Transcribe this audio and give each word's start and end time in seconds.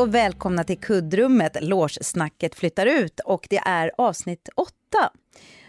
Och 0.00 0.14
välkomna 0.14 0.64
till 0.64 0.78
kuddrummet. 0.78 1.56
Låssnacket 1.60 2.54
flyttar 2.54 2.86
ut 2.86 3.20
och 3.24 3.46
det 3.50 3.58
är 3.66 3.90
avsnitt 3.98 4.48
åtta. 4.56 5.10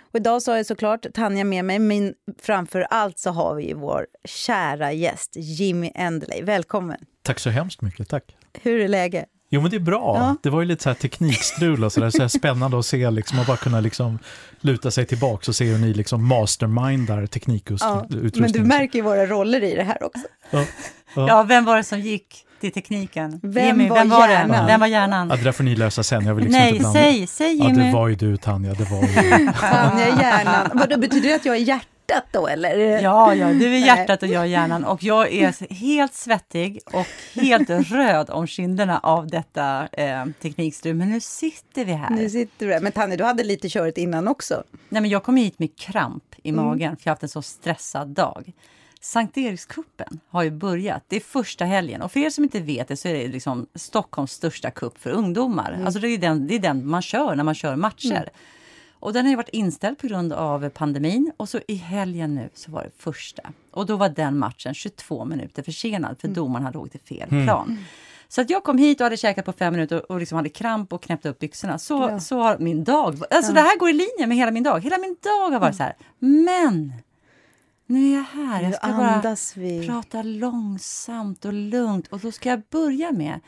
Och 0.02 0.16
idag 0.16 0.42
så 0.42 0.52
har 0.52 0.58
jag 0.58 0.66
såklart 0.66 1.06
Tanja 1.14 1.44
med 1.44 1.66
mig, 1.66 1.80
men 1.80 2.14
framför 2.42 2.82
allt 2.82 3.20
så 3.20 3.30
har 3.32 3.56
vi 3.56 3.74
vår 3.74 4.08
kära 4.26 4.92
gäst 4.92 5.32
Jimmy 5.36 5.92
Endeley. 5.96 6.44
Välkommen! 6.44 6.98
Tack 7.24 7.40
så 7.40 7.50
hemskt 7.50 7.82
mycket, 7.82 8.10
tack. 8.10 8.24
Hur 8.62 8.80
är 8.80 8.88
läget? 8.88 9.26
Jo 9.50 9.62
men 9.62 9.72
det 9.72 9.78
är 9.78 9.80
bra. 9.80 10.16
Ja. 10.18 10.36
Det 10.44 10.50
var 10.50 10.62
ju 10.62 10.68
lite 10.68 10.84
så 10.84 10.90
här 10.90 10.96
teknikstrul 10.96 11.84
och 11.84 11.94
så 11.94 12.00
där, 12.00 12.10
så 12.10 12.22
här 12.22 12.28
spännande 12.40 12.80
att 12.80 12.86
se 12.86 13.12
liksom 13.12 13.40
och 13.40 13.46
bara 13.46 13.58
kunna 13.58 13.80
liksom 13.80 14.20
luta 14.60 14.92
sig 14.92 15.06
tillbaka 15.06 15.52
och 15.52 15.56
se 15.56 15.66
hur 15.66 15.78
ni 15.78 15.94
liksom 15.94 16.28
mastermindar 16.28 17.28
teknikutrustning. 17.28 18.32
Ja, 18.34 18.42
men 18.42 18.52
du 18.52 18.64
märker 18.64 19.00
ju 19.00 19.04
våra 19.04 19.26
roller 19.26 19.64
i 19.64 19.76
det 19.76 19.84
här 19.84 20.04
också. 20.04 20.28
Ja, 20.52 20.66
ja. 21.16 21.28
ja 21.28 21.44
vem 21.44 21.66
var 21.66 21.78
det 21.78 21.84
som 21.84 22.00
gick 22.00 22.46
till 22.62 22.72
tekniken? 22.72 23.40
Vem 23.44 23.66
Jimmy, 23.66 23.90
var, 23.90 23.96
vem 23.98 24.10
var 24.10 24.30
hjärnan? 24.30 24.66
Vem 24.66 24.80
var 24.80 24.88
hjärnan? 24.88 25.30
Ja, 25.30 25.36
det 25.36 25.44
där 25.44 25.52
får 25.52 25.64
ni 25.64 25.76
lösa 25.76 26.04
sen. 26.04 26.26
Jag 26.26 26.36
vill 26.36 26.44
liksom 26.44 26.62
Nej, 26.62 26.76
inte 26.76 26.92
säg, 26.92 27.28
säg 27.28 27.54
Jimmy. 27.54 27.80
Ja, 27.80 27.86
det 27.86 27.92
var 27.92 28.08
ju 28.08 28.16
du 28.16 28.38
Tanja, 28.38 28.74
det 28.74 28.84
var 28.84 29.02
ju 29.02 29.52
Tanja 29.60 30.08
hjärnan. 30.08 30.72
Vad 30.74 31.00
betyder 31.00 31.30
det 31.30 31.36
att 31.36 31.46
jag 31.46 31.56
är 31.56 31.60
hjärtat? 31.60 31.88
då 32.32 32.48
eller? 32.48 33.02
Ja, 33.02 33.36
ja, 33.36 33.48
du 33.48 33.76
är 33.76 33.80
hjärtat 33.80 34.24
och 34.24 34.30
jag 34.30 34.42
är 34.42 34.48
hjärnan 34.48 34.86
och 34.86 35.04
jag 35.04 35.34
är 35.34 35.74
helt 35.74 36.14
svettig 36.14 36.80
och 36.86 37.08
helt 37.42 37.70
röd 37.70 38.30
om 38.30 38.48
kinderna 38.48 39.00
av 39.00 39.28
detta 39.28 39.88
eh, 39.92 40.26
teknikstrul. 40.42 40.96
Men 40.96 41.10
nu 41.10 41.20
sitter 41.20 41.86
vi 41.86 41.92
här. 41.92 42.10
Nu 42.10 42.30
sitter 42.30 42.66
du 42.66 42.74
här. 42.74 42.80
Men 42.80 42.92
Tanja, 42.92 43.18
du 43.18 43.24
hade 43.24 43.44
lite 43.44 43.70
körigt 43.70 43.98
innan 43.98 44.28
också. 44.28 44.64
Nej, 44.90 45.02
men 45.02 45.12
jag 45.12 45.24
kom 45.24 45.38
hit 45.38 45.60
med 45.60 45.78
kramp 45.78 46.24
i 46.44 46.50
mm. 46.50 46.66
magen 46.66 46.88
mm. 46.88 46.98
för 46.98 47.02
jag 47.04 47.12
har 47.12 47.16
haft 47.16 47.24
en 47.24 47.30
så 47.30 47.42
stressad 47.42 48.08
dag. 48.08 48.54
Sankt 49.04 49.38
Erikskuppen 49.38 50.20
har 50.30 50.44
ju 50.44 50.52
börjat. 50.52 51.04
Det 51.08 51.16
är 51.16 51.20
första 51.20 51.66
helgen. 51.66 52.02
Och 52.02 52.12
för 52.12 52.20
er 52.20 52.30
som 52.30 52.44
inte 52.44 52.60
vet 52.60 52.88
det 52.88 52.98
så 52.98 53.08
är 53.08 53.14
det 53.14 53.28
liksom 53.28 53.68
Stockholms 53.76 54.32
största 54.32 54.72
kupp 54.72 54.98
för 54.98 55.10
ungdomar. 55.10 55.72
Mm. 55.72 55.86
Alltså 55.86 56.00
det 56.00 56.08
är, 56.08 56.18
den, 56.18 56.48
det 56.48 56.56
är 56.56 56.60
den 56.60 56.88
man 56.88 57.02
kör 57.02 57.36
när 57.36 57.44
man 57.44 57.56
kör 57.56 57.76
matcher. 57.76 58.12
Mm. 58.12 58.30
Och 59.00 59.14
den 59.14 59.26
har 59.26 59.36
varit 59.36 59.50
inställd 59.50 59.98
på 59.98 60.08
grund 60.08 60.34
av 60.34 60.70
pandemin 60.70 61.32
och 61.38 61.50
så 61.50 61.60
i 61.68 61.76
helgen 61.76 62.36
nu 62.36 62.50
så 62.54 62.72
var 62.72 62.84
det 62.84 62.92
första. 62.98 63.42
Och 63.72 63.86
då 63.86 63.96
var 63.96 64.10
den 64.10 64.38
matchen 64.40 64.74
22 64.74 65.26
minuter 65.26 65.64
försenad 65.64 66.20
för 66.20 66.28
mm. 66.28 66.36
domaren 66.36 66.66
hade 66.66 66.78
åkt 66.78 66.92
till 66.92 67.18
fel 67.18 67.28
mm. 67.32 67.46
plan. 67.46 67.86
Så 68.28 68.42
att 68.42 68.50
jag 68.50 68.64
kom 68.64 68.78
hit 68.78 69.02
och 69.02 69.06
hade 69.06 69.18
käkat 69.18 69.46
på 69.46 69.54
fem 69.54 69.74
minuter 69.74 70.12
och, 70.12 70.20
liksom 70.20 70.36
hade 70.36 70.50
kramp 70.50 70.94
och 70.94 71.04
knäppt 71.04 71.26
upp 71.26 71.40
byxorna. 71.40 71.80
Så, 71.80 71.94
ja. 71.94 72.20
så 72.20 72.42
har 72.42 72.58
min 72.58 72.84
dag... 72.84 73.22
Alltså 73.30 73.52
ja. 73.52 73.56
det 73.56 73.62
här 73.62 73.78
går 73.78 73.90
i 73.90 73.94
linje 73.94 74.28
med 74.28 74.38
hela 74.38 74.52
min 74.52 74.64
dag. 74.64 74.80
Hela 74.84 74.98
min 74.98 75.16
dag 75.22 75.52
har 75.52 75.60
varit 75.60 75.62
mm. 75.62 75.74
så 75.74 75.84
här. 75.84 75.96
Men 76.20 76.94
nu 77.92 78.12
är 78.12 78.16
jag 78.16 78.24
här. 78.24 78.62
Jag 78.62 78.76
ska 78.76 78.88
bara 78.88 79.36
vi. 79.56 79.88
prata 79.88 80.22
långsamt 80.22 81.46
och 81.46 81.54
lugnt. 81.54 82.08
Och 82.08 82.20
då 82.20 82.32
ska 82.32 82.50
jag 82.50 82.62
börja 82.70 83.12
med 83.12 83.40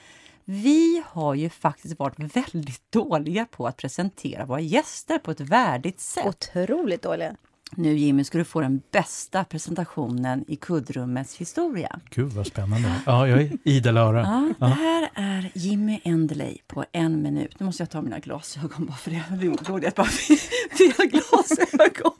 vi 0.45 1.03
har 1.08 1.33
ju 1.33 1.50
faktiskt 1.50 2.00
varit 2.00 2.35
väldigt 2.35 2.91
dåliga 2.91 3.45
på 3.45 3.67
att 3.67 3.77
presentera 3.77 4.45
våra 4.45 4.59
gäster 4.59 5.17
på 5.17 5.31
ett 5.31 5.39
värdigt 5.39 6.00
sätt. 6.00 6.25
Otroligt 6.25 7.02
dåliga. 7.02 7.35
Nu 7.72 7.97
Jimmy 7.97 8.23
ska 8.23 8.38
du 8.38 8.44
få 8.44 8.61
den 8.61 8.81
bästa 8.91 9.44
presentationen 9.44 10.45
i 10.47 10.56
kuddrummets 10.56 11.38
historia. 11.38 12.00
Gud 12.09 12.31
vad 12.31 12.47
spännande. 12.47 12.94
Ja, 13.06 13.28
jag 13.28 13.41
är 13.41 13.57
idel 13.63 13.97
öra. 13.97 14.22
Ja, 14.22 14.53
ja. 14.59 14.66
Det 14.68 14.73
här 14.73 15.09
är 15.13 15.51
Jimmy 15.53 16.00
Endeley 16.03 16.57
på 16.68 16.85
en 16.91 17.22
minut. 17.22 17.59
Nu 17.59 17.66
måste 17.66 17.84
jag 17.84 17.89
ta 17.89 18.01
mina 18.01 18.19
glasögon 18.19 18.85
bara 18.85 18.97
för 18.97 19.12
det. 19.12 19.23
Det 19.29 19.69
var 19.69 19.79
det 19.79 19.95
bara 19.95 20.07
fel 20.78 21.07
glasögon 21.09 22.13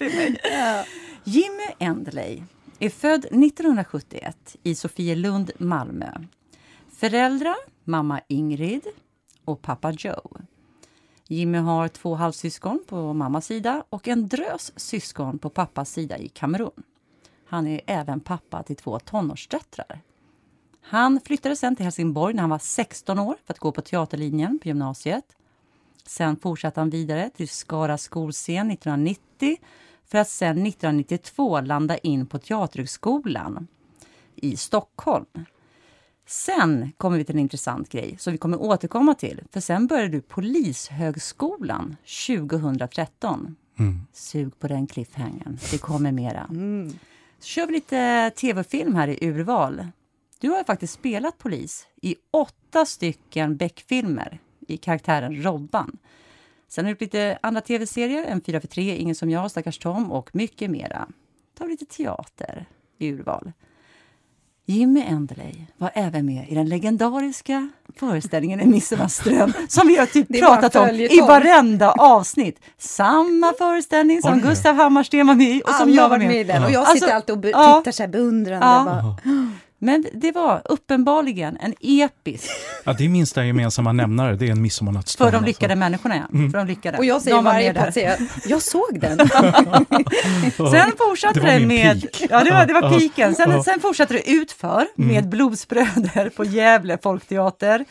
mig. 0.00 0.40
Ja. 0.42 0.84
Jimmy 1.26 1.64
Endeley 1.78 2.42
är 2.78 2.90
född 2.90 3.24
1971 3.24 4.56
i 4.62 4.74
Sofielund, 4.74 5.50
Malmö. 5.58 6.12
Föräldrar, 6.88 7.56
mamma 7.84 8.20
Ingrid 8.28 8.86
och 9.44 9.62
pappa 9.62 9.90
Joe. 9.90 10.30
Jimmy 11.28 11.58
har 11.58 11.88
två 11.88 12.14
halvsyskon 12.14 12.84
på 12.86 13.12
mammas 13.12 13.46
sida 13.46 13.84
och 13.88 14.08
en 14.08 14.28
drös 14.28 14.72
syskon 14.76 15.38
på 15.38 15.50
pappas 15.50 15.90
sida 15.90 16.18
i 16.18 16.28
Kamerun. 16.28 16.82
Han 17.46 17.66
är 17.66 17.80
även 17.86 18.20
pappa 18.20 18.62
till 18.62 18.76
två 18.76 18.98
tonårsdöttrar. 18.98 20.00
Han 20.80 21.20
flyttade 21.20 21.56
sen 21.56 21.76
till 21.76 21.84
Helsingborg 21.84 22.34
när 22.34 22.40
han 22.40 22.50
var 22.50 22.58
16 22.58 23.18
år 23.18 23.36
för 23.44 23.54
att 23.54 23.58
gå 23.58 23.72
på 23.72 23.80
teaterlinjen 23.80 24.58
på 24.58 24.68
gymnasiet. 24.68 25.36
Sen 26.06 26.36
fortsatte 26.36 26.80
han 26.80 26.90
vidare 26.90 27.30
till 27.36 27.48
Skara 27.48 27.98
skolscen 27.98 28.70
1990 28.70 29.56
för 30.06 30.18
att 30.18 30.28
sen 30.28 30.66
1992 30.66 31.60
landa 31.60 31.98
in 31.98 32.26
på 32.26 32.38
Teaterhögskolan 32.38 33.66
i 34.36 34.56
Stockholm. 34.56 35.26
Sen 36.26 36.92
kommer 36.96 37.18
vi 37.18 37.24
till 37.24 37.34
en 37.34 37.40
intressant 37.40 37.88
grej 37.88 38.16
som 38.18 38.32
vi 38.32 38.38
kommer 38.38 38.62
återkomma 38.62 39.14
till. 39.14 39.40
För 39.52 39.60
sen 39.60 39.86
började 39.86 40.08
du 40.08 40.20
Polishögskolan 40.20 41.96
2013. 42.26 43.56
Mm. 43.78 44.00
Sug 44.12 44.58
på 44.58 44.68
den 44.68 44.86
cliffhangern. 44.86 45.58
Det 45.70 45.78
kommer 45.78 46.12
mera. 46.12 46.46
Mm. 46.50 46.92
Så 47.38 47.46
kör 47.46 47.66
vi 47.66 47.72
lite 47.72 48.30
tv-film 48.30 48.94
här 48.94 49.08
i 49.08 49.28
urval. 49.28 49.86
Du 50.38 50.48
har 50.50 50.64
faktiskt 50.64 50.94
spelat 50.94 51.38
polis 51.38 51.86
i 52.02 52.16
åtta 52.30 52.86
stycken 52.86 53.56
Beck-filmer 53.56 54.38
i 54.68 54.76
karaktären 54.76 55.42
Robban. 55.42 55.98
Sen 56.74 56.84
har 56.84 56.88
du 56.88 56.92
gjort 56.92 57.00
lite 57.00 57.38
andra 57.40 57.60
tv-serier, 57.60 58.24
En 58.24 58.40
4 58.40 58.60
för 58.60 58.68
3, 58.68 58.96
Ingen 58.96 59.14
som 59.14 59.30
jag, 59.30 59.50
Stackars 59.50 59.78
Tom 59.78 60.12
och 60.12 60.30
mycket 60.34 60.70
mera. 60.70 61.08
Ta 61.58 61.64
lite 61.64 61.84
teater 61.84 62.66
i 62.98 63.08
urval. 63.08 63.52
Jimmy 64.66 65.00
Endeley 65.00 65.54
var 65.76 65.90
även 65.94 66.26
med 66.26 66.48
i 66.48 66.54
den 66.54 66.68
legendariska 66.68 67.70
föreställningen 67.96 68.60
En 68.60 68.70
midsommarström 68.70 69.52
som 69.68 69.88
vi 69.88 69.96
har 69.96 70.06
typ 70.06 70.28
pratat 70.40 70.76
om 70.76 70.88
i 70.88 71.20
varenda 71.20 71.92
avsnitt. 71.92 72.60
Samma 72.78 73.52
föreställning 73.58 74.22
som 74.22 74.40
Gustav 74.40 74.74
Hammarsten 74.74 75.26
var 75.26 75.34
med 75.34 75.50
i 75.50 75.62
och 75.64 75.70
som 75.70 75.88
Alla 75.88 76.02
jag 76.02 76.08
var 76.08 76.18
med 76.18 76.46
i. 76.46 76.64
Och 76.64 76.70
jag 76.70 76.88
sitter 76.88 77.14
alltså, 77.14 77.32
alltid 77.32 77.34
och 77.36 77.42
tittar 77.42 77.92
så 77.92 78.02
här 78.02 78.08
beundrande. 78.08 78.66
Ja. 78.66 79.16
Men 79.78 80.06
det 80.12 80.32
var 80.32 80.62
uppenbarligen 80.64 81.56
en 81.60 81.74
episk... 81.80 82.50
Ja, 82.84 82.92
det 82.92 83.04
är 83.04 83.08
minsta 83.08 83.44
gemensamma 83.44 83.92
nämnare, 83.92 84.36
det 84.36 84.46
är 84.46 84.50
en 84.50 84.62
midsommarnattsstund. 84.62 85.30
För 85.30 85.38
de 85.38 85.44
lyckade 85.44 85.72
alltså. 85.72 85.78
människorna, 85.78 86.16
ja. 86.16 86.38
Mm. 86.38 86.50
För 86.50 86.58
de 86.58 86.66
lyckade. 86.66 86.98
Och 86.98 87.04
jag 87.04 87.22
säger 87.22 87.36
de 87.36 87.44
varje 87.44 87.74
pass, 87.74 87.96
jag, 88.46 88.62
såg 88.62 89.00
den. 89.00 89.18
sen 90.56 90.92
fortsatte 90.98 91.40
det, 91.40 91.58
det 91.58 91.66
med... 91.66 92.00
Peak. 92.02 92.30
Ja, 92.30 92.44
det 92.44 92.50
var, 92.50 92.66
det 92.66 92.72
var 92.72 92.98
piken. 92.98 93.34
Sen, 93.34 93.62
sen 93.62 93.80
fortsatte 93.80 94.14
det 94.14 94.30
utför 94.30 94.86
mm. 94.98 95.14
med 95.14 95.28
Blodsbröder 95.28 96.28
på 96.36 96.44
Gävle 96.44 96.98
folkteater. 97.02 97.84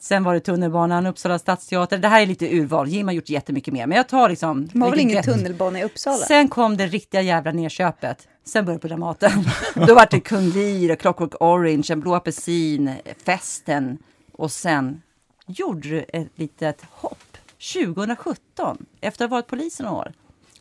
Sen 0.00 0.24
var 0.24 0.34
det 0.34 0.40
tunnelbanan, 0.40 1.06
Uppsala 1.06 1.38
stadsteater. 1.38 1.98
Det 1.98 2.08
här 2.08 2.22
är 2.22 2.26
lite 2.26 2.56
urval. 2.56 2.88
Jim 2.88 3.06
har 3.06 3.14
gjort 3.14 3.28
jättemycket 3.28 3.74
mer. 3.74 3.86
Men 3.86 3.96
jag 3.96 4.08
tar 4.08 4.28
liksom... 4.28 4.66
Det 4.66 4.78
var 4.78 4.90
väl 4.90 5.00
ingen 5.00 5.22
tunnelbana 5.22 5.80
i 5.80 5.84
Uppsala? 5.84 6.16
Sen 6.16 6.48
kom 6.48 6.76
det 6.76 6.86
riktiga 6.86 7.22
jävla 7.22 7.52
nedköpet. 7.52 8.28
Sen 8.44 8.64
började 8.64 8.80
på 8.80 8.88
Dramaten. 8.88 9.44
Då 9.74 9.94
var 9.94 10.08
det 10.10 10.20
Kung 10.20 10.50
Lear, 10.50 10.96
Clockwork 10.96 11.34
Orange, 11.40 11.86
En 11.90 12.00
blå 12.00 12.14
apelsin, 12.14 12.92
Festen. 13.24 13.98
Och 14.32 14.52
sen 14.52 15.02
gjorde 15.46 15.88
du 15.88 16.04
ett 16.08 16.28
litet 16.34 16.82
hopp. 16.90 17.36
2017, 17.74 18.86
efter 19.00 19.24
att 19.24 19.30
ha 19.30 19.36
varit 19.36 19.46
polis 19.46 19.80
några 19.80 19.94
år, 19.94 20.12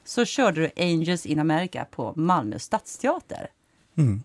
så 0.06 0.26
körde 0.26 0.62
du 0.62 0.84
Angels 0.84 1.26
in 1.26 1.40
America 1.40 1.86
på 1.92 2.14
Malmö 2.16 2.60
stadsteater. 2.60 3.50
Mm. 3.98 4.24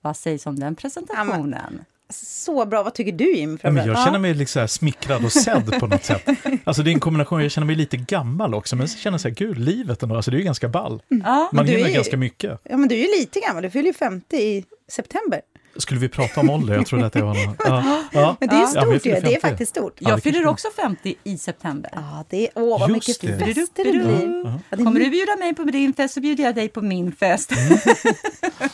Vad 0.00 0.16
sägs 0.16 0.46
om 0.46 0.58
den 0.58 0.74
presentationen? 0.74 1.84
Så 2.10 2.66
bra. 2.66 2.82
Vad 2.82 2.94
tycker 2.94 3.12
du 3.12 3.36
Jim? 3.36 3.58
Ja, 3.62 3.70
men 3.70 3.86
jag 3.86 4.04
känner 4.04 4.18
mig 4.18 4.34
liksom 4.34 4.68
smickrad 4.68 5.24
och 5.24 5.32
sedd 5.32 5.80
på 5.80 5.86
något 5.86 6.04
sätt. 6.04 6.22
Alltså 6.64 6.82
det 6.82 6.90
är 6.90 6.92
en 6.92 7.00
kombination, 7.00 7.42
jag 7.42 7.50
känner 7.50 7.66
mig 7.66 7.76
lite 7.76 7.96
gammal 7.96 8.54
också, 8.54 8.76
men 8.76 8.86
jag 8.86 8.98
känner 8.98 9.18
så 9.18 9.28
här, 9.28 9.34
gud, 9.34 9.58
livet 9.58 10.02
ändå, 10.02 10.16
alltså 10.16 10.30
det 10.30 10.36
är 10.36 10.38
ju 10.38 10.44
ganska 10.44 10.68
ball. 10.68 11.02
Mm. 11.10 11.22
Ja, 11.26 11.50
Man 11.52 11.66
hinner 11.66 11.90
ganska 11.90 12.16
mycket. 12.16 12.60
Ja, 12.64 12.76
men 12.76 12.88
du 12.88 12.94
är 12.94 12.98
ju 12.98 13.20
lite 13.20 13.40
gammal, 13.40 13.62
du 13.62 13.70
fyller 13.70 13.86
ju 13.86 13.92
50 13.94 14.36
i 14.36 14.64
september. 14.88 15.40
Skulle 15.76 16.00
vi 16.00 16.08
prata 16.08 16.40
om 16.40 16.50
ålder? 16.50 16.74
Jag 16.74 16.86
trodde 16.86 17.06
att 17.06 17.12
det 17.12 17.22
var. 17.22 17.36
Ja, 17.58 18.04
ja. 18.12 18.36
Men 18.40 18.48
det 18.48 18.54
är 18.54 18.66
stort 18.66 19.06
ja, 19.06 19.20
det 19.20 19.34
är 19.34 19.40
faktiskt 19.40 19.70
stort. 19.70 19.96
Jag 19.98 20.22
fyller 20.22 20.46
också 20.46 20.68
50 20.76 21.14
i 21.24 21.38
september. 21.38 21.90
Ja, 21.94 22.24
det 22.30 22.46
är, 22.46 22.50
åh 22.54 22.80
vad 22.80 22.90
Just 22.90 23.22
mycket 23.22 23.38
det. 23.38 23.54
fester 23.54 23.84
det 23.84 23.90
blir. 23.90 24.24
Mm. 24.24 24.84
Kommer 24.84 25.00
du 25.00 25.10
bjuda 25.10 25.36
mig 25.36 25.54
på 25.54 25.64
din 25.64 25.94
fest 25.94 26.14
så 26.14 26.20
bjuder 26.20 26.44
jag 26.44 26.54
dig 26.54 26.68
på 26.68 26.82
min 26.82 27.12
fest. 27.12 27.52
Mm. 27.52 27.78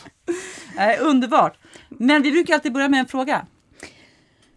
underbart! 0.99 1.57
Men 1.89 2.21
vi 2.21 2.31
brukar 2.31 2.53
alltid 2.53 2.73
börja 2.73 2.89
med 2.89 2.99
en 2.99 3.05
fråga. 3.05 3.45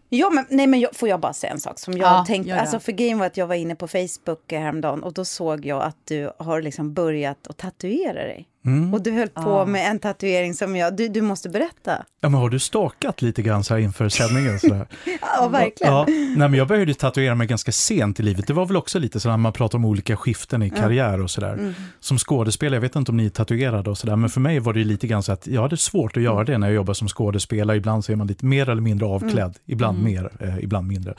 Ja, 0.08 0.30
men, 0.30 0.46
nej, 0.48 0.66
men 0.66 0.80
jag, 0.80 0.96
får 0.96 1.08
jag 1.08 1.20
bara 1.20 1.32
säga 1.32 1.52
en 1.52 1.60
sak 1.60 1.78
som 1.78 1.92
jag 1.94 2.12
ja, 2.12 2.24
tänkte, 2.26 2.60
alltså 2.60 2.80
för 2.80 2.92
grejen 2.92 3.18
var 3.18 3.26
att 3.26 3.36
jag 3.36 3.46
var 3.46 3.54
inne 3.54 3.74
på 3.74 3.88
Facebook 3.88 4.52
häromdagen 4.52 5.02
och 5.02 5.12
då 5.12 5.24
såg 5.24 5.66
jag 5.66 5.82
att 5.82 5.96
du 6.04 6.30
har 6.38 6.62
liksom 6.62 6.94
börjat 6.94 7.46
att 7.46 7.56
tatuera 7.56 8.24
dig. 8.24 8.48
Mm. 8.66 8.94
Och 8.94 9.02
du 9.02 9.10
höll 9.12 9.28
på 9.28 9.40
Ja. 9.40 9.64
med 9.64 9.90
en 9.90 9.98
tatuering 9.98 10.54
som 10.54 10.76
jag... 10.76 10.96
Du, 10.96 11.08
du 11.08 11.20
måste 11.22 11.48
berätta. 11.48 12.04
Ja, 12.20 12.28
men 12.28 12.40
har 12.40 12.48
du 12.50 12.58
stakat 12.58 13.22
lite 13.22 13.42
grann 13.42 13.64
så 13.64 13.74
här 13.74 13.80
inför 13.80 14.08
sändningen? 14.08 14.60
Sådär? 14.60 14.86
Ja, 15.38 15.48
verkligen. 15.48 15.92
Ja, 15.92 16.04
nej, 16.08 16.36
men 16.36 16.54
jag 16.54 16.68
började 16.68 16.94
tatuera 16.94 17.34
mig 17.34 17.46
ganska 17.46 17.72
sent 17.72 18.20
i 18.20 18.22
livet. 18.22 18.46
Det 18.46 18.52
var 18.52 18.66
väl 18.66 18.76
också 18.76 18.98
lite 18.98 19.20
så 19.20 19.28
när 19.28 19.36
man 19.36 19.52
pratar 19.52 19.78
om 19.78 19.84
olika 19.84 20.16
skiften 20.16 20.62
i 20.62 20.70
karriär 20.70 21.20
och 21.20 21.30
sådär. 21.30 21.52
Mm. 21.52 21.74
Som 22.00 22.18
skådespelare, 22.18 22.76
jag 22.76 22.80
vet 22.80 22.96
inte 22.96 23.10
om 23.10 23.16
ni 23.16 23.26
är 23.26 23.30
tatuerade 23.30 23.90
och 23.90 23.98
sådär, 23.98 24.16
men 24.16 24.30
för 24.30 24.40
mig 24.40 24.58
var 24.58 24.72
det 24.72 24.78
ju 24.78 24.84
lite 24.84 25.06
grann 25.06 25.22
så 25.22 25.32
att 25.32 25.46
jag 25.46 25.62
hade 25.62 25.76
svårt 25.76 26.16
att 26.16 26.22
göra 26.22 26.44
det 26.44 26.58
när 26.58 26.66
jag 26.66 26.74
jobbar 26.74 26.94
som 26.94 27.08
skådespelare. 27.08 27.76
Ibland 27.76 28.04
så 28.04 28.12
är 28.12 28.16
man 28.16 28.26
lite 28.26 28.46
mer 28.46 28.68
eller 28.68 28.82
mindre 28.82 29.06
avklädd, 29.06 29.36
Mm. 29.42 29.54
ibland 29.66 30.02
mer, 30.02 30.30
eh, 30.40 30.58
ibland 30.58 30.86
mindre. 30.88 31.14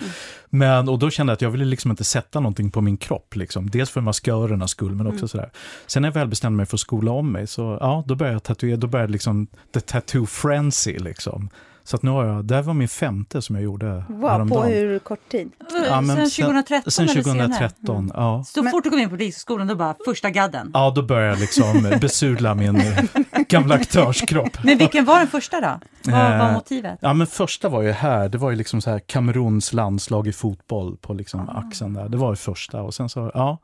Men, 0.50 0.90
och 0.90 1.00
då 1.00 1.10
kände 1.10 1.32
jag 1.32 1.36
att 1.36 1.42
jag 1.42 1.50
ville 1.50 1.66
liksom 1.66 1.92
inte 1.92 2.04
sätta 2.04 2.40
någonting 2.40 2.72
på 2.72 2.82
min 2.82 2.98
kropp. 2.98 3.36
Liksom. 3.36 3.70
Dels 3.70 3.90
för 3.90 4.02
maskörernas 4.02 4.72
skull, 4.72 4.96
men 4.96 5.08
också 5.08 5.18
Mm. 5.18 5.28
sådär. 5.28 5.52
Sen 5.88 6.02
när 6.02 6.10
jag 6.10 6.14
väl 6.14 6.28
bestämde 6.28 6.58
mig 6.58 6.66
för 6.66 6.76
att 6.76 6.80
skola 6.82 7.12
om 7.12 7.32
mig, 7.38 7.48
så 7.48 7.78
ja, 7.82 8.04
då 8.08 8.16
började 8.16 8.36
jag 8.36 8.44
tatuera, 8.44 8.78
då 8.78 8.88
började 8.88 9.12
liksom 9.14 9.48
the 9.74 9.80
tattoo 9.80 10.26
frenzy 10.26 10.98
liksom. 10.98 11.50
Så 11.84 11.96
att 11.96 12.04
nu 12.04 12.12
har 12.12 12.26
jag, 12.26 12.46
det 12.46 12.56
här 12.56 12.62
var 12.62 12.74
min 12.74 12.88
femte 12.88 13.42
som 13.42 13.56
jag 13.56 13.64
gjorde 13.64 14.04
Wow, 14.10 14.22
på 14.22 14.28
häromdagen. 14.30 14.72
hur 14.72 15.00
kort 15.00 15.30
tid? 15.32 15.52
Ja, 15.90 16.02
men 16.02 16.16
sen 16.16 16.46
2013 16.46 16.92
Sen 16.92 17.08
senare? 17.08 17.24
2013, 17.24 18.12
ja. 18.16 18.44
Så 18.48 18.64
Men- 18.64 18.72
fort 18.72 18.84
du 18.84 18.90
kom 18.90 19.00
in 19.00 19.10
på 19.10 19.16
Polishögskolan, 19.16 19.68
då 19.68 19.76
bara 19.76 19.96
första 20.06 20.30
gadden. 20.30 20.72
Ja, 20.74 20.92
då 20.96 21.02
började 21.02 21.30
jag 21.30 21.40
liksom 21.40 21.98
besudla 22.02 22.56
min 22.56 22.82
gamla 23.50 23.76
aktörskropp. 23.76 24.64
Men 24.64 24.78
vilken 24.78 25.06
var 25.06 25.18
den 25.20 25.28
första 25.28 25.62
då? 25.62 25.80
Vad 26.12 26.14
var 26.40 26.48
Eh, 26.50 26.54
motivet? 26.54 26.98
Ja, 27.02 27.14
men 27.14 27.28
första 27.28 27.70
var 27.70 27.82
ju 27.82 27.92
här, 27.92 28.30
det 28.30 28.38
var 28.38 28.50
ju 28.50 28.56
liksom 28.56 28.82
så 28.82 28.90
här 28.90 29.00
Kameruns 29.00 29.74
landslag 29.74 30.28
i 30.28 30.34
fotboll 30.34 30.98
på 30.98 31.14
liksom 31.14 31.50
axeln 31.50 31.94
där. 31.94 32.10
Det 32.10 32.18
var 32.18 32.30
ju 32.32 32.36
första 32.36 32.82
och 32.82 32.94
sen 32.94 33.10
så, 33.10 33.32
ja. 33.34 33.58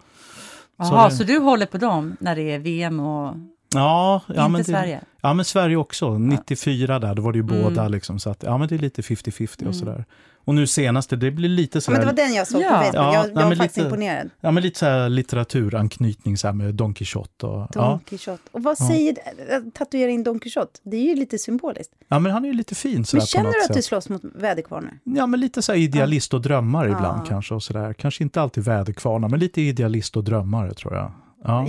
Jaha, 0.77 1.09
det- 1.09 1.15
så 1.15 1.23
du 1.23 1.37
håller 1.39 1.65
på 1.65 1.77
dem 1.77 2.15
när 2.19 2.35
det 2.35 2.41
är 2.51 2.59
VM 2.59 2.99
och 2.99 3.35
Ja, 3.75 4.21
ja, 4.27 4.33
inte 4.33 4.49
men 4.49 4.53
det, 4.61 4.63
Sverige? 4.63 5.01
ja, 5.21 5.33
men 5.33 5.45
Sverige 5.45 5.75
också. 5.75 6.17
94 6.17 6.99
där, 6.99 7.15
då 7.15 7.21
var 7.21 7.31
det 7.31 7.37
ju 7.37 7.43
Mm. 7.43 7.63
båda 7.63 7.87
liksom. 7.87 8.19
Så 8.19 8.29
att, 8.29 8.43
ja, 8.43 8.57
men 8.57 8.67
det 8.67 8.75
är 8.75 8.79
lite 8.79 9.01
50-50 9.01 9.67
och 9.67 9.75
sådär. 9.75 10.05
Och 10.45 10.55
nu 10.55 10.67
senaste, 10.67 11.15
det 11.15 11.31
blir 11.31 11.49
lite 11.49 11.77
Ja, 11.77 11.81
så 11.81 11.91
men 11.91 11.99
det 11.99 12.05
här, 12.05 12.13
var 12.13 12.17
den 12.17 12.33
jag 12.33 12.47
såg 12.47 12.61
Ja. 12.61 12.69
på 12.69 12.75
Facebook. 12.75 12.95
Ja, 12.95 13.13
jag 13.13 13.23
nej, 13.25 13.31
jag 13.35 13.49
var 13.49 13.55
faktiskt 13.55 13.77
lite- 13.77 13.87
imponerad. 13.87 14.29
ja, 14.41 14.51
men 14.51 14.63
lite 14.63 14.79
så 14.79 14.85
här 14.85 15.09
litteraturanknytning 15.09 16.37
så 16.37 16.47
här 16.47 16.53
med 16.53 16.75
Don 16.75 16.93
Quijote. 16.93 17.45
Och, 17.45 17.57
Don 17.71 17.83
ja. 17.83 17.99
Quijote. 18.05 18.43
Och 18.51 18.63
vad 18.63 18.75
Ja. 18.79 18.87
säger 18.87 19.15
att 19.57 19.73
tatuera 19.73 20.09
in 20.11 20.23
Don 20.23 20.39
Quijote? 20.39 20.79
Det 20.83 20.97
är 20.97 21.01
ju 21.01 21.15
lite 21.15 21.37
symboliskt. 21.37 21.93
ja, 22.07 22.19
men 22.19 22.31
han 22.31 22.43
är 22.43 22.47
ju 22.49 22.53
lite 22.53 22.75
fin 22.75 23.05
sådär 23.05 23.19
Men 23.21 23.23
på 23.23 23.27
känner 23.27 23.51
du 23.53 23.59
att 23.59 23.67
sätt. 23.67 23.75
du 23.75 23.81
slåss 23.81 24.09
mot 24.09 24.21
väderkvarnar? 24.35 24.91
Ja, 25.03 25.25
men 25.27 25.39
lite 25.39 25.61
så 25.61 25.71
här 25.71 25.79
idealist 25.79 26.33
och 26.33 26.41
drömmare 26.41 26.87
ibland 26.87 27.21
Ja. 27.23 27.25
kanske. 27.29 27.53
Och 27.53 27.63
så 27.63 27.73
där. 27.73 27.93
Kanske 27.93 28.23
inte 28.23 28.41
alltid 28.41 28.63
väderkvarnar, 28.63 29.29
men 29.29 29.39
lite 29.39 29.61
idealist 29.61 30.17
och 30.17 30.23
drömmare 30.23 30.73
tror 30.73 30.93
jag. 30.95 31.11
Ja. 31.43 31.67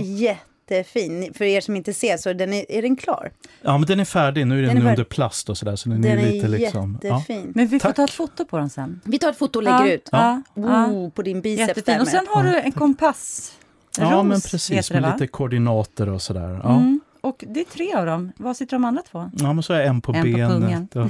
Jättefin. 0.69 1.33
För 1.33 1.45
er 1.45 1.61
som 1.61 1.75
inte 1.75 1.93
ser 1.93 2.17
så 2.17 2.33
den 2.33 2.53
är, 2.53 2.71
är 2.71 2.81
den 2.81 2.95
klar. 2.95 3.31
ja, 3.61 3.77
men 3.77 3.87
den 3.87 3.99
är 3.99 4.05
färdig. 4.05 4.47
Nu 4.47 4.57
är 4.57 4.61
den, 4.67 4.75
Den 4.75 4.85
är 4.85 4.89
under 4.89 5.03
plast 5.03 5.49
och 5.49 5.57
sådär. 5.57 5.75
Så 5.75 5.89
den, 5.89 6.01
Den 6.01 6.11
är 6.19 6.27
är 6.27 6.31
lite 6.31 6.47
liksom... 6.47 6.99
Ja. 7.03 7.09
jättefin. 7.09 7.51
Men 7.55 7.67
vi 7.67 7.79
får 7.79 7.87
Tack. 7.87 7.95
ta 7.95 8.03
ett 8.03 8.11
foto 8.11 8.45
på 8.45 8.57
den 8.57 8.69
sen. 8.69 9.01
Vi 9.03 9.19
tar 9.19 9.29
ett 9.29 9.37
foto 9.37 9.59
och 9.59 9.63
lägger 9.63 9.85
ut. 9.85 10.09
Ja, 10.11 10.41
ja. 10.53 10.87
Oh, 10.87 11.09
på 11.09 11.21
din 11.21 11.41
biceps 11.41 11.67
Jättefin. 11.77 12.01
Och 12.01 12.07
sen 12.07 12.25
har 12.29 12.43
du 12.43 12.59
en 12.59 12.71
kompass. 12.71 13.51
ja, 13.97 14.11
Ros 14.13 14.25
men 14.25 14.41
precis. 14.41 14.91
Med 14.91 15.03
lite 15.13 15.27
koordinater 15.27 16.09
och 16.09 16.21
sådär. 16.21 16.59
Ja. 16.63 16.75
Mm. 16.75 16.99
Och 17.25 17.43
det 17.47 17.59
är 17.59 17.65
tre 17.65 17.93
av 17.93 18.05
dem. 18.05 18.31
Vad 18.37 18.57
sitter 18.57 18.75
de 18.75 18.85
andra 18.85 19.01
två? 19.11 19.29
ja, 19.33 19.53
men 19.53 19.63
så 19.63 19.73
är 19.73 19.81
en 19.83 20.01
på 20.01 20.13
En 20.13 20.21
på 20.21 20.27
benet. 20.27 20.89
Ja. 20.93 21.01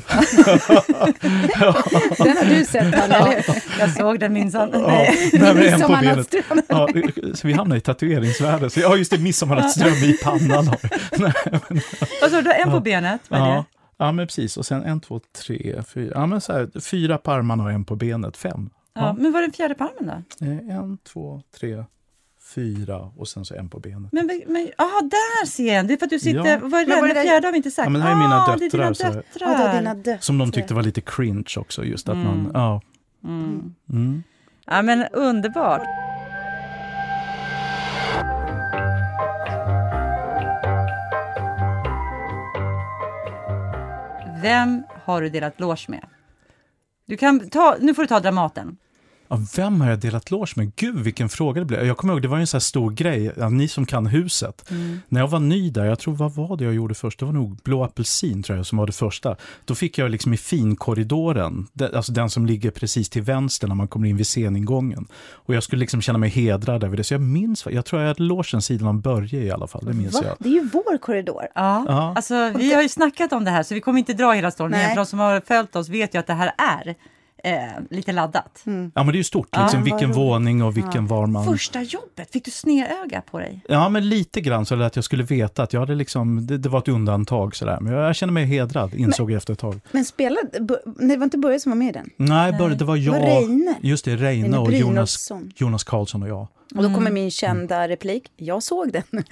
Den 2.17 2.37
har 2.37 2.45
du 2.49 2.65
sett, 2.65 2.83
Anna, 2.95 3.15
eller 3.15 3.25
hur? 3.25 3.79
Jag 3.79 3.89
såg 3.95 4.19
den 4.19 4.33
minsann. 4.33 4.69
Ja, 4.73 4.79
nej, 5.33 5.53
men 5.53 5.57
en 5.73 5.81
på 5.81 5.87
benet. 6.01 6.33
Ja, 6.67 6.87
så 7.33 7.47
vi 7.47 7.53
hamnar 7.53 7.75
i 7.75 7.81
tatueringsvärde. 7.81 8.69
Så, 8.69 8.79
ja, 8.79 8.95
just 8.95 9.11
det, 9.11 9.17
midsommarnattsdröm 9.17 9.93
i 9.93 10.17
pannan. 10.23 10.67
har. 10.67 10.77
Nej, 11.19 11.33
men- 12.21 12.29
sa 12.31 12.41
du? 12.41 12.51
En 12.53 12.71
på 12.71 12.79
benet? 12.79 13.21
Vad 13.27 13.39
är 13.41 13.45
Ja, 13.45 13.55
det? 13.55 13.63
ja, 14.05 14.11
men 14.11 14.27
precis. 14.27 14.57
Och 14.57 14.65
sen 14.65 14.83
en, 14.83 14.99
två, 15.01 15.19
tre, 15.45 15.81
fyra. 15.93 16.11
Ja, 16.15 16.25
men 16.25 16.41
så 16.41 16.53
här, 16.53 16.79
fyra 16.79 17.17
på 17.17 17.31
armarna 17.31 17.63
och 17.63 17.71
en 17.71 17.85
på 17.85 17.95
benet. 17.95 18.37
Fem. 18.37 18.69
Ja. 18.95 19.13
Men 19.19 19.31
vad 19.31 19.41
är 19.41 19.47
den 19.47 19.53
fjärde 19.53 19.75
palmen 19.75 20.23
då? 20.39 20.45
Eh, 20.45 20.75
En, 20.77 20.97
två, 21.13 21.41
tre, 21.59 21.83
fyra 22.45 22.97
och 23.17 23.27
sen 23.27 23.45
så 23.45 23.55
en 23.55 23.69
på 23.69 23.79
benet. 23.79 24.11
Men, 24.11 24.27
men 24.47 24.71
aha, 24.77 25.01
där 25.01 25.45
ser 25.45 25.75
jag! 25.75 25.87
Det 25.87 25.93
är 25.93 25.97
för 25.97 26.05
att 26.05 26.09
du 26.09 26.19
sitter... 26.19 26.45
Ja. 26.45 26.59
Vad 26.61 26.81
är 26.81 26.85
det, 26.85 27.13
det 27.13 27.21
fjärde 27.21 27.47
har 27.47 27.51
vi 27.51 27.57
inte 27.57 27.71
sagt. 27.71 27.85
Ja, 27.85 27.89
men 27.89 28.01
det 28.01 28.07
här 28.07 28.13
är 28.13 28.19
mina 28.19 28.35
ah, 28.35 28.55
det 28.59 28.65
är 28.65 28.69
dina 28.69 28.87
döttrar, 28.89 29.11
så- 29.11 29.17
döttrar. 29.17 29.57
Det 29.57 29.63
är 29.63 29.77
dina 29.79 29.95
döttrar. 29.95 30.17
Som 30.17 30.37
de 30.37 30.51
tyckte 30.51 30.73
var 30.73 30.83
lite 30.83 31.01
cringe 31.01 31.53
också, 31.57 31.83
just 31.85 32.09
att 32.09 32.17
man... 32.17 32.51
Ja. 32.53 32.81
Mm. 33.23 33.75
Mm. 33.89 34.23
Ja, 34.65 34.81
men 34.81 35.05
underbart. 35.11 35.81
Vem 44.41 44.83
har 45.03 45.21
du 45.21 45.29
delat 45.29 45.59
loge 45.59 45.85
med? 45.87 46.05
Du 47.05 47.17
kan 47.17 47.49
ta, 47.49 47.77
nu 47.79 47.93
får 47.93 48.01
du 48.03 48.07
ta 48.07 48.19
Dramaten. 48.19 48.77
Ja, 49.27 49.39
vem 49.55 49.81
har 49.81 49.89
jag 49.89 49.99
delat 49.99 50.31
loge 50.31 50.51
med? 50.55 50.75
Gud, 50.75 50.95
vilken 50.99 51.29
fråga 51.29 51.59
det 51.59 51.65
blev. 51.65 51.85
Jag 51.85 51.97
kommer 51.97 52.13
ihåg, 52.13 52.21
det 52.21 52.27
var 52.27 52.37
en 52.37 52.47
så 52.47 52.57
här 52.57 52.61
stor 52.61 52.91
grej, 52.91 53.31
ja, 53.37 53.49
ni 53.49 53.67
som 53.67 53.85
kan 53.85 54.05
huset. 54.07 54.65
När 55.09 55.21
jag 55.21 55.27
var 55.27 55.39
ny 55.39 55.69
där, 55.69 55.85
jag 55.85 55.99
tror, 55.99 56.15
vad 56.15 56.33
var 56.35 56.57
det 56.57 56.63
jag 56.63 56.73
gjorde 56.73 56.93
först? 56.95 57.19
Det 57.19 57.25
var 57.25 57.33
nog 57.33 57.57
Blå 57.63 57.83
apelsin 57.83 58.43
tror 58.43 58.57
jag 58.57 58.65
som 58.65 58.77
var 58.77 58.85
det 58.85 58.91
första. 58.93 59.35
Då 59.65 59.75
fick 59.75 59.97
jag 59.97 60.11
liksom 60.11 60.33
i 60.33 60.37
finkorridoren, 60.37 61.67
alltså 61.93 62.11
den 62.11 62.29
som 62.29 62.45
ligger 62.45 62.71
precis 62.71 63.09
till 63.09 63.21
vänster 63.21 63.67
när 63.67 63.75
man 63.75 63.87
kommer 63.87 64.07
in 64.07 64.17
vid 64.17 64.27
sceningången. 64.27 65.07
Och 65.31 65.55
jag 65.55 65.63
skulle 65.63 65.79
liksom 65.79 66.01
känna 66.01 66.17
mig 66.19 66.29
hedrad 66.29 66.83
över 66.83 66.97
det, 66.97 67.03
så 67.03 67.13
jag 67.13 67.21
minns, 67.21 67.65
jag 67.71 67.85
tror 67.85 68.01
jag 68.01 68.07
hade 68.07 68.23
logen 68.23 68.61
sidan 68.61 68.87
om 68.87 69.01
Börje 69.01 69.39
i 69.43 69.51
alla 69.51 69.67
fall, 69.67 69.85
det 69.85 69.93
minns 69.93 70.13
Va? 70.13 70.21
jag. 70.23 70.35
Det 70.39 70.49
är 70.49 70.53
ju 70.53 70.69
vår 70.73 70.97
korridor. 70.97 71.47
Ja, 71.55 71.85
Ja. 71.87 72.13
alltså 72.15 72.51
vi 72.57 72.73
har 72.73 72.81
ju 72.81 72.89
snackat 72.89 73.33
om 73.33 73.43
det 73.43 73.51
här 73.51 73.63
så 73.63 73.73
vi 73.73 73.81
kommer 73.81 73.99
inte 73.99 74.13
dra 74.13 74.31
hela 74.33 74.51
storyn. 74.51 74.89
För 74.89 74.95
de 74.95 75.05
som 75.05 75.19
har 75.19 75.41
följt 75.45 75.75
oss 75.75 75.89
vet 75.89 76.15
ju 76.15 76.19
att 76.19 76.27
det 76.27 76.33
här 76.33 76.51
är 76.57 76.95
eh, 77.45 77.83
lite 77.89 78.11
laddat. 78.11 78.61
Ja, 78.63 78.71
men 78.71 79.05
det 79.05 79.11
är 79.11 79.17
ju 79.17 79.23
stort, 79.23 79.47
liksom, 79.57 79.79
vad 79.79 79.83
vilken 79.83 80.09
roligt. 80.09 80.17
våning 80.17 80.63
och 80.63 80.77
vilken 80.77 81.07
var 81.07 81.27
man... 81.27 81.45
Första 81.45 81.81
jobbet, 81.81 82.31
fick 82.31 82.45
du 82.45 82.51
snedöga 82.51 83.21
på 83.21 83.39
dig? 83.39 83.61
Ja, 83.69 83.89
men 83.89 84.09
lite 84.09 84.41
grann 84.41 84.65
så 84.65 84.81
att 84.81 84.95
jag 84.95 85.05
skulle 85.05 85.23
veta 85.23 85.63
att 85.63 85.73
jag 85.73 85.79
hade 85.79 85.95
liksom, 85.95 86.47
det, 86.47 86.57
det 86.57 86.69
var 86.69 86.79
ett 86.79 86.87
undantag 86.87 87.55
sådär. 87.55 87.77
Men 87.81 87.93
jag, 87.93 88.07
jag 88.07 88.15
kände 88.15 88.33
mig 88.33 88.45
hedrad, 88.45 88.93
insåg 88.93 89.31
jag 89.31 89.37
efter 89.37 89.53
ett 89.53 89.59
tag. 89.59 89.79
Men 89.91 90.05
spelade... 90.05 90.41
Nej, 90.85 91.07
det 91.09 91.17
var 91.17 91.23
inte 91.23 91.37
Börje 91.37 91.59
som 91.59 91.69
var 91.69 91.77
med 91.77 91.89
i 91.89 91.91
den. 91.91 92.09
Nej, 92.17 92.53
Börje, 92.53 92.75
det 92.75 92.85
var 92.85 92.95
jag, 92.95 93.15
Reine. 93.15 93.75
just 93.81 94.05
det, 94.05 94.15
Reine 94.15 94.45
Reine 94.45 94.57
och 94.57 94.73
Jonas. 94.73 95.31
Jonas 95.55 95.83
Karlsson 95.83 96.23
och 96.23 96.29
jag. 96.29 96.47
Och 96.75 96.83
då 96.83 96.93
kommer 96.93 97.11
min 97.11 97.31
kända 97.31 97.87
replik. 97.87 98.31
Jag 98.35 98.63
såg 98.63 98.91
den. 98.91 99.03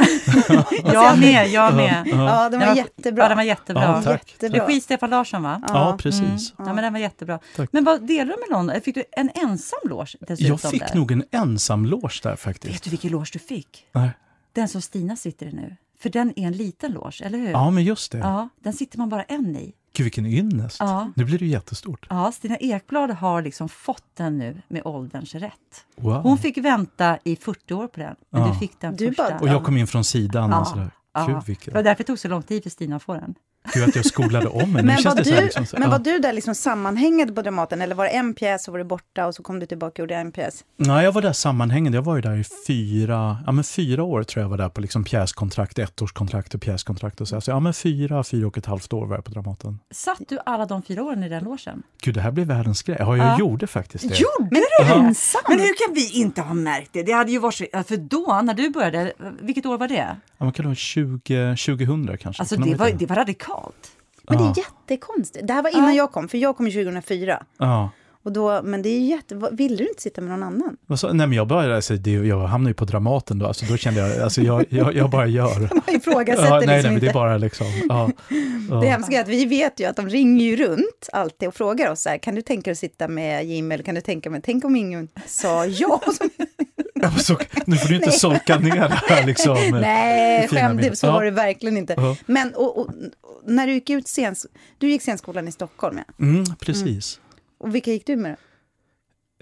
Jag 0.84 1.20
med, 1.20 1.48
jag 1.50 1.76
med. 1.76 2.04
Ja, 2.08 2.50
den 2.50 2.60
var 2.60 2.76
jättebra. 2.76 3.24
Ja, 3.24 3.28
den 3.28 3.38
var 3.38 3.44
jättebra. 3.44 3.84
Ja, 3.84 4.02
tack. 4.02 4.32
Jättebra. 4.32 4.68
Regi 4.68 4.82
Stefan 4.82 5.10
Larsson 5.10 5.44
va? 5.44 5.62
Ja, 5.68 5.98
precis. 6.00 6.54
Ja, 6.58 6.66
men 6.66 6.76
den 6.76 6.94
var 6.94 7.00
jättebra. 7.00 7.40
Tack. 7.56 7.70
Men 7.74 7.84
vad 7.84 8.08
delade 8.08 8.32
du 8.32 8.56
med 8.56 8.66
någon? 8.66 8.82
Fick 8.82 8.96
du 8.96 9.04
en 9.12 9.30
ensam 9.36 9.80
loge 9.84 10.18
dessutom? 10.20 10.46
Jag 10.48 10.72
fick 10.72 10.88
där? 10.88 10.96
nog 10.96 11.12
en 11.12 11.24
ensam 11.32 11.86
loge 11.86 12.20
där 12.24 12.36
faktiskt. 12.36 12.74
Vet 12.76 12.84
du 12.84 12.90
vilken 12.90 13.12
loge 13.12 13.30
du 13.34 13.40
fick? 13.40 13.86
Nej. 13.92 14.10
Den 14.54 14.68
som 14.68 14.82
Stina 14.82 15.16
sitter 15.16 15.46
i 15.46 15.52
nu. 15.52 15.76
För 16.00 16.10
den 16.10 16.34
är 16.36 16.48
en 16.48 16.54
liten 16.54 16.92
loge, 16.92 17.22
eller 17.26 17.38
hur? 17.38 17.52
Ja, 17.52 17.70
men 17.70 17.84
just 17.84 18.12
det. 18.12 18.18
Ja, 18.18 18.50
den 18.64 18.74
sitter 18.74 18.98
man 18.98 19.10
bara 19.10 19.24
en 19.24 19.56
i. 19.56 19.74
Gud, 19.96 20.04
vilken 20.04 20.26
ynnest. 20.26 20.78
Ja. 20.80 21.12
Nu 21.16 21.26
blir 21.26 21.40
det 21.40 21.46
jättestort. 21.46 22.08
Ja, 22.10 22.32
Stina 22.32 22.58
Ekblad 22.58 23.12
har 23.12 23.42
liksom 23.42 23.70
fått 23.70 24.04
den 24.14 24.38
nu 24.38 24.62
med 24.68 24.82
ålderns 24.86 25.36
rätt. 25.36 25.86
Wow. 25.98 26.14
Hon 26.22 26.38
fick 26.38 26.58
vänta 26.58 27.18
i 27.24 27.36
40 27.36 27.74
år 27.74 27.88
på 27.88 28.00
den, 28.00 28.16
men 28.30 28.42
Ja. 28.42 28.48
du 28.48 28.60
fick 28.60 28.80
den 28.80 28.96
Du 28.96 29.08
första. 29.08 29.24
bara- 29.30 29.40
Och 29.40 29.48
jag 29.48 29.64
kom 29.64 29.78
in 29.78 29.88
från 29.88 30.04
sidan 30.04 30.50
Ja. 30.50 30.60
och 30.60 30.68
sådär. 30.68 30.92
Ja. 31.14 31.20
Gud, 31.22 31.28
Det 31.30 31.34
var 31.34 31.42
vilken... 31.42 31.74
därför 31.74 31.98
det 31.98 32.04
tog 32.04 32.20
så 32.20 32.28
lång 32.28 32.44
tid 32.44 32.64
för 32.64 32.70
Stina 32.70 32.96
att 32.96 33.04
få 33.04 33.14
den. 33.14 33.36
Gud 33.74 33.84
att 33.84 33.96
jag 33.96 34.06
skolade 34.06 34.48
om 34.48 34.72
mig. 34.72 34.84
Men, 34.84 35.04
var 35.04 35.16
det 35.16 35.24
du, 35.24 35.42
liksom, 35.42 35.66
så, 35.66 35.76
men 35.80 35.84
ja. 35.84 35.90
var 35.90 36.00
du 36.00 36.20
där 36.20 36.34
liksom 36.34 36.56
sammanhängande 36.56 37.34
på 37.34 37.42
Dramaten 37.42 37.82
eller 37.82 37.96
var 37.96 38.04
det 38.06 38.10
en 38.10 38.34
pjäs 38.34 38.68
och 38.68 38.72
var 38.72 38.80
du 38.80 38.84
borta 38.86 39.28
och 39.28 39.36
så 39.36 39.44
kom 39.44 39.60
du 39.60 39.66
tillbaka 39.66 39.94
och 39.94 40.00
gjorde 40.00 40.16
en 40.16 40.32
pjäs? 40.32 40.64
Nej, 40.78 41.04
jag 41.04 41.12
var 41.12 41.22
där 41.22 41.34
sammanhängande. 41.34 41.98
Jag 41.98 42.04
var 42.04 42.16
ju 42.16 42.22
där 42.22 42.36
i 42.38 42.44
fyra, 42.68 43.38
ja, 43.46 43.52
men 43.52 43.64
fyra 43.64 44.04
år 44.04 44.24
tror 44.24 44.42
jag 44.44 44.50
var 44.50 44.58
där 44.58 44.70
på 44.70 44.82
liksom 44.82 45.04
pjäskontrakt, 45.04 45.80
ettårskontrakt 45.80 46.54
och 46.56 46.62
pjäskontrakt. 46.62 47.22
Och 47.22 47.28
så, 47.28 47.42
så 47.42 47.52
ja, 47.52 47.60
men 47.60 47.74
fyra, 47.74 48.24
fyra 48.24 48.48
och 48.48 48.58
ett 48.58 48.66
halvt 48.66 48.94
år 48.94 49.06
var 49.06 49.16
jag 49.16 49.26
på 49.26 49.32
Dramaten. 49.32 49.80
Satt 49.92 50.22
du 50.30 50.40
alla 50.46 50.66
de 50.66 50.84
fyra 50.84 51.04
åren 51.04 51.24
i 51.24 51.30
den 51.30 51.44
logen? 51.44 51.84
Gud, 52.02 52.16
det 52.16 52.22
här 52.22 52.32
blev 52.32 52.48
världens 52.48 52.82
grej. 52.84 52.98
Ja, 53.00 53.18
jag 53.18 53.28
Ja. 53.28 53.40
gjorde 53.40 53.68
faktiskt 53.68 54.10
det. 54.10 54.20
Gjorde 54.20 54.56
du 54.56 54.86
det? 54.86 54.94
ensam? 54.94 55.42
Men 55.50 55.60
hur 55.60 55.88
kan 55.88 55.96
vi 55.96 56.12
inte 56.22 56.42
ha 56.42 56.54
märkt 56.54 56.90
det? 56.94 57.04
Det 57.04 57.12
hade 57.12 57.32
ju 57.32 57.40
varit 57.40 57.56
så, 57.56 57.66
för 57.88 57.98
då, 57.98 58.42
när 58.44 58.54
du 58.54 58.70
började, 58.70 59.14
vilket 59.42 59.66
år 59.66 59.78
var 59.78 59.88
det? 59.88 60.16
Ja, 60.38 60.46
man 60.46 60.54
kan 60.54 60.64
det 60.64 60.68
vara 60.68 60.76
20, 60.76 61.56
2000 61.66 62.18
kanske. 62.18 62.42
Alltså 62.42 62.56
Kan 62.56 62.64
det 62.64 62.72
ha 62.72 62.78
var, 62.78 62.92
det 62.92 63.06
var 63.06 63.16
radikalt. 63.16 63.53
Men 64.30 64.38
det 64.38 64.44
är 64.44 64.54
jättekonstigt. 64.58 65.48
Det 65.48 65.54
här 65.54 65.64
var 65.64 65.70
innan 65.70 65.90
Ja. 65.90 65.94
jag 66.04 66.12
kom, 66.12 66.28
för 66.28 66.38
jag 66.38 66.58
kom 66.58 66.68
ju 66.68 66.72
2004. 66.84 67.44
Ja. 67.58 67.90
Och 68.26 68.32
då, 68.32 68.62
men 68.64 68.82
det 68.82 68.90
är 68.90 69.00
jätte... 69.00 69.36
vad- 69.36 69.58
Ville 69.58 69.76
du 69.78 69.88
inte 69.90 70.02
sitta 70.02 70.22
med 70.22 70.30
någon 70.40 70.44
annan? 70.44 70.78
Sa- 70.98 71.14
Nej, 71.14 71.28
men 71.28 71.38
jag, 71.38 71.48
bara, 71.48 71.76
alltså, 71.76 71.94
det, 71.96 72.12
jag 72.12 72.48
hamnade 72.48 72.70
ju 72.70 72.74
på 72.74 72.86
Dramaten 72.86 73.40
då, 73.40 73.46
alltså, 73.48 73.66
då 73.66 73.78
kände 73.78 74.00
jag, 74.00 74.20
alltså, 74.22 74.42
jag, 74.42 74.66
jag, 74.70 74.96
jag 74.96 75.10
bara 75.10 75.28
gör. 75.28 75.60
Man 75.86 75.96
ifrågasätter 75.96 76.50
Ja, 76.50 76.60
nej, 76.60 76.68
liksom 76.68 76.84
nej, 76.84 76.92
men 76.92 77.00
det 77.00 77.08
är 77.08 77.14
bara 77.14 77.38
liksom, 77.38 77.68
ja. 77.90 78.10
ja. 78.70 78.80
Det 78.82 78.88
hemska 78.88 79.18
är 79.18 79.22
att 79.22 79.28
vi 79.28 79.46
vet 79.46 79.80
ju 79.80 79.86
att 79.86 79.96
de 79.96 80.10
ringer 80.10 80.46
ju 80.46 80.56
runt 80.56 81.10
alltid 81.14 81.48
och 81.48 81.56
frågar 81.56 81.92
oss 81.92 82.02
så 82.02 82.10
här, 82.10 82.18
kan 82.18 82.36
du 82.36 82.42
tänka 82.42 82.64
dig 82.64 82.72
att 82.72 82.78
sitta 82.78 83.08
med 83.08 83.46
Jim 83.46 83.72
eller 83.72 83.84
kan 83.84 83.96
du 83.96 84.02
tänka 84.02 84.30
mig, 84.30 84.42
tänk 84.44 84.66
om 84.66 84.76
ingen 84.76 85.08
sa 85.28 85.66
ja. 85.66 86.02
Så, 87.12 87.38
nu 87.66 87.78
får 87.78 87.90
du 87.90 87.96
inte 87.96 88.12
solka 88.12 88.60
ner 88.60 88.90
det 88.90 89.02
här 89.08 89.26
liksom. 89.26 89.58
Nej, 89.82 90.48
skämt, 90.48 90.98
så 90.98 91.12
var 91.12 91.24
det 91.24 91.32
verkligen 91.32 91.78
inte. 91.78 91.94
Ja. 91.98 92.16
Men 92.26 92.54
och, 92.56 92.78
och, 92.78 92.90
när 93.46 93.68
du 93.68 93.74
gick 93.74 93.90
ut 93.90 94.06
scens... 94.06 94.46
Du 94.78 94.90
gick 94.90 95.02
scenskolan 95.02 95.48
i 95.48 95.52
Stockholm, 95.52 95.98
ja. 96.08 96.26
Mm, 96.26 96.46
precis. 96.60 97.20
Och 97.58 97.76
vilka 97.76 97.92
gick 97.92 98.08
du 98.08 98.16
med 98.16 98.32
då? 98.32 98.38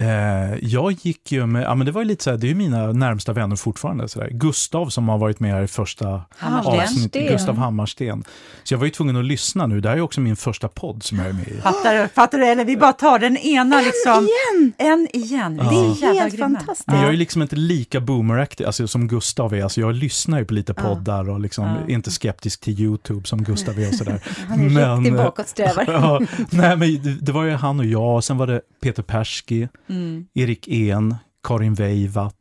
Eh, 0.02 0.58
jag 0.62 0.92
gick 0.92 1.32
ju 1.32 1.46
med, 1.46 1.62
ja 1.62 1.74
men 1.74 1.86
det 1.86 1.92
var 1.92 2.00
ju 2.02 2.08
lite 2.08 2.24
så 2.24 2.30
här, 2.30 2.36
det 2.36 2.46
är 2.46 2.48
ju 2.48 2.54
mina 2.54 2.92
närmsta 2.92 3.32
vänner 3.32 3.56
fortfarande. 3.56 4.08
Så 4.08 4.18
där. 4.20 4.28
Gustav 4.30 4.88
som 4.88 5.08
har 5.08 5.18
varit 5.18 5.40
med 5.40 5.52
här 5.54 5.62
i 5.62 5.66
första 5.66 6.22
avsnittet, 6.64 7.28
Gustav 7.32 7.56
Hammarsten. 7.56 8.24
Så 8.64 8.74
jag 8.74 8.78
var 8.78 8.84
ju 8.84 8.90
tvungen 8.90 9.16
att 9.16 9.24
lyssna 9.24 9.66
nu, 9.66 9.80
det 9.80 9.88
här 9.88 9.96
är 9.96 10.00
också 10.00 10.20
min 10.20 10.36
första 10.36 10.68
podd 10.68 11.02
som 11.02 11.18
jag 11.18 11.26
är 11.28 11.32
med 11.32 11.48
i. 11.48 11.60
Fattar 11.60 11.94
du? 12.02 12.08
Fattar 12.08 12.38
du? 12.38 12.46
Eller 12.46 12.64
vi 12.64 12.76
bara 12.76 12.92
tar 12.92 13.18
den 13.18 13.36
ena 13.36 13.80
liksom. 13.80 14.28
igen! 14.28 14.72
En 14.78 15.08
igen. 15.12 15.60
Vi 15.70 15.76
Det 16.00 16.06
är 16.06 16.14
helt 16.20 16.34
grymma. 16.34 16.58
fantastiskt. 16.58 16.86
Men 16.86 16.96
jag 16.96 17.06
är 17.06 17.10
ju 17.12 17.16
liksom 17.18 17.42
inte 17.42 17.56
lika 17.56 18.00
boomeraktig 18.00 18.64
alltså, 18.64 18.88
som 18.88 19.08
Gustav 19.08 19.54
är. 19.54 19.62
Alltså, 19.62 19.80
jag 19.80 19.94
lyssnar 19.94 20.38
ju 20.38 20.44
på 20.44 20.54
lite 20.54 20.74
poddar 20.74 21.30
och 21.30 21.40
liksom 21.40 21.64
Ja. 21.64 21.76
inte 21.94 22.10
skeptisk 22.10 22.60
till 22.60 22.80
YouTube 22.80 23.26
som 23.28 23.42
Gustav 23.44 23.78
är 23.80 23.88
och 23.88 23.94
sådär. 23.94 24.20
Han 24.48 24.60
är 24.60 24.70
Men, 24.70 24.96
riktigt 24.98 25.18
eh, 25.18 25.24
bakåtsträvare. 25.24 25.84
ja, 25.92 26.20
nej, 26.50 26.76
men 26.76 27.02
det, 27.02 27.14
det 27.20 27.32
var 27.32 27.44
ju 27.44 27.50
han 27.50 27.78
och 27.80 27.86
jag, 27.86 28.24
sen 28.24 28.36
var 28.38 28.46
det 28.46 28.60
Peter 28.82 29.02
Persky, 29.02 29.68
Mm. 29.92 30.26
Erik 30.34 30.68
En, 30.68 31.14
Karin 31.42 31.74
Weivatt, 31.74 32.36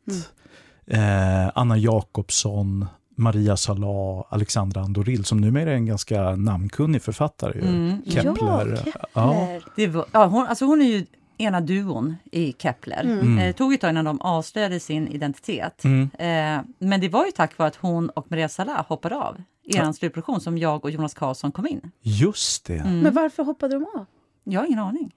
eh, 0.88 1.50
Anna 1.56 1.78
Jakobsson, 1.78 2.86
Maria 3.16 3.58
Salah, 3.58 4.24
Alexandra 4.30 4.82
Andoril 4.82 5.26
som 5.26 5.38
numera 5.42 5.72
är 5.72 5.76
en 5.76 5.86
ganska 5.86 6.36
namnkunnig 6.36 7.02
författare. 7.02 7.54
ju. 7.60 7.68
Mm. 7.68 8.02
Kepler. 8.06 8.82
Ja, 8.86 8.92
Ja. 9.14 9.34
Kepler. 9.34 9.64
Det 9.76 9.88
var, 9.88 10.06
ja, 10.12 10.26
hon, 10.26 10.48
alltså 10.48 10.66
hon 10.66 10.82
är 10.82 10.86
ju 10.86 11.06
ena 11.38 11.62
duon 11.62 12.16
i 12.32 12.54
Kepler. 12.58 13.04
Mm. 13.04 13.38
Eh, 13.38 13.46
Det 13.46 13.54
tog 13.54 13.74
ett 13.74 13.82
tag 13.82 13.90
innan 13.90 14.06
de 14.06 14.22
avslöjade 14.22 14.80
sin 14.80 15.08
identitet. 15.08 15.84
Mm. 15.84 16.10
Eh, 16.20 16.64
men 16.80 17.02
det 17.02 17.10
var 17.10 17.26
ju 17.26 17.32
tack 17.32 17.58
vare 17.58 17.68
att 17.68 17.76
hon 17.76 18.10
och 18.10 18.32
Maria 18.32 18.50
Salah 18.50 18.86
hoppade 18.88 19.16
av 19.16 19.42
i 19.64 19.78
er 19.78 19.92
slutproduktion 19.92 20.42
som 20.42 20.58
jag 20.58 20.86
och 20.86 20.92
Jonas 20.92 21.14
Karlsson 21.14 21.52
kom 21.52 21.68
in. 21.68 21.92
Just 22.02 22.66
det. 22.66 22.78
Mm. 22.78 23.00
Men 23.00 23.14
varför 23.14 23.44
hoppade 23.44 23.76
de 23.76 23.86
av? 23.96 24.06
Jag 24.44 24.60
har 24.60 24.68
ingen 24.68 24.80
aning. 24.80 25.12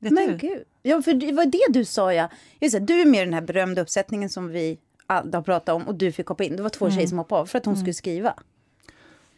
Vet 0.00 0.12
Men 0.12 0.28
du? 0.28 0.36
gud. 0.36 0.64
Ja, 0.82 1.02
för 1.02 1.14
det 1.14 1.32
var 1.32 1.46
det 1.46 1.66
du 1.78 1.84
sa, 1.84 2.12
ja. 2.12 2.28
Just 2.60 2.72
det, 2.72 2.80
du 2.80 3.00
är 3.00 3.06
med 3.06 3.22
i 3.22 3.24
den 3.24 3.34
här 3.34 3.40
berömda 3.40 3.82
uppsättningen 3.82 4.30
som 4.30 4.48
vi 4.48 4.78
alla 5.06 5.38
har 5.38 5.42
pratat 5.42 5.74
om 5.74 5.82
och 5.82 5.94
du 5.94 6.12
fick 6.12 6.26
hoppa 6.26 6.44
in. 6.44 6.56
Det 6.56 6.62
var 6.62 6.70
två 6.70 6.90
tjejer 6.90 7.06
som 7.06 7.18
hoppade 7.18 7.40
av 7.40 7.46
för 7.46 7.58
att 7.58 7.66
hon 7.66 7.76
skulle 7.76 7.94
skriva. 7.94 8.34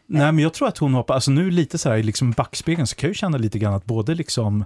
Nej, 0.06 0.32
men 0.32 0.38
jag 0.38 0.52
tror 0.54 0.68
att 0.68 0.78
hon 0.78 0.94
hoppar, 0.94 1.14
alltså 1.14 1.30
nu 1.30 1.50
lite 1.50 1.78
så 1.78 1.88
här 1.88 1.96
i 1.96 2.02
liksom 2.02 2.30
backspegeln 2.30 2.86
så 2.86 2.96
kan 2.96 3.06
jag 3.06 3.10
ju 3.10 3.14
känna 3.14 3.38
lite 3.38 3.58
grann 3.58 3.74
att 3.74 3.84
både 3.84 4.14
liksom 4.14 4.64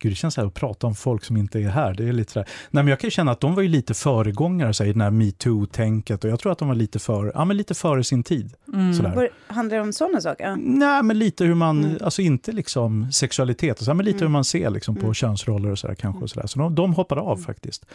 Gud, 0.00 0.12
det 0.12 0.16
känns 0.16 0.34
så 0.34 0.40
här 0.40 0.48
att 0.48 0.54
prata 0.54 0.86
om 0.86 0.94
folk 0.94 1.24
som 1.24 1.36
inte 1.36 1.58
är 1.60 1.68
här. 1.68 1.94
Det 1.94 2.08
är 2.08 2.12
lite 2.12 2.32
så 2.32 2.38
här. 2.38 2.48
Nej, 2.70 2.84
men 2.84 2.88
jag 2.90 3.00
kan 3.00 3.10
känna 3.10 3.32
att 3.32 3.40
de 3.40 3.54
var 3.54 3.62
ju 3.62 3.68
lite 3.68 3.94
föregångare 3.94 4.74
så 4.74 4.82
här, 4.84 4.90
i 4.90 4.92
det 4.92 5.02
här 5.02 5.10
metoo-tänket 5.10 6.24
och 6.24 6.30
jag 6.30 6.40
tror 6.40 6.52
att 6.52 6.58
de 6.58 6.68
var 6.68 6.74
lite, 6.74 6.98
för, 6.98 7.32
ja, 7.34 7.44
men 7.44 7.56
lite 7.56 7.74
före 7.74 8.04
sin 8.04 8.22
tid. 8.22 8.52
Sådär. 8.96 9.14
Var, 9.14 9.28
handlar 9.46 9.76
det 9.76 9.82
om 9.82 9.92
sådana 9.92 10.20
saker? 10.20 10.56
Nej, 10.58 11.02
men 11.02 11.18
lite 11.18 11.44
hur 11.44 11.54
man, 11.54 11.84
Mm. 11.84 11.96
alltså 12.04 12.22
inte 12.22 12.52
liksom 12.52 13.12
sexualitet, 13.12 13.78
och 13.78 13.84
så 13.84 13.90
här, 13.90 13.94
men 13.96 14.06
lite 14.06 14.18
hur 14.24 14.28
man 14.28 14.44
ser 14.44 14.70
liksom 14.70 14.94
på 14.96 15.00
Mm. 15.02 15.14
könsroller 15.14 15.70
och 15.70 15.78
sådär 15.78 15.94
kanske. 15.94 16.22
Och 16.22 16.30
så 16.30 16.40
där. 16.40 16.46
så 16.46 16.58
de, 16.58 16.74
de 16.74 16.94
hoppade 16.94 17.20
av 17.20 17.36
faktiskt. 17.36 17.86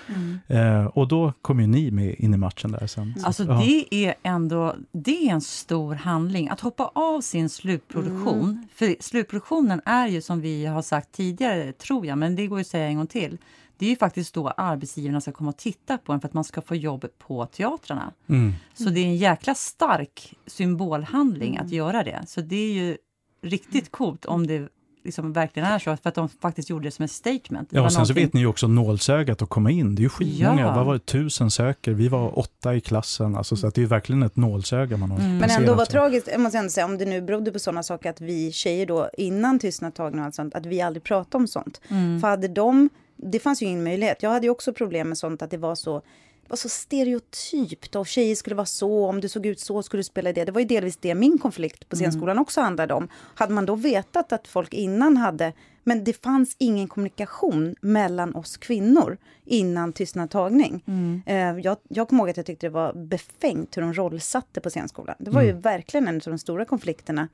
Eh, 0.48 0.86
och 0.86 1.08
då 1.08 1.34
kom 1.42 1.60
ju 1.60 1.68
ni 1.68 1.92
med 1.92 2.16
in 2.18 2.34
i 2.34 2.38
matchen 2.38 2.72
där 2.72 2.88
sen. 2.88 3.14
Så, 3.20 3.26
Alltså 3.28 3.44
ja. 3.44 3.54
det 3.66 3.96
är 4.06 4.16
ändå 4.24 4.76
det 4.92 5.28
är 5.30 5.34
en 5.34 5.42
stor 5.42 5.96
handling. 5.96 6.50
Att 6.50 6.60
hoppa 6.60 6.92
av 6.96 7.22
sin 7.22 7.50
slutproduktion. 7.50 8.44
Mm. 8.44 8.68
För 8.76 8.96
slutproduktionen 9.00 9.82
är 9.86 10.08
ju 10.08 10.22
som 10.22 10.42
vi 10.42 10.66
har 10.66 10.82
sagt 10.82 11.12
tidigare, 11.12 11.74
tror 11.94 12.06
jag, 12.06 12.18
men 12.18 12.36
det 12.36 12.48
går 12.48 12.60
ju 12.60 12.62
att 12.62 12.68
säga 12.68 12.88
en 12.88 12.98
gång 12.98 13.08
till. 13.08 13.38
Det 13.78 13.86
är 13.86 13.90
ju 13.90 13.96
faktiskt 13.96 14.34
då 14.34 14.50
arbetsgivarna 14.50 15.22
ska 15.22 15.32
komma 15.32 15.50
och 15.50 15.58
titta 15.58 15.98
på 15.98 16.14
en 16.14 16.22
för 16.22 16.28
att 16.28 16.34
man 16.34 16.44
ska 16.44 16.62
få 16.62 16.76
jobb 16.76 17.06
på 17.18 17.46
teatrarna. 17.46 18.14
Mm. 18.28 18.54
Så 18.74 18.90
det 18.90 19.00
är 19.00 19.06
en 19.06 19.16
jäkla 19.16 19.56
stark 19.56 20.34
symbolhandling 20.46 21.56
Mm. 21.56 21.66
att 21.66 21.72
göra 21.72 22.04
det. 22.04 22.24
Så 22.28 22.42
det 22.42 22.56
är 22.56 22.74
ju 22.74 22.98
riktigt 23.42 23.92
coolt 23.92 24.26
om 24.26 24.48
det 24.48 24.70
liksom 25.04 25.34
verkligen 25.34 25.70
är 25.70 25.80
så, 25.80 25.98
för 25.98 26.10
att 26.10 26.16
de 26.16 26.30
faktiskt 26.30 26.70
gjorde 26.70 26.88
det 26.88 26.92
som 26.92 27.06
ett 27.06 27.12
statement. 27.12 27.70
Det 27.70 27.76
Ja, 27.78 27.82
och 27.86 27.92
sen 27.92 28.06
så 28.06 28.12
någonting- 28.12 28.26
vet 28.26 28.34
ni 28.34 28.40
ju 28.40 28.48
också 28.48 28.68
nålsögat 28.68 29.42
att 29.42 29.50
komma 29.50 29.72
in. 29.72 29.96
Det 29.96 30.00
är 30.00 30.04
ju 30.04 30.10
skitmånga. 30.10 30.62
Ja. 30.62 30.76
Vad 30.76 30.86
var 30.86 30.94
det? 30.94 31.00
Tusen 31.00 31.52
söker. 31.52 31.92
Vi 31.92 32.08
var 32.08 32.40
åtta 32.40 32.76
i 32.76 32.82
klassen. 32.82 33.36
Alltså, 33.36 33.56
så 33.56 33.68
att 33.68 33.76
det 33.76 33.80
är 33.80 33.84
ju 33.84 33.88
verkligen 33.88 34.24
ett 34.24 34.36
nålsöga 34.36 34.98
man 34.98 35.12
har 35.12 35.20
Mm. 35.20 35.38
Men 35.38 35.50
ändå 35.50 35.74
var 35.74 35.86
så. 35.86 35.92
tragiskt, 35.92 36.28
jag 36.32 36.42
måste 36.42 36.58
ändå 36.58 36.70
säga, 36.70 36.86
om 36.86 36.98
det 36.98 37.06
nu 37.06 37.22
berodde 37.22 37.52
på 37.52 37.60
sådana 37.60 37.84
saker 37.84 38.10
att 38.10 38.22
vi 38.22 38.52
tjejer 38.52 38.86
då 38.86 39.10
innan 39.18 39.60
tystnadtagning 39.60 40.20
och 40.20 40.26
allt 40.26 40.36
sånt, 40.36 40.56
att 40.56 40.66
vi 40.66 40.82
aldrig 40.82 41.04
pratade 41.04 41.38
om 41.42 41.48
sånt. 41.48 41.82
Mm. 41.88 42.22
För 42.22 42.28
hade 42.28 42.48
de, 42.48 42.90
det 43.18 43.40
fanns 43.40 43.62
ju 43.62 43.66
ingen 43.66 43.84
möjlighet. 43.84 44.24
Jag 44.24 44.30
hade 44.30 44.46
ju 44.46 44.50
också 44.50 44.74
problem 44.74 45.10
med 45.10 45.18
sånt 45.18 45.42
att 45.42 45.52
det 45.52 45.58
var 45.58 45.76
så 45.76 46.02
var 46.48 46.58
så 46.58 46.70
stereotypt 46.70 47.96
och 47.96 48.08
tjejer 48.08 48.36
skulle 48.36 48.56
vara 48.56 48.66
så, 48.66 49.06
om 49.06 49.22
du 49.22 49.30
såg 49.30 49.46
ut 49.46 49.60
så 49.60 49.84
skulle 49.84 50.00
du 50.00 50.04
spela 50.04 50.34
det. 50.34 50.46
Det 50.46 50.52
var 50.52 50.62
ju 50.62 50.68
delvis 50.68 50.98
det 50.98 51.16
min 51.16 51.38
konflikt 51.38 51.90
på 51.90 51.96
scenskolan 51.96 52.40
också 52.40 52.62
handlade 52.62 52.94
om. 52.94 53.08
Hade 53.36 53.54
man 53.54 53.66
då 53.66 53.76
vetat 53.76 54.34
att 54.34 54.48
folk 54.48 54.74
innan 54.74 55.18
hade, 55.18 55.54
men 55.84 56.04
det 56.04 56.24
fanns 56.24 56.56
ingen 56.60 56.88
kommunikation 56.88 57.76
mellan 57.82 58.36
oss 58.36 58.58
kvinnor 58.58 59.18
innan 59.46 59.94
tystnadtagning. 59.94 60.84
Eh, 61.26 61.60
jag, 61.60 61.78
jag 61.88 62.08
kommer 62.10 62.24
ihåg 62.24 62.30
att 62.30 62.38
jag 62.38 62.46
tyckte 62.46 62.68
det 62.68 62.72
var 62.72 62.94
befängt 62.94 63.78
hur 63.78 63.82
de 63.82 63.94
rollsatte 63.94 64.62
på 64.62 64.70
scenskolan. 64.70 65.16
Det 65.20 65.32
var 65.32 65.42
ju 65.42 65.52
verkligen 65.52 66.08
en 66.08 66.16
av 66.16 66.22
de 66.22 66.38
stora 66.40 66.66
konflikterna 66.66 67.28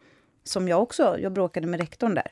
som 0.44 0.68
jag 0.68 0.82
också, 0.82 1.18
jag 1.20 1.34
bråkade 1.34 1.68
med 1.68 1.80
rektorn 1.80 2.14
där. 2.16 2.32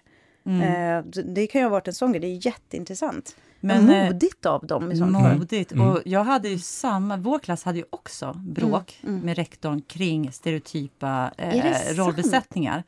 Eh, 0.63 1.05
så 1.11 1.21
det 1.21 1.47
kan 1.47 1.61
ju 1.61 1.65
ha 1.65 1.71
varit 1.71 1.87
en 1.87 1.93
sån 1.93 2.11
grej, 2.11 2.21
det 2.21 2.27
är 2.27 2.45
jätteintressant. 2.45 3.35
Men, 3.59 3.89
eh, 3.89 4.05
modigt 4.05 4.45
av 4.45 4.67
dem 4.67 4.91
i 4.91 4.97
sånt 4.97 5.17
fall. 5.17 5.37
Modigt. 5.37 5.71
Mm. 5.71 5.87
Och 5.87 6.01
jag 6.05 6.23
hade 6.23 6.49
ju 6.49 6.59
samma, 6.59 7.17
vår 7.17 7.39
klass 7.39 7.63
hade 7.63 7.77
ju 7.77 7.85
också 7.89 8.33
bråk 8.45 8.99
Mm, 9.03 9.19
med 9.19 9.35
rektorn 9.35 9.81
kring 9.81 10.31
stereotypa 10.31 11.31
eh, 11.37 11.73
sant? 11.73 11.97
rollbesättningar. 11.97 12.83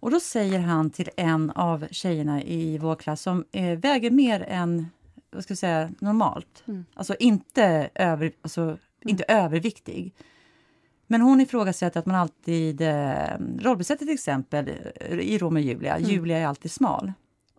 Och 0.00 0.10
då 0.10 0.20
säger 0.20 0.58
han 0.58 0.90
till 0.90 1.10
en 1.16 1.50
av 1.50 1.86
tjejerna 1.90 2.42
i 2.42 2.78
vår 2.78 2.94
klass 2.96 3.22
som 3.22 3.44
eh, 3.52 3.78
väger 3.78 4.10
mer 4.10 4.44
än 4.48 4.86
vad 5.30 5.42
ska 5.42 5.50
jag 5.52 5.58
säga, 5.58 5.90
normalt, 5.98 6.62
Mm. 6.66 6.84
alltså 6.94 7.14
inte, 7.18 7.90
över, 7.94 8.32
alltså, 8.42 8.78
inte 9.04 9.24
överviktig. 9.28 10.14
Men 11.06 11.20
hon 11.20 11.40
ifrågasätter 11.40 12.00
att 12.00 12.06
man 12.06 12.16
alltid 12.16 12.80
eh, 12.80 13.14
rollbesätter 13.60 14.06
till 14.06 14.14
exempel 14.14 14.68
i 15.10 15.38
Romeo 15.38 15.60
och 15.60 15.66
Julia. 15.66 15.96
Mm. 15.96 16.10
Julia 16.10 16.38
är 16.38 16.46
alltid 16.46 16.70
smal. 16.70 17.12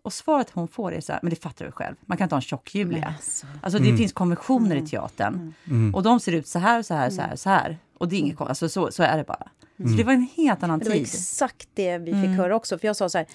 Och 0.04 0.12
svaret 0.12 0.50
hon 0.50 0.68
får 0.68 0.94
är 0.94 1.00
så 1.00 1.12
här, 1.12 1.20
men 1.22 1.30
det 1.30 1.36
fattar 1.36 1.64
du 1.64 1.72
själv, 1.72 1.96
man 2.06 2.18
kan 2.18 2.24
inte 2.24 2.34
ha 2.34 2.38
en 2.38 2.42
tjock 2.42 2.74
Julia. 2.74 3.14
Alltså. 3.16 3.46
Alltså 3.62 3.78
det 3.78 3.96
finns 3.96 4.12
konventioner 4.12 4.76
i 4.76 4.86
teatern. 4.86 5.54
Mm. 5.70 5.94
Och 5.94 6.02
de 6.02 6.20
ser 6.20 6.32
ut 6.32 6.46
så 6.46 6.58
här, 6.58 6.82
så 6.82 6.94
här, 6.94 7.10
så 7.10 7.22
här, 7.22 7.36
så 7.36 7.50
här. 7.50 7.78
Och 7.98 8.08
det 8.08 8.16
är 8.16 8.18
inget 8.18 8.40
alltså 8.40 8.68
så, 8.68 8.90
så 8.92 9.02
är 9.02 9.16
det 9.16 9.24
bara. 9.24 9.48
Så 9.76 9.96
det 9.96 10.04
var 10.04 10.12
en 10.12 10.28
helt 10.36 10.62
annan 10.62 10.78
Det 10.78 10.84
var 10.84 10.92
tid. 10.92 11.02
exakt 11.02 11.68
det 11.74 11.98
vi 11.98 12.12
fick 12.12 12.30
höra 12.30 12.56
också. 12.56 12.78
För 12.78 12.86
jag 12.86 12.96
sa 12.96 13.08
så 13.08 13.18
här, 13.18 13.26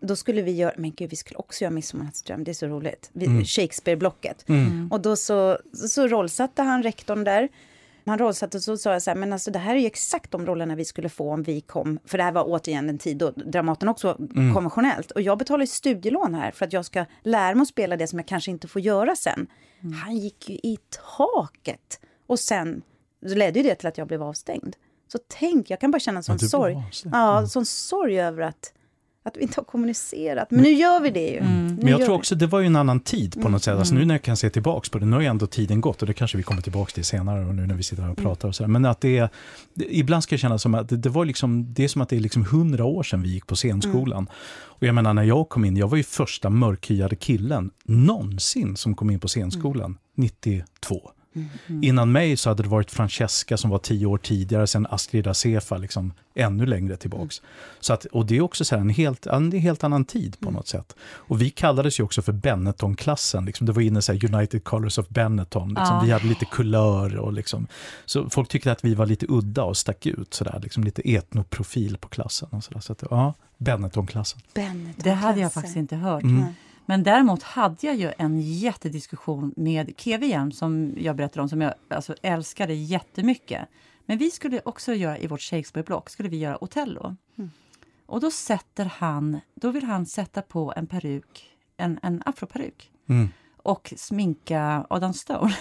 då 0.00 0.16
skulle 0.16 0.42
vi 0.42 0.52
göra, 0.52 0.72
men 0.76 0.92
gud 0.92 1.10
vi 1.10 1.16
skulle 1.16 1.38
också 1.38 1.64
göra 1.64 1.74
Midsommarnattsdröm, 1.74 2.44
det 2.44 2.50
är 2.50 2.54
så 2.54 2.66
roligt. 2.66 3.10
Vi, 3.12 3.44
Shakespeare-blocket. 3.44 4.44
Och 4.90 5.00
då 5.00 5.16
så, 5.16 5.58
så, 5.72 5.88
så 5.88 6.06
rollsatte 6.06 6.62
han 6.62 6.82
rektorn 6.82 7.24
där. 7.24 7.48
Han 8.08 8.18
rollsatte 8.18 8.56
och 8.56 8.62
så 8.62 8.76
sa 8.76 8.92
jag 8.92 9.02
så 9.02 9.10
här, 9.10 9.16
men 9.16 9.32
alltså 9.32 9.50
det 9.50 9.58
här 9.58 9.74
är 9.74 9.80
ju 9.80 9.86
exakt 9.86 10.30
de 10.30 10.46
rollerna 10.46 10.74
vi 10.74 10.84
skulle 10.84 11.08
få 11.08 11.32
om 11.32 11.42
vi 11.42 11.60
kom, 11.60 11.98
för 12.04 12.18
det 12.18 12.24
här 12.24 12.32
var 12.32 12.44
återigen 12.44 12.88
en 12.88 12.98
tid 12.98 13.16
då 13.16 13.30
Dramaten 13.30 13.88
också 13.88 14.06
var 14.06 14.54
konventionellt. 14.54 15.10
Och 15.10 15.20
jag 15.20 15.38
betalar 15.38 15.60
ju 15.60 15.66
studielån 15.66 16.34
här 16.34 16.50
för 16.50 16.66
att 16.66 16.72
jag 16.72 16.84
ska 16.84 17.04
lära 17.22 17.54
mig 17.54 17.62
att 17.62 17.68
spela 17.68 17.96
det 17.96 18.06
som 18.06 18.18
jag 18.18 18.28
kanske 18.28 18.50
inte 18.50 18.68
får 18.68 18.82
göra 18.82 19.16
sen. 19.16 19.46
Han 20.04 20.16
gick 20.16 20.48
ju 20.50 20.54
i 20.54 20.78
taket. 21.16 22.00
Och 22.26 22.38
sen 22.38 22.82
ledde 23.20 23.58
ju 23.58 23.68
det 23.68 23.74
till 23.74 23.88
att 23.88 23.98
jag 23.98 24.08
blev 24.08 24.22
avstängd. 24.22 24.76
Så 25.12 25.18
tänk, 25.28 25.70
jag 25.70 25.80
kan 25.80 25.90
bara 25.90 26.00
känna 26.00 26.22
sån 26.22 26.36
blev 26.36 26.48
sorg. 26.48 26.82
Ja, 27.04 27.46
sån 27.46 27.66
sorg 27.66 28.20
över 28.20 28.42
att, 28.42 28.72
att 29.28 29.36
vi 29.36 29.42
inte 29.42 29.60
har 29.60 29.64
kommunicerat. 29.64 30.50
Men 30.50 30.62
nu 30.62 30.72
gör 30.72 31.00
vi 31.00 31.10
det 31.10 31.28
ju. 31.28 31.40
Nu 31.40 31.78
Men 31.82 31.86
jag 31.86 32.04
tror 32.04 32.14
också 32.14 32.34
det 32.34 32.46
var 32.46 32.60
ju 32.60 32.66
en 32.66 32.76
annan 32.76 33.00
tid 33.00 33.42
på 33.42 33.48
något 33.48 33.62
sätt. 33.62 33.78
Alltså 33.78 33.94
nu 33.94 34.04
när 34.04 34.14
jag 34.14 34.22
kan 34.22 34.36
se 34.36 34.50
tillbaks 34.50 34.88
på 34.88 34.98
det, 34.98 35.06
nu 35.06 35.12
har 35.12 35.20
ju 35.20 35.26
ändå 35.26 35.46
tiden 35.46 35.80
gått 35.80 36.02
och 36.02 36.06
det 36.08 36.14
kanske 36.14 36.36
vi 36.36 36.42
kommer 36.42 36.62
tillbaks 36.62 36.92
till 36.92 37.04
senare 37.04 37.46
och 37.46 37.54
nu 37.54 37.66
när 37.66 37.74
vi 37.74 37.82
sitter 37.82 38.02
här 38.02 38.10
och 38.10 38.16
pratar 38.16 38.48
och 38.48 38.54
så 38.54 38.62
här. 38.62 38.68
Men 38.68 38.84
att 38.84 39.00
det 39.00 39.18
är, 39.18 39.28
ibland 39.74 40.22
ska 40.22 40.32
jag 40.32 40.40
känna 40.40 40.58
som 40.58 40.74
att 40.74 40.88
det, 40.88 40.96
det 40.96 41.08
var 41.08 41.24
liksom, 41.24 41.74
det 41.74 41.84
är 41.84 41.88
som 41.88 42.02
att 42.02 42.08
det 42.08 42.16
är 42.16 42.20
liksom 42.20 42.44
hundra 42.44 42.84
år 42.84 43.02
sedan 43.02 43.22
vi 43.22 43.28
gick 43.28 43.46
på 43.46 43.56
scenskolan. 43.56 44.28
Och 44.78 44.86
jag 44.86 44.94
menar 44.94 45.14
när 45.14 45.22
jag 45.22 45.48
kom 45.48 45.64
in, 45.64 45.76
jag 45.76 45.88
var 45.88 45.96
ju 45.96 46.02
första 46.02 46.50
mörkhyade 46.50 47.16
killen 47.16 47.70
någonsin 47.84 48.76
som 48.76 48.94
kom 48.94 49.10
in 49.10 49.20
på 49.20 49.28
scenskolan, 49.28 49.98
92. 50.16 51.10
Innan 51.82 52.12
mig 52.12 52.36
så 52.36 52.50
hade 52.50 52.62
det 52.62 52.68
varit 52.68 52.90
Francesca 52.90 53.56
som 53.56 53.70
var 53.70 53.78
tio 53.78 54.06
år 54.06 54.18
tidigare, 54.18 54.66
sen 54.66 54.86
Astrid 54.90 55.26
Asefa 55.26 55.76
liksom 55.76 56.12
ännu 56.34 56.66
längre 56.66 56.96
tillbaks. 56.96 57.42
Så 57.80 57.92
att, 57.92 58.04
och 58.04 58.26
det 58.26 58.36
är 58.36 58.40
också 58.40 58.64
så 58.64 58.74
här 58.74 58.80
en, 58.80 58.90
helt, 58.90 59.26
en 59.26 59.52
helt 59.52 59.84
annan 59.84 60.04
tid 60.04 60.40
på 60.40 60.50
något 60.50 60.68
sätt. 60.68 60.96
Och 61.00 61.42
vi 61.42 61.50
kallades 61.50 62.00
ju 62.00 62.04
också 62.04 62.22
för 62.22 62.32
Benetton-klassen, 62.32 63.44
liksom, 63.44 63.66
det 63.66 63.72
var 63.72 63.82
inne 63.82 64.02
så 64.02 64.12
här 64.12 64.34
United 64.34 64.64
Colors 64.64 64.98
of 64.98 65.08
Benetton, 65.08 65.68
liksom. 65.68 65.96
Ja. 65.96 66.02
vi 66.04 66.10
hade 66.10 66.26
lite 66.26 66.44
kulör 66.44 67.16
och 67.16 67.32
liksom, 67.32 67.66
så 68.04 68.30
folk 68.30 68.48
tyckte 68.48 68.72
att 68.72 68.84
vi 68.84 68.94
var 68.94 69.06
lite 69.06 69.26
udda 69.28 69.64
och 69.64 69.76
stack 69.76 70.06
ut, 70.06 70.34
så 70.34 70.44
där, 70.44 70.60
liksom 70.62 70.84
lite 70.84 71.14
etnoprofil 71.14 71.98
på 71.98 72.08
klassen. 72.08 72.48
Och 72.50 72.64
så 72.64 72.74
där. 72.74 72.80
Så 72.80 72.92
att, 72.92 73.02
ja, 73.10 73.34
Benetton-klassen. 73.56 74.40
Benetton 74.54 74.94
Det 74.96 75.10
hade 75.10 75.40
jag 75.40 75.52
faktiskt 75.52 75.76
inte 75.76 75.96
hört. 75.96 76.22
Mm. 76.22 76.44
Men 76.88 77.02
däremot 77.02 77.42
hade 77.42 77.86
jag 77.86 77.96
ju 77.96 78.12
en 78.18 78.40
jättediskussion 78.40 79.54
med 79.56 79.96
KVM 79.96 80.52
som 80.52 80.94
jag 80.96 81.16
berättade 81.16 81.42
om, 81.42 81.48
som 81.48 81.60
jag 81.60 81.74
alltså, 81.88 82.14
älskade 82.22 82.74
jättemycket. 82.74 83.68
Men 84.06 84.18
vi 84.18 84.30
skulle 84.30 84.60
också 84.64 84.94
göra 84.94 85.18
i 85.18 85.26
vårt 85.26 85.40
Shakespeare-block, 85.40 86.10
skulle 86.10 86.28
vi 86.28 86.36
göra 86.36 86.64
Othello. 86.64 87.16
Mm. 87.38 87.50
Och 88.06 88.20
då 88.20 88.30
sätter 88.30 88.84
han, 88.84 89.40
då 89.54 89.70
vill 89.70 89.84
han 89.84 90.06
sätta 90.06 90.42
på 90.42 90.72
en 90.76 90.86
peruk, 90.86 91.50
en, 91.76 91.98
en 92.02 92.22
afroperuk. 92.26 92.90
Mm. 93.08 93.28
Och 93.68 93.92
sminka 93.96 94.86
Adam 94.90 95.12
Stone. 95.12 95.54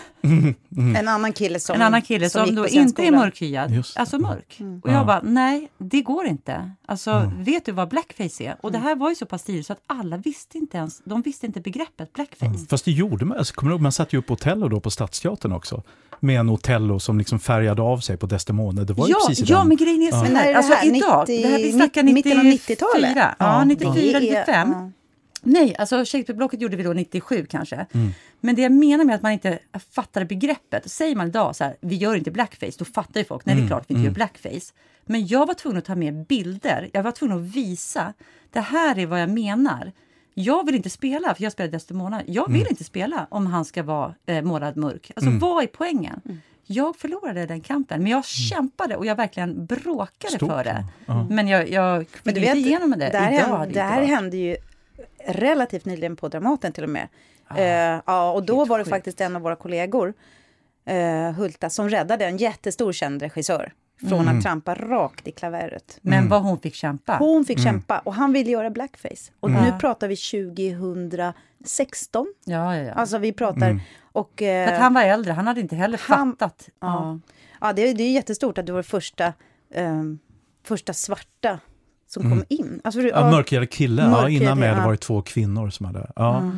En 0.97 1.07
annan 1.07 1.33
kille 1.33 1.59
som 1.59 1.75
en 1.75 1.81
annan 1.81 2.01
kille 2.01 2.29
som, 2.29 2.45
gick 2.45 2.55
då 2.55 2.67
inte 2.67 3.03
är 3.03 3.11
mörkhyad, 3.11 3.71
Just 3.71 3.97
alltså 3.97 4.19
mörk. 4.19 4.57
Mm. 4.59 4.79
Och 4.83 4.89
jag 4.89 4.95
Ja. 4.95 5.03
bara, 5.05 5.21
nej, 5.23 5.69
det 5.77 6.01
går 6.01 6.25
inte. 6.25 6.71
Alltså, 6.85 7.11
Mm. 7.11 7.43
vet 7.43 7.65
du 7.65 7.71
vad 7.71 7.89
blackface 7.89 8.43
är? 8.43 8.55
Och 8.61 8.71
det 8.71 8.77
här 8.77 8.95
var 8.95 9.09
ju 9.09 9.15
så 9.15 9.25
pass 9.25 9.43
tidigt 9.43 9.65
så 9.65 9.73
att 9.73 9.81
alla 9.87 10.17
visste 10.17 10.57
inte 10.57 10.77
ens, 10.77 11.01
de 11.05 11.21
visste 11.21 11.45
inte 11.45 11.59
begreppet 11.61 12.13
blackface. 12.13 12.45
Mm. 12.45 12.65
Fast 12.67 12.85
det 12.85 12.91
gjorde 12.91 13.25
man. 13.25 13.37
Alltså, 13.37 13.53
kommer 13.53 13.69
du 13.69 13.75
ihåg, 13.75 13.81
man 13.81 13.91
satte 13.91 14.15
ju 14.15 14.19
upp 14.19 14.31
Otello 14.31 14.67
då 14.67 14.79
på 14.79 14.89
Stadsteatern 14.91 15.51
också. 15.51 15.83
Med 16.19 16.39
en 16.39 16.49
Otello 16.49 16.99
som 16.99 17.17
liksom 17.17 17.39
färgade 17.39 17.81
av 17.81 17.97
sig 17.97 18.17
på 18.17 18.25
Desdemona. 18.25 18.83
Det 18.83 18.93
var 18.93 19.07
ju 19.07 19.11
Ja, 19.13 19.17
precis 19.27 19.49
i 19.49 19.51
ja, 19.51 19.57
den. 19.57 19.67
men 19.67 19.77
grejen 19.77 20.01
är 20.01 20.11
så 20.11 20.17
här, 20.17 20.47
det 20.47 20.53
alltså 20.57 20.85
idag, 20.85 21.19
90 21.29 21.41
det 21.43 21.47
här, 21.49 21.57
vi 21.57 21.71
snackar 21.71 22.03
mitten 22.03 22.39
av 22.39 22.45
94, 22.45 22.75
90-talet? 22.87 23.11
ja, 23.15 23.33
Ja, 23.39 23.63
94, 23.63 23.93
Det 23.93 24.35
är- 24.35 24.65
95. 24.65 24.93
Nej, 25.49 25.75
alltså 25.79 25.95
Shakespeare-blocket 26.05 26.61
gjorde 26.61 26.77
vi 26.77 26.83
då 26.83 26.93
97 26.93 27.45
kanske. 27.49 27.85
Mm. 27.93 28.09
Men 28.39 28.55
det 28.55 28.61
jag 28.61 28.71
menar 28.71 29.05
med 29.05 29.15
att 29.15 29.21
man 29.21 29.31
inte 29.31 29.59
fattade 29.91 30.25
begreppet, 30.25 30.91
säger 30.91 31.15
man 31.15 31.27
idag 31.27 31.55
så 31.55 31.63
här, 31.63 31.75
vi 31.81 31.95
gör 31.95 32.15
inte 32.15 32.31
blackface, 32.31 32.71
då 32.77 32.85
fattar 32.85 33.19
ju 33.19 33.25
folk, 33.25 33.45
nej 33.45 33.55
det 33.55 33.59
är 33.59 33.61
Mm, 33.61 33.67
klart 33.69 33.85
vi 33.87 33.93
inte 33.93 34.05
gör 34.05 34.13
blackface. 34.13 34.73
Men 35.05 35.27
jag 35.27 35.45
var 35.45 35.53
tvungen 35.53 35.77
att 35.77 35.85
ta 35.85 35.95
med 35.95 36.25
bilder, 36.25 36.89
jag 36.93 37.03
var 37.03 37.11
tvungen 37.11 37.37
att 37.37 37.43
visa, 37.55 38.13
det 38.51 38.59
här 38.59 38.99
är 38.99 39.05
vad 39.05 39.21
jag 39.21 39.29
menar. 39.29 39.91
Jag 40.33 40.65
vill 40.65 40.75
inte 40.75 40.89
spela, 40.89 41.35
för 41.35 41.43
jag 41.43 41.51
spelar 41.51 41.71
Desdemona, 41.71 42.21
jag 42.27 42.47
vill 42.47 42.61
Mm. 42.61 42.67
inte 42.71 42.83
spela 42.83 43.27
om 43.31 43.45
han 43.47 43.65
ska 43.65 43.83
vara 43.83 44.13
eh, 44.25 44.41
målad 44.41 44.77
mörk. 44.77 45.11
Alltså 45.15 45.31
vad 45.31 45.63
är 45.63 45.67
poängen? 45.67 46.41
Jag 46.69 46.95
förlorade 46.95 47.45
den 47.45 47.61
kampen, 47.61 48.03
men 48.03 48.11
jag 48.11 48.25
kämpade 48.25 48.95
och 48.95 49.05
jag 49.05 49.15
verkligen 49.15 49.65
bråkade 49.65 50.33
Stort, 50.35 50.49
för 50.49 50.63
det. 50.63 50.85
ja. 51.05 51.27
Men 51.29 51.47
jag, 51.47 51.69
jag 51.69 52.07
fick 52.09 52.25
Men 52.25 52.33
du 52.33 52.39
inte 52.41 52.53
vet, 52.53 52.65
igenom 52.65 52.89
det. 52.91 53.09
det 53.09 53.17
här, 53.17 53.31
Idag 53.33 53.57
hände, 53.57 53.83
varit. 53.95 54.09
hände 54.09 54.37
ju 54.37 54.55
relativt 55.27 55.85
nyligen 55.85 56.15
på 56.15 56.27
Dramaten 56.27 56.73
till 56.73 56.83
och 56.83 56.89
med. 56.89 57.07
Eh, 57.55 58.01
ja, 58.05 58.31
och 58.31 58.45
då 58.45 58.61
Ah, 58.61 58.65
var 58.65 58.77
det 58.77 58.83
sjukt. 58.83 58.93
faktiskt 58.95 59.21
en 59.21 59.35
av 59.35 59.41
våra 59.41 59.55
kollegor, 59.55 60.13
eh, 60.85 61.31
Hulta, 61.31 61.69
som 61.69 61.89
räddade 61.89 62.25
en 62.25 62.37
jättestor 62.37 62.91
känd 62.93 63.21
regissör 63.21 63.73
från 64.09 64.21
Mm. 64.21 64.37
att 64.37 64.43
trampa 64.43 64.75
rakt 64.75 65.27
i 65.27 65.31
klaveret. 65.31 65.99
Men 66.01 66.29
vad 66.29 66.41
hon 66.43 66.59
fick 66.59 66.75
kämpa. 66.75 67.17
Hon 67.17 67.45
fick 67.45 67.59
kämpa 67.63 67.99
och 67.99 68.13
han 68.13 68.33
ville 68.33 68.51
göra 68.51 68.69
blackface. 68.69 69.31
Och 69.39 69.51
nu 69.51 69.57
Ja. 69.67 69.77
pratar 69.79 70.07
vi 70.07 70.15
2016. 70.15 72.27
Ja, 72.45 72.75
ja, 72.75 72.83
ja. 72.83 72.93
Alltså 72.93 73.17
vi 73.17 73.33
pratar... 73.33 73.79
Och, 74.11 74.31
För 74.37 74.45
eh, 74.45 74.73
att 74.73 74.79
han 74.79 74.93
var 74.93 75.01
äldre, 75.03 75.31
han 75.33 75.47
hade 75.47 75.61
inte 75.61 75.75
heller 75.75 76.01
han- 76.07 76.31
fattat. 76.31 76.69
Ja. 76.79 76.87
Ja. 76.87 77.19
ja, 77.67 77.73
det, 77.73 77.81
är- 77.89 77.93
det 77.93 78.03
är 78.03 78.11
jättestort 78.11 78.57
att 78.57 78.65
du 78.65 78.71
var 78.71 78.83
första, 78.83 79.33
eh, 79.73 80.03
första 80.63 80.93
svarta 80.93 81.59
som 82.07 82.23
kom 82.29 82.43
in. 82.49 82.81
Alltså, 82.83 82.99
Mm. 82.99 83.11
Ja, 83.15 83.31
mörkhyade 83.31 83.67
kille. 83.67 84.01
Ja, 84.01 84.29
innan 84.29 84.59
mig 84.59 84.69
hade 84.69 84.81
det 84.81 84.85
varit 84.85 85.01
två 85.01 85.21
kvinnor 85.21 85.69
som 85.69 85.85
hade... 85.85 86.11
Ja. 86.15 86.51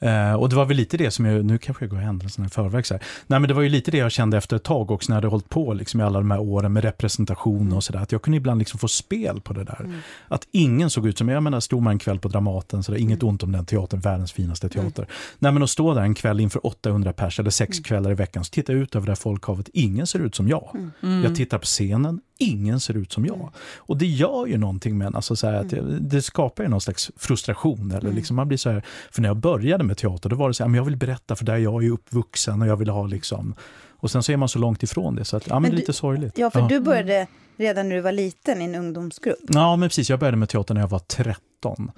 Eh, 0.00 0.32
och 0.34 0.48
det 0.48 0.56
var 0.56 0.64
väl 0.64 0.76
lite 0.76 0.96
det 0.96 1.10
som 1.10 1.24
jag, 1.24 1.44
nu 1.44 1.58
kanske 1.58 1.84
jag 1.84 1.90
går 1.90 1.96
händelserna 1.96 2.46
i 2.46 2.50
förväg 2.50 2.86
så 2.86 2.94
här. 2.94 3.02
Nej 3.26 3.40
men 3.40 3.48
det 3.48 3.54
var 3.54 3.62
ju 3.62 3.68
lite 3.68 3.90
det 3.90 3.98
jag 3.98 4.12
kände 4.12 4.36
efter 4.36 4.56
ett 4.56 4.62
tag 4.62 4.90
också 4.90 5.10
när 5.12 5.16
jag 5.16 5.16
hade 5.16 5.28
hållit 5.28 5.48
på 5.48 5.74
liksom 5.74 6.00
i 6.00 6.02
alla 6.02 6.18
de 6.18 6.30
här 6.30 6.40
åren 6.40 6.72
med 6.72 6.84
representation 6.84 7.72
och 7.72 7.84
sådär. 7.84 8.00
Att 8.00 8.12
jag 8.12 8.22
kunde 8.22 8.36
ibland 8.36 8.58
liksom 8.58 8.78
få 8.78 8.88
spel 8.88 9.40
på 9.40 9.52
det 9.52 9.64
där. 9.64 10.02
Att 10.28 10.46
ingen 10.50 10.90
såg 10.90 11.06
ut 11.06 11.18
som, 11.18 11.28
jag 11.28 11.42
menar 11.42 11.60
stod 11.60 11.82
man 11.82 11.90
en 11.90 11.98
kväll 11.98 12.18
på 12.18 12.28
Dramaten, 12.28 12.82
så 12.82 12.92
det 12.92 12.98
är 12.98 13.02
inget 13.02 13.22
ont 13.22 13.42
om 13.42 13.52
den 13.52 13.66
teatern, 13.66 14.00
världens 14.00 14.32
finaste 14.32 14.68
teater. 14.68 15.06
Nej 15.38 15.52
men 15.52 15.62
att 15.62 15.70
stå 15.70 15.94
där 15.94 16.02
en 16.02 16.14
kväll 16.14 16.40
inför 16.40 16.66
800 16.66 17.12
pers 17.12 17.40
eller 17.40 17.50
sex 17.50 17.80
kvällar 17.80 18.10
i 18.10 18.14
veckan, 18.14 18.44
så 18.44 18.50
tittar 18.50 18.72
jag 18.74 18.82
ut 18.82 18.94
över 18.96 19.06
det 19.06 19.10
här 19.10 19.16
folkhavet, 19.16 19.68
ingen 19.72 20.06
ser 20.06 20.18
ut 20.18 20.34
som 20.34 20.48
jag. 20.48 20.90
Jag 21.24 21.34
tittar 21.34 21.58
på 21.58 21.64
scenen, 21.66 22.20
ingen 22.38 22.80
ser 22.80 22.96
ut 22.96 23.12
som 23.12 23.26
jag. 23.26 23.52
Och 23.76 23.96
det 23.96 24.06
gör 24.06 24.46
ju 24.46 24.58
någonting 24.58 24.98
med 24.98 25.06
en, 25.06 25.14
alltså 25.14 25.36
så 25.36 25.46
att 25.46 25.70
det, 25.70 25.98
det 26.00 26.22
skapar 26.22 26.62
ju 26.62 26.68
någon 26.68 26.80
slags 26.80 27.10
frustration. 27.16 27.90
Eller 27.90 28.12
liksom 28.12 28.36
man 28.36 28.48
blir 28.48 28.58
så 28.58 28.70
här, 28.70 28.84
för 29.10 29.22
när 29.22 29.28
jag 29.28 29.36
började 29.36 29.84
med 29.84 29.96
teater, 29.96 30.30
då 30.30 30.36
var 30.36 30.48
det 30.48 30.54
så 30.54 30.62
här, 30.62 30.68
men 30.68 30.78
jag 30.78 30.84
vill 30.84 30.96
berätta 30.96 31.36
för 31.36 31.44
där 31.44 31.56
jag 31.56 31.84
är 31.84 31.90
uppvuxen 31.90 32.62
och 32.62 32.68
jag 32.68 32.76
vill 32.76 32.88
ha 32.88 33.06
liksom... 33.06 33.54
Och 34.04 34.10
sen 34.10 34.22
så 34.22 34.32
är 34.32 34.36
man 34.36 34.48
så 34.48 34.58
långt 34.58 34.82
ifrån 34.82 35.14
det, 35.16 35.24
så 35.24 35.36
att, 35.36 35.46
ja, 35.46 35.54
men, 35.54 35.62
Men 35.62 35.70
det 35.70 35.74
är 35.74 35.76
du- 35.76 35.80
lite 35.80 35.92
sorgligt. 35.92 36.38
Ja, 36.38 36.50
för 36.50 36.60
ja. 36.60 36.66
du 36.68 36.80
började 36.80 37.26
redan 37.56 37.88
när 37.88 37.96
du 37.96 38.02
var 38.02 38.12
liten 38.12 38.62
i 38.62 38.64
en 38.64 38.74
ungdomsgrupp. 38.74 39.38
Ja, 39.48 39.76
men 39.76 39.88
precis. 39.88 40.10
Jag 40.10 40.18
började 40.18 40.36
med 40.36 40.48
teater 40.48 40.74
när 40.74 40.80
jag 40.80 40.88
var 40.88 40.98
13. 40.98 41.90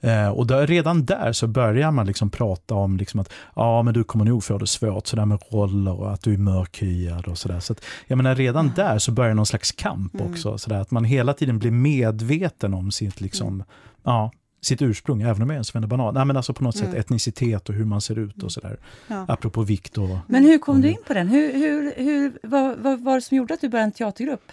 Eh, 0.00 0.28
och 0.28 0.46
där, 0.46 0.66
redan 0.66 1.04
där 1.04 1.32
så 1.32 1.46
börjar 1.46 1.90
man 1.90 2.06
liksom 2.06 2.30
prata 2.30 2.74
om 2.74 2.96
liksom 2.96 3.20
att 3.20 3.32
ja, 3.56 3.82
men 3.82 3.94
du 3.94 4.04
kommer 4.04 4.24
nog 4.24 4.44
få 4.44 4.58
det 4.58 4.66
svårt 4.66 5.06
sådär 5.06 5.24
med 5.24 5.38
roller 5.50 6.00
och 6.00 6.12
att 6.12 6.22
du 6.22 6.34
är 6.34 6.38
mörkhyad 6.38 7.26
och 7.28 7.38
sådär. 7.38 7.60
Så 7.60 7.72
att, 7.72 7.84
jag 8.06 8.16
menar, 8.16 8.34
redan 8.34 8.72
där 8.76 8.98
så 8.98 9.12
börjar 9.12 9.34
någon 9.34 9.46
slags 9.46 9.72
kamp 9.72 10.20
också. 10.20 10.58
Sådär, 10.58 10.80
att 10.80 10.90
man 10.90 11.04
hela 11.04 11.32
tiden 11.32 11.58
blir 11.58 11.70
medveten 11.70 12.74
om 12.74 12.90
sitt, 12.90 13.20
liksom, 13.20 13.64
ja, 14.02 14.30
sitt 14.64 14.82
ursprung, 14.82 15.22
även 15.22 15.42
om 15.42 15.50
jag 15.50 15.54
är 15.54 15.58
en 15.58 15.64
svennebanan. 15.64 16.14
Nej, 16.14 16.24
men 16.24 16.36
alltså 16.36 16.54
på 16.54 16.64
något 16.64 16.76
sätt 16.76 16.94
etnicitet 16.94 17.68
och 17.68 17.74
hur 17.74 17.84
man 17.84 18.00
ser 18.00 18.18
ut 18.18 18.42
och 18.42 18.52
sådär. 18.52 18.78
Ja. 19.08 19.24
Apropå 19.28 19.62
vikt 19.62 19.98
och... 19.98 20.18
Men 20.26 20.44
hur 20.44 20.58
kom 20.58 20.80
du 20.80 20.88
in 20.88 21.02
på 21.06 21.14
den? 21.14 21.28
Hur, 21.28 21.52
hur, 21.52 21.94
hur, 21.96 22.38
vad, 22.42 22.78
vad 22.78 23.00
var 23.00 23.14
det 23.14 23.20
som 23.20 23.36
gjorde 23.36 23.54
att 23.54 23.60
du 23.60 23.68
började 23.68 23.84
en 23.84 23.92
teatergrupp? 23.92 24.52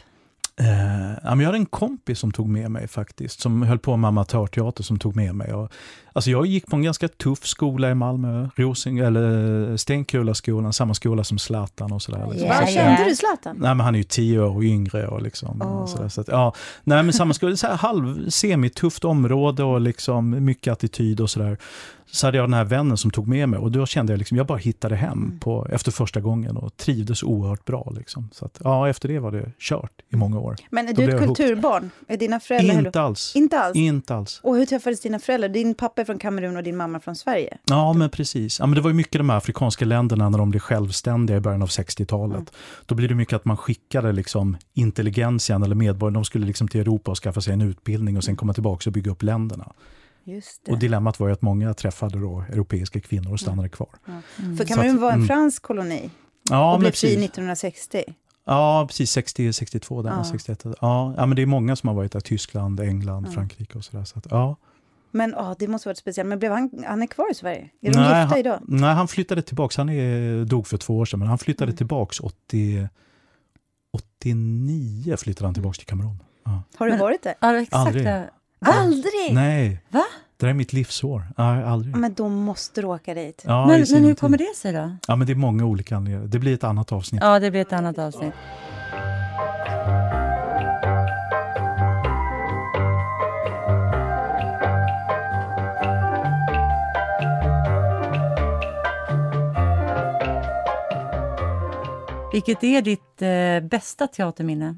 Eh, 0.60 1.12
jag 1.24 1.46
hade 1.46 1.58
en 1.58 1.66
kompis 1.66 2.20
som 2.20 2.32
tog 2.32 2.50
med 2.50 2.72
mig 2.72 2.88
faktiskt, 2.88 3.42
som 3.42 3.64
höll 3.64 3.80
på 3.80 3.98
med 3.98 4.08
amatörteater 4.08 4.84
som 4.84 5.00
tog 5.00 5.16
med 5.16 5.36
mig. 5.36 5.54
Och, 5.54 5.72
alltså 6.14 6.30
jag 6.32 6.46
gick 6.46 6.68
på 6.68 6.76
en 6.76 6.82
ganska 6.82 7.08
tuff 7.08 7.46
skola 7.48 7.92
i 7.92 7.96
Malmö, 7.96 8.50
Rosing, 8.56 8.98
eller 9.00 9.78
Stenkulaskolan, 9.78 10.74
samma 10.74 10.94
skola 10.94 11.24
som 11.24 11.40
Zlatan 11.40 11.92
och 11.92 12.02
sådär. 12.02 12.28
Liksom. 12.32 12.50
Var 12.50 12.66
Så 12.66 12.72
kände 12.74 13.04
du 13.10 13.16
Zlatan? 13.16 13.56
Nej, 13.60 13.76
men 13.76 13.80
han 13.86 13.94
är 13.96 14.00
ju 14.00 14.04
tio 14.04 14.40
år 14.40 14.64
yngre. 14.64 15.08
Och 15.08 15.22
liksom, 15.22 15.62
Åh. 15.62 15.68
och 15.68 15.90
sådär, 15.90 16.10
så 16.10 16.22
att, 16.22 16.28
ja, 16.28 16.54
nej, 16.84 17.04
men 17.04 17.14
samma 17.14 17.34
skola, 17.34 17.56
så 17.56 17.68
här 17.68 17.76
halv, 17.76 18.30
semitufft 18.30 19.06
område 19.06 19.64
och 19.64 19.82
liksom 19.82 20.46
mycket 20.46 20.72
attityd 20.72 21.20
och 21.22 21.30
sådär. 21.30 21.58
Så 22.14 22.28
hade 22.28 22.38
jag 22.38 22.44
den 22.48 22.54
här 22.54 22.64
vännen 22.64 22.98
som 22.98 23.12
tog 23.12 23.28
med 23.28 23.50
mig 23.50 23.60
och 23.60 23.72
då 23.72 23.86
kände 23.86 24.14
jag 24.14 24.18
liksom, 24.18 24.38
jag 24.38 24.46
bara 24.48 24.58
hittade 24.58 24.96
hem 24.96 25.12
Mm. 25.12 25.40
på, 25.40 25.68
efter 25.72 25.92
första 25.92 26.20
gången 26.22 26.58
och 26.58 26.78
trivdes 26.78 27.24
oerhört 27.24 27.66
bra. 27.66 27.94
Liksom. 27.98 28.30
Så 28.32 28.46
att, 28.46 28.58
ja, 28.64 28.90
efter 28.90 29.10
det 29.10 29.20
var 29.20 29.32
det 29.32 29.52
kört 29.60 29.92
i 30.10 30.16
många 30.16 30.40
år. 30.40 30.56
Men 30.70 30.88
är 30.88 30.94
Då 30.94 31.02
du 31.02 31.10
ett 31.16 31.22
kulturbarn? 31.26 31.90
Är 32.08 32.18
dina 32.18 32.40
föräldrar... 32.40 32.86
Inte 32.86 33.02
alls. 33.02 33.36
Inte 33.36 33.60
alls? 33.60 33.76
Inte 33.76 34.16
alls. 34.16 34.40
Och 34.44 34.56
hur 34.56 34.66
träffades 34.66 35.02
dina 35.02 35.20
föräldrar? 35.20 35.50
Din 35.50 35.74
pappa 35.76 36.01
är 36.02 36.06
från 36.06 36.20
Kamerun 36.20 36.58
och 36.58 36.64
din 36.64 36.78
mamma 36.78 37.00
från 37.00 37.16
Sverige. 37.16 37.58
Ja, 37.66 37.94
men 37.94 38.10
precis. 38.10 38.60
Ja, 38.60 38.66
men 38.66 38.76
det 38.76 38.82
var 38.82 38.90
ju 38.90 38.94
mycket 38.94 39.20
de 39.20 39.30
här 39.30 39.38
afrikanska 39.38 39.86
länderna 39.86 40.30
när 40.30 40.38
de 40.38 40.50
blev 40.50 40.60
självständiga 40.60 41.38
i 41.38 41.40
början 41.40 41.62
av 41.62 41.70
60-talet. 41.70 42.36
Mm. 42.36 42.52
Då 42.86 42.96
blir 42.96 43.08
det 43.08 43.16
mycket 43.16 43.34
att 43.34 43.46
man 43.46 43.58
skickade 43.58 44.12
liksom 44.12 44.58
intelligentian 44.74 45.64
eller 45.64 45.76
medborgarna, 45.76 46.20
de 46.20 46.26
skulle 46.26 46.46
liksom 46.46 46.68
till 46.68 46.82
Europa 46.82 47.12
och 47.12 47.18
skaffa 47.18 47.42
sig 47.42 47.54
en 47.54 47.62
utbildning 47.62 48.18
och 48.18 48.24
sen 48.24 48.36
komma 48.36 48.54
tillbaka 48.54 48.90
och 48.90 48.94
bygga 48.94 49.12
upp 49.12 49.24
länderna. 49.24 49.74
Just 50.24 50.66
det. 50.66 50.72
Och 50.72 50.80
dilemmat 50.80 51.20
var 51.20 51.28
ju 51.28 51.34
att 51.34 51.42
många 51.42 51.74
träffade 51.74 52.20
då 52.20 52.46
europeiska 52.50 53.00
kvinnor 53.00 53.34
och 53.34 53.40
stannade 53.40 53.70
kvar. 53.70 53.90
För 54.58 54.66
Kamerun 54.66 55.02
var 55.02 55.10
en 55.10 55.16
mm. 55.16 55.28
fransk 55.28 55.62
koloni 55.62 56.10
Ja, 56.50 56.74
och 56.74 56.80
blev 56.80 56.92
fri 56.92 56.92
precis. 56.92 57.26
1960. 57.26 58.04
Ja, 58.46 58.86
precis. 58.88 59.12
60, 59.12 59.54
62, 59.54 60.02
där, 60.02 60.10
Ja. 60.10 60.24
61. 60.24 60.66
Ja, 60.82 61.14
ja, 61.18 61.26
men 61.26 61.36
det 61.36 61.42
är 61.42 61.46
många 61.46 61.76
som 61.76 61.88
har 61.88 61.96
varit 61.96 62.12
där. 62.12 62.20
Tyskland, 62.20 62.80
England, 62.80 63.34
Frankrike 63.34 63.78
och 63.78 63.84
sådär. 63.84 64.06
Så 64.06 64.20
att, 64.20 64.28
ja. 64.30 64.56
Men 65.12 65.36
åh, 65.36 65.54
det 65.60 65.68
måste 65.68 65.88
varit 65.90 65.98
speciellt. 65.98 66.30
Men 66.30 66.40
blev 66.40 66.52
han, 66.52 66.70
han 66.88 67.02
är 67.02 67.08
kvar 67.08 67.32
i 67.32 67.34
Sverige? 67.34 67.60
Är 67.60 67.70
de 67.82 67.88
gifta 67.88 68.14
han, 68.14 68.38
idag? 68.38 68.60
nej, 68.68 68.94
han 68.94 69.08
flyttade 69.08 69.42
tillbaks. 69.42 69.78
Han 69.78 69.90
är, 69.90 70.46
dog 70.46 70.68
för 70.68 70.78
två 70.78 70.98
år 70.98 71.06
sedan, 71.06 71.20
men 71.20 71.28
han 71.28 71.38
flyttade 71.38 71.70
Mm. 71.70 71.78
tillbaks 71.78 72.20
80, 72.20 72.88
89 73.94 75.18
flyttade 75.18 75.48
han 75.48 75.54
tillbaks 75.54 75.78
till 75.78 75.88
Kamerun. 75.88 76.24
Ja. 76.46 76.64
Har 76.78 76.86
du 76.86 76.92
Men- 76.92 77.00
varit 77.02 77.24
där? 77.24 77.34
Ja, 77.40 77.62
exakt. 77.62 77.76
Aldrig. 77.88 78.06
det. 78.06 78.30
Aldrig! 78.66 79.34
Nej, 79.34 79.84
Va? 79.90 80.04
det 80.38 80.50
är 80.50 80.54
mitt 80.54 80.74
livsår. 80.74 81.28
Ja, 81.38 81.64
aldrig. 81.66 81.96
Men 81.96 82.14
då 82.14 82.30
måste 82.30 82.82
du 82.82 82.88
åka 82.88 83.14
dit. 83.14 83.44
Ja, 83.46 83.68
Men, 83.68 83.86
men 83.92 84.04
hur 84.04 84.10
tid. 84.10 84.20
kommer 84.20 84.38
det 84.38 84.56
sig 84.56 84.74
då? 84.74 84.96
Ja, 85.08 85.16
men 85.16 85.28
det 85.28 85.34
är 85.34 85.36
många 85.36 85.66
olika 85.66 85.96
anledningar. 85.96 86.28
Det 86.28 86.40
blir 86.40 86.54
ett 86.54 86.64
annat 86.64 86.92
avsnitt. 86.92 87.22
Ja, 87.24 87.40
det 87.40 87.52
blir 87.52 87.62
ett 87.62 87.74
annat 87.74 87.98
avsnitt. 87.98 88.34
Vilket 102.32 102.64
är 102.64 102.82
ditt 102.82 103.22
eh, 103.22 103.70
bästa 103.70 104.08
teaterminne? 104.08 104.76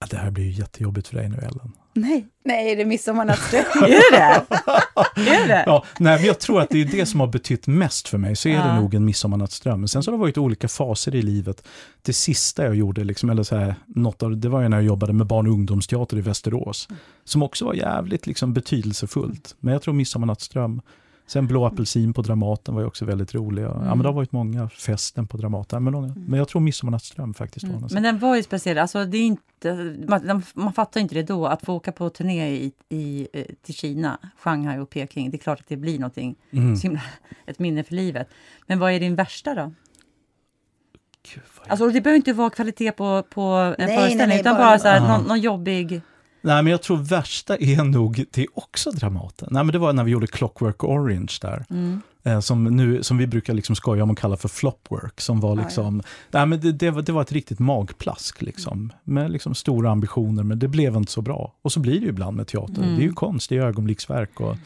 Ja, 0.00 0.06
Det 0.10 0.16
här 0.16 0.30
blir 0.30 0.44
ju 0.44 0.50
jättejobbigt 0.50 1.08
för 1.08 1.16
dig 1.16 1.28
nu, 1.28 1.36
Ellen. 1.36 1.72
Nej, 1.94 2.26
nej, 2.44 2.72
är 2.72 2.76
det 2.76 2.84
midsommarnattsdröm? 2.84 3.64
Är 3.74 3.88
det 3.88 4.16
det? 4.16 5.30
Är 5.30 5.48
det? 5.48 5.62
Ja, 5.66 5.84
nej, 5.98 6.16
men 6.18 6.26
jag 6.26 6.38
tror 6.40 6.60
att 6.60 6.68
det 6.70 6.80
är 6.80 6.84
det 6.84 7.06
som 7.06 7.20
har 7.20 7.26
betytt 7.26 7.66
mest 7.66 8.08
för 8.08 8.18
mig. 8.18 8.36
Så 8.36 8.48
är 8.48 8.52
det 8.52 8.58
Ja. 8.58 8.80
nog 8.80 8.94
en 8.94 9.04
midsommarnattsdröm. 9.04 9.80
Men 9.80 9.88
sen 9.88 10.02
så 10.02 10.10
har 10.10 10.16
det 10.18 10.20
varit 10.20 10.38
olika 10.38 10.68
faser 10.68 11.14
i 11.14 11.22
livet. 11.22 11.66
Det 12.02 12.12
sista 12.12 12.64
jag 12.64 12.74
gjorde, 12.74 13.04
liksom, 13.04 13.30
eller 13.30 13.42
så 13.42 13.56
här, 13.56 13.74
något 13.86 14.22
av, 14.22 14.36
det 14.36 14.48
var 14.48 14.62
ju 14.62 14.68
när 14.68 14.76
jag 14.76 14.84
jobbade 14.86 15.12
med 15.12 15.26
barn 15.26 15.46
och 15.46 15.52
ungdomsteater 15.52 16.16
i 16.16 16.20
Västerås. 16.20 16.88
Som 17.24 17.42
också 17.42 17.64
var 17.64 17.74
jävligt 17.74 18.26
liksom, 18.26 18.52
betydelsefullt. 18.54 19.54
Men 19.60 19.72
jag 19.72 19.82
tror 19.82 19.94
midsommarnattsdröm, 19.94 20.80
Sen 21.28 21.46
Blå 21.46 21.64
apelsin 21.66 22.12
på 22.12 22.22
Dramaten 22.22 22.74
var 22.74 22.80
ju 22.82 22.86
också 22.86 23.04
väldigt 23.04 23.34
rolig. 23.34 23.62
Ja, 23.62 23.74
men 23.80 23.98
det 23.98 24.04
har 24.08 24.12
varit 24.12 24.32
många. 24.32 24.68
Festen 24.68 25.26
på 25.26 25.36
Dramaten. 25.36 25.84
Men, 25.84 25.92
många, 25.92 26.14
men 26.16 26.38
jag 26.38 26.48
tror 26.48 26.60
Midsommarnattsdröm 26.60 27.34
faktiskt 27.34 27.66
var 27.66 27.80
någon 27.80 27.88
Men 27.92 28.02
den 28.02 28.18
var 28.18 28.36
ju 28.36 28.42
speciell. 28.42 28.78
Alltså, 28.78 29.04
det 29.04 29.18
är 29.18 29.22
inte, 29.26 29.96
man, 30.08 30.42
man 30.54 30.72
fattar 30.72 31.00
inte 31.00 31.14
det 31.14 31.22
då. 31.22 31.46
Att 31.46 31.64
få 31.64 31.74
åka 31.74 31.92
på 31.92 32.10
turné 32.10 32.48
i, 32.50 32.72
i, 32.88 33.28
eh, 33.32 33.44
till 33.62 33.74
Kina, 33.74 34.18
Shanghai 34.38 34.78
och 34.78 34.90
Peking. 34.90 35.30
Det 35.30 35.36
är 35.36 35.38
klart 35.38 35.60
att 35.60 35.68
det 35.68 35.76
blir 35.76 35.98
någonting, 35.98 36.36
Mm. 36.50 36.76
himla- 36.80 37.00
ett 37.46 37.58
minne 37.58 37.84
för 37.84 37.94
livet. 37.94 38.28
Men 38.66 38.78
vad 38.78 38.92
är 38.92 39.00
din 39.00 39.14
värsta 39.14 39.54
då? 39.54 39.72
Gud, 41.34 41.42
Alltså, 41.68 41.86
det 41.88 42.00
behöver 42.00 42.16
inte 42.16 42.32
vara 42.32 42.50
kvalitet 42.50 42.92
på, 42.92 43.22
på 43.30 43.40
en 43.42 43.74
Nej, 43.78 43.86
föreställning, 43.96 44.18
nej, 44.18 44.26
nej, 44.28 44.40
utan 44.40 44.54
bara- 44.54 44.64
bara, 44.64 44.78
så 44.78 44.88
här, 44.88 45.08
någon, 45.08 45.28
någon 45.28 45.40
jobbig... 45.40 46.00
Nej, 46.40 46.62
men 46.62 46.70
jag 46.70 46.82
tror 46.82 46.96
värsta 46.96 47.56
är 47.56 47.84
nog, 47.84 48.24
det 48.30 48.42
är 48.42 48.48
också 48.54 48.90
Dramaten. 48.90 49.48
Nej, 49.50 49.64
men 49.64 49.72
det 49.72 49.78
var 49.78 49.92
när 49.92 50.04
vi 50.04 50.10
gjorde 50.10 50.26
Clockwork 50.26 50.84
Orange 50.84 51.38
där. 51.40 51.64
Mm. 51.70 52.00
Eh, 52.22 52.40
som, 52.40 52.64
nu, 52.64 53.02
som 53.02 53.18
vi 53.18 53.26
brukar 53.26 53.54
liksom 53.54 53.76
skoja 53.76 54.02
om 54.02 54.10
och 54.10 54.18
kalla 54.18 54.36
för 54.36 54.48
flopwork. 54.48 55.20
Som 55.20 55.40
var 55.40 55.56
Ja, 55.56 55.62
liksom, 55.62 56.02
nej, 56.30 56.46
men 56.46 56.60
det, 56.60 56.72
det, 56.72 56.90
var, 56.90 57.02
det 57.02 57.12
var 57.12 57.22
ett 57.22 57.32
riktigt 57.32 57.58
magplask. 57.58 58.42
Liksom, 58.42 58.92
med 59.04 59.30
liksom 59.30 59.54
stora 59.54 59.90
ambitioner, 59.90 60.42
men 60.42 60.58
det 60.58 60.68
blev 60.68 60.96
inte 60.96 61.12
så 61.12 61.22
bra. 61.22 61.54
Och 61.62 61.72
så 61.72 61.80
blir 61.80 61.92
det 61.92 62.04
ju 62.04 62.08
ibland 62.08 62.36
med 62.36 62.46
teater. 62.46 62.82
Mm. 62.82 62.96
Det 62.96 63.02
är 63.02 63.06
ju 63.06 63.12
konst, 63.12 63.48
det 63.48 63.56
är 63.56 63.60
ögonblicksverk 63.62 64.40
och 64.40 64.56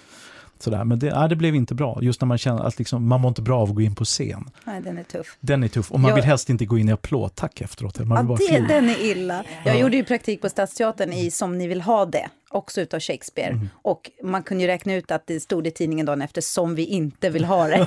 sådär. 0.62 0.84
Men 0.84 0.98
det, 0.98 1.14
nej, 1.18 1.28
det 1.28 1.36
blev 1.36 1.54
inte 1.54 1.74
bra. 1.74 1.98
Just 2.02 2.20
när 2.20 2.26
man 2.26 2.38
känner 2.38 2.62
att 2.64 2.78
liksom, 2.78 3.06
man 3.08 3.20
mår 3.20 3.28
inte 3.28 3.42
bra 3.42 3.60
av 3.60 3.68
att 3.68 3.74
gå 3.74 3.80
in 3.80 3.94
på 3.94 4.04
scen. 4.04 4.50
Nej, 4.64 4.80
den 4.82 4.98
är 4.98 5.02
tuff. 5.02 5.36
Den 5.40 5.64
är 5.64 5.68
tuff. 5.68 5.90
Och 5.92 6.00
man 6.00 6.08
Jag- 6.08 6.14
vill 6.16 6.24
helst 6.24 6.50
inte 6.50 6.64
gå 6.66 6.78
in 6.78 6.88
i 6.88 6.92
applådtack 6.92 7.60
efteråt. 7.60 7.98
Man 7.98 8.08
Ja, 8.08 8.16
vill 8.16 8.28
bara 8.28 8.58
det, 8.68 8.74
den 8.74 8.88
är 8.90 9.00
illa. 9.10 9.44
Jag 9.64 9.74
Ja. 9.76 9.80
gjorde 9.80 9.96
ju 9.96 10.04
praktik 10.04 10.40
på 10.42 10.48
Stadsteatern 10.48 11.12
i 11.12 11.30
Som 11.30 11.58
ni 11.58 11.66
vill 11.66 11.80
ha 11.82 12.06
det, 12.06 12.28
också 12.54 12.80
utav 12.80 13.00
Shakespeare. 13.00 13.52
Mm. 13.52 13.68
Och 13.82 14.10
man 14.22 14.42
kunde 14.42 14.62
ju 14.62 14.68
räkna 14.68 14.94
ut 14.94 15.10
att 15.10 15.26
det 15.26 15.40
stod 15.40 15.66
i 15.66 15.70
tidningen 15.70 16.06
dagen 16.06 16.22
efter 16.22 16.40
Som 16.40 16.74
vi 16.74 16.84
inte 16.84 17.30
vill 17.30 17.44
ha 17.44 17.68
det. 17.68 17.86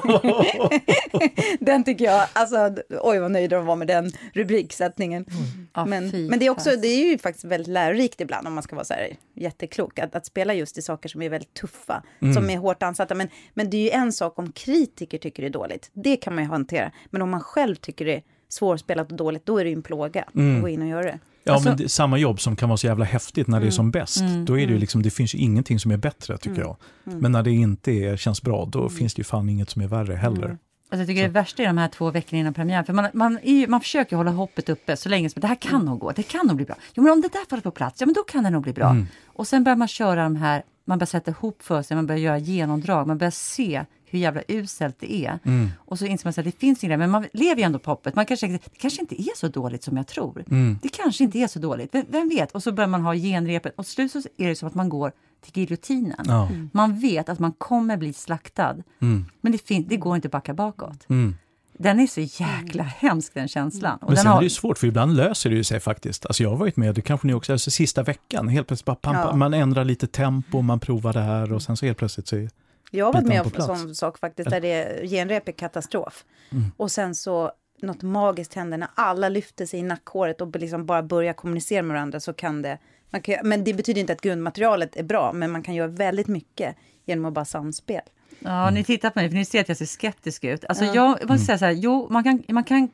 den 1.59 1.83
tycker 1.83 2.05
jag, 2.05 2.27
alltså 2.33 2.75
oj 3.01 3.19
vad 3.19 3.31
nöjd 3.31 3.49
de 3.49 3.65
var 3.65 3.75
med 3.75 3.87
den 3.87 4.11
rubriksättningen. 4.33 5.25
Ja, 5.73 5.85
Men, 5.85 6.11
fy 6.11 6.29
men 6.29 6.39
det, 6.39 6.45
är 6.45 6.49
också, 6.49 6.69
fas. 6.69 6.81
det 6.81 6.87
är 6.87 7.05
ju 7.05 7.17
faktiskt 7.17 7.45
väldigt 7.45 7.67
lärorikt 7.67 8.21
ibland 8.21 8.47
om 8.47 8.53
man 8.53 8.63
ska 8.63 8.75
vara 8.75 8.85
så 8.85 8.93
här 8.93 9.15
jätteklok. 9.35 9.99
Att, 9.99 10.15
att 10.15 10.25
spela 10.25 10.53
just 10.53 10.77
i 10.77 10.81
saker 10.81 11.09
som 11.09 11.21
är 11.21 11.29
väldigt 11.29 11.53
tuffa, 11.53 12.03
som 12.33 12.49
är 12.49 12.57
hårt 12.57 12.83
ansatta. 12.83 13.15
Men, 13.15 13.27
men 13.53 13.69
det 13.69 13.77
är 13.77 13.81
ju 13.81 13.89
en 13.89 14.13
sak 14.13 14.39
om 14.39 14.51
kritiker 14.51 15.17
tycker 15.17 15.43
det 15.43 15.47
är 15.47 15.53
dåligt. 15.53 15.89
Det 15.93 16.17
kan 16.17 16.35
man 16.35 16.43
ju 16.43 16.49
hantera. 16.49 16.91
Men 17.09 17.21
om 17.21 17.29
man 17.29 17.41
själv 17.41 17.75
tycker 17.75 18.05
det 18.05 18.21
svårspelat 18.55 19.11
och 19.11 19.17
dåligt, 19.17 19.45
då 19.45 19.57
är 19.57 19.63
det 19.63 19.69
ju 19.69 19.75
en 19.75 19.81
plåga 19.83 20.21
att 20.21 20.33
gå 20.61 20.69
in 20.69 20.81
och 20.81 20.87
göra 20.87 21.03
det. 21.03 21.19
Ja, 21.43 21.53
Alltså- 21.53 21.69
men 21.69 21.77
det, 21.77 21.89
samma 21.89 22.17
jobb 22.17 22.39
som 22.39 22.55
kan 22.55 22.69
vara 22.69 22.77
så 22.77 22.87
jävla 22.87 23.05
häftigt 23.05 23.47
när 23.47 23.59
det 23.59 23.67
är 23.67 23.71
som 23.71 23.91
bäst. 23.91 24.21
Mm, 24.21 24.45
Då 24.45 24.53
är 24.53 24.57
det 24.57 24.61
ju 24.61 24.67
mm. 24.67 24.79
liksom, 24.79 25.01
det 25.01 25.09
finns 25.09 25.35
ju 25.35 25.39
ingenting 25.39 25.79
som 25.79 25.91
är 25.91 25.97
bättre 25.97 26.37
tycker 26.37 26.61
jag. 26.61 26.75
Men 27.03 27.31
när 27.31 27.43
det 27.43 27.51
inte 27.51 27.91
är, 27.91 28.17
känns 28.17 28.41
bra, 28.41 28.65
då 28.65 28.89
finns 28.89 29.13
det 29.13 29.19
ju 29.19 29.23
fan 29.23 29.49
inget 29.49 29.69
som 29.69 29.81
är 29.81 29.87
värre 29.87 30.15
heller. 30.15 30.57
Alltså 30.89 31.01
jag 31.01 31.07
tycker 31.07 31.23
det 31.23 31.29
värsta 31.29 31.63
är 31.63 31.67
de 31.67 31.77
här 31.77 31.87
två 31.87 32.11
veckorna 32.11 32.39
innan 32.39 32.53
premiären. 32.53 32.85
För 32.85 32.93
man, 32.93 33.07
man, 33.13 33.39
ju, 33.43 33.67
man 33.67 33.81
försöker 33.81 34.15
hålla 34.15 34.31
hoppet 34.31 34.69
uppe 34.69 34.97
så 34.97 35.09
länge 35.09 35.29
som 35.29 35.39
det 35.41 35.47
här 35.47 35.55
kan 35.55 35.85
nog 35.85 35.99
gå. 35.99 36.11
Det 36.11 36.23
kan 36.23 36.47
nog 36.47 36.55
bli 36.55 36.65
bra. 36.65 36.75
Jo, 36.93 37.03
men 37.03 37.11
om 37.11 37.21
det 37.21 37.27
där 37.33 37.45
faller 37.49 37.63
på 37.63 37.71
plats, 37.71 38.01
ja 38.01 38.05
men 38.05 38.13
då 38.13 38.23
kan 38.23 38.43
det 38.43 38.49
nog 38.49 38.63
bli 38.63 38.73
bra. 38.73 38.89
Mm. 38.89 39.05
Och 39.25 39.47
sen 39.47 39.63
börjar 39.63 39.75
man 39.77 39.87
köra 39.87 40.23
de 40.23 40.35
här, 40.35 40.63
man 40.85 40.97
börjar 40.97 41.07
sätta 41.07 41.31
ihop 41.31 41.63
för 41.63 41.81
sig, 41.81 41.95
man 41.95 42.07
börjar 42.07 42.19
göra 42.19 42.37
genomdrag, 42.37 43.07
man 43.07 43.17
börjar 43.17 43.31
se 43.31 43.85
hur 44.15 44.21
jävla 44.23 44.41
uselt 44.47 44.95
det 44.99 45.13
är. 45.25 45.39
Mm. 45.43 45.69
Och 45.77 45.99
så 45.99 46.05
inser 46.05 46.27
man 46.27 46.33
att 46.37 46.45
det 46.45 46.59
finns 46.59 46.83
inget, 46.83 46.99
men 46.99 47.09
man 47.09 47.25
lever 47.33 47.55
ju 47.55 47.63
ändå 47.63 47.79
på 47.79 47.91
hoppet. 47.91 48.15
Man 48.15 48.25
kanske 48.25 48.47
tänker, 48.47 48.69
det 48.73 48.77
kanske 48.79 49.01
inte 49.01 49.21
är 49.21 49.35
så 49.37 49.47
dåligt 49.47 49.83
som 49.83 49.97
jag 49.97 50.07
tror. 50.07 50.43
Mm. 50.49 50.79
Det 50.81 50.89
kanske 50.89 51.23
inte 51.23 51.39
är 51.39 51.47
så 51.47 51.59
dåligt, 51.59 51.89
vem, 51.95 52.05
vem 52.09 52.29
vet? 52.29 52.51
Och 52.51 52.63
så 52.63 52.71
börjar 52.71 52.87
man 52.87 53.01
ha 53.01 53.15
genrepet 53.15 53.73
och 53.77 53.85
slut 53.85 54.11
så 54.11 54.21
är 54.37 54.47
det 54.47 54.55
som 54.55 54.67
att 54.67 54.75
man 54.75 54.89
går 54.89 55.11
till 55.41 55.61
giljotinen. 55.61 56.25
Ja. 56.27 56.49
Man 56.71 56.99
vet 56.99 57.29
att 57.29 57.39
man 57.39 57.51
kommer 57.51 57.97
bli 57.97 58.13
slaktad, 58.13 58.75
Mm. 59.01 59.25
men 59.41 59.51
det, 59.51 59.57
fin- 59.67 59.85
det 59.89 59.97
går 59.97 60.15
inte 60.15 60.27
att 60.27 60.31
backa 60.31 60.53
bakåt. 60.53 61.09
Mm. 61.09 61.35
Den 61.77 61.99
är 61.99 62.07
så 62.07 62.21
jäkla 62.21 62.83
hemsk 62.83 63.33
den 63.33 63.47
känslan. 63.47 63.97
Och 63.97 64.01
Men 64.07 64.15
den 64.15 64.17
sen 64.23 64.27
har, 64.27 64.35
är 64.37 64.39
det 64.41 64.45
ju 64.45 64.49
svårt, 64.49 64.77
för 64.77 64.87
ibland 64.87 65.15
löser 65.15 65.49
det 65.49 65.55
ju 65.55 65.63
sig 65.63 65.79
faktiskt. 65.79 66.25
Alltså 66.25 66.43
jag 66.43 66.49
har 66.49 66.57
varit 66.57 66.77
med, 66.77 66.95
det 66.95 67.01
kanske 67.01 67.27
ni 67.27 67.33
också, 67.33 67.51
alltså 67.51 67.71
sista 67.71 68.03
veckan, 68.03 68.47
helt 68.47 68.67
plötsligt 68.67 68.85
bara 68.85 68.95
pampa, 68.95 69.27
Ja. 69.31 69.35
man 69.35 69.53
ändrar 69.53 69.85
lite 69.85 70.07
tempo, 70.07 70.61
man 70.61 70.79
provar 70.79 71.13
det 71.13 71.21
här 71.21 71.53
och 71.53 71.61
sen 71.61 71.77
så 71.77 71.85
helt 71.85 71.97
plötsligt 71.97 72.27
så 72.27 72.35
är 72.35 72.49
Jag 72.95 73.05
har 73.05 73.13
varit 73.13 73.27
med 73.27 73.41
på 73.41 73.45
om 73.45 73.51
plats. 73.51 73.81
sån 73.81 73.95
sak 73.95 74.17
faktiskt, 74.19 74.49
där 74.49 74.61
det 74.61 75.07
genrep 75.09 75.47
är 75.47 75.51
katastrof. 75.51 76.25
Mm. 76.51 76.63
Och 76.77 76.91
sen 76.91 77.15
så 77.15 77.51
något 77.81 78.01
magiskt 78.01 78.53
händer 78.53 78.77
när 78.77 78.89
alla 78.95 79.29
lyfter 79.29 79.65
sig 79.65 79.79
i 79.79 79.83
nackhåret 79.83 80.41
och 80.41 80.55
liksom 80.55 80.85
bara 80.85 81.03
börjar 81.03 81.33
kommunicera 81.33 81.81
med 81.81 81.93
varandra 81.93 82.19
så 82.19 82.33
kan 82.33 82.61
det... 82.61 82.77
Man 83.09 83.21
kan, 83.21 83.35
men 83.43 83.63
det 83.63 83.73
betyder 83.73 84.01
inte 84.01 84.13
att 84.13 84.21
grundmaterialet 84.21 84.95
är 84.95 85.03
bra, 85.03 85.33
men 85.33 85.51
man 85.51 85.63
kan 85.63 85.75
göra 85.75 85.87
väldigt 85.87 86.27
mycket 86.27 86.75
genom 87.05 87.25
att 87.25 87.33
bara 87.33 87.45
samspel. 87.45 88.01
ja, 88.39 88.69
ni 88.69 88.83
tittar 88.83 89.09
på 89.09 89.19
mig 89.19 89.29
för 89.29 89.35
ni 89.35 89.45
ser 89.45 89.61
att 89.61 89.67
jag 89.67 89.77
ser 89.77 89.85
skeptisk 89.85 90.43
ut. 90.43 90.65
Alltså 90.65 90.85
Ja. 90.85 90.93
jag 91.19 91.29
måste 91.29 91.45
säga 91.45 91.57
så 91.57 91.65
här, 91.65 91.71
jo, 91.71 92.07
man 92.09 92.23
kan, 92.23 92.43
man 92.49 92.63
kan... 92.63 92.89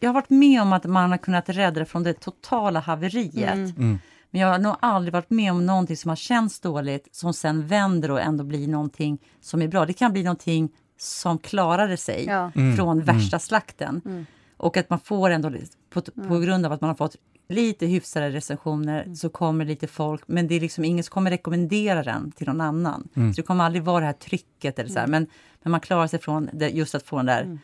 Jag 0.00 0.08
har 0.08 0.14
varit 0.14 0.30
med 0.30 0.62
om 0.62 0.72
att 0.72 0.84
man 0.84 1.10
har 1.10 1.18
kunnat 1.18 1.48
rädda 1.48 1.80
det 1.80 1.86
från 1.86 2.02
det 2.02 2.12
totala 2.12 2.80
haveriet. 2.80 3.54
Mm. 3.54 3.98
Men 4.36 4.40
jag 4.42 4.48
har 4.48 4.58
nog 4.58 4.76
aldrig 4.80 5.12
varit 5.12 5.30
med 5.30 5.52
om 5.52 5.66
någonting 5.66 5.96
som 5.96 6.08
har 6.08 6.16
känts 6.16 6.60
dåligt 6.60 7.08
som 7.12 7.32
sen 7.34 7.66
vänder 7.66 8.10
och 8.10 8.20
ändå 8.20 8.44
blir 8.44 8.68
någonting 8.68 9.18
som 9.40 9.62
är 9.62 9.68
bra. 9.68 9.86
Det 9.86 9.92
kan 9.92 10.12
bli 10.12 10.22
någonting 10.22 10.68
som 10.98 11.38
klarade 11.38 11.96
sig 11.96 12.24
Ja. 12.24 12.50
Mm. 12.54 12.76
från 12.76 13.00
värsta 13.02 13.38
slakten. 13.38 14.26
Och 14.56 14.76
att 14.76 14.90
man 14.90 14.98
får 14.98 15.30
ändå, 15.30 15.50
på, 15.90 16.00
på 16.28 16.38
grund 16.38 16.66
av 16.66 16.72
att 16.72 16.80
man 16.80 16.88
har 16.88 16.94
fått 16.94 17.16
lite 17.48 17.86
hyfsade 17.86 18.30
recensioner 18.30 19.14
så 19.14 19.28
kommer 19.28 19.64
lite 19.64 19.86
folk, 19.86 20.22
men 20.26 20.48
det 20.48 20.54
är 20.54 20.60
liksom 20.60 20.84
ingen 20.84 21.04
som 21.04 21.10
kommer 21.12 21.30
rekommendera 21.30 22.02
den 22.02 22.32
till 22.32 22.46
någon 22.46 22.60
annan. 22.60 23.08
Så 23.14 23.20
det 23.36 23.42
kommer 23.46 23.64
aldrig 23.64 23.82
vara 23.84 24.00
det 24.00 24.06
här 24.06 24.12
trycket 24.12 24.78
eller 24.78 24.90
så 24.90 24.98
här, 24.98 25.06
men, 25.06 25.26
men 25.62 25.70
man 25.70 25.80
klarar 25.80 26.06
sig 26.06 26.18
från 26.20 26.48
det, 26.52 26.68
just 26.68 26.94
att 26.94 27.02
få 27.02 27.16
den 27.16 27.26
där 27.26 27.58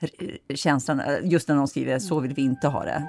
r- 0.00 0.38
känslan, 0.54 1.00
eh, 1.00 1.16
just 1.24 1.48
när 1.48 1.54
någon 1.56 1.68
skriver 1.68 1.98
så 1.98 2.20
vill 2.20 2.34
vi 2.34 2.42
inte 2.42 2.68
ha 2.68 2.84
det. 2.84 3.08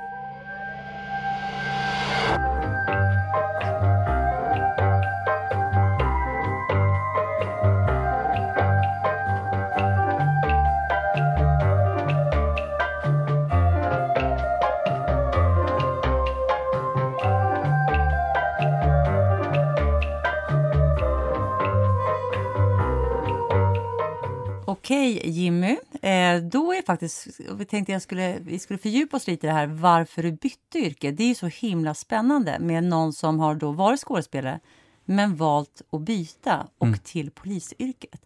Okej 24.90 25.30
Jimmy, 25.30 25.78
eh, 26.02 26.42
då 26.42 26.74
är 26.74 26.86
faktiskt, 26.86 27.28
vi 27.58 27.66
tänkte 27.66 27.92
jag 27.92 28.02
skulle, 28.02 28.40
vi 28.40 28.60
skulle 28.60 28.80
fördjupa 28.80 29.18
oss 29.18 29.28
lite 29.28 29.48
i 29.48 29.50
det 29.50 29.54
här 29.54 29.68
varför 29.68 30.24
du 30.24 30.32
bytte 30.32 30.80
yrke. 30.80 31.12
Det 31.12 31.24
är 31.24 31.28
ju 31.28 31.36
så 31.36 31.48
himla 31.48 31.94
spännande 31.94 32.60
med 32.60 32.84
någon 32.84 33.14
som 33.14 33.40
har 33.40 33.56
då 33.56 33.72
varit 33.72 34.00
skådespelare 34.00 34.60
men 35.06 35.36
valt 35.36 35.82
att 35.92 36.02
byta 36.02 36.68
och 36.78 37.04
till 37.04 37.32
polisyrket. 37.32 38.22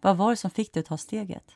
Vad 0.00 0.16
var 0.16 0.30
det 0.30 0.36
som 0.36 0.50
fick 0.50 0.72
dig 0.72 0.80
att 0.80 0.86
ta 0.86 0.98
steget? 0.98 1.54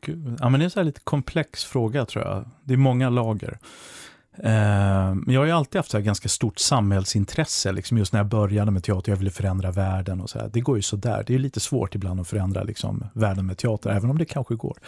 Gud. 0.00 0.36
Ja, 0.40 0.48
men 0.48 0.60
det 0.60 0.62
är 0.62 0.64
en 0.64 0.70
så 0.70 0.82
lite 0.82 1.00
komplex 1.00 1.64
fråga 1.64 2.06
tror 2.06 2.24
jag. 2.24 2.50
Det 2.64 2.72
är 2.72 2.78
många 2.78 3.10
lager. 3.10 3.58
Eh, 4.38 5.14
men 5.14 5.34
jag 5.34 5.40
har 5.40 5.46
ju 5.46 5.52
alltid 5.52 5.78
haft 5.78 5.90
så 5.90 5.96
här 5.96 6.04
ganska 6.04 6.28
stort 6.28 6.58
samhällsintresse, 6.58 7.72
liksom 7.72 7.98
just 7.98 8.12
när 8.12 8.20
jag 8.20 8.26
började 8.26 8.70
med 8.70 8.84
teater, 8.84 9.12
jag 9.12 9.16
ville 9.16 9.30
förändra 9.30 9.70
världen 9.70 10.20
och 10.20 10.30
så 10.30 10.38
här. 10.38 10.50
Det 10.52 10.60
går 10.60 10.76
ju 10.76 10.82
så 10.82 10.96
där. 10.96 11.24
Det 11.26 11.34
är 11.34 11.38
lite 11.38 11.60
svårt 11.60 11.94
ibland 11.94 12.20
att 12.20 12.28
förändra 12.28 12.62
liksom, 12.62 13.04
världen 13.12 13.46
med 13.46 13.58
teater, 13.58 13.90
även 13.90 14.10
om 14.10 14.18
det 14.18 14.24
kanske 14.24 14.54
går. 14.54 14.78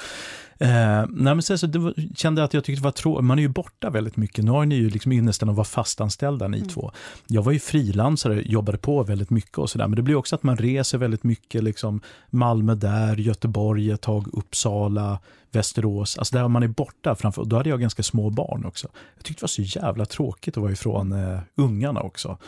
Eh, 0.59 1.05
nej, 1.09 1.43
sen 1.43 1.59
så 1.59 1.67
var, 1.67 2.15
kände 2.17 2.41
jag 2.41 2.47
att 2.47 2.55
jag 2.55 2.65
tyckte 2.65 2.81
det 2.81 2.85
var 2.85 2.93
tråkigt, 2.93 3.25
man 3.25 3.39
är 3.39 3.43
ju 3.43 3.49
borta 3.49 3.91
väldigt 3.91 4.17
mycket. 4.17 4.45
Nu 4.45 4.51
har 4.51 4.67
ni 4.67 4.75
ju 4.75 4.91
liksom 4.91 5.13
ynnesten 5.13 5.49
att 5.49 5.57
vara 5.57 5.65
fastanställda 5.65 6.49
ni 6.49 6.61
två. 6.61 6.93
Jag 7.27 7.43
var 7.43 7.53
ju 7.53 7.59
frilansare, 7.59 8.43
jobbade 8.47 8.79
på 8.79 9.03
väldigt 9.03 9.31
mycket 9.31 9.59
och 9.59 9.71
sådär, 9.71 9.89
men 9.89 9.97
det 9.97 10.03
blir 10.03 10.15
också 10.15 10.35
att 10.35 10.43
man 10.43 10.57
reser 10.57 10.99
väldigt 10.99 11.25
mycket, 11.25 11.63
liksom 11.63 12.01
Malmö 12.31 12.75
där, 12.75 13.17
Göteborg 13.17 13.91
ett 13.91 14.01
tag, 14.01 14.29
Uppsala, 14.33 15.19
Västerås, 15.51 16.19
alltså 16.19 16.37
där 16.37 16.49
man 16.49 16.63
är 16.63 16.69
borta 16.69 17.15
framför, 17.15 17.43
och 17.43 17.49
då 17.49 17.57
hade 17.57 17.69
jag 17.69 17.81
ganska 17.81 18.03
små 18.03 18.31
barn 18.31 18.65
också. 18.65 18.89
Jag 19.17 19.25
tyckte 19.25 19.41
det 19.41 19.45
var 19.45 19.49
så 19.49 19.63
jävla 19.63 20.05
tråkigt 20.05 20.57
att 20.57 20.63
vara 20.63 20.73
ifrån 20.73 21.13
eh, 21.13 21.39
ungarna 21.55 22.01
också. 22.01 22.39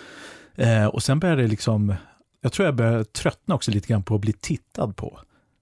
Eh, 0.55 0.87
och 0.87 1.03
sen 1.03 1.21
började 1.21 1.43
det 1.43 1.49
liksom, 1.49 1.95
jag 2.41 2.53
tror 2.53 2.67
jag 2.67 2.77
började 2.77 3.05
tröttna 3.05 3.55
också 3.55 3.71
lite 3.71 3.89
grann 3.89 4.03
på 4.03 4.15
att 4.15 4.21
bli 4.21 4.33
tittad 4.33 4.97
på. 4.97 5.19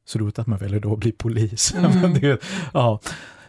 Så 0.07 0.19
roligt 0.19 0.39
att 0.39 0.47
man 0.47 0.59
väljer 0.59 0.81
då 0.81 0.93
att 0.93 0.99
bli 0.99 1.13
polis. 1.13 1.75
Men 2.03 2.15
det, 2.15 2.43
ja. 2.73 3.01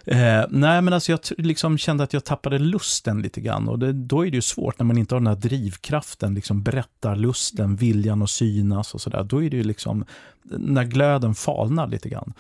Eh, 0.05 0.45
nej, 0.49 0.81
men 0.81 0.93
alltså 0.93 1.11
jag 1.11 1.19
liksom 1.37 1.77
kände 1.77 2.03
att 2.03 2.13
jag 2.13 2.23
tappade 2.23 2.59
lusten 2.59 3.21
lite 3.21 3.41
grann. 3.41 3.67
Och 3.67 3.79
det, 3.79 3.93
då 3.93 4.25
är 4.25 4.31
det 4.31 4.37
ju 4.37 4.41
svårt 4.41 4.79
när 4.79 4.85
man 4.85 4.97
inte 4.97 5.15
har 5.15 5.19
den 5.19 5.27
här 5.27 5.35
drivkraften, 5.35 6.33
liksom 6.33 6.63
berättarlusten, 6.63 7.75
viljan 7.75 8.21
att 8.21 8.29
synas 8.29 8.93
och 8.93 9.01
sådär. 9.01 9.23
Då 9.23 9.43
är 9.43 9.49
det 9.49 9.57
ju 9.57 9.63
liksom, 9.63 10.05
när 10.43 10.83
glöden 10.83 11.35
falnar 11.35 11.87
lite 11.87 12.09
grann. 12.09 12.33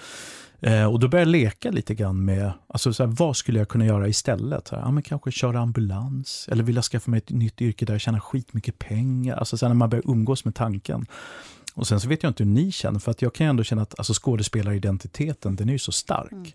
Eh, 0.59 0.85
och 0.85 0.99
då 0.99 1.07
började 1.07 1.31
jag 1.31 1.41
leka 1.41 1.71
lite 1.71 1.95
grann 1.95 2.25
med, 2.25 2.51
alltså 2.67 2.93
så 2.93 3.05
här, 3.05 3.15
vad 3.19 3.37
skulle 3.37 3.59
jag 3.59 3.67
kunna 3.67 3.85
göra 3.85 4.07
istället? 4.07 4.67
Så 4.67 4.75
här, 4.75 4.83
ja, 4.83 4.91
men 4.91 5.03
kanske 5.03 5.31
köra 5.31 5.59
ambulans, 5.59 6.49
eller 6.51 6.63
vill 6.63 6.75
jag 6.75 6.85
skaffa 6.85 7.11
mig 7.11 7.17
ett 7.17 7.29
nytt 7.29 7.61
yrke 7.61 7.85
där 7.85 7.93
jag 7.93 8.01
tjänar 8.01 8.19
skitmycket 8.19 8.79
pengar? 8.79 9.35
Alltså 9.35 9.57
så 9.57 9.65
här, 9.65 9.69
när 9.69 9.75
man 9.75 9.89
börjar 9.89 10.11
umgås 10.11 10.45
med 10.45 10.55
tanken. 10.55 11.05
Och 11.77 11.87
sen 11.87 11.99
så 11.99 12.07
vet 12.09 12.23
jag 12.23 12.29
inte 12.29 12.43
hur 12.43 12.51
ni 12.51 12.71
känner, 12.71 12.99
för 12.99 13.11
att 13.11 13.21
jag 13.21 13.33
kan 13.33 13.45
ju 13.45 13.49
ändå 13.49 13.63
känna 13.63 13.81
att 13.81 13.99
alltså, 13.99 14.13
skådespelaridentiteten, 14.13 15.55
den 15.55 15.69
är 15.69 15.73
ju 15.73 15.79
så 15.79 15.91
stark. 15.91 16.31
Mm. 16.31 16.51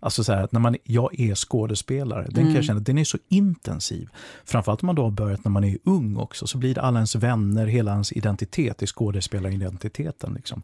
Alltså 0.00 0.24
så 0.24 0.32
här, 0.32 0.42
att 0.42 0.52
när 0.52 0.60
man, 0.60 0.76
jag 0.84 1.20
är 1.20 1.34
skådespelare, 1.34 2.22
den 2.22 2.34
kan 2.34 2.42
Mm. 2.42 2.54
jag 2.54 2.64
känna, 2.64 2.80
den 2.80 2.98
är 2.98 3.04
så 3.04 3.18
intensiv. 3.28 4.08
Framförallt 4.44 4.82
om 4.82 4.86
man 4.86 4.94
då 4.94 5.02
har 5.02 5.10
börjat 5.10 5.44
när 5.44 5.50
man 5.50 5.64
är 5.64 5.78
ung 5.84 6.16
också, 6.16 6.46
så 6.46 6.58
blir 6.58 6.78
alla 6.78 6.98
ens 6.98 7.14
vänner, 7.14 7.66
hela 7.66 7.92
ens 7.92 8.12
identitet 8.12 8.82
i 8.82 8.86
skådespelaridentiteten. 8.86 10.34
Liksom. 10.34 10.62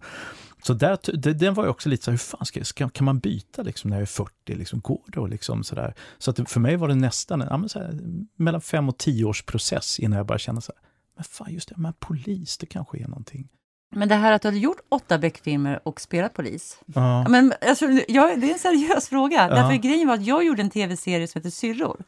Så 0.62 0.74
där, 0.74 0.98
det, 1.16 1.32
den 1.32 1.54
var 1.54 1.64
ju 1.64 1.70
också 1.70 1.88
lite 1.88 2.04
så 2.04 2.10
här, 2.10 2.12
hur 2.12 2.18
fan 2.18 2.46
ska, 2.46 2.64
ska, 2.64 2.88
kan 2.88 3.04
man 3.04 3.18
byta 3.18 3.62
liksom 3.62 3.90
när 3.90 3.96
jag 3.96 4.02
är 4.02 4.06
40? 4.06 4.54
Liksom, 4.54 4.80
går 4.80 5.02
det? 5.06 5.20
Och 5.20 5.28
liksom 5.28 5.64
så 5.64 5.74
där. 5.74 5.94
så 6.18 6.30
att 6.30 6.50
för 6.50 6.60
mig 6.60 6.76
var 6.76 6.88
det 6.88 6.94
nästan 6.94 7.42
en, 7.42 7.48
ja, 7.74 7.80
här, 7.80 7.98
mellan 8.36 8.60
fem 8.60 8.88
och 8.88 8.98
tio 8.98 9.24
års 9.24 9.42
process 9.42 9.98
innan 9.98 10.16
jag 10.16 10.26
började 10.26 10.42
känna 10.42 10.60
så 10.60 10.72
här, 10.76 10.88
men 11.16 11.24
fan 11.24 11.52
just 11.52 11.68
det, 11.68 11.74
men 11.78 11.92
polis, 11.98 12.58
det 12.58 12.66
kanske 12.66 12.98
är 12.98 13.08
någonting. 13.08 13.48
Men 13.96 14.08
det 14.08 14.14
här 14.14 14.32
att 14.32 14.42
du 14.42 14.48
hade 14.48 14.58
gjort 14.58 14.80
åtta 14.88 15.18
Beck-filmer 15.18 15.80
och 15.82 16.00
spelat 16.00 16.34
polis. 16.34 16.78
Ja. 16.86 17.28
Men, 17.28 17.52
alltså, 17.68 17.86
jag, 18.08 18.40
det 18.40 18.46
är 18.48 18.52
en 18.52 18.58
seriös 18.58 19.08
fråga. 19.08 19.36
Ja. 19.36 19.54
Därför 19.54 19.74
grejen 19.76 20.08
var 20.08 20.14
att 20.14 20.26
jag 20.26 20.44
gjorde 20.44 20.62
en 20.62 20.70
tv-serie 20.70 21.26
som 21.28 21.38
heter 21.38 21.50
Syrror. 21.50 22.04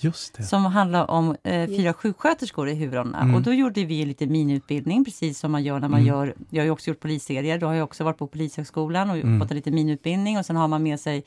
Just 0.00 0.34
det. 0.34 0.42
Som 0.42 0.64
handlar 0.64 1.10
om 1.10 1.36
eh, 1.42 1.66
fyra 1.66 1.92
sjuksköterskor 1.94 2.68
i 2.68 2.74
huvudrollerna. 2.74 3.20
Mm. 3.20 3.34
Och 3.34 3.42
då 3.42 3.52
gjorde 3.52 3.84
vi 3.84 4.04
lite 4.04 4.26
minutbildning, 4.26 5.04
precis 5.04 5.38
som 5.38 5.52
man 5.52 5.62
gör 5.62 5.80
när 5.80 5.88
man 5.88 6.00
Mm. 6.00 6.08
gör... 6.14 6.34
Jag 6.50 6.60
har 6.60 6.64
ju 6.64 6.70
också 6.70 6.90
gjort 6.90 7.00
polisserier. 7.00 7.58
Då 7.58 7.66
har 7.66 7.74
jag 7.74 7.84
också 7.84 8.04
varit 8.04 8.18
på 8.18 8.26
Polishögskolan 8.26 9.10
och 9.10 9.16
Mm. 9.16 9.40
fått 9.40 9.50
en 9.50 9.56
liten 9.56 9.74
minutbildning. 9.74 10.38
Och 10.38 10.46
sen 10.46 10.56
har 10.56 10.68
man 10.68 10.82
med 10.82 11.00
sig 11.00 11.24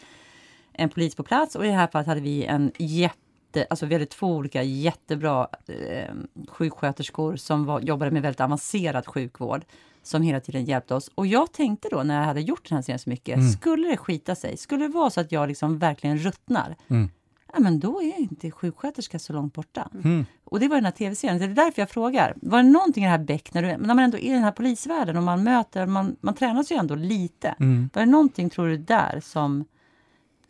en 0.74 0.90
polis 0.90 1.16
på 1.16 1.24
plats. 1.24 1.56
Och 1.56 1.66
i 1.66 1.68
det 1.68 1.74
här 1.74 1.88
fallet 1.88 2.08
hade 2.08 2.22
vi 2.22 2.46
en 2.46 2.72
jätte... 2.78 3.68
Alltså 3.70 3.86
vi 3.86 3.96
hade 3.96 4.06
två 4.06 4.28
olika 4.28 4.64
jättebra 4.64 5.48
eh, 5.68 6.14
sjuksköterskor 6.48 7.36
som 7.36 7.66
var, 7.66 7.80
jobbade 7.80 8.12
med 8.12 8.22
väldigt 8.22 8.42
avancerad 8.42 9.08
sjukvård. 9.08 9.66
Som 10.04 10.22
hela 10.22 10.40
tiden 10.40 10.66
hjälpte 10.66 10.96
oss. 10.96 11.10
Och 11.16 11.28
jag 11.28 11.52
tänkte 11.52 11.90
då 11.92 12.04
när 12.04 12.18
jag 12.18 12.26
hade 12.26 12.42
gjort 12.42 12.70
den 12.70 12.76
här 12.76 12.82
serien 12.82 13.00
så 13.00 13.10
mycket. 13.10 13.38
Mm. 13.38 13.52
Skulle 13.52 13.88
det 13.88 13.98
skita 13.98 14.36
sig? 14.36 14.58
Skulle 14.58 14.88
det 14.88 14.94
vara 14.94 15.10
så 15.10 15.22
att 15.22 15.32
jag 15.32 15.48
liksom 15.48 15.80
verkligen 15.80 16.18
ruttnar? 16.18 16.76
Mm. 16.88 17.10
Ja, 17.54 17.60
men 17.60 17.80
då 17.80 18.02
är 18.02 18.20
inte 18.20 18.52
sjuksköterska 18.52 19.20
så 19.20 19.34
långt 19.34 19.54
borta. 19.54 19.90
Mm. 20.04 20.26
Och 20.44 20.60
det 20.60 20.68
var 20.68 20.76
den 20.76 20.86
här 20.86 20.92
tv-serien. 20.92 21.40
Det 21.40 21.46
är 21.46 21.50
därför 21.66 21.82
jag 21.82 21.90
frågar. 21.90 22.34
Var 22.42 22.64
det 22.64 22.70
någonting 22.70 23.04
i 23.04 23.08
det 23.08 23.12
här 23.12 23.18
Beck, 23.18 23.54
när, 23.54 23.62
du, 23.62 23.68
när 23.68 23.94
man 23.94 24.00
ändå 24.00 24.18
är 24.18 24.32
i 24.32 24.34
den 24.34 24.44
här 24.44 24.52
polisvärlden 24.52 25.18
och 25.18 25.24
man 25.24 25.44
möter, 25.44 25.86
man, 25.86 26.16
man 26.22 26.34
tränas 26.34 26.72
ju 26.72 26.76
ändå 26.76 26.96
lite. 26.96 27.56
Mm. 27.60 27.90
Var 27.94 28.02
det 28.02 28.12
någonting, 28.12 28.50
tror 28.50 28.68
du, 28.68 28.78
där 28.78 29.20
som... 29.24 29.66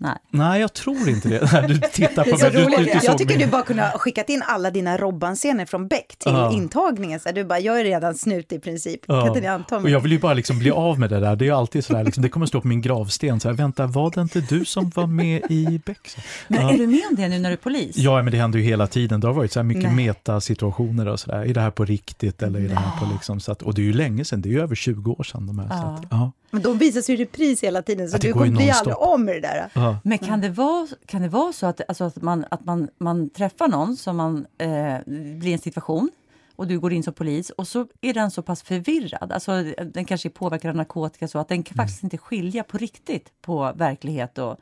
Nej. 0.03 0.17
Nej, 0.29 0.61
jag 0.61 0.73
tror 0.73 1.09
inte 1.09 1.29
det. 1.29 1.65
Du 1.67 1.77
tittar 1.91 2.23
på 2.23 2.37
mig. 2.37 2.51
Du, 2.51 2.57
du, 2.77 2.83
du 2.85 2.99
Jag 3.03 3.17
tycker 3.17 3.35
mig. 3.35 3.45
du 3.45 3.51
bara 3.51 3.61
kunde 3.61 3.83
ha 3.83 3.97
skickat 3.97 4.29
in 4.29 4.43
alla 4.47 4.71
dina 4.71 4.97
Robban-scener 4.97 5.65
från 5.65 5.87
Beck 5.87 6.15
till 6.19 6.31
Ja. 6.31 6.53
intagningen. 6.53 7.19
Så 7.19 7.31
du 7.31 7.43
bara, 7.43 7.59
jag 7.59 7.79
är 7.79 7.83
redan 7.83 8.15
snut 8.15 8.51
i 8.51 8.59
princip. 8.59 9.01
Ja. 9.07 9.19
Kan 9.19 9.27
inte 9.27 9.41
ni 9.41 9.47
anta 9.47 9.75
Och 9.75 9.81
mig? 9.83 9.91
jag 9.91 9.99
vill 9.99 10.11
ju 10.11 10.19
bara 10.19 10.33
liksom 10.33 10.59
bli 10.59 10.71
av 10.71 10.99
med 10.99 11.09
det 11.09 11.19
där. 11.19 11.35
Det 11.35 11.47
är 11.47 11.51
alltid 11.53 11.85
sådär, 11.85 12.03
liksom, 12.03 12.23
det 12.23 12.29
kommer 12.29 12.45
stå 12.45 12.61
på 12.61 12.67
min 12.67 12.81
gravsten. 12.81 13.39
Så 13.39 13.47
här, 13.49 13.55
Vänta, 13.55 13.87
var 13.87 14.11
det 14.11 14.21
inte 14.21 14.41
du 14.41 14.65
som 14.65 14.91
var 14.95 15.07
med 15.07 15.41
i 15.49 15.81
Beck? 15.85 16.07
Så- 16.07 16.21
Men 16.47 16.61
Ja. 16.61 16.73
är 16.73 16.77
du 16.77 16.87
med 16.87 17.01
om 17.09 17.15
det 17.15 17.27
nu 17.27 17.39
när 17.39 17.49
du 17.49 17.53
är 17.53 17.57
polis? 17.57 17.97
Ja, 17.97 18.21
men 18.23 18.31
det 18.31 18.37
händer 18.37 18.59
ju 18.59 18.65
hela 18.65 18.87
tiden. 18.87 19.19
Det 19.19 19.27
har 19.27 19.33
varit 19.33 19.51
så 19.51 19.59
här 19.59 19.63
mycket 19.63 19.83
Nej. 19.83 20.05
metasituationer 20.07 21.07
och 21.07 21.19
sådär. 21.19 21.37
Är 21.45 21.53
det 21.53 21.61
här 21.61 21.71
på 21.71 21.85
riktigt 21.85 22.41
eller 22.43 22.59
är 22.59 22.67
det 22.69 22.75
här 22.75 22.99
på 22.99 23.13
liksom... 23.13 23.39
Så 23.39 23.51
att, 23.51 23.61
och 23.61 23.73
det 23.73 23.81
är 23.81 23.85
ju 23.85 23.93
länge 23.93 24.25
sedan, 24.25 24.41
det 24.41 24.49
är 24.49 24.51
ju 24.51 24.61
över 24.61 24.75
20 24.75 25.11
år 25.11 25.23
sedan 25.23 25.47
de 25.47 25.59
här. 25.59 25.67
Så 25.69 25.73
att, 25.87 26.03
ja. 26.11 26.31
Men 26.51 26.61
de 26.61 26.77
visas 26.77 27.09
ju 27.09 27.13
i 27.13 27.17
repris 27.17 27.63
hela 27.63 27.81
tiden, 27.81 28.09
så 28.09 28.17
du 28.17 28.33
kommer 28.33 28.47
bli 28.47 28.71
aldrig 28.71 28.97
om 28.97 29.25
med 29.25 29.35
det 29.35 29.41
där. 29.41 29.69
Ja. 29.73 29.97
Men 30.03 30.17
kan 30.17 30.41
det 30.41 30.49
vara, 30.49 30.87
kan 31.05 31.21
det 31.21 31.27
vara 31.27 31.53
så 31.53 31.65
att, 31.65 31.81
alltså 31.87 32.03
att, 32.03 32.21
man, 32.21 32.45
att 32.51 32.65
man, 32.65 32.89
man 32.97 33.29
träffar 33.29 33.67
någon 33.67 33.97
som 33.97 34.17
man 34.17 34.45
eh, 34.57 34.97
blir 35.05 35.47
i 35.47 35.53
en 35.53 35.59
situation 35.59 36.11
och 36.55 36.67
du 36.67 36.79
går 36.79 36.93
in 36.93 37.03
som 37.03 37.13
polis 37.13 37.49
och 37.49 37.67
så 37.67 37.87
är 38.01 38.13
den 38.13 38.31
så 38.31 38.41
pass 38.41 38.63
förvirrad, 38.63 39.31
alltså 39.31 39.63
den 39.93 40.05
kanske 40.05 40.27
är 40.27 40.29
påverkad 40.29 40.69
av 40.69 40.75
narkotika 40.75 41.27
så 41.27 41.39
att 41.39 41.47
den 41.47 41.63
kan 41.63 41.75
faktiskt 41.75 42.03
inte 42.03 42.17
skilja 42.17 42.63
på 42.63 42.77
riktigt 42.77 43.31
på 43.41 43.73
verklighet 43.75 44.37
och 44.37 44.59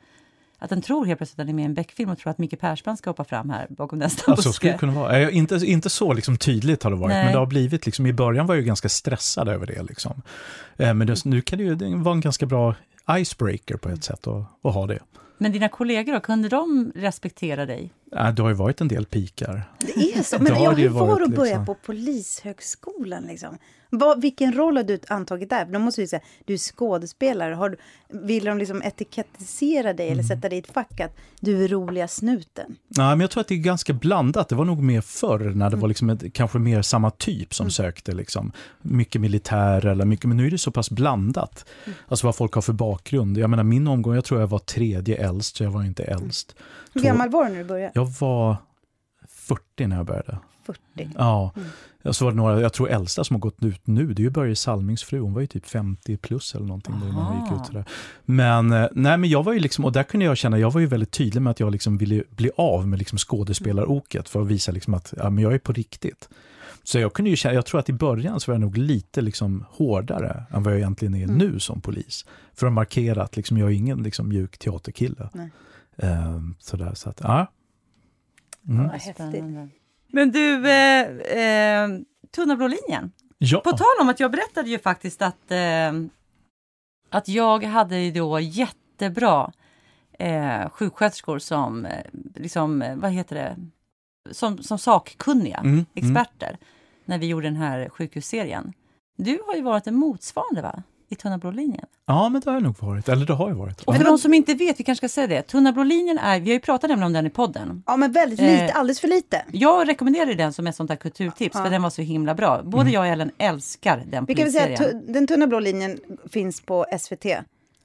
att 0.62 0.70
den 0.70 0.82
tror 0.82 1.04
helt 1.06 1.18
plötsligt 1.18 1.40
att 1.40 1.46
den 1.46 1.48
är 1.48 1.54
med 1.54 1.62
i 1.62 1.66
en 1.66 1.74
Beck-film 1.74 2.10
och 2.10 2.18
tror 2.18 2.30
att 2.30 2.38
Micke 2.38 2.60
Persbrandt 2.60 2.98
ska 2.98 3.10
hoppa 3.10 3.24
fram 3.24 3.50
här 3.50 3.66
bakom 3.70 3.98
nästa 3.98 4.22
Ja, 4.26 4.36
så 4.36 4.42
skulle 4.42 4.50
buske. 4.50 4.72
det 4.72 4.78
kunna 4.78 4.92
vara. 4.92 5.30
Inte, 5.30 5.54
inte 5.54 5.90
så 5.90 6.12
liksom 6.12 6.36
tydligt 6.36 6.82
har 6.82 6.90
det 6.90 6.96
varit, 6.96 7.08
Nej. 7.08 7.24
men 7.24 7.32
det 7.32 7.38
har 7.38 7.46
blivit, 7.46 7.86
liksom, 7.86 8.06
i 8.06 8.12
början 8.12 8.46
var 8.46 8.54
jag 8.54 8.60
ju 8.60 8.66
ganska 8.66 8.88
stressad 8.88 9.48
över 9.48 9.66
det. 9.66 9.82
Liksom. 9.82 10.22
Eh, 10.76 10.94
Men 10.94 11.06
det, 11.06 11.24
nu 11.24 11.40
kan 11.40 11.58
det 11.58 11.64
ju 11.64 11.74
det 11.74 11.96
vara 11.96 12.14
en 12.14 12.20
ganska 12.20 12.46
bra 12.46 12.74
icebreaker 13.10 13.76
på 13.76 13.88
ett 13.88 14.04
sätt 14.04 14.26
att, 14.26 14.44
att 14.62 14.74
ha 14.74 14.86
det. 14.86 14.98
Men 15.38 15.52
dina 15.52 15.68
kollegor 15.68 16.12
då, 16.12 16.20
kunde 16.20 16.48
de 16.48 16.92
respektera 16.94 17.66
dig? 17.66 17.92
Eh, 18.16 18.32
Det 18.34 18.42
har 18.42 18.48
ju 18.48 18.54
varit 18.54 18.80
en 18.80 18.88
del 18.88 19.04
pikar. 19.06 19.62
Det 19.78 20.12
är 20.12 20.22
så. 20.22 20.36
Men 20.40 20.52
har 20.52 20.64
ja, 20.64 20.70
hur 20.70 20.88
var 20.88 21.20
att 21.22 21.30
börja 21.30 21.44
liksom. 21.44 21.66
på 21.66 21.74
Polishögskolan? 21.74 23.22
Liksom? 23.22 23.58
Vad, 23.92 24.20
vilken 24.22 24.52
roll 24.52 24.76
har 24.76 24.84
du 24.84 24.98
antagit 25.08 25.50
där? 25.50 25.64
De 25.64 25.82
måste 25.82 26.00
ju 26.00 26.06
säga, 26.06 26.22
du 26.44 26.52
är 26.54 26.58
skådespelare. 26.58 27.54
Har 27.54 27.68
du, 27.70 27.76
vill 28.08 28.44
de 28.44 28.58
liksom 28.58 28.82
etikettisera 28.82 29.92
dig 29.92 30.06
Mm. 30.06 30.12
eller 30.18 30.22
sätta 30.28 30.48
dig 30.48 30.56
i 30.58 30.60
ett 30.60 30.72
fack 30.72 31.00
att 31.00 31.16
du 31.40 31.64
är 31.64 31.68
roliga 31.68 32.08
snuten? 32.08 32.76
Nej, 32.88 33.06
men 33.06 33.20
jag 33.20 33.30
tror 33.30 33.40
att 33.40 33.48
det 33.48 33.54
är 33.54 33.58
ganska 33.58 33.92
blandat. 33.92 34.48
Det 34.48 34.54
var 34.54 34.64
nog 34.64 34.82
mer 34.82 35.00
förr 35.00 35.38
när 35.54 35.70
det 35.70 35.76
var 35.76 35.88
liksom 35.88 36.10
ett, 36.10 36.32
kanske 36.32 36.58
mer 36.58 36.82
samma 36.82 37.10
typ 37.10 37.54
som 37.54 37.70
sökte. 37.70 38.12
Liksom. 38.12 38.52
Mycket 38.82 39.20
militär 39.20 39.86
eller 39.86 40.04
mycket, 40.04 40.26
men 40.26 40.36
nu 40.36 40.46
är 40.46 40.50
det 40.50 40.58
så 40.58 40.70
pass 40.70 40.90
blandat. 40.90 41.64
Alltså 42.08 42.26
vad 42.26 42.36
folk 42.36 42.52
har 42.52 42.62
för 42.62 42.72
bakgrund. 42.72 43.38
Jag 43.38 43.50
menar 43.50 43.64
min 43.64 43.88
omgång, 43.88 44.14
jag 44.14 44.24
tror 44.24 44.40
jag 44.40 44.46
var 44.48 44.58
tredje 44.58 45.16
äldst, 45.16 45.56
så 45.56 45.64
jag 45.64 45.70
var 45.70 45.82
inte 45.84 46.04
äldst. 46.04 46.54
Hur 46.94 47.02
gammal 47.02 47.30
var 47.30 47.44
du 47.44 47.50
när 47.50 47.58
du 47.58 47.64
började? 47.64 47.99
Jag 48.00 48.12
var 48.20 48.56
40 49.28 49.86
när 49.86 49.96
jag 49.96 50.06
började. 50.06 50.38
40. 50.66 51.10
Ja. 51.18 51.52
Mm. 51.56 51.68
Så 52.12 52.24
var 52.24 52.32
det 52.32 52.36
några, 52.36 52.60
jag 52.60 52.72
tror 52.72 52.88
äldsta 52.90 53.24
som 53.24 53.34
har 53.34 53.40
gått 53.40 53.64
ut 53.64 53.86
nu, 53.86 54.06
det 54.14 54.22
är 54.22 54.24
ju 54.24 54.30
Börje 54.30 54.56
Salmings 54.56 55.02
fru, 55.04 55.20
hon 55.20 55.34
var 55.34 55.40
ju 55.40 55.46
typ 55.46 55.66
50 55.66 56.16
plus 56.16 56.54
eller 56.54 56.66
någonting 56.66 56.94
när 56.98 57.10
hon 57.10 57.44
gick 57.44 57.60
ut. 57.60 57.66
Sådär. 57.66 57.84
Men, 58.24 58.72
eh, 58.72 58.86
nej, 58.92 59.18
men 59.18 59.30
jag 59.30 59.42
var 59.42 59.52
ju 59.52 59.58
liksom, 59.58 59.84
och 59.84 59.92
där 59.92 60.02
kunde 60.02 60.26
jag 60.26 60.36
känna, 60.36 60.58
jag 60.58 60.70
var 60.72 60.80
ju 60.80 60.86
väldigt 60.86 61.10
tydlig 61.10 61.42
med 61.42 61.50
att 61.50 61.60
jag 61.60 61.72
liksom 61.72 61.98
ville 61.98 62.22
bli 62.30 62.50
av 62.56 62.88
med 62.88 62.98
liksom 62.98 63.18
skådespelaroket 63.18 64.28
för 64.28 64.42
att 64.42 64.46
visa 64.48 64.72
liksom 64.72 64.94
att 64.94 65.14
ja, 65.16 65.30
men 65.30 65.44
jag 65.44 65.54
är 65.54 65.58
på 65.58 65.72
riktigt. 65.72 66.28
Så 66.82 66.98
jag 66.98 67.12
kunde 67.12 67.30
ju 67.30 67.36
känna, 67.36 67.54
jag 67.54 67.66
tror 67.66 67.80
att 67.80 67.88
i 67.88 67.92
början 67.92 68.40
så 68.40 68.50
var 68.50 68.54
jag 68.54 68.60
nog 68.60 68.76
lite 68.76 69.20
liksom 69.20 69.64
hårdare 69.70 70.44
än 70.50 70.62
vad 70.62 70.72
jag 70.72 70.78
egentligen 70.78 71.14
är 71.14 71.24
Mm. 71.24 71.38
nu 71.38 71.60
som 71.60 71.80
polis. 71.80 72.26
För 72.54 72.66
att 72.66 72.72
markera 72.72 73.22
att 73.22 73.36
liksom 73.36 73.58
jag 73.58 73.68
är 73.70 73.74
ingen 73.74 74.02
liksom 74.02 74.28
mjuk 74.28 74.58
teaterkille. 74.58 75.28
Nej. 75.32 75.50
Ehm, 75.98 76.54
sådär, 76.58 76.94
så 76.94 77.10
att, 77.10 77.20
ja. 77.22 77.46
Mm. 78.68 78.82
Vad 78.82 78.92
häftigt. 78.92 79.14
Spännande. 79.14 79.68
Men 80.12 80.30
du, 80.30 80.70
eh, 80.70 81.06
eh, 81.08 81.88
Tunna 82.34 82.56
blå 82.56 82.66
linjen. 82.66 83.12
Ja. 83.38 83.60
På 83.60 83.70
tal 83.70 83.86
om 84.00 84.08
att 84.08 84.20
jag 84.20 84.30
berättade 84.30 84.70
ju 84.70 84.78
faktiskt 84.78 85.22
att, 85.22 85.50
eh, 85.50 85.92
att 87.10 87.28
jag 87.28 87.64
hade 87.64 87.98
ju 87.98 88.10
då 88.12 88.40
jättebra 88.40 89.52
eh, 90.18 90.70
sjuksköterskor 90.70 91.38
som, 91.38 91.86
eh, 91.86 92.04
liksom, 92.34 92.82
eh, 92.82 92.96
vad 92.96 93.10
heter 93.12 93.36
det, 93.36 93.56
som, 94.34 94.58
som 94.62 94.78
sakkunniga, 94.78 95.56
Mm, 95.58 95.72
mm. 95.72 95.86
experter, 95.94 96.58
när 97.04 97.18
vi 97.18 97.26
gjorde 97.26 97.46
den 97.46 97.56
här 97.56 97.88
sjukhusserien. 97.88 98.72
Du 99.16 99.38
har 99.46 99.54
ju 99.54 99.62
varit 99.62 99.86
en 99.86 99.94
motsvarande 99.94 100.62
va? 100.62 100.82
I 101.12 101.16
Tunna 101.16 101.38
blå 101.38 101.50
linjen. 101.50 101.84
Ja, 102.06 102.28
men 102.28 102.40
det 102.40 102.50
har 102.50 102.54
jag 102.54 102.62
nog 102.62 102.76
varit. 102.82 103.08
Eller 103.08 103.26
det 103.26 103.32
har 103.32 103.48
jag 103.48 103.56
varit. 103.56 103.80
Och 103.80 103.96
för 103.96 104.04
de 104.04 104.18
som 104.18 104.34
inte 104.34 104.54
vet, 104.54 104.80
vi 104.80 104.84
kanske 104.84 105.08
ska 105.08 105.14
säga 105.14 105.26
det, 105.26 105.42
Tunna 105.42 105.72
blå 105.72 105.82
linjen 105.82 106.18
är, 106.18 106.40
vi 106.40 106.50
har 106.50 106.54
ju 106.54 106.60
pratat 106.60 106.90
om 106.90 107.12
den 107.12 107.26
i 107.26 107.30
podden. 107.30 107.82
Ja, 107.86 107.96
men 107.96 108.12
väldigt 108.12 108.40
lite, 108.40 108.64
Eh, 108.64 108.76
alldeles 108.78 109.00
för 109.00 109.08
lite. 109.08 109.44
Jag 109.52 109.88
rekommenderar 109.88 110.34
den 110.34 110.52
som 110.52 110.66
ett 110.66 110.76
sånt 110.76 110.88
där 110.88 110.96
kulturtips, 110.96 111.54
Ja. 111.56 111.64
för 111.64 111.70
den 111.70 111.82
var 111.82 111.90
så 111.90 112.02
himla 112.02 112.34
bra. 112.34 112.62
Både 112.62 112.80
Mm. 112.82 112.92
jag 112.92 113.00
och 113.00 113.06
Ellen 113.06 113.30
älskar 113.38 114.04
den 114.10 114.24
Vi 114.24 114.34
kan 114.34 114.44
väl 114.44 114.52
säga 114.52 114.78
att 114.88 114.92
den 115.14 115.26
tunna 115.26 115.46
blå 115.46 115.60
linjen 115.60 115.98
finns 116.30 116.60
på 116.60 116.86
SVT. 116.98 117.24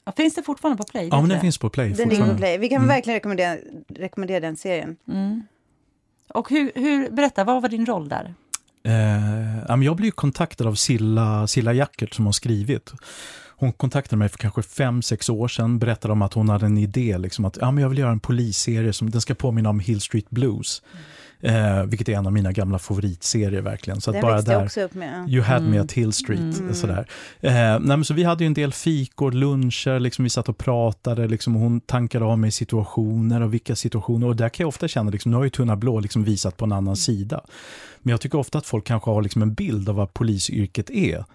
Ja, 0.06 0.12
finns 0.18 0.36
det 0.36 0.44
fortfarande 0.44 0.84
på 0.84 0.92
Play? 0.92 1.08
Ja, 1.12 1.22
men 1.22 1.30
den 1.30 1.40
finns 1.42 1.58
på 1.58 1.70
Play 1.70 1.90
Den 1.94 2.10
ligger 2.10 2.32
på. 2.32 2.38
Play. 2.38 2.58
Vi 2.58 2.70
kan 2.70 2.76
Mm. 2.78 2.88
verkligen 2.88 3.16
rekommendera, 3.16 3.58
rekommendera 3.96 4.40
den 4.40 4.58
serien. 4.58 4.96
Mm. 5.12 5.44
Och 6.34 6.50
hur, 6.50 6.72
hur, 6.76 7.10
berätta, 7.10 7.44
vad 7.44 7.62
var 7.62 7.70
din 7.70 7.86
roll 7.86 8.10
där? 8.10 8.34
Eh, 8.86 9.84
jag 9.84 9.95
blev 9.95 10.12
kontaktad 10.12 10.67
av 10.67 10.76
Silla, 10.76 11.48
Silla 11.48 11.74
Jackert 11.74 12.13
som 12.13 12.26
har 12.26 12.34
skrivit. 12.34 12.93
Hon 13.58 13.74
kontaktade 13.74 14.17
mig 14.17 14.30
för 14.30 14.38
kanske 14.38 14.62
fem 14.62 15.02
sex 15.02 15.30
år 15.30 15.48
sedan, 15.48 15.80
berättade 15.80 16.12
om 16.12 16.21
att 16.21 16.34
hon 16.34 16.50
hade 16.50 16.65
en 16.65 16.78
idé, 16.78 17.17
liksom 17.17 17.45
att 17.45 17.58
ja, 17.62 17.71
men 17.71 17.82
jag 17.82 17.89
vill 17.89 17.98
göra 17.98 18.12
en 18.12 18.19
polisserie 18.19 18.93
som 18.93 19.10
den 19.10 19.21
ska 19.21 19.36
påminna 19.36 19.69
om 19.69 19.80
Hill 19.80 20.02
Street 20.02 20.30
Blues. 20.30 20.82
Mm. 20.91 21.04
Eh, 21.41 21.84
vilket 21.84 22.10
är 22.10 22.13
en 22.13 22.26
av 22.26 22.34
mina 22.34 22.52
gamla 22.52 22.80
favoritserier 22.80 23.62
verkligen. 23.62 24.02
Så 24.02 24.10
att 24.10 24.13
Den 24.13 24.21
bara 24.21 24.41
där, 24.41 24.63
också 24.65 24.82
upp 24.82 24.93
med. 24.93 25.30
You 25.30 25.43
had 25.43 25.62
me 25.62 25.67
Mm. 25.67 25.82
at 25.82 25.91
Hill 25.91 26.13
Street. 26.13 26.60
Mm. 26.60 26.74
Sådär. 26.74 27.08
Eh, 27.41 27.54
nej, 27.54 27.80
men 27.80 28.06
så 28.06 28.13
vi 28.13 28.24
hade 28.24 28.43
ju 28.43 28.48
en 28.48 28.54
del 28.54 28.74
fikor, 28.74 29.32
luncher, 29.32 30.00
liksom, 30.00 30.24
vi 30.24 30.30
satt 30.30 30.50
och 30.50 30.58
pratade, 30.58 31.28
liksom, 31.28 31.56
och 31.56 31.62
hon 31.62 31.82
tankade 31.82 32.26
av 32.26 32.39
mig 32.39 32.52
situationer 32.52 33.41
och 33.41 33.54
vilka 33.54 33.76
situationer. 33.76 34.28
Och 34.28 34.36
där 34.36 34.50
kan 34.50 34.63
jag 34.63 34.67
ofta 34.67 34.88
känna, 34.88 35.10
liksom, 35.12 35.32
nu 35.32 35.38
har 35.38 35.43
ju 35.43 35.50
Tunna 35.50 35.76
blå 35.76 36.00
liksom 36.00 36.24
visat 36.24 36.58
på 36.58 36.65
en 36.65 36.71
annan 36.71 36.95
sida. 36.95 37.41
Men 38.00 38.12
jag 38.12 38.21
tycker 38.21 38.38
ofta 38.38 38.58
att 38.58 38.65
folk 38.65 38.86
kanske 38.86 39.12
har 39.12 39.21
liksom 39.21 39.41
en 39.41 39.54
bild 39.54 39.89
av 39.89 39.95
vad 39.95 40.13
polisyrket 40.13 40.89
är. 40.89 41.26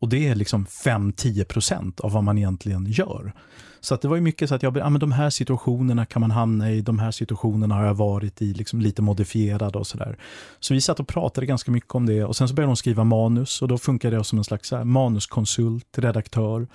Och 0.00 0.08
det 0.08 0.28
är 0.28 0.34
liksom 0.34 0.66
5-10% 0.66 2.00
av 2.00 2.12
vad 2.12 2.24
man 2.24 2.38
egentligen 2.38 2.86
gör. 2.86 3.32
Så 3.80 3.94
att 3.94 4.00
det 4.00 4.08
var 4.08 4.16
ju 4.16 4.22
mycket 4.22 4.48
så 4.48 4.54
att 4.54 4.62
jag, 4.62 4.76
ja, 4.76 4.90
men 4.90 5.00
de 5.00 5.12
här 5.12 5.30
situationerna 5.30 6.06
kan 6.06 6.20
man 6.20 6.30
hamna 6.30 6.72
i, 6.72 6.80
de 6.80 6.98
här 6.98 7.10
situationerna 7.10 7.74
har 7.74 7.84
jag 7.84 7.94
varit 7.94 8.42
i, 8.42 8.54
liksom 8.54 8.80
lite 8.80 9.02
modifierade 9.02 9.78
och 9.78 9.86
sådär. 9.86 10.18
Så 10.60 10.74
vi 10.74 10.80
satt 10.80 11.00
och 11.00 11.08
pratade 11.08 11.46
ganska 11.46 11.70
mycket 11.70 11.94
om 11.94 12.06
det 12.06 12.24
och 12.24 12.36
sen 12.36 12.48
så 12.48 12.54
började 12.54 12.68
hon 12.68 12.76
skriva 12.76 13.04
manus 13.04 13.62
och 13.62 13.68
då 13.68 13.78
funkade 13.78 14.16
jag 14.16 14.26
som 14.26 14.38
en 14.38 14.44
slags 14.44 14.70
här, 14.70 14.84
manuskonsult, 14.84 15.98
redaktör. 15.98 16.66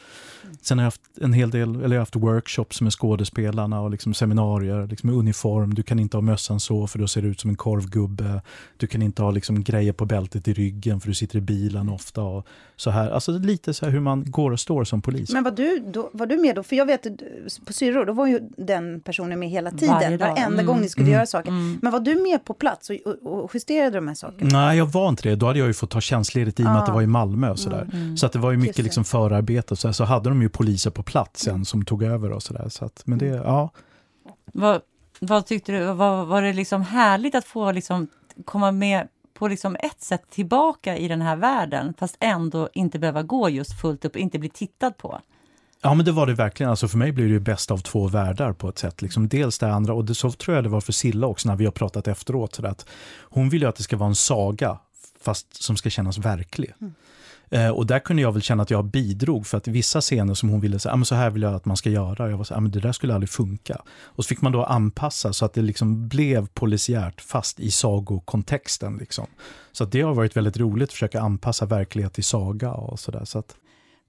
Sen 0.62 0.78
har 0.78 0.84
jag 0.84 0.88
haft 0.88 1.02
en 1.22 1.34
hel 1.34 1.50
del, 1.50 1.76
eller 1.76 1.84
jag 1.84 1.90
har 1.90 2.00
haft 2.00 2.16
workshops 2.16 2.82
med 2.82 2.94
skådespelarna 2.94 3.82
och 3.82 3.92
liksom 3.92 4.14
seminarier, 4.14 4.88
liksom 4.88 5.10
uniform. 5.10 5.74
Du 5.74 5.84
kan 5.84 6.00
inte 6.00 6.18
ha 6.18 6.22
mössan 6.22 6.60
så 6.60 6.88
för 6.88 7.00
då 7.00 7.08
ser 7.08 7.22
du 7.22 7.28
ut 7.28 7.40
som 7.40 7.50
en 7.50 7.56
korvgubbe. 7.56 8.42
Du 8.78 8.88
kan 8.88 9.02
inte 9.02 9.24
ha 9.24 9.32
liksom 9.32 9.64
grejer 9.64 9.94
på 9.94 10.06
bältet 10.06 10.48
i 10.48 10.54
ryggen 10.54 11.00
för 11.00 11.08
du 11.08 11.14
sitter 11.14 11.38
i 11.38 11.42
bilen 11.42 11.90
ofta. 11.90 12.22
Och 12.22 12.48
så 12.76 12.90
här. 12.90 13.10
Alltså 13.10 13.32
lite 13.32 13.74
så 13.74 13.86
här 13.86 13.92
hur 13.92 14.00
man 14.00 14.32
går 14.32 14.52
och 14.52 14.60
står 14.60 14.84
som 14.84 15.02
polis. 15.02 15.34
Men 15.34 15.44
var 15.44 15.52
du, 15.52 15.84
då, 15.94 16.10
var 16.14 16.26
du 16.26 16.38
med 16.38 16.56
då? 16.56 16.64
För 16.64 16.76
jag 16.76 16.86
vet 16.92 17.66
på 17.66 17.74
Syror, 17.74 18.06
då 18.06 18.14
var 18.14 18.28
ju 18.28 18.40
den 18.58 19.02
personen 19.02 19.40
med 19.40 19.50
hela 19.50 19.72
tiden. 19.72 19.90
Varje 19.90 20.18
Varenda 20.18 20.46
mm. 20.46 20.66
gång 20.66 20.82
ni 20.82 20.90
skulle 20.90 21.08
mm. 21.08 21.14
göra 21.14 21.26
saker. 21.26 21.50
Mm. 21.50 21.80
Men 21.82 21.92
var 21.92 22.00
du 22.00 22.16
med 22.16 22.46
på 22.46 22.54
plats 22.54 22.90
och, 22.90 22.96
och, 23.06 23.44
och, 23.44 23.52
justerade 23.54 23.96
de 23.96 24.08
här 24.08 24.16
sakerna? 24.16 24.50
Nej, 24.66 24.78
jag 24.78 24.86
var 24.86 25.10
inte 25.10 25.30
det. 25.30 25.36
Då 25.36 25.46
hade 25.46 25.60
jag 25.60 25.68
ju 25.68 25.74
fått 25.74 25.90
ta 25.90 26.02
tjänstledigt 26.02 26.60
i 26.60 26.64
och 26.64 26.68
med 26.68 26.78
att 26.78 26.86
det 26.86 26.92
var 26.92 27.02
i 27.02 27.08
Malmö 27.08 27.50
och 27.50 27.60
sådär. 27.60 27.82
Mm. 27.82 28.04
mm. 28.04 28.18
Så 28.18 28.26
att 28.26 28.32
det 28.32 28.40
var 28.40 28.52
ju 28.52 28.58
mycket 28.58 28.84
liksom 28.84 29.04
förarbete. 29.04 29.76
Så, 29.76 29.94
så 29.94 30.04
hade 30.04 30.30
de 30.30 30.42
ju 30.42 30.50
poliser 30.50 30.92
på 30.92 31.04
plats 31.04 31.42
sen 31.42 31.66
som 31.66 31.86
tog 31.86 32.04
över 32.04 32.32
och 32.32 32.44
sådär. 32.44 32.70
Så 32.70 32.86
att, 32.86 33.02
men 33.06 33.18
det, 33.20 33.28
mm. 33.28 33.42
ja. 33.44 33.70
Vad, 34.46 34.82
vad 35.20 35.46
tyckte 35.46 35.72
du, 35.72 35.94
var, 35.94 36.26
var 36.26 36.42
det 36.42 36.54
liksom 36.54 36.82
härligt 36.82 37.36
att 37.36 37.46
få 37.46 37.72
liksom 37.72 38.08
komma 38.46 38.72
med 38.72 39.08
på 39.34 39.48
liksom 39.48 39.76
ett 39.80 40.02
sätt 40.02 40.30
tillbaka 40.30 40.98
i 40.98 41.08
den 41.08 41.22
här 41.22 41.36
världen 41.36 41.94
fast 41.98 42.18
ändå 42.20 42.70
inte 42.74 43.00
behöva 43.00 43.24
gå 43.24 43.50
just 43.50 43.82
fullt 43.82 44.06
upp, 44.06 44.16
inte 44.16 44.40
bli 44.40 44.50
tittad 44.50 44.98
på? 44.98 45.22
Ja 45.82 45.94
men 45.94 46.06
det 46.06 46.12
var 46.12 46.28
det 46.28 46.34
verkligen. 46.34 46.70
Alltså 46.70 46.88
för 46.88 46.98
mig 46.98 47.12
blir 47.12 47.26
det 47.26 47.32
ju 47.32 47.40
bäst 47.40 47.72
av 47.72 47.78
två 47.78 48.08
världar 48.08 48.54
på 48.54 48.70
ett 48.70 48.78
sätt. 48.78 49.02
Liksom 49.02 49.28
dels 49.28 49.60
det 49.60 49.74
andra, 49.74 49.94
och 49.94 50.06
det, 50.06 50.16
så 50.16 50.32
tror 50.32 50.56
jag 50.56 50.64
det 50.64 50.70
var 50.70 50.82
för 50.82 50.94
Silla 50.94 51.28
också 51.28 51.50
när 51.50 51.56
vi 51.56 51.66
har 51.66 51.72
pratat 51.72 52.08
efteråt. 52.08 52.56
Så 52.56 52.68
att 52.68 52.86
hon 53.22 53.50
vill 53.50 53.62
ju 53.62 53.68
att 53.68 53.76
det 53.76 53.84
ska 53.84 53.98
vara 53.98 54.10
en 54.10 54.16
saga 54.16 54.78
fast 55.22 55.64
som 55.64 55.78
ska 55.78 55.90
kännas 55.90 56.18
verklig. 56.18 56.74
Mm. 56.82 56.94
Eh, 57.50 57.70
och 57.70 57.86
där 57.86 58.00
kunde 58.00 58.22
jag 58.22 58.32
väl 58.32 58.42
känna 58.42 58.64
att 58.64 58.70
jag 58.70 58.86
bidrog 58.86 59.48
för 59.48 59.58
att 59.58 59.68
vissa 59.68 60.02
scener 60.02 60.34
som 60.34 60.50
hon 60.50 60.60
ville 60.60 60.80
säga, 60.80 60.94
ah, 60.94 60.96
men 60.96 61.06
så 61.06 61.16
här 61.16 61.30
vill 61.30 61.42
jag 61.42 61.54
att 61.54 61.66
man 61.66 61.78
ska 61.78 61.90
göra. 61.90 62.30
Jag 62.30 62.38
var 62.38 62.44
så 62.44 62.56
ah, 62.56 62.60
men 62.60 62.72
det 62.72 62.80
där 62.80 62.92
skulle 62.92 63.14
aldrig 63.14 63.30
funka. 63.30 63.82
Och 64.04 64.26
så 64.26 64.28
fick 64.28 64.42
man 64.42 64.52
då 64.52 64.64
anpassa 64.64 65.34
så 65.34 65.46
att 65.46 65.54
det 65.54 65.62
liksom 65.62 66.08
blev 66.08 66.48
polisiärt 66.48 67.22
fast 67.22 67.60
i 67.60 67.72
sagokontexten. 67.72 68.98
Liksom. 68.98 69.28
Så 69.72 69.86
det 69.86 70.02
har 70.02 70.14
varit 70.14 70.38
väldigt 70.38 70.58
roligt 70.58 70.90
att 70.90 70.94
försöka 70.94 71.22
anpassa 71.22 71.66
verklighet 71.66 72.14
till 72.14 72.24
saga 72.24 72.72
och 72.72 73.00
sådär. 73.00 73.26
Så 73.26 73.40
att... 73.40 73.56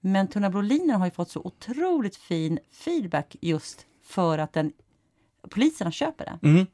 Men 0.05 0.27
Tunna 0.27 0.49
Broliner 0.49 0.97
har 0.97 1.05
ju 1.05 1.11
fått 1.11 1.29
så 1.29 1.41
otroligt 1.43 2.15
fin 2.15 2.59
feedback 2.71 3.35
just 3.41 3.85
för 4.03 4.37
att 4.37 4.53
den, 4.53 4.71
poliserna 5.49 5.91
köper 5.91 6.25
det. 6.25 6.47
Mm. 6.47 6.65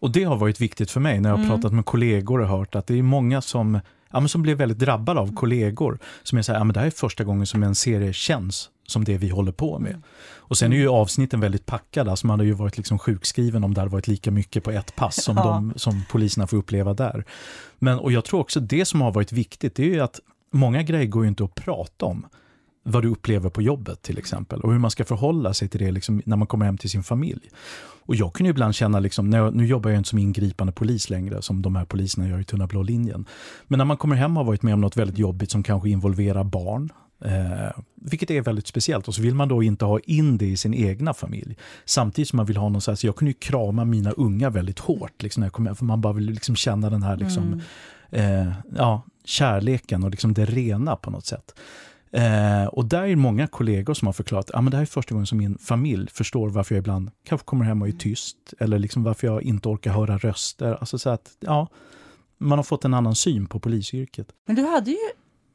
Och 0.00 0.10
det 0.10 0.24
har 0.24 0.36
varit 0.36 0.60
viktigt 0.60 0.90
för 0.90 1.00
mig 1.00 1.20
när 1.20 1.28
jag 1.28 1.36
har 1.36 1.44
mm. 1.44 1.56
pratat 1.56 1.72
med 1.72 1.84
kollegor 1.84 2.40
och 2.40 2.48
hört 2.48 2.74
att 2.74 2.86
det 2.86 2.98
är 2.98 3.02
många 3.02 3.40
som 3.40 3.80
ja, 4.12 4.20
men 4.20 4.28
som 4.28 4.42
blev 4.42 4.56
väldigt 4.56 4.78
drabbade 4.78 5.20
av 5.20 5.34
kollegor. 5.34 5.98
Som 6.22 6.38
är 6.38 6.42
så 6.42 6.52
här, 6.52 6.60
ja, 6.60 6.64
men 6.64 6.74
det 6.74 6.80
här 6.80 6.86
är 6.86 6.90
första 6.90 7.24
gången 7.24 7.46
som 7.46 7.62
en 7.62 7.74
serie 7.74 8.12
känns 8.12 8.70
som 8.86 9.04
det 9.04 9.18
vi 9.18 9.28
håller 9.28 9.52
på 9.52 9.78
med. 9.78 10.02
Och 10.36 10.58
sen 10.58 10.72
är 10.72 10.76
ju 10.76 10.88
avsnitten 10.88 11.40
väldigt 11.40 11.66
packade, 11.66 12.10
alltså 12.10 12.26
man 12.26 12.38
hade 12.38 12.48
ju 12.48 12.54
varit 12.54 12.76
liksom 12.76 12.98
sjukskriven 12.98 13.64
om 13.64 13.74
det 13.74 13.80
hade 13.80 13.92
varit 13.92 14.08
lika 14.08 14.30
mycket 14.30 14.64
på 14.64 14.70
ett 14.70 14.96
pass 14.96 15.22
som, 15.22 15.36
ja. 15.44 15.44
de, 15.44 15.72
som 15.76 16.02
poliserna 16.10 16.46
får 16.46 16.56
uppleva 16.56 16.94
där. 16.94 17.24
Men, 17.78 17.98
och 17.98 18.12
jag 18.12 18.24
tror 18.24 18.40
också 18.40 18.60
det 18.60 18.84
som 18.84 19.00
har 19.00 19.12
varit 19.12 19.32
viktigt, 19.32 19.74
det 19.74 19.82
är 19.82 19.94
ju 19.94 20.00
att 20.00 20.20
många 20.52 20.82
grejer 20.82 21.06
går 21.06 21.22
ju 21.22 21.28
inte 21.28 21.44
att 21.44 21.54
prata 21.54 22.06
om 22.06 22.26
vad 22.88 23.02
du 23.02 23.08
upplever 23.08 23.50
på 23.50 23.62
jobbet 23.62 24.02
till 24.02 24.18
exempel 24.18 24.60
och 24.60 24.72
hur 24.72 24.78
man 24.78 24.90
ska 24.90 25.04
förhålla 25.04 25.54
sig 25.54 25.68
till 25.68 25.80
det 25.80 25.90
liksom, 25.90 26.22
när 26.24 26.36
man 26.36 26.46
kommer 26.46 26.66
hem 26.66 26.78
till 26.78 26.90
sin 26.90 27.02
familj. 27.02 27.50
Och 28.06 28.14
jag 28.14 28.32
kunde 28.32 28.50
ibland 28.50 28.74
känna, 28.74 29.00
liksom, 29.00 29.30
när 29.30 29.38
jag, 29.38 29.54
nu 29.54 29.66
jobbar 29.66 29.90
jag 29.90 29.98
inte 30.00 30.08
som 30.08 30.18
ingripande 30.18 30.72
polis 30.72 31.10
längre 31.10 31.42
som 31.42 31.62
de 31.62 31.76
här 31.76 31.84
poliserna 31.84 32.28
gör 32.28 32.40
i 32.40 32.44
Tunna 32.44 32.66
blå 32.66 32.82
linjen. 32.82 33.24
Men 33.66 33.78
när 33.78 33.84
man 33.84 33.96
kommer 33.96 34.16
hem 34.16 34.36
och 34.36 34.44
har 34.44 34.46
varit 34.46 34.62
med 34.62 34.74
om 34.74 34.80
något 34.80 34.96
väldigt 34.96 35.18
jobbigt 35.18 35.50
som 35.50 35.62
kanske 35.62 35.88
involverar 35.88 36.44
barn, 36.44 36.92
Eh, 37.24 37.70
vilket 37.94 38.30
är 38.30 38.42
väldigt 38.42 38.66
speciellt. 38.66 39.08
Och 39.08 39.14
så 39.14 39.22
vill 39.22 39.34
man 39.34 39.48
då 39.48 39.62
inte 39.62 39.84
ha 39.84 39.98
in 39.98 40.38
det 40.38 40.46
i 40.46 40.56
sin 40.56 40.74
egna 40.74 41.14
familj. 41.14 41.56
Samtidigt 41.84 42.28
som 42.28 42.36
man 42.36 42.46
vill 42.46 42.56
ha 42.56 42.68
någon 42.68 42.80
så 42.80 42.90
här, 42.90 42.98
jag 43.02 43.16
kunde 43.16 43.30
ju 43.30 43.38
krama 43.38 43.84
mina 43.84 44.10
unga 44.10 44.50
väldigt 44.50 44.78
hårt. 44.78 45.22
Liksom, 45.22 45.40
när 45.40 45.46
jag 45.46 45.52
kom 45.52 45.66
hem, 45.66 45.76
för 45.76 45.84
man 45.84 46.00
bara 46.00 46.12
vill 46.12 46.24
liksom 46.24 46.56
känna 46.56 46.90
den 46.90 47.02
här 47.02 47.16
liksom, 47.16 47.62
mm. 48.10 48.48
eh, 48.48 48.52
ja, 48.76 49.02
kärleken 49.24 50.04
och 50.04 50.10
liksom 50.10 50.34
det 50.34 50.44
rena 50.44 50.96
på 50.96 51.10
något 51.10 51.26
sätt. 51.26 51.54
Eh, 52.10 52.66
och 52.66 52.84
där 52.84 53.02
är 53.02 53.16
många 53.16 53.46
kollegor 53.46 53.94
som 53.94 54.06
har 54.06 54.12
förklarat 54.12 54.50
att 54.50 54.66
ah, 54.66 54.70
det 54.70 54.76
här 54.76 54.82
är 54.82 54.86
första 54.86 55.14
gången 55.14 55.26
som 55.26 55.38
min 55.38 55.58
familj 55.58 56.08
förstår 56.10 56.48
varför 56.48 56.74
jag 56.74 56.82
ibland 56.82 57.10
kanske 57.24 57.44
kommer 57.44 57.64
hem 57.64 57.82
och 57.82 57.88
är 57.88 57.92
tyst. 57.92 58.36
Eller 58.58 58.78
liksom 58.78 59.02
varför 59.02 59.26
jag 59.26 59.42
inte 59.42 59.68
orkar 59.68 59.92
höra 59.92 60.18
röster. 60.18 60.74
Alltså 60.74 60.98
så 60.98 61.10
att, 61.10 61.36
ja, 61.40 61.68
man 62.38 62.58
har 62.58 62.64
fått 62.64 62.84
en 62.84 62.94
annan 62.94 63.14
syn 63.14 63.46
på 63.46 63.60
polisyrket. 63.60 64.32
Men 64.46 64.56
du 64.56 64.62
hade 64.62 64.90
ju, 64.90 64.96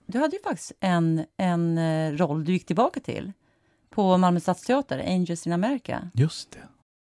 du 0.06 0.20
hade 0.20 0.36
ju 0.36 0.44
faktiskt 0.44 0.72
en, 0.80 1.26
en 1.38 1.78
eh, 1.78 2.12
roll 2.12 2.46
du 2.46 2.54
gick 2.54 2.66
tillbaka 2.66 3.00
till 3.00 3.32
på 3.90 4.18
Malmö 4.18 4.40
Stadsteater, 4.40 5.04
Angels 5.08 5.48
in 5.48 5.54
America. 5.54 6.10
Just 6.14 6.52
det. 6.52 6.60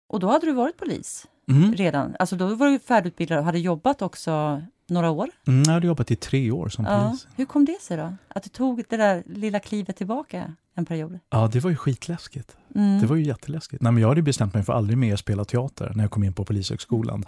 Och 0.10 0.20
då 0.20 0.28
hade 0.28 0.46
du 0.46 0.54
varit 0.54 0.78
polis 0.78 1.28
mm. 1.50 1.74
redan. 1.74 2.16
Alltså 2.20 2.36
då 2.36 2.56
var 2.56 2.68
du 2.68 2.80
färdigutbildad 2.80 3.40
och 3.40 3.46
hade 3.46 3.60
jobbat 3.60 4.02
också 4.02 4.62
några 4.90 5.12
år? 5.12 5.30
Mm, 5.48 5.64
jag 5.66 5.74
hade 5.74 5.88
jobbat 5.88 6.12
i 6.12 6.16
tre 6.16 6.52
år 6.52 6.70
som 6.70 6.86
ja. 6.86 7.08
polis. 7.08 7.28
Hur 7.36 7.46
kom 7.46 7.66
det 7.66 7.82
sig 7.82 7.98
då? 7.98 8.14
Att 8.28 8.44
du 8.44 8.50
tog 8.50 8.84
det 8.90 8.98
där 8.98 9.24
lilla 9.26 9.60
klivet 9.60 9.96
tillbaka 9.96 10.54
en 10.76 10.86
period? 10.86 11.20
Ja, 11.30 11.50
det 11.54 11.60
var 11.60 11.70
ju 11.70 11.76
skitläskigt. 11.76 12.58
Mm. 12.76 13.02
Det 13.02 13.08
var 13.08 13.16
ju 13.16 13.24
jätteläskigt. 13.24 13.82
Nej, 13.82 13.92
men 13.92 14.02
jag 14.02 14.10
hade 14.10 14.22
bestämt 14.22 14.54
mig 14.54 14.64
för 14.64 14.74
att 14.74 14.78
aldrig 14.78 14.98
mer 14.98 15.16
spela 15.16 15.46
teater 15.46 15.92
när 15.96 16.04
jag 16.04 16.12
kom 16.12 16.24
in 16.24 16.34
på 16.34 16.46
Polishögskolan. 16.46 17.26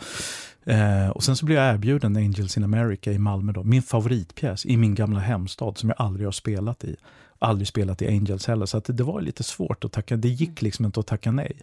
Eh, 0.63 1.09
och 1.09 1.23
sen 1.23 1.35
så 1.35 1.45
blev 1.45 1.57
jag 1.57 1.73
erbjuden 1.73 2.15
Angels 2.15 2.57
in 2.57 2.63
America 2.63 3.11
i 3.11 3.17
Malmö, 3.17 3.51
då, 3.51 3.63
min 3.63 3.81
favoritpjäs 3.81 4.65
i 4.65 4.77
min 4.77 4.95
gamla 4.95 5.19
hemstad 5.19 5.77
som 5.77 5.89
jag 5.89 6.01
aldrig 6.01 6.27
har 6.27 6.31
spelat 6.31 6.83
i. 6.83 6.95
Aldrig 7.39 7.67
spelat 7.67 8.01
i 8.01 8.07
Angels 8.07 8.47
heller, 8.47 8.65
så 8.65 8.79
det, 8.79 8.93
det 8.93 9.03
var 9.03 9.21
lite 9.21 9.43
svårt 9.43 9.85
att 9.85 9.91
tacka. 9.91 10.17
Det 10.17 10.29
gick 10.29 10.61
liksom 10.61 10.85
inte 10.85 10.99
att 10.99 11.07
tacka 11.07 11.31
nej. 11.31 11.61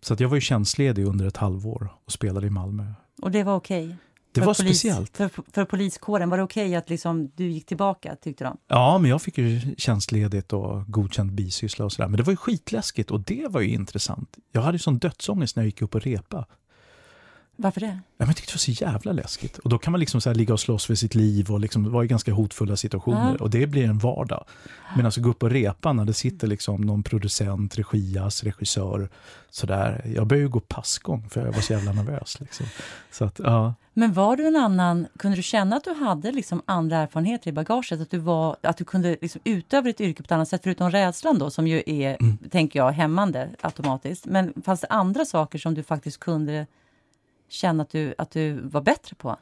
Så 0.00 0.14
att 0.14 0.20
jag 0.20 0.28
var 0.28 0.36
ju 0.36 0.40
tjänstledig 0.40 1.04
under 1.06 1.26
ett 1.26 1.36
halvår 1.36 1.88
och 2.04 2.12
spelade 2.12 2.46
i 2.46 2.50
Malmö. 2.50 2.92
Och 3.22 3.30
det 3.30 3.44
var 3.44 3.56
okej? 3.56 3.84
Okay. 3.84 3.96
Det 4.40 4.46
var 4.46 4.54
polis, 4.54 4.78
speciellt. 4.78 5.16
För, 5.16 5.30
för 5.52 5.64
poliskåren, 5.64 6.30
var 6.30 6.36
det 6.36 6.44
okej 6.44 6.66
okay 6.66 6.76
att 6.76 6.90
liksom 6.90 7.30
du 7.34 7.50
gick 7.50 7.66
tillbaka 7.66 8.16
tyckte 8.16 8.44
de? 8.44 8.56
Ja, 8.68 8.98
men 8.98 9.10
jag 9.10 9.22
fick 9.22 9.38
ju 9.38 9.60
tjänstledigt 9.78 10.52
och 10.52 10.86
godkänd 10.86 11.32
bisyssla 11.32 11.84
och 11.84 11.92
sådär. 11.92 12.08
Men 12.08 12.16
det 12.16 12.22
var 12.22 12.32
ju 12.32 12.36
skitläskigt 12.36 13.10
och 13.10 13.20
det 13.20 13.46
var 13.50 13.60
ju 13.60 13.68
intressant. 13.68 14.36
Jag 14.52 14.62
hade 14.62 14.74
ju 14.74 14.78
sån 14.78 14.98
dödsångest 14.98 15.56
när 15.56 15.62
jag 15.62 15.66
gick 15.66 15.82
upp 15.82 15.94
och 15.94 16.02
repa. 16.02 16.46
Varför 17.60 17.80
det? 17.80 17.86
Ja, 17.86 18.00
men 18.16 18.28
jag 18.28 18.36
tyckte 18.36 18.52
det 18.52 18.54
var 18.54 18.74
så 18.74 18.84
jävla 18.84 19.12
läskigt. 19.12 19.58
Och 19.58 19.70
då 19.70 19.78
kan 19.78 19.90
man 19.90 20.00
liksom 20.00 20.20
så 20.20 20.32
ligga 20.32 20.52
och 20.52 20.60
slåss 20.60 20.86
för 20.86 20.94
sitt 20.94 21.14
liv 21.14 21.50
och 21.50 21.60
liksom, 21.60 21.84
det 21.84 21.90
var 21.90 22.04
i 22.04 22.06
ganska 22.06 22.32
hotfulla 22.32 22.76
situationer. 22.76 23.36
Ja. 23.38 23.44
Och 23.44 23.50
det 23.50 23.66
blir 23.66 23.84
en 23.84 23.98
vardag. 23.98 24.44
Men 24.96 25.04
alltså 25.04 25.20
gå 25.20 25.30
upp 25.30 25.42
och 25.42 25.50
repa 25.50 25.92
när 25.92 26.04
det 26.04 26.14
sitter 26.14 26.46
liksom 26.46 26.80
någon 26.80 27.02
producent, 27.02 27.78
regias, 27.78 28.44
regissör. 28.44 29.08
Sådär. 29.50 30.12
Jag 30.14 30.26
började 30.26 30.44
ju 30.44 30.48
gå 30.48 30.60
passgång 30.60 31.28
för 31.30 31.46
jag 31.46 31.52
var 31.52 31.60
så 31.60 31.72
jävla 31.72 31.92
nervös. 31.92 32.40
Liksom. 32.40 32.66
Så 33.10 33.24
att, 33.24 33.38
ja. 33.44 33.74
Men 33.94 34.12
var 34.12 34.36
du 34.36 34.46
en 34.46 34.56
annan, 34.56 35.06
kunde 35.18 35.36
du 35.36 35.42
känna 35.42 35.76
att 35.76 35.84
du 35.84 35.94
hade 35.94 36.32
liksom 36.32 36.62
andra 36.66 36.96
erfarenheter 36.96 37.48
i 37.48 37.52
bagaget? 37.52 38.00
Att 38.00 38.10
du, 38.10 38.18
var, 38.18 38.56
att 38.62 38.76
du 38.76 38.84
kunde 38.84 39.16
liksom 39.20 39.40
utöva 39.44 39.82
ditt 39.82 40.00
yrke 40.00 40.22
på 40.22 40.26
ett 40.26 40.32
annat 40.32 40.48
sätt, 40.48 40.60
förutom 40.64 40.90
rädslan 40.90 41.38
då, 41.38 41.50
som 41.50 41.66
ju 41.66 41.82
är, 41.86 42.16
mm. 42.20 42.38
tänker 42.50 42.78
jag, 42.78 42.90
hämmande 42.90 43.48
automatiskt. 43.60 44.26
Men 44.26 44.52
fanns 44.64 44.80
det 44.80 44.86
andra 44.86 45.24
saker 45.24 45.58
som 45.58 45.74
du 45.74 45.82
faktiskt 45.82 46.20
kunde 46.20 46.66
känna 47.48 47.82
att 47.82 47.90
du, 47.90 48.14
att 48.18 48.30
du 48.30 48.60
var 48.60 48.80
bättre 48.80 49.16
på? 49.16 49.36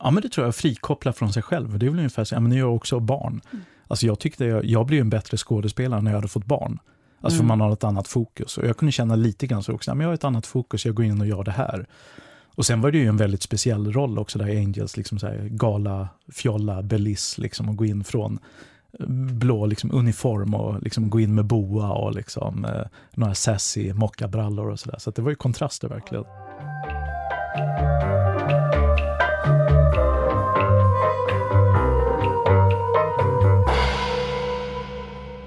Ja, 0.00 0.10
men 0.10 0.22
det 0.22 0.28
tror 0.28 0.46
jag, 0.46 0.54
frikoppla 0.54 1.12
från 1.12 1.32
sig 1.32 1.42
själv. 1.42 1.78
Det 1.78 1.86
är 1.86 1.90
väl 1.90 1.98
ungefär 1.98 2.24
så, 2.24 2.34
ja, 2.34 2.40
men 2.40 2.52
jag 2.52 2.66
har 2.66 2.72
också 2.72 3.00
barn. 3.00 3.40
Mm. 3.52 3.64
Alltså 3.88 4.06
jag 4.06 4.18
tyckte 4.18 4.44
jag, 4.44 4.64
jag 4.64 4.86
blev 4.86 5.00
en 5.00 5.10
bättre 5.10 5.36
skådespelare 5.36 6.02
när 6.02 6.10
jag 6.10 6.18
hade 6.18 6.28
fått 6.28 6.44
barn. 6.44 6.78
Alltså 7.20 7.36
mm. 7.36 7.38
för 7.38 7.56
man 7.56 7.60
har 7.60 7.72
ett 7.72 7.84
annat 7.84 8.08
fokus. 8.08 8.58
Och 8.58 8.66
jag 8.66 8.76
kunde 8.76 8.92
känna 8.92 9.16
lite 9.16 9.46
grann 9.46 9.62
så 9.62 9.72
också, 9.72 9.94
men 9.94 10.00
jag 10.00 10.08
har 10.08 10.14
ett 10.14 10.24
annat 10.24 10.46
fokus, 10.46 10.86
jag 10.86 10.94
går 10.94 11.04
in 11.04 11.20
och 11.20 11.26
gör 11.26 11.44
det 11.44 11.50
här. 11.50 11.86
Och 12.54 12.66
sen 12.66 12.80
var 12.80 12.90
det 12.90 12.98
ju 12.98 13.06
en 13.06 13.16
väldigt 13.16 13.42
speciell 13.42 13.92
roll 13.92 14.18
också 14.18 14.38
där 14.38 14.56
Angels, 14.56 14.96
liksom 14.96 15.18
så 15.18 15.26
här, 15.26 15.48
gala, 15.50 16.08
fjolla, 16.32 16.82
beliss, 16.82 17.38
liksom, 17.38 17.68
och 17.68 17.76
gå 17.76 17.84
in 17.84 18.04
från 18.04 18.38
blå 19.32 19.66
liksom, 19.66 19.90
uniform 19.92 20.54
och 20.54 20.82
liksom, 20.82 21.10
gå 21.10 21.20
in 21.20 21.34
med 21.34 21.44
boa 21.44 21.90
och 21.90 22.14
liksom, 22.14 22.64
eh, 22.64 22.86
några 23.14 23.34
sassy 23.34 23.92
mockabrallor 23.92 24.70
och 24.70 24.80
sådär. 24.80 24.98
Så, 24.98 25.00
så 25.00 25.10
det 25.10 25.22
var 25.22 25.30
ju 25.30 25.36
kontraster 25.36 25.88
verkligen. 25.88 26.24
Ja, 27.54 27.62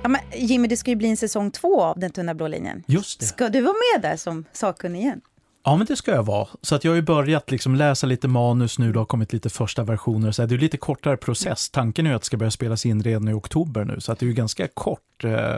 men 0.03 0.21
Jimmy, 0.35 0.67
det 0.67 0.77
ska 0.77 0.91
ju 0.91 0.95
bli 0.95 1.09
en 1.09 1.17
säsong 1.17 1.51
två 1.51 1.81
av 1.81 1.99
Den 1.99 2.11
tunna 2.11 2.33
blå 2.33 2.47
linjen. 2.47 2.83
Just 2.87 3.19
det. 3.19 3.25
Ska 3.25 3.49
du 3.49 3.61
vara 3.61 3.75
med 3.95 4.01
där 4.01 4.17
som 4.17 4.45
sakkunnig 4.51 4.99
igen? 4.99 5.21
Ja, 5.63 5.75
men 5.75 5.87
det 5.87 5.95
ska 5.95 6.11
jag 6.11 6.23
vara. 6.23 6.47
Så 6.61 6.75
att 6.75 6.83
jag 6.83 6.91
har 6.91 6.95
ju 6.95 7.01
börjat 7.01 7.51
liksom 7.51 7.75
läsa 7.75 8.07
lite 8.07 8.27
manus 8.27 8.79
nu, 8.79 8.91
det 8.91 8.99
har 8.99 9.05
kommit 9.05 9.33
lite 9.33 9.49
första 9.49 9.83
versioner. 9.83 10.31
Så 10.31 10.45
det 10.45 10.55
är 10.55 10.59
lite 10.59 10.77
kortare 10.77 11.17
process. 11.17 11.69
Tanken 11.69 12.05
är 12.05 12.09
ju 12.09 12.15
att 12.15 12.21
det 12.21 12.25
ska 12.25 12.37
börja 12.37 12.51
spelas 12.51 12.85
in 12.85 13.03
redan 13.03 13.27
i 13.27 13.33
oktober 13.33 13.85
nu, 13.85 13.99
så 13.99 14.11
att 14.11 14.19
det 14.19 14.25
är 14.25 14.27
ju 14.27 14.33
ganska 14.33 14.67
kort. 14.67 15.23
Eh, 15.23 15.55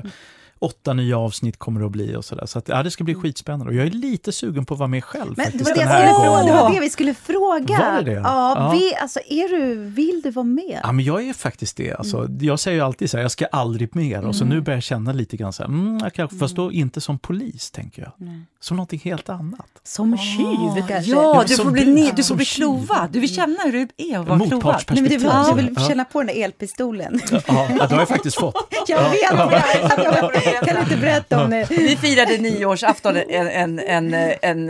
åtta 0.63 0.93
nya 0.93 1.17
avsnitt 1.17 1.57
kommer 1.59 1.79
det 1.79 1.85
att 1.85 1.91
bli 1.91 2.15
och 2.15 2.25
sådär. 2.25 2.45
Så 2.45 2.59
att, 2.59 2.67
ja, 2.67 2.83
det 2.83 2.91
ska 2.91 3.03
bli 3.03 3.15
skitspännande. 3.15 3.65
Och 3.65 3.73
jag 3.75 3.85
är 3.87 3.91
lite 3.91 4.31
sugen 4.31 4.65
på 4.65 4.73
att 4.73 4.79
vara 4.79 4.87
med 4.87 5.03
själv 5.03 5.33
Men 5.37 5.45
det 5.45 5.51
faktiskt 5.51 5.65
var 5.69 5.75
det, 5.75 5.79
den 5.81 5.87
här 5.89 6.45
det 6.45 6.51
var 6.53 6.73
det 6.73 6.79
vi 6.79 6.89
skulle 6.89 7.13
fråga. 7.13 7.77
Var 7.77 8.01
det 8.03 8.11
det? 8.11 8.11
Ja, 8.11 8.53
Ja. 8.57 8.71
Vi, 8.71 8.95
alltså, 8.95 9.19
är 9.29 9.49
du, 9.59 9.75
vill 9.75 10.21
du 10.23 10.31
vara 10.31 10.43
med? 10.45 10.79
Ja, 10.83 10.91
men 10.91 11.05
jag 11.05 11.27
är 11.29 11.33
faktiskt 11.33 11.77
det. 11.77 11.93
Alltså, 11.93 12.17
Mm. 12.17 12.37
Jag 12.41 12.59
säger 12.59 12.77
ju 12.77 12.83
alltid 12.83 13.09
så 13.09 13.17
här, 13.17 13.21
jag 13.21 13.31
ska 13.31 13.45
aldrig 13.45 13.95
mer. 13.95 14.25
Och 14.25 14.35
så 14.35 14.45
nu 14.45 14.61
börjar 14.61 14.77
jag 14.77 14.83
känna 14.83 15.11
lite 15.13 15.37
grann 15.37 15.53
så 15.53 15.63
här, 15.63 15.69
mm, 15.69 15.97
jag 16.03 16.13
kanske, 16.13 16.37
fast 16.37 16.55
då 16.55 16.71
inte 16.71 17.01
som 17.01 17.19
polis, 17.19 17.71
tänker 17.71 18.01
jag. 18.01 18.11
Som 18.59 18.77
någonting 18.77 19.01
helt 19.03 19.29
annat. 19.29 19.67
Som 19.83 20.17
tjuv 20.17 20.87
kanske? 20.87 21.11
Ja, 21.11 21.43
du 21.47 21.55
får 21.55 21.71
bli, 21.71 21.85
du, 21.85 21.93
ni, 21.93 22.11
du 22.15 22.23
som 22.23 22.27
får 22.33 22.35
bli 22.37 22.45
klovad. 22.45 23.09
Du 23.11 23.19
vill 23.19 23.35
känna 23.35 23.63
hur 23.63 23.71
det 23.71 24.03
är 24.03 24.19
att 24.19 24.27
vara 24.27 24.39
klovad. 24.39 24.83
Nej, 24.89 25.01
men 25.01 25.03
du, 25.11 25.17
vill, 25.17 25.29
du 25.49 25.55
vill 25.55 25.75
Ja. 25.77 25.87
känna 25.87 26.05
på 26.05 26.19
den 26.23 26.27
där 26.27 26.43
elpistolen. 26.43 27.19
Ja, 27.31 27.39
ja, 27.47 27.67
det 27.69 27.93
har 27.93 27.99
jag 27.99 28.07
faktiskt 28.07 28.39
fått. 28.39 28.55
Jag 28.87 28.97
vet 29.09 29.11
det 29.31 30.51
jag 30.52 30.52
kan 30.53 30.77
inte 30.83 30.97
berätta 30.97 31.43
om 31.43 31.49
det. 31.49 31.67
Vi 31.69 31.95
firade 31.97 32.37
nyårsafton 32.37 33.15
en, 33.17 33.47
en, 33.47 33.79
en, 33.79 34.13
en, 34.13 34.69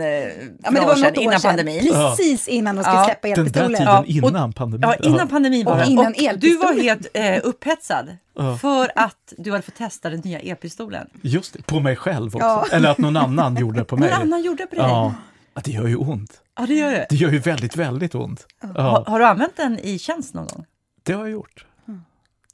Ja, 0.62 0.70
men 0.70 0.74
det 0.74 0.80
var 0.80 0.96
något 0.96 1.18
år 1.18 1.22
innan 1.22 1.40
sedan. 1.40 1.48
pandemin. 1.50 1.92
Precis 1.92 2.48
innan 2.48 2.76
de 2.76 2.82
skulle 2.84 2.96
Ja. 2.98 3.04
släppa 3.04 3.28
Den 3.28 3.34
där 3.34 3.42
elpistolen. 3.42 3.76
tiden 3.76 3.86
Ja, 4.22 4.28
innan 4.28 4.52
pandemin. 4.52 4.88
Ja, 5.00 5.08
innan 5.08 5.28
pandemin 5.28 5.64
var 5.66 5.78
det. 5.78 5.86
innan 5.86 6.06
och 6.06 6.12
du 6.18 6.26
elpistolen. 6.26 6.76
var 6.76 6.82
helt 6.82 7.06
eh, 7.14 7.38
upphetsad 7.42 8.16
för 8.60 8.90
att 8.94 9.32
du 9.38 9.50
hade 9.50 9.62
fått 9.62 9.74
testa 9.74 10.10
den 10.10 10.20
nya 10.20 10.40
elpistolen. 10.40 11.06
Just 11.22 11.52
det, 11.52 11.66
på 11.66 11.80
mig 11.80 11.96
själv 11.96 12.36
också. 12.36 12.46
Ja. 12.48 12.66
Eller 12.72 12.90
att 12.90 12.98
någon 12.98 13.16
annan 13.16 13.56
gjorde 13.56 13.78
det 13.78 13.84
på 13.84 13.96
mig. 14.00 14.10
Någon 14.10 14.20
annan 14.22 14.42
gjorde 14.42 14.62
det 14.62 14.66
på 14.66 14.74
dig? 14.74 14.84
Ja. 14.84 15.14
ja, 15.54 15.60
det 15.64 15.70
gör 15.70 15.86
ju 15.86 15.96
ont. 15.96 16.40
Ja, 16.58 16.66
det 16.66 16.74
gör 16.74 16.90
det. 16.90 17.06
Det 17.10 17.16
gör 17.16 17.30
ju 17.30 17.38
väldigt, 17.38 17.76
väldigt 17.76 18.14
ont. 18.14 18.46
Har, 18.62 18.72
Ja, 18.74 19.04
har 19.06 19.18
du 19.18 19.24
använt 19.24 19.56
den 19.56 19.78
i 19.78 19.98
tjänst 19.98 20.34
någon 20.34 20.46
gång? 20.46 20.64
det 21.02 21.12
har 21.12 21.20
jag 21.20 21.30
gjort. 21.30 21.66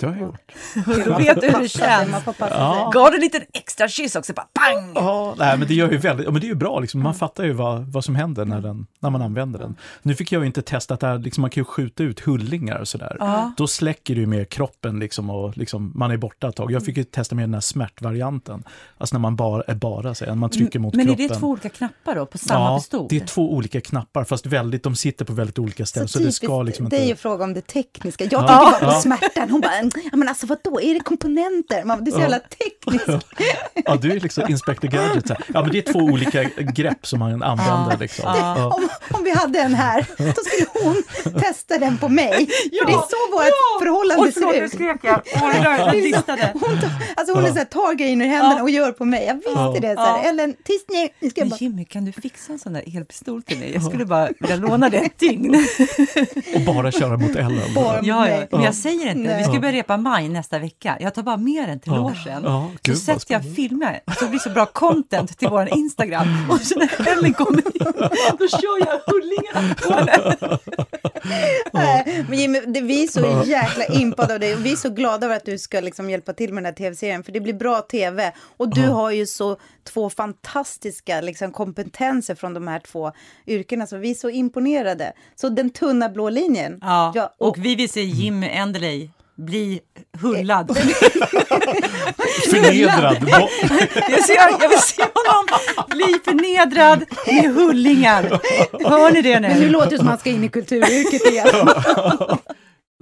Det 0.01 0.07
har 0.07 0.13
jag 0.15 0.23
gjort. 0.23 0.53
Då 1.07 1.19
vet 1.19 1.41
du 1.41 1.47
hur 1.51 1.59
det 1.63 1.69
känns. 1.69 2.11
Man 2.11 2.23
får 2.23 2.33
passa 2.33 2.55
Ja. 2.55 2.91
Gav 2.95 3.11
du 3.11 3.17
en 3.17 3.21
liten 3.21 3.43
extra 3.53 3.89
kyss 3.89 4.17
också? 4.17 4.33
Bara 4.33 4.47
pang! 4.53 4.93
Ja, 4.95 5.35
nej, 5.39 5.59
men 5.59 5.69
det 5.69 5.75
gör 5.75 5.91
ju 5.91 5.97
väldigt, 5.99 6.27
men 6.27 6.41
det 6.41 6.47
är 6.47 6.49
ju 6.49 6.55
bra, 6.55 6.81
liksom. 6.81 7.01
man 7.03 7.15
fattar 7.15 7.45
ju 7.45 7.53
vad, 7.53 7.93
vad 7.93 8.05
som 8.05 8.15
händer 8.15 8.45
när, 8.45 8.61
den, 8.61 8.87
när 9.01 9.11
man 9.11 9.23
använder 9.23 9.59
den. 9.59 9.77
Nu 10.03 10.15
fick 10.15 10.33
jag 10.33 10.41
ju 10.41 10.47
inte 10.47 10.63
testa 10.63 10.95
att 10.95 11.01
det 11.01 11.07
här, 11.07 11.19
liksom, 11.19 11.41
man 11.41 11.51
kan 11.51 11.61
ju 11.61 11.65
skjuta 11.65 12.03
ut 12.03 12.21
hullingar 12.21 12.79
och 12.79 12.89
sådär. 12.89 13.17
Ja. 13.21 13.53
Då 13.57 13.67
släcker 13.67 14.15
det 14.15 14.21
ju 14.21 14.27
mer 14.27 14.45
kroppen 14.45 14.99
liksom, 14.99 15.31
och 15.31 15.57
liksom, 15.59 15.93
man 15.95 16.11
är 16.11 16.17
borta 16.17 16.49
ett 16.49 16.57
tag. 16.57 16.73
Jag 16.73 16.85
fick 16.85 16.97
ju 16.97 17.05
testa 17.05 17.35
med 17.35 17.43
den 17.43 17.55
här 17.55 17.61
smärtvarianten, 17.61 18.65
alltså 18.99 19.15
när 19.15 19.21
man 19.21 19.37
bara 19.37 19.63
är 19.63 19.75
bara 19.75 20.15
sig, 20.15 20.35
man 20.37 20.51
trycker 20.51 20.79
mot 20.79 20.95
Men 20.95 21.09
är 21.09 21.15
kroppen. 21.15 21.29
det 21.29 21.35
två 21.35 21.47
olika 21.49 21.69
knappar 21.69 22.15
då, 22.15 22.27
på 22.27 22.39
samma 22.39 22.65
ja, 22.65 22.79
pistol? 22.79 23.07
det 23.11 23.17
är 23.17 23.27
två 23.27 23.53
olika 23.55 23.81
knappar, 23.81 24.25
fast 24.25 24.47
väldigt, 24.47 24.83
de 24.83 24.97
sitter 24.97 25.25
på 25.25 25.33
väldigt 25.33 25.59
olika 25.59 25.87
ställen. 25.87 26.09
Så, 26.09 26.19
det 26.19 26.33
ska 26.33 26.63
liksom 26.63 26.89
det 26.89 26.97
är 26.97 27.05
ju 27.05 27.11
inte... 27.11 27.23
fråga 27.23 27.45
om 27.45 27.55
det 27.55 27.61
tekniska. 27.67 28.25
Jag 28.25 28.33
Ja. 28.33 28.39
tänker 28.39 28.57
bara 28.65 28.91
på 28.91 28.97
Ja. 28.97 29.01
smärtan. 29.01 29.51
Hon 29.51 29.61
bara, 29.61 29.90
ja, 30.13 30.17
men 30.17 30.29
alltså 30.29 30.47
vadå, 30.47 30.81
är 30.81 30.95
det 30.95 31.01
komponenter? 31.01 31.85
Man, 31.85 32.05
det 32.05 32.11
är 32.11 32.13
så 32.13 32.21
jävla 32.21 32.39
tekniskt. 32.39 33.27
Ja, 33.85 33.97
du 33.97 34.13
är 34.13 34.21
liksom 34.21 34.45
Inspector 34.49 34.89
Gadget. 34.89 35.27
så 35.29 35.35
här. 35.35 35.45
Ja, 35.55 35.63
men 35.63 35.71
det 35.73 35.79
är 35.89 35.93
två 35.93 35.99
olika 35.99 36.43
grepp 36.59 37.07
som 37.07 37.19
man 37.19 37.43
använder. 37.43 37.97
Liksom. 38.01 38.25
Ja. 38.27 38.67
Om, 38.75 38.89
om 39.19 39.25
vi 39.25 39.31
hade 39.31 39.59
en 39.61 39.75
här, 39.75 40.07
då 40.19 40.25
skulle 40.45 40.85
hon 40.85 41.03
testa 41.41 41.79
den 41.79 41.99
på 41.99 42.09
mig. 42.09 42.33
För 42.81 42.87
det 42.87 42.93
är 42.93 42.97
så 42.97 43.33
vårt 43.33 43.81
förhållande 43.83 44.23
Oj, 44.23 44.33
förlåt, 44.35 44.53
ser 44.55 44.63
ut. 44.63 44.73
skrek 44.73 44.97
jag. 45.03 45.21
Det 45.25 45.79
jag 45.79 45.93
distade. 45.93 46.51
Hon, 46.53 46.81
tar, 46.81 46.91
alltså 47.17 47.35
hon 47.35 47.45
är 47.45 47.49
så 47.51 47.59
här, 47.59 47.65
tar 47.65 47.95
grejen 47.95 48.23
ur 48.23 48.27
händerna 48.27 48.55
Ja. 48.57 48.63
och 48.63 48.71
gör 48.71 48.93
på 48.93 49.05
mig. 49.05 49.25
Jag 49.27 49.35
visste 49.35 49.51
Ja. 49.55 49.77
det. 49.81 49.95
Så 49.95 50.01
här. 50.03 50.23
Ja. 50.23 50.29
Ellen, 50.29 50.55
tyst 50.65 50.85
nu. 50.89 51.09
nu 51.21 51.31
ska 51.31 51.41
jag 51.41 51.45
Men 51.45 51.51
bara... 51.51 51.57
Jimmy, 51.61 51.85
kan 51.85 52.05
du 52.05 52.13
fixa 52.13 52.53
en 52.53 52.59
sån 52.59 52.73
där 52.73 52.97
elpistol 52.97 53.43
till 53.43 53.59
mig? 53.59 53.73
Jag 53.75 53.83
skulle 53.85 54.05
bara 54.05 54.29
vilja 54.41 54.57
låna 54.57 54.89
det 54.89 54.97
ett 54.99 55.19
dygn. 55.19 55.67
Och 56.55 56.61
bara 56.61 56.93
köra 56.93 57.17
mot 57.17 57.37
Ellen. 57.37 57.75
Bara- 57.75 58.01
Ja, 58.03 58.29
ja, 58.29 58.47
men 58.51 58.63
jag 58.63 58.75
säger 58.75 59.11
inte. 59.11 59.37
Vi 59.39 59.45
ska 59.45 59.61
börja 59.61 59.80
repa 59.81 59.97
maj 59.97 60.29
nästa 60.29 60.59
vecka. 60.59 60.97
Jag 61.01 61.15
tar 61.15 61.23
bara 61.23 61.37
med 61.37 61.69
den 61.69 61.81
till 61.81 61.93
Ja. 61.93 61.99
logen. 61.99 62.43
Ja, 62.45 62.71
så 62.87 62.97
sätter 62.97 63.35
jag 63.35 63.55
filmer, 63.55 64.01
så 64.19 64.25
det 64.25 64.31
blir 64.31 64.41
så 64.41 64.51
bra 64.51 64.67
content 64.67 65.39
till 65.39 65.49
vår 65.49 65.69
Instagram. 65.75 66.29
Och 66.51 66.61
så 66.61 66.79
när 66.79 67.09
Ellen 67.13 67.35
kommer 67.35 67.59
in, 67.59 67.93
då 68.39 68.49
kör 68.49 68.79
jag 68.87 69.01
hullingarna 69.07 69.75
på 69.75 69.93
henne. 69.95 70.37
Nej, 71.73 72.25
Men 72.29 72.39
Jimmy, 72.39 72.61
det, 72.61 72.81
vi 72.81 73.03
är 73.05 73.09
så 73.09 73.43
jäkla 73.47 73.85
impade 73.85 74.35
av 74.35 74.41
dig 74.41 74.55
och 74.55 74.67
vi 74.67 74.73
är 74.73 74.77
så 74.77 74.91
glada 74.91 75.27
över 75.27 75.37
att 75.37 75.45
du 75.45 75.59
ska 75.59 75.81
liksom 75.81 76.11
hjälpa 76.11 76.33
till 76.33 76.53
med 76.53 76.63
den 76.63 76.67
här 76.67 76.73
tv-serien 76.77 77.25
för 77.25 77.33
det 77.33 77.41
blir 77.41 77.55
bra 77.55 77.81
tv 77.81 78.33
och 78.57 78.75
du 78.75 78.89
har 78.89 79.11
ju 79.11 79.27
så 79.27 79.57
två 79.85 80.11
fantastiska 80.11 81.21
liksom, 81.21 81.53
kompetenser 81.53 82.35
från 82.35 82.55
de 82.55 82.69
här 82.69 82.79
två 82.79 83.13
yrkena 83.47 83.87
så 83.87 83.97
vi 83.97 84.11
är 84.11 84.15
så 84.15 84.31
imponerade. 84.31 85.13
Så 85.37 85.49
den 85.49 85.71
tunna 85.71 86.09
blå 86.09 86.31
linjen. 86.31 86.79
Ja, 86.83 87.33
och, 87.39 87.49
och 87.49 87.65
vi 87.65 87.75
vill 87.75 87.89
se 87.91 88.03
Jimmy 88.03 88.47
Enderley 88.49 89.09
bli 89.45 89.81
hullad. 90.21 90.77
Förnedrad. 92.51 93.21
Bo- 93.21 93.29
Jag, 94.11 94.25
ser, 94.25 94.35
jag 94.61 94.69
vill 94.69 94.79
se 94.79 95.03
honom 95.03 95.47
bli 95.89 96.21
förnedrad 96.25 97.05
med 97.27 97.55
hullingar. 97.55 98.23
Hör 98.91 99.11
ni 99.13 99.23
det 99.23 99.41
men 99.41 99.53
nu 99.53 99.61
nu? 99.61 99.69
låter 99.69 99.91
det 99.91 99.97
som 99.99 100.07
att 100.07 100.11
han 100.11 100.19
ska 100.19 100.31
in 100.31 100.45
i 100.45 100.49
kulturyrket 100.49 101.27
igen. 101.33 101.49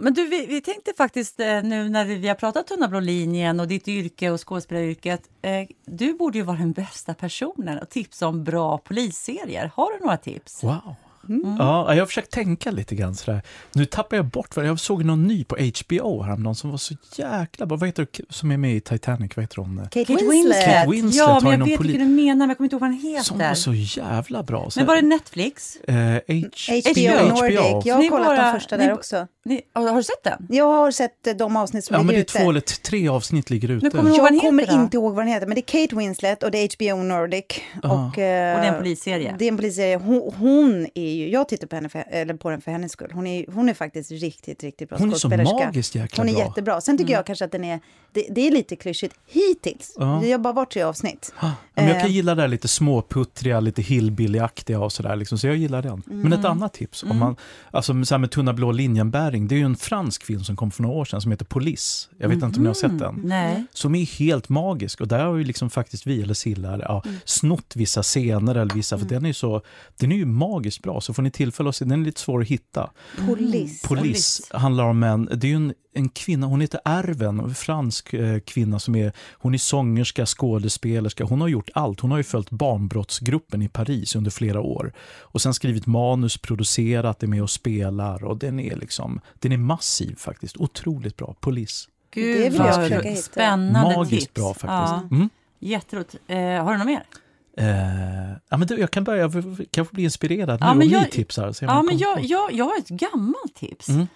Men 0.01 0.15
du, 0.15 0.27
vi, 0.27 0.47
vi 0.47 0.61
tänkte 0.61 0.93
faktiskt 0.97 1.41
eh, 1.41 1.47
nu 1.63 1.89
när 1.89 2.05
vi 2.05 2.29
har 2.29 2.35
pratat 2.35 2.67
Tunna 2.67 2.89
blå 2.89 3.01
linjen 3.01 3.61
och 3.61 3.69
ditt 3.69 3.89
yrke 3.89 4.31
och 4.31 4.49
skådespelaryrket. 4.49 5.21
Eh, 5.43 5.51
du 5.87 6.13
borde 6.15 6.39
ju 6.39 6.45
vara 6.45 6.57
den 6.57 6.73
bästa 6.73 7.15
personen 7.15 7.79
att 7.79 7.91
tipsa 7.91 8.27
om 8.29 8.45
bra 8.45 8.79
polisserier. 8.79 9.71
Har 9.75 9.93
du 9.93 10.05
några 10.05 10.17
tips? 10.17 10.63
Wow. 10.65 10.95
Mm. 11.29 11.57
Ja, 11.59 11.95
jag 11.95 12.03
har 12.03 12.07
försökt 12.07 12.31
tänka 12.33 12.71
lite 12.71 12.95
grann 12.95 13.15
sådär. 13.15 13.43
Nu 13.73 13.85
tappar 13.85 14.17
jag 14.17 14.27
bort, 14.27 14.55
för 14.55 14.65
jag 14.65 14.81
såg 14.81 15.05
någon 15.05 15.27
ny 15.27 15.45
på 15.45 15.57
HBO 15.57 16.23
häromdagen 16.23 16.55
som 16.55 16.71
var 16.71 16.79
så 16.79 16.95
jäkla 17.17 17.67
bra. 17.67 17.77
Vad 17.77 17.89
heter 17.89 18.07
det 18.13 18.23
som 18.29 18.51
är 18.51 18.57
med 18.57 18.77
i 18.77 18.81
Titanic? 18.81 19.33
Vad 19.37 19.43
heter 19.43 19.57
hon? 19.57 19.79
Kate, 19.83 20.05
Kate 20.05 20.13
Winslet. 20.13 20.33
Winslet. 20.35 20.65
Kate 20.65 20.91
Winslet 20.91 21.15
ja, 21.29 21.41
men 21.43 21.59
jag 21.61 21.67
vet 21.67 21.79
poli- 21.81 21.83
vilken 21.87 22.09
du 22.09 22.23
menar, 22.23 22.35
men 22.37 22.49
jag 22.49 22.57
kommer 22.57 22.67
inte 22.67 22.75
ihåg 22.77 22.81
vad 22.81 22.91
den 22.91 23.25
Som 23.25 23.39
var 23.39 23.45
heter. 23.45 23.55
så 23.61 23.75
jävla 24.01 24.43
bra. 24.43 24.71
Så, 24.71 24.81
Men 24.81 24.87
var 24.87 24.97
det 24.97 25.03
Netflix? 25.03 25.77
eh, 25.77 25.95
HBO, 25.95 26.19
HBO. 26.93 27.29
Nordic. 27.29 27.87
Jag 27.87 27.95
har 27.95 28.03
Ni 28.03 28.09
kollat 28.09 28.27
bara- 28.27 28.53
de 28.53 28.61
första 28.61 28.77
ni- 28.77 28.85
där 28.85 28.93
också. 28.93 29.27
Ni, 29.45 29.63
har 29.75 29.97
du 29.97 30.03
sett 30.03 30.25
den? 30.25 30.47
Jag 30.51 30.65
har 30.65 30.91
sett 30.91 31.27
eh, 31.27 31.35
de 31.35 31.57
avsnitt 31.57 31.85
som 31.85 31.95
Ja, 31.95 31.99
men 32.03 32.07
ligger 32.07 32.19
det 32.19 32.21
är 32.21 32.23
ute. 32.23 32.39
två 32.45 32.51
eller 32.51 32.61
tre 32.61 33.09
avsnitt 33.09 33.51
ligger 33.51 33.71
ute. 33.71 33.91
kommer 33.91 34.11
Jag 34.17 34.19
kommer 34.41 34.63
heter 34.63 34.77
då? 34.77 34.83
inte 34.83 34.97
ihåg 34.97 35.15
vad 35.15 35.25
den 35.25 35.33
heter, 35.33 35.47
men 35.47 35.55
det 35.55 35.61
är 35.61 35.87
Kate 35.87 35.97
Winslet 35.97 36.43
och 36.43 36.51
det 36.51 36.59
är 36.59 36.69
HBO 36.77 37.03
Nordic. 37.03 37.45
Ja. 37.83 37.89
Och, 37.89 38.19
eh, 38.19 38.55
Och 38.55 38.61
det 38.61 38.67
är 38.67 38.73
en 38.73 38.79
polisserie. 38.79 39.35
Det 39.39 39.45
är 39.45 39.49
en 39.49 39.57
polisserie. 39.57 39.97
Hon, 39.97 40.33
hon 40.39 40.87
är 40.95 41.15
ju, 41.19 41.29
jag 41.31 41.49
tittar 41.49 41.67
på, 41.67 41.77
henne 41.77 41.89
för, 41.89 42.05
eller 42.11 42.35
på 42.35 42.51
den 42.51 42.61
för 42.61 42.71
hennes 42.71 42.93
skull. 42.93 43.11
Hon 43.15 43.27
är, 43.27 43.45
hon 43.53 43.69
är 43.69 43.75
faktiskt 43.75 44.11
riktigt, 44.11 44.63
riktigt 44.63 44.89
bra 44.89 44.99
Hon 44.99 45.11
är 45.13 45.15
så 45.15 45.29
skådespelerska. 45.29 45.67
magiskt 45.67 45.95
jäkla 45.95 46.23
Hon 46.25 46.29
är 46.29 46.35
bra. 46.35 46.45
jättebra. 46.45 46.81
Sen 46.81 46.99
tycker 46.99 47.13
jag 47.13 47.27
kanske 47.27 47.45
att 47.45 47.53
den 47.53 47.65
är, 47.65 47.81
det, 48.13 48.27
det 48.31 48.47
är 48.47 48.51
lite 48.51 48.77
klyschigt 48.77 49.15
hittills. 49.27 49.95
Ja. 49.99 50.05
Har 50.05 50.39
bara 50.39 50.53
varit 50.53 50.71
tre 50.73 50.83
avsnitt. 50.83 51.33
Ja, 51.41 51.53
men 51.75 51.85
jag 51.87 51.97
kan 52.01 52.07
Eh. 52.07 52.13
gilla 52.15 52.35
det 52.35 52.43
där 52.43 52.49
lite 52.49 52.69
småputtriga, 52.69 53.61
lite 53.61 53.83
hillbillyaktiga 53.83 54.81
och 54.81 54.93
sådär. 54.93 55.17
Liksom, 55.17 55.39
så 55.39 55.47
jag 55.47 55.57
gillar 55.57 55.83
den. 55.83 56.03
Men 56.07 56.21
Mm. 56.27 56.33
ett 56.33 56.45
annat 56.45 56.75
tips, 56.75 57.03
om 57.03 57.19
man, 57.19 57.37
alltså 57.71 58.05
så 58.05 58.15
här 58.15 58.19
med 58.19 58.31
Tunna 58.31 58.53
blå 58.53 58.73
linjen-bäring, 58.73 59.49
det 59.49 59.55
är 59.55 59.57
ju 59.59 59.65
en 59.65 59.77
fransk 59.77 60.25
film 60.25 60.45
som 60.45 60.57
kom 60.57 60.71
för 60.71 60.83
några 60.83 60.97
år 60.97 61.05
sedan 61.05 61.21
som 61.21 61.31
heter 61.31 61.45
Polis. 61.45 62.09
Jag 62.19 62.29
vet 62.29 62.43
inte 62.43 62.57
om 62.57 62.63
ni 62.63 62.67
har 62.67 62.75
sett 62.75 62.99
den? 62.99 63.21
Nej. 63.25 63.65
Som 63.73 63.95
är 63.95 64.05
helt 64.19 64.49
magisk 64.49 65.01
och 65.01 65.09
där 65.09 65.25
har 65.25 65.37
ju 65.37 65.45
liksom 65.45 65.71
faktiskt 65.71 66.07
vi, 66.07 66.23
eller 66.23 66.35
Silla, 66.35 66.79
ja, 66.83 67.03
Mm. 67.07 67.17
snott 67.25 67.73
vissa 67.77 68.03
scener 68.03 68.55
eller 68.55 68.75
vissa, 68.75 68.99
för 68.99 69.07
den 69.07 69.23
är 69.25 69.29
ju 69.29 69.35
så, 69.35 69.63
den 69.97 70.13
är 70.13 70.17
ju 70.17 70.25
magiskt 70.27 70.83
bra. 70.83 71.01
Så 71.09 71.15
får 71.15 71.23
ni 71.23 71.31
tillfälle 71.31 71.69
att 71.69 71.77
se, 71.77 71.85
den 71.85 72.01
är 72.01 72.05
lite 72.05 72.21
svår 72.21 72.41
att 72.43 72.49
hitta. 72.49 72.91
Polis. 73.27 73.83
Polis 73.83 74.51
handlar 74.55 74.85
om 74.85 75.03
en, 75.03 75.29
det 75.35 75.53
är 75.53 75.57
en, 75.57 75.75
en 75.95 76.09
kvinna, 76.09 76.47
hon 76.47 76.61
heter 76.61 76.81
Arven, 76.85 77.41
en 77.41 77.55
fransk 77.55 78.15
eh, 78.15 78.41
kvinna 78.41 78.79
som 78.79 78.95
är, 78.95 79.13
hon 79.33 79.55
är 79.55 79.59
sångerska, 79.59 80.27
skådespelerska, 80.27 81.25
hon 81.25 81.41
har 81.41 81.49
gjort 81.49 81.71
allt. 81.75 82.01
Hon 82.01 82.11
har 82.11 82.19
ju 82.19 82.25
följt 82.25 82.51
barnbrottsgruppen 82.51 83.63
i 83.63 83.69
Paris 83.69 84.17
under 84.17 84.31
flera 84.31 84.61
år. 84.61 84.93
Och 85.21 85.41
sen 85.43 85.55
skrivit 85.55 85.87
manus, 85.87 86.39
producerat, 86.39 87.23
är 87.23 87.27
med 87.27 87.43
och 87.43 87.51
spelar 87.51 88.25
och 88.25 88.37
den 88.39 88.61
är 88.61 88.77
liksom, 88.77 89.21
den 89.39 89.53
är 89.53 89.57
massiv 89.59 90.17
faktiskt, 90.17 90.57
otroligt 90.57 91.17
bra. 91.17 91.35
Polis. 91.41 91.89
Gud, 92.15 92.37
Det 92.41 92.51
vill 92.51 92.59
jag 92.59 92.75
försöka 92.75 93.09
hitta. 93.09 93.23
spännande 93.23 93.97
Magiskt 93.97 94.27
tips. 94.27 94.35
bra 94.35 94.55
faktiskt. 94.55 94.69
Ja, 94.71 95.09
Mm. 95.11 95.29
jätteroligt. 95.61 96.15
Eh, 96.29 96.37
har 96.39 96.73
du 96.73 96.79
något 96.79 96.87
mer? 96.87 97.03
Eh, 97.59 98.33
ja, 98.49 98.57
men 98.57 98.67
du, 98.69 98.79
jag 98.79 98.91
kan 98.91 99.05
börja, 99.05 99.21
jag 99.23 99.67
kanske 99.71 99.95
bli 99.95 100.05
inspirerad 100.05 100.61
nu 100.61 100.67
Ja, 100.67 100.73
om 100.73 100.79
men 100.79 100.89
ni 100.89 100.93
jag- 100.95 101.11
tipsar. 101.11 101.53
Se 101.53 101.67
om 101.67 101.71
Ja, 101.71 101.77
jag 101.77 101.87
men 101.87 101.99
jag, 101.99 102.21
jag, 102.25 102.53
jag 102.53 102.65
har 102.65 102.79
ett 102.79 102.89
gammalt 102.89 103.55
tips. 103.55 103.89
Mm. 103.89 104.07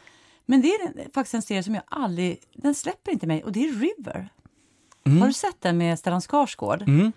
Men 0.47 0.63
det 0.63 0.69
är 0.69 1.13
faktiskt 1.15 1.35
en 1.35 1.43
serie 1.43 1.63
som 1.63 1.75
jag 1.75 1.83
aldrig... 1.87 2.39
Den 2.55 2.75
släpper 2.75 3.13
inte 3.13 3.27
mig 3.27 3.45
och 3.45 3.53
det 3.53 3.65
är 3.69 3.73
River. 3.73 4.29
Mm. 5.07 5.21
Har 5.21 5.27
du 5.29 5.33
sett 5.35 5.61
den 5.61 5.79
med 5.79 5.99
Stellan 5.99 6.21
Skarsgård? 6.21 6.83
Mm. 6.83 7.13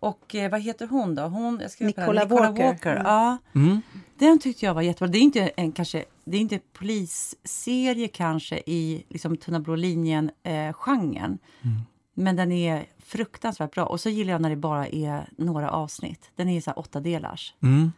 Och 0.00 0.34
eh, 0.34 0.50
vad 0.50 0.60
heter 0.60 0.86
hon 0.86 1.14
då? 1.14 1.22
Hon, 1.22 1.58
jag 1.62 1.70
ska 1.70 1.84
Nicola 1.86 2.24
Walker. 2.24 2.90
Mm. 2.96 3.02
Ja, 3.06 3.38
Mm. 3.54 3.82
den 4.18 4.38
tyckte 4.38 4.66
jag 4.66 4.74
var 4.74 4.82
jättebra. 4.82 5.08
Det 5.08 5.18
är 5.18 5.22
inte 5.22 5.40
en 5.56 5.72
kanske, 5.72 6.04
det 6.24 6.36
är 6.36 6.40
inte 6.40 6.58
polisserie 6.72 8.08
kanske 8.08 8.58
i 8.66 9.04
liksom 9.08 9.36
Tunna 9.36 9.60
blå 9.60 9.76
linjen-genren. 9.76 11.38
Mm. 11.62 11.80
Men 12.20 12.36
den 12.36 12.52
är 12.52 12.86
fruktansvärt 12.98 13.74
bra. 13.74 13.86
Och 13.86 14.00
så 14.00 14.08
gillar 14.08 14.32
jag 14.32 14.42
när 14.42 14.50
det 14.50 14.56
bara 14.56 14.88
är 14.88 15.28
några 15.36 15.70
avsnitt. 15.70 16.30
Den 16.36 16.48
är 16.48 16.60
så 16.60 16.70
här 16.70 16.78
åtta 16.78 17.00
delars. 17.00 17.54
Mm. 17.62 17.92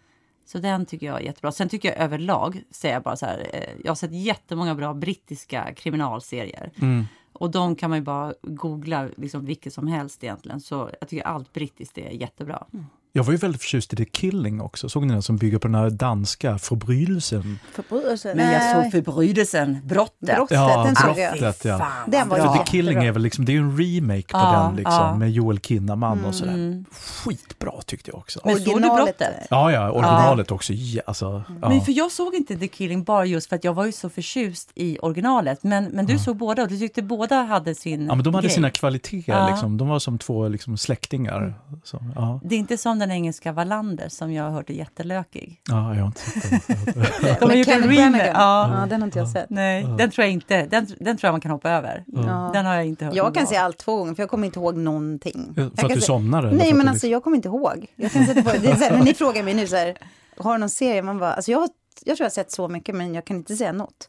Så 0.44 0.58
den 0.58 0.86
tycker 0.86 1.06
jag 1.06 1.20
är 1.20 1.24
jättebra. 1.24 1.52
Sen 1.52 1.68
tycker 1.68 1.88
jag 1.88 1.98
överlag, 1.98 2.62
säger 2.70 2.94
jag 2.94 3.02
bara 3.02 3.16
så 3.16 3.26
här, 3.26 3.48
eh, 3.52 3.74
jag 3.84 3.90
har 3.90 3.94
sett 3.94 4.12
jättemånga 4.12 4.74
bra 4.74 4.94
brittiska 4.94 5.74
kriminalserier. 5.74 6.70
Mm. 6.80 7.04
Och 7.32 7.50
de 7.50 7.76
kan 7.76 7.90
man 7.90 7.98
ju 7.98 8.04
bara 8.04 8.34
googla 8.42 9.08
liksom 9.16 9.44
vilket 9.44 9.72
som 9.72 9.86
helst 9.86 10.24
egentligen. 10.24 10.60
Så 10.60 10.90
jag 11.00 11.08
tycker 11.08 11.26
allt 11.26 11.52
brittiskt 11.52 11.98
är 11.98 12.10
jättebra. 12.10 12.66
Jag 13.14 13.24
var 13.24 13.32
ju 13.32 13.36
väldigt 13.38 13.60
förtjust 13.62 13.92
i 13.92 13.96
The 13.96 14.04
Killing 14.04 14.60
också. 14.60 14.88
Såg 14.88 15.06
ni 15.06 15.12
den 15.12 15.22
som 15.22 15.36
bygger 15.36 15.58
på 15.58 15.68
den 15.68 15.74
här 15.74 15.90
danska 15.90 16.58
förbrytelsen? 16.58 17.58
Förbrytelsen? 17.72 18.36
Men 18.36 18.52
jag 18.52 18.58
Nej. 18.60 18.82
såg 18.82 18.92
förbrytelsen, 18.92 19.78
brottet. 19.84 20.36
Brottet, 20.36 20.56
Ja, 20.56 20.84
den 20.84 20.96
såg 20.96 21.18
jag. 21.18 21.32
brottet, 21.38 21.64
ja. 21.64 21.78
Fan, 21.78 22.10
Den 22.10 22.28
var 22.28 22.36
För 22.36 22.44
bra. 22.44 22.56
The 22.56 22.70
Killing 22.70 23.04
är 23.04 23.12
väl 23.12 23.22
liksom, 23.22 23.44
det 23.44 23.52
är 23.52 23.54
ju 23.54 23.60
en 23.60 23.76
remake 23.78 24.22
på 24.32 24.38
Ja, 24.38 24.62
den 24.66 24.76
liksom, 24.76 24.94
ja. 24.94 25.16
med 25.16 25.30
Joel 25.30 25.58
Kinnaman 25.60 26.24
och 26.24 26.34
sådär. 26.34 26.52
Mm. 26.52 26.84
Skitbra 27.24 27.72
tyckte 27.86 28.10
jag 28.10 28.18
också. 28.18 28.40
Men 28.44 28.54
såg 28.56 28.64
du 28.64 28.70
Originalet, 28.72 29.18
brottet? 29.18 29.46
Ja, 29.50 29.72
ja, 29.72 29.90
originalet 29.90 30.50
också. 30.50 30.72
Ja, 30.72 31.02
alltså, 31.06 31.42
ja. 31.62 31.68
Men 31.68 31.80
för 31.80 31.92
jag 31.92 32.12
såg 32.12 32.34
inte 32.34 32.56
The 32.56 32.68
Killing 32.68 33.04
bara 33.04 33.24
just 33.24 33.48
för 33.48 33.56
att 33.56 33.64
jag 33.64 33.74
var 33.74 33.86
ju 33.86 33.92
så 33.92 34.08
förtjust 34.10 34.70
i 34.74 34.98
originalet. 35.02 35.62
Men, 35.62 35.84
men 35.84 36.06
du 36.06 36.18
såg 36.18 36.36
båda 36.36 36.62
och 36.62 36.68
du 36.68 36.78
tyckte 36.78 37.02
båda 37.02 37.42
hade 37.42 37.74
sin 37.74 38.06
ja, 38.06 38.14
men 38.14 38.24
de 38.24 38.34
hade 38.34 38.46
grej. 38.46 38.54
sina 38.54 38.70
kvaliteter, 38.70 39.32
Ja. 39.32 39.48
liksom. 39.50 39.76
de 39.76 39.88
var 39.88 39.98
som 39.98 40.18
två 40.18 40.48
liksom, 40.48 40.76
släktingar. 40.76 41.54
Så, 41.84 42.02
ja. 42.14 42.40
Det 42.44 42.54
är 42.54 42.58
inte 42.58 42.76
som 42.78 42.98
den 43.02 43.10
engelska 43.10 43.52
Wallander 43.52 44.08
som 44.08 44.32
jag 44.32 44.44
har 44.44 44.50
hört 44.50 44.70
är 44.70 44.74
jättelökig. 44.74 45.60
ja, 45.68 45.94
jag 45.94 46.00
har 46.00 46.06
inte 46.06 46.20
sett 46.20 46.66
den. 46.66 46.76
De 47.40 47.44
har 47.50 47.54
gjort 47.56 47.68
en 47.68 47.82
remake. 47.90 48.26
Ja. 48.34 48.80
Ja, 48.80 48.86
den 48.86 49.00
har 49.00 49.06
inte 49.06 49.18
jag 49.18 49.28
sett. 49.28 49.50
Nej, 49.50 49.86
den 49.98 50.10
tror 50.10 50.24
jag 50.24 50.32
inte. 50.32 50.66
Den, 50.66 50.86
den 51.00 51.16
tror 51.16 51.28
jag 51.28 51.32
man 51.32 51.40
kan 51.40 51.50
hoppa 51.50 51.70
över. 51.70 52.04
Ja. 52.06 52.50
Den 52.54 52.66
har 52.66 52.74
jag 52.74 52.86
inte 52.86 53.04
hört. 53.04 53.14
Jag 53.14 53.34
kan 53.34 53.46
se 53.46 53.56
allt 53.56 53.78
två 53.78 53.96
gånger, 53.96 54.14
för 54.14 54.22
jag 54.22 54.30
kommer 54.30 54.46
inte 54.46 54.58
ihåg 54.58 54.76
någonting. 54.76 55.52
För 55.54 55.62
Jag 55.62 55.70
att 55.84 55.88
du 55.88 55.94
se- 55.94 56.00
somnar? 56.06 56.38
eller 56.38 56.50
för 56.50 56.56
Nej, 56.56 56.74
men 56.74 56.88
alltså 56.88 57.06
jag 57.06 57.22
kommer 57.24 57.36
inte 57.36 57.48
ihåg. 57.48 57.86
Jag 57.96 58.12
kan 58.12 58.26
sätta 58.26 58.42
på, 58.42 58.50
det 58.58 58.66
är 58.70 58.76
så 58.76 58.84
här, 58.84 58.96
när 58.96 59.04
ni 59.04 59.14
frågar 59.14 59.42
mig 59.42 59.54
nu 59.54 59.66
så 59.66 59.76
här, 59.76 59.96
har 60.36 60.52
du 60.52 60.58
någon 60.58 60.70
serie? 60.70 61.02
Man 61.02 61.18
bara, 61.18 61.32
alltså 61.32 61.50
jag, 61.50 61.60
jag 62.04 62.16
tror 62.16 62.24
jag 62.24 62.24
har 62.24 62.30
sett 62.30 62.50
så 62.52 62.68
mycket, 62.68 62.94
men 62.94 63.14
jag 63.14 63.24
kan 63.24 63.36
inte 63.36 63.56
säga 63.56 63.72
något. 63.72 64.08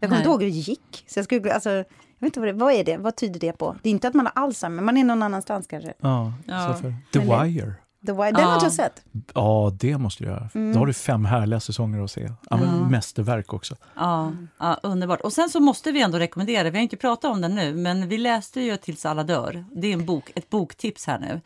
Jag 0.00 0.10
kommer 0.10 0.20
inte 0.20 0.30
ihåg 0.30 0.42
hur 0.42 0.50
det 0.50 0.56
gick. 0.56 1.04
Så 1.08 1.18
jag, 1.18 1.24
skulle, 1.24 1.52
alltså, 1.54 1.70
jag 1.70 1.84
vet 2.18 2.36
inte 2.36 2.40
vad, 2.40 2.48
det, 2.48 2.52
vad 2.52 2.72
är 2.72 2.84
det? 2.84 2.96
Vad 2.96 3.16
tyder 3.16 3.40
det 3.40 3.52
på? 3.52 3.76
Det 3.82 3.88
är 3.88 3.90
inte 3.90 4.08
att 4.08 4.14
man 4.14 4.26
har 4.34 4.42
Alzheimer, 4.44 4.82
man 4.82 4.96
är 4.96 5.04
någon 5.04 5.22
annanstans 5.22 5.66
kanske. 5.66 5.92
Ja, 6.00 6.32
Ja. 6.46 6.76
The 7.12 7.18
Eller- 7.18 7.44
Wire. 7.44 7.72
The 8.06 8.12
Wire, 8.12 8.30
den 8.30 8.34
har 8.34 8.42
Ja. 8.42 8.54
inte 8.54 8.66
jag 8.66 8.72
sett. 8.72 9.02
Ja, 9.34 9.72
det 9.80 9.98
måste 9.98 10.24
du 10.24 10.30
göra. 10.30 10.48
Mm. 10.54 10.72
Då 10.72 10.78
har 10.78 10.86
du 10.86 10.92
fem 10.92 11.24
härliga 11.24 11.60
säsonger 11.60 12.04
att 12.04 12.10
se. 12.10 12.30
Ja, 12.50 12.56
men 12.56 12.78
Ja. 12.80 12.88
Mästerverk 12.88 13.52
också. 13.52 13.76
Ja, 13.96 14.32
ja, 14.58 14.80
underbart. 14.82 15.20
Och 15.20 15.32
sen 15.32 15.48
så 15.48 15.60
måste 15.60 15.92
vi 15.92 16.02
ändå 16.02 16.18
rekommendera, 16.18 16.70
vi 16.70 16.78
har 16.78 16.82
inte 16.82 16.96
pratat 16.96 17.30
om 17.30 17.40
den 17.40 17.54
nu, 17.54 17.74
men 17.74 18.08
vi 18.08 18.18
läste 18.18 18.60
ju 18.60 18.76
Tills 18.76 19.06
alla 19.06 19.24
dör. 19.24 19.64
Det 19.72 19.86
är 19.88 19.92
en 19.92 20.06
bok, 20.06 20.32
ett 20.34 20.50
boktips 20.50 21.06
här 21.06 21.18
nu 21.18 21.40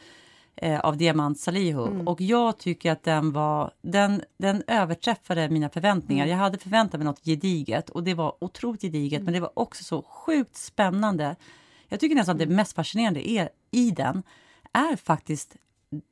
eh, 0.56 0.80
av 0.80 0.96
Diamant 0.96 1.38
Salihu. 1.40 2.04
Och 2.06 2.20
jag 2.20 2.58
tycker 2.58 2.92
att 2.92 3.02
den 3.04 3.32
var, 3.32 3.70
den, 3.82 4.22
den 4.38 4.62
överträffade 4.66 5.48
mina 5.48 5.68
förväntningar. 5.68 6.26
Jag 6.26 6.36
hade 6.36 6.58
förväntat 6.58 7.00
mig 7.00 7.04
något 7.04 7.24
gediget 7.24 7.90
och 7.90 8.02
det 8.04 8.14
var 8.14 8.34
otroligt 8.44 8.80
gediget, 8.82 9.22
men 9.22 9.34
det 9.34 9.40
var 9.40 9.50
också 9.54 9.84
så 9.84 10.02
sjukt 10.02 10.56
spännande. 10.56 11.36
Jag 11.88 12.00
tycker 12.00 12.16
nästan 12.16 12.32
att 12.34 12.38
det 12.38 12.46
mest 12.46 12.72
fascinerande 12.72 13.30
är, 13.30 13.48
i 13.70 13.90
den 13.90 14.22
är 14.72 14.96
faktiskt 14.96 15.56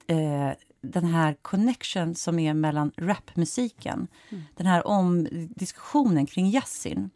eh, 0.07 0.51
den 0.81 1.05
här 1.05 1.37
connection 1.43 2.15
som 2.15 2.39
är 2.39 2.55
mellan 2.55 2.93
rapmusiken. 2.97 4.09
Den 4.57 4.67
här 4.67 4.87
om 4.87 5.29
diskussionen 5.31 6.27
kring 6.27 6.47
Yasin. 6.47 7.11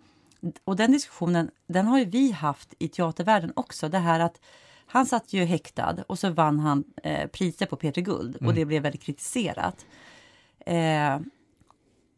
Och 0.64 0.76
den 0.76 0.92
diskussionen 0.92 1.50
den 1.66 1.86
har 1.86 1.98
ju 1.98 2.04
vi 2.04 2.32
haft 2.32 2.74
i 2.78 2.88
teatervärlden 2.88 3.52
också. 3.56 3.88
Det 3.88 3.98
här 3.98 4.20
att 4.20 4.40
han 4.86 5.06
satt 5.06 5.32
ju 5.32 5.44
häktad 5.44 5.96
och 6.06 6.18
så 6.18 6.30
vann 6.30 6.58
han 6.58 6.84
eh, 7.02 7.26
priser 7.26 7.66
på 7.66 7.76
Peter 7.76 8.00
Guld 8.00 8.36
och 8.36 8.54
det 8.54 8.64
blev 8.64 8.82
väldigt 8.82 9.02
kritiserat. 9.02 9.86
Eh, 10.66 11.18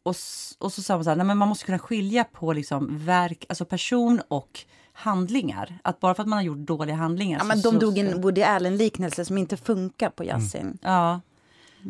och, 0.03 0.15
och 0.59 0.73
så 0.73 0.81
sa 0.81 0.95
man 0.95 1.03
så 1.03 1.09
här, 1.09 1.17
nej, 1.17 1.25
men 1.25 1.37
man 1.37 1.47
måste 1.47 1.65
kunna 1.65 1.79
skilja 1.79 2.23
på 2.23 2.53
liksom 2.53 2.97
verk, 3.05 3.45
alltså 3.49 3.65
person 3.65 4.21
och 4.27 4.59
handlingar. 4.93 5.79
Att 5.83 5.99
bara 5.99 6.15
för 6.15 6.23
att 6.23 6.29
man 6.29 6.37
har 6.37 6.43
gjort 6.43 6.57
dåliga 6.57 6.95
handlingar 6.95 7.39
Ja, 7.39 7.43
men 7.43 7.61
de 7.61 7.71
så, 7.73 7.79
drog 7.79 7.93
så- 7.93 7.99
en 7.99 8.21
Woody 8.21 8.41
Allen-liknelse 8.41 9.25
som 9.25 9.37
inte 9.37 9.57
funkar 9.57 10.09
på 10.09 10.23
Yasin. 10.25 10.77
Ja. 10.81 11.21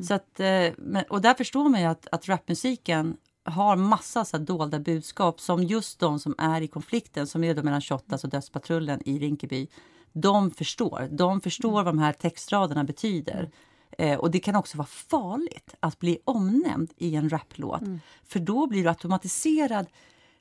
Så 0.08 0.14
att, 0.14 0.40
eh, 0.40 0.72
men, 0.78 1.04
och 1.10 1.22
där 1.22 1.34
förstår 1.34 1.70
man 1.70 1.82
ju 1.82 1.88
att, 1.88 2.08
att 2.12 2.28
rapmusiken 2.30 3.18
har 3.46 3.76
massa 3.76 4.26
så 4.26 4.38
här 4.38 4.44
dolda 4.44 4.80
budskap 4.80 5.40
som 5.40 5.64
just 5.64 6.00
de 6.00 6.20
som 6.20 6.36
är 6.38 6.62
i 6.62 6.68
konflikten, 6.68 7.28
som 7.28 7.44
är 7.44 7.54
då 7.56 7.64
mellan 7.64 7.82
Shottaz 7.82 8.24
och 8.24 8.30
Dödspatrullen 8.30 9.02
i 9.06 9.20
Rinkeby, 9.20 9.68
de 10.14 10.52
förstår. 10.52 11.08
De 11.12 11.42
förstår 11.42 11.72
vad 11.72 11.86
de 11.86 12.00
här 12.00 12.14
textraderna 12.14 12.84
betyder. 12.84 13.50
Eh, 13.98 14.20
och 14.20 14.32
det 14.32 14.40
kan 14.40 14.56
också 14.56 14.78
vara 14.78 14.88
farligt 14.88 15.76
att 15.80 16.00
bli 16.00 16.18
omnämnd 16.26 16.92
i 16.98 17.16
en 17.16 17.30
raplåt. 17.30 17.82
För 18.28 18.40
då 18.40 18.68
blir 18.68 18.84
du 18.84 18.90
automatiserad 18.90 19.88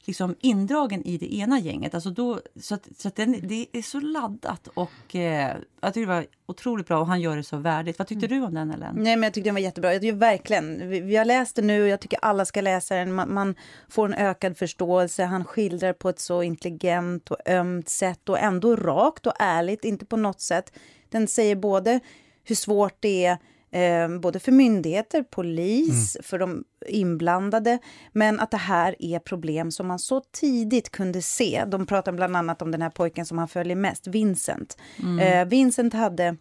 liksom 0.05 0.37
indragen 0.41 1.03
i 1.07 1.19
det 1.19 1.35
ena 1.35 1.59
gänget. 1.59 1.95
Alltså 1.95 2.11
då, 2.11 2.41
så 2.61 2.75
att, 2.75 2.89
så 2.99 3.09
att 3.09 3.17
den, 3.17 3.37
det 3.43 3.67
är 3.73 3.83
så 3.83 4.01
laddat 4.01 4.69
och 4.75 5.17
eh, 5.17 5.57
jag 5.81 5.95
tycker 5.95 6.07
det 6.07 6.15
var 6.15 6.27
otroligt 6.47 6.87
bra 6.87 7.01
och 7.01 7.07
han 7.07 7.21
gör 7.21 7.37
det 7.37 7.45
så 7.45 7.57
värdigt. 7.57 7.99
Vad 7.99 8.09
tyckte 8.09 8.27
du 8.27 8.43
om 8.43 8.55
den 8.55 8.71
Ellen? 8.71 8.95
Nej, 8.97 9.17
men 9.17 9.23
jag 9.23 9.35
tyckte 9.35 9.49
den 9.49 9.55
var 9.55 9.61
jättebra. 9.61 9.93
Jag 9.93 10.03
tycker 10.03 10.17
verkligen, 10.17 10.89
vi, 10.89 11.01
vi 11.01 11.17
har 11.17 11.25
läst 11.25 11.57
den 11.57 11.67
nu 11.67 11.83
och 11.83 11.89
jag 11.89 12.01
tycker 12.01 12.19
alla 12.23 12.45
ska 12.45 12.61
läsa 12.61 12.95
den. 12.95 13.13
Man, 13.13 13.35
man 13.35 13.55
får 13.89 14.07
en 14.07 14.15
ökad 14.15 14.57
förståelse. 14.57 15.25
Han 15.25 15.45
skildrar 15.45 15.93
på 15.93 16.09
ett 16.09 16.21
så 16.21 16.43
intelligent 16.43 17.31
och 17.31 17.37
ömt 17.47 17.89
sätt 17.89 18.29
och 18.29 18.39
ändå 18.39 18.77
rakt 18.77 19.27
och 19.27 19.35
ärligt, 19.39 19.85
inte 19.85 20.07
på 20.07 20.17
något 20.17 20.41
sätt. 20.41 20.73
Den 21.09 21.29
säger 21.29 21.57
både 21.57 22.01
hur 22.45 22.55
svårt 22.57 22.97
det 23.01 23.25
är 23.25 23.39
Eh, 23.75 24.19
både 24.19 24.39
för 24.39 24.53
myndigheter, 24.53 25.23
polis, 25.23 26.17
för 26.23 26.39
de 26.39 26.65
inblandade. 26.87 27.79
Men 28.13 28.41
att 28.41 28.51
det 28.51 28.57
här 28.57 28.97
är 28.99 29.19
problem 29.19 29.71
som 29.71 29.87
man 29.87 29.99
så 29.99 30.21
tidigt 30.21 30.91
kunde 30.91 31.23
se. 31.23 31.65
De 31.69 31.87
pratar 31.87 32.13
bland 32.13 32.37
annat 32.37 32.63
om 32.63 32.71
den 32.71 32.83
här 32.83 32.91
pojken 32.91 33.27
som 33.27 33.39
han 33.39 33.49
följer 33.49 33.77
mest, 33.77 34.07
Vincent. 34.07 34.77
Eh, 35.21 35.45
Vincent 35.45 35.95
hade 35.95 36.37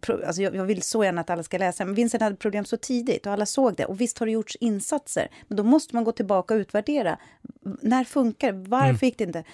pro- 0.00 0.26
alltså 0.26 0.42
jag, 0.42 0.64
vill 0.64 0.82
så 0.82 1.04
gärna 1.04 1.20
att 1.20 1.30
alla 1.30 1.42
ska 1.42 1.58
läsa, 1.58 1.84
men 1.84 1.94
Vincent 1.94 2.22
hade 2.22 2.36
problem 2.36 2.64
så 2.64 2.76
tidigt 2.76 3.26
och 3.26 3.32
alla 3.32 3.46
såg 3.46 3.76
det. 3.76 3.84
Och 3.84 4.00
visst 4.00 4.18
har 4.18 4.26
det 4.26 4.32
gjorts 4.32 4.56
insatser, 4.60 5.28
men 5.48 5.56
då 5.56 5.62
måste 5.62 5.94
man 5.94 6.04
gå 6.04 6.12
tillbaka 6.12 6.54
och 6.54 6.58
utvärdera. 6.58 7.18
När 7.80 8.04
funkar 8.04 8.52
det? 8.52 8.68
Varför 8.68 9.06
gick 9.06 9.18
det 9.18 9.24
inte? 9.24 9.44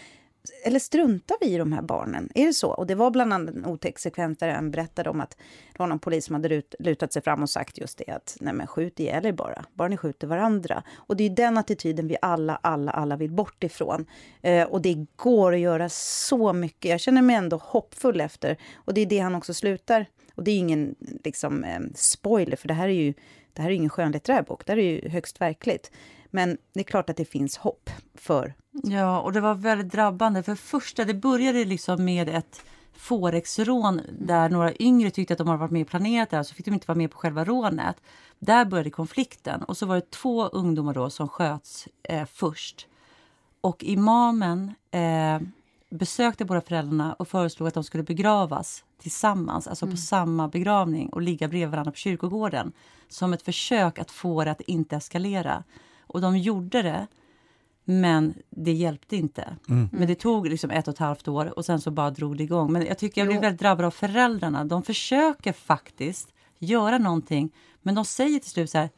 Eller 0.65 0.79
struntar 0.79 1.37
vi 1.41 1.47
i 1.47 1.59
de 1.59 1.73
här 1.73 1.83
barnen? 1.83 2.29
Är 2.35 2.47
det 2.47 2.53
så? 2.53 2.71
Och 2.71 2.87
det 2.87 2.95
var 2.95 3.11
bland 3.11 3.33
annat 3.33 3.55
en 3.55 3.67
otäck 3.67 3.99
sekvens 3.99 4.39
där 4.39 4.49
han 4.49 4.71
berättade 4.71 5.11
om 5.11 5.21
att 5.21 5.31
det 5.73 5.79
var 5.79 5.87
någon 5.87 5.99
polis 5.99 6.25
som 6.25 6.35
hade 6.35 6.49
lut, 6.49 6.75
lutat 6.79 7.13
sig 7.13 7.23
fram 7.23 7.43
och 7.43 7.51
sagt 7.51 7.79
just 7.79 7.99
det 7.99 8.13
att 8.13 8.37
nej 8.41 8.55
men 8.55 8.67
skjut 8.67 9.01
ihjäl 9.01 9.27
er 9.27 9.33
bara, 9.33 9.65
bara 9.75 9.89
ni 9.89 9.97
skjuter 9.97 10.27
varandra. 10.27 10.83
Och 10.97 11.17
det 11.17 11.25
är 11.25 11.31
den 11.31 11.59
attityden 11.59 12.09
vi 12.09 12.17
alla, 12.23 12.59
alla, 12.63 12.93
alla 12.93 13.17
vill 13.17 13.31
bort 13.31 13.65
ifrån. 13.65 14.07
Eh, 14.43 14.69
och 14.69 14.83
det 14.83 15.07
går 15.17 15.55
att 15.55 15.61
göra 15.61 15.89
så 15.89 16.53
mycket. 16.53 16.91
Jag 16.91 17.01
känner 17.01 17.23
mig 17.23 17.37
ändå 17.37 17.57
hoppfull 17.57 18.21
efter. 18.21 18.57
Och 18.75 18.95
det 18.95 19.01
är 19.01 19.07
det 19.07 19.19
han 19.19 19.35
också 19.35 19.55
slutar. 19.55 20.07
Och 20.35 20.45
det 20.45 20.51
är 20.51 20.59
ingen 20.59 20.95
liksom, 21.25 21.65
eh, 21.65 21.81
spoiler, 21.95 22.57
för 22.57 22.69
det 22.69 22.75
här 22.75 22.89
är 22.89 22.93
ju 22.93 23.15
det 23.53 23.63
här 23.63 23.71
är 23.71 23.75
ingen 23.75 23.91
skönlitterär 23.91 24.43
bok, 24.43 24.67
det 24.67 24.73
här 24.73 24.79
är 24.79 24.83
ju 24.83 25.09
högst 25.09 25.41
verkligt. 25.41 25.91
Men 26.31 26.59
det 26.72 26.81
är 26.81 26.85
klart 26.85 27.11
att 27.11 27.16
det 27.16 27.24
finns 27.24 27.57
hopp 27.57 27.91
för 28.14 28.55
Ja, 28.83 29.20
och 29.20 29.33
det 29.33 29.41
var 29.41 29.55
väldigt 29.55 29.93
drabbande. 29.93 30.43
För 30.43 30.55
första, 30.55 31.05
det 31.05 31.14
började 31.14 31.64
liksom 31.64 32.05
med 32.05 32.29
ett 32.29 32.62
Forex-rån 32.93 34.01
där 34.20 34.49
några 34.49 34.74
yngre 34.74 35.11
tyckte 35.11 35.35
att 35.35 35.39
de 35.39 35.47
hade 35.49 35.61
varit 35.61 35.70
med 35.70 35.83
och 35.83 35.89
planerat 35.89 36.31
det 36.31 36.37
här, 36.37 36.43
så 36.43 36.55
fick 36.55 36.64
de 36.64 36.74
inte 36.74 36.89
vara 36.89 36.99
med 36.99 37.11
på 37.11 37.18
själva 37.18 37.45
rånet. 37.45 37.97
Där 38.39 38.64
började 38.64 38.91
konflikten 38.91 39.62
och 39.62 39.76
så 39.76 39.87
var 39.87 39.95
det 39.95 40.11
två 40.11 40.47
ungdomar 40.47 40.95
då 40.95 41.11
som 41.11 41.29
sköts 41.29 41.89
eh, 42.03 42.26
först. 42.33 42.87
Och 43.61 43.85
imamen 43.85 44.74
eh, 44.91 45.41
besökte 45.91 46.45
båda 46.45 46.61
föräldrarna 46.61 47.14
och 47.14 47.29
föreslog 47.29 47.68
att 47.68 47.74
de 47.74 47.85
skulle 47.85 48.05
begravas 48.05 48.85
tillsammans, 49.03 49.66
alltså 49.66 49.87
på 49.87 49.97
samma 49.97 50.49
begravning 50.49 51.09
och 51.09 51.22
ligga 51.22 51.49
bredvid 51.49 51.70
varandra 51.70 51.93
på 51.93 51.97
kyrkogården 51.97 52.72
som 53.09 53.33
ett 53.33 53.43
försök 53.43 53.99
att 53.99 54.11
få 54.11 54.45
det 54.45 54.51
att 54.51 54.61
inte 54.61 54.97
eskalera. 54.97 55.64
Och 56.09 56.21
de 56.21 56.39
gjorde 56.39 56.83
det, 56.83 57.07
men 57.85 58.35
det 58.51 58.73
hjälpte 58.73 59.17
inte. 59.17 59.57
Men 59.93 60.09
det 60.09 60.15
tog 60.15 60.49
liksom 60.49 60.71
ett 60.71 60.89
och 60.89 60.95
ett 60.95 60.99
halvt 60.99 61.29
år 61.29 61.59
och 61.59 61.65
sen 61.65 61.81
så 61.81 61.91
bara 61.91 62.11
drog 62.11 62.37
det 62.37 62.45
igång. 62.45 62.73
Men 62.73 62.87
jag 62.87 62.99
tycker 62.99 63.21
jag 63.21 63.29
blir 63.29 63.41
väldigt 63.41 63.61
drabbad 63.61 63.85
av 63.85 63.91
föräldrarna. 63.91 64.65
De 64.65 64.83
försöker 64.83 65.53
faktiskt 65.53 66.33
göra 66.59 66.99
någonting, 66.99 67.51
men 67.83 67.95
de 67.95 68.05
säger 68.05 68.39
till 68.39 68.51
slut 68.51 68.71
så 68.71 68.79
här, 68.79 68.91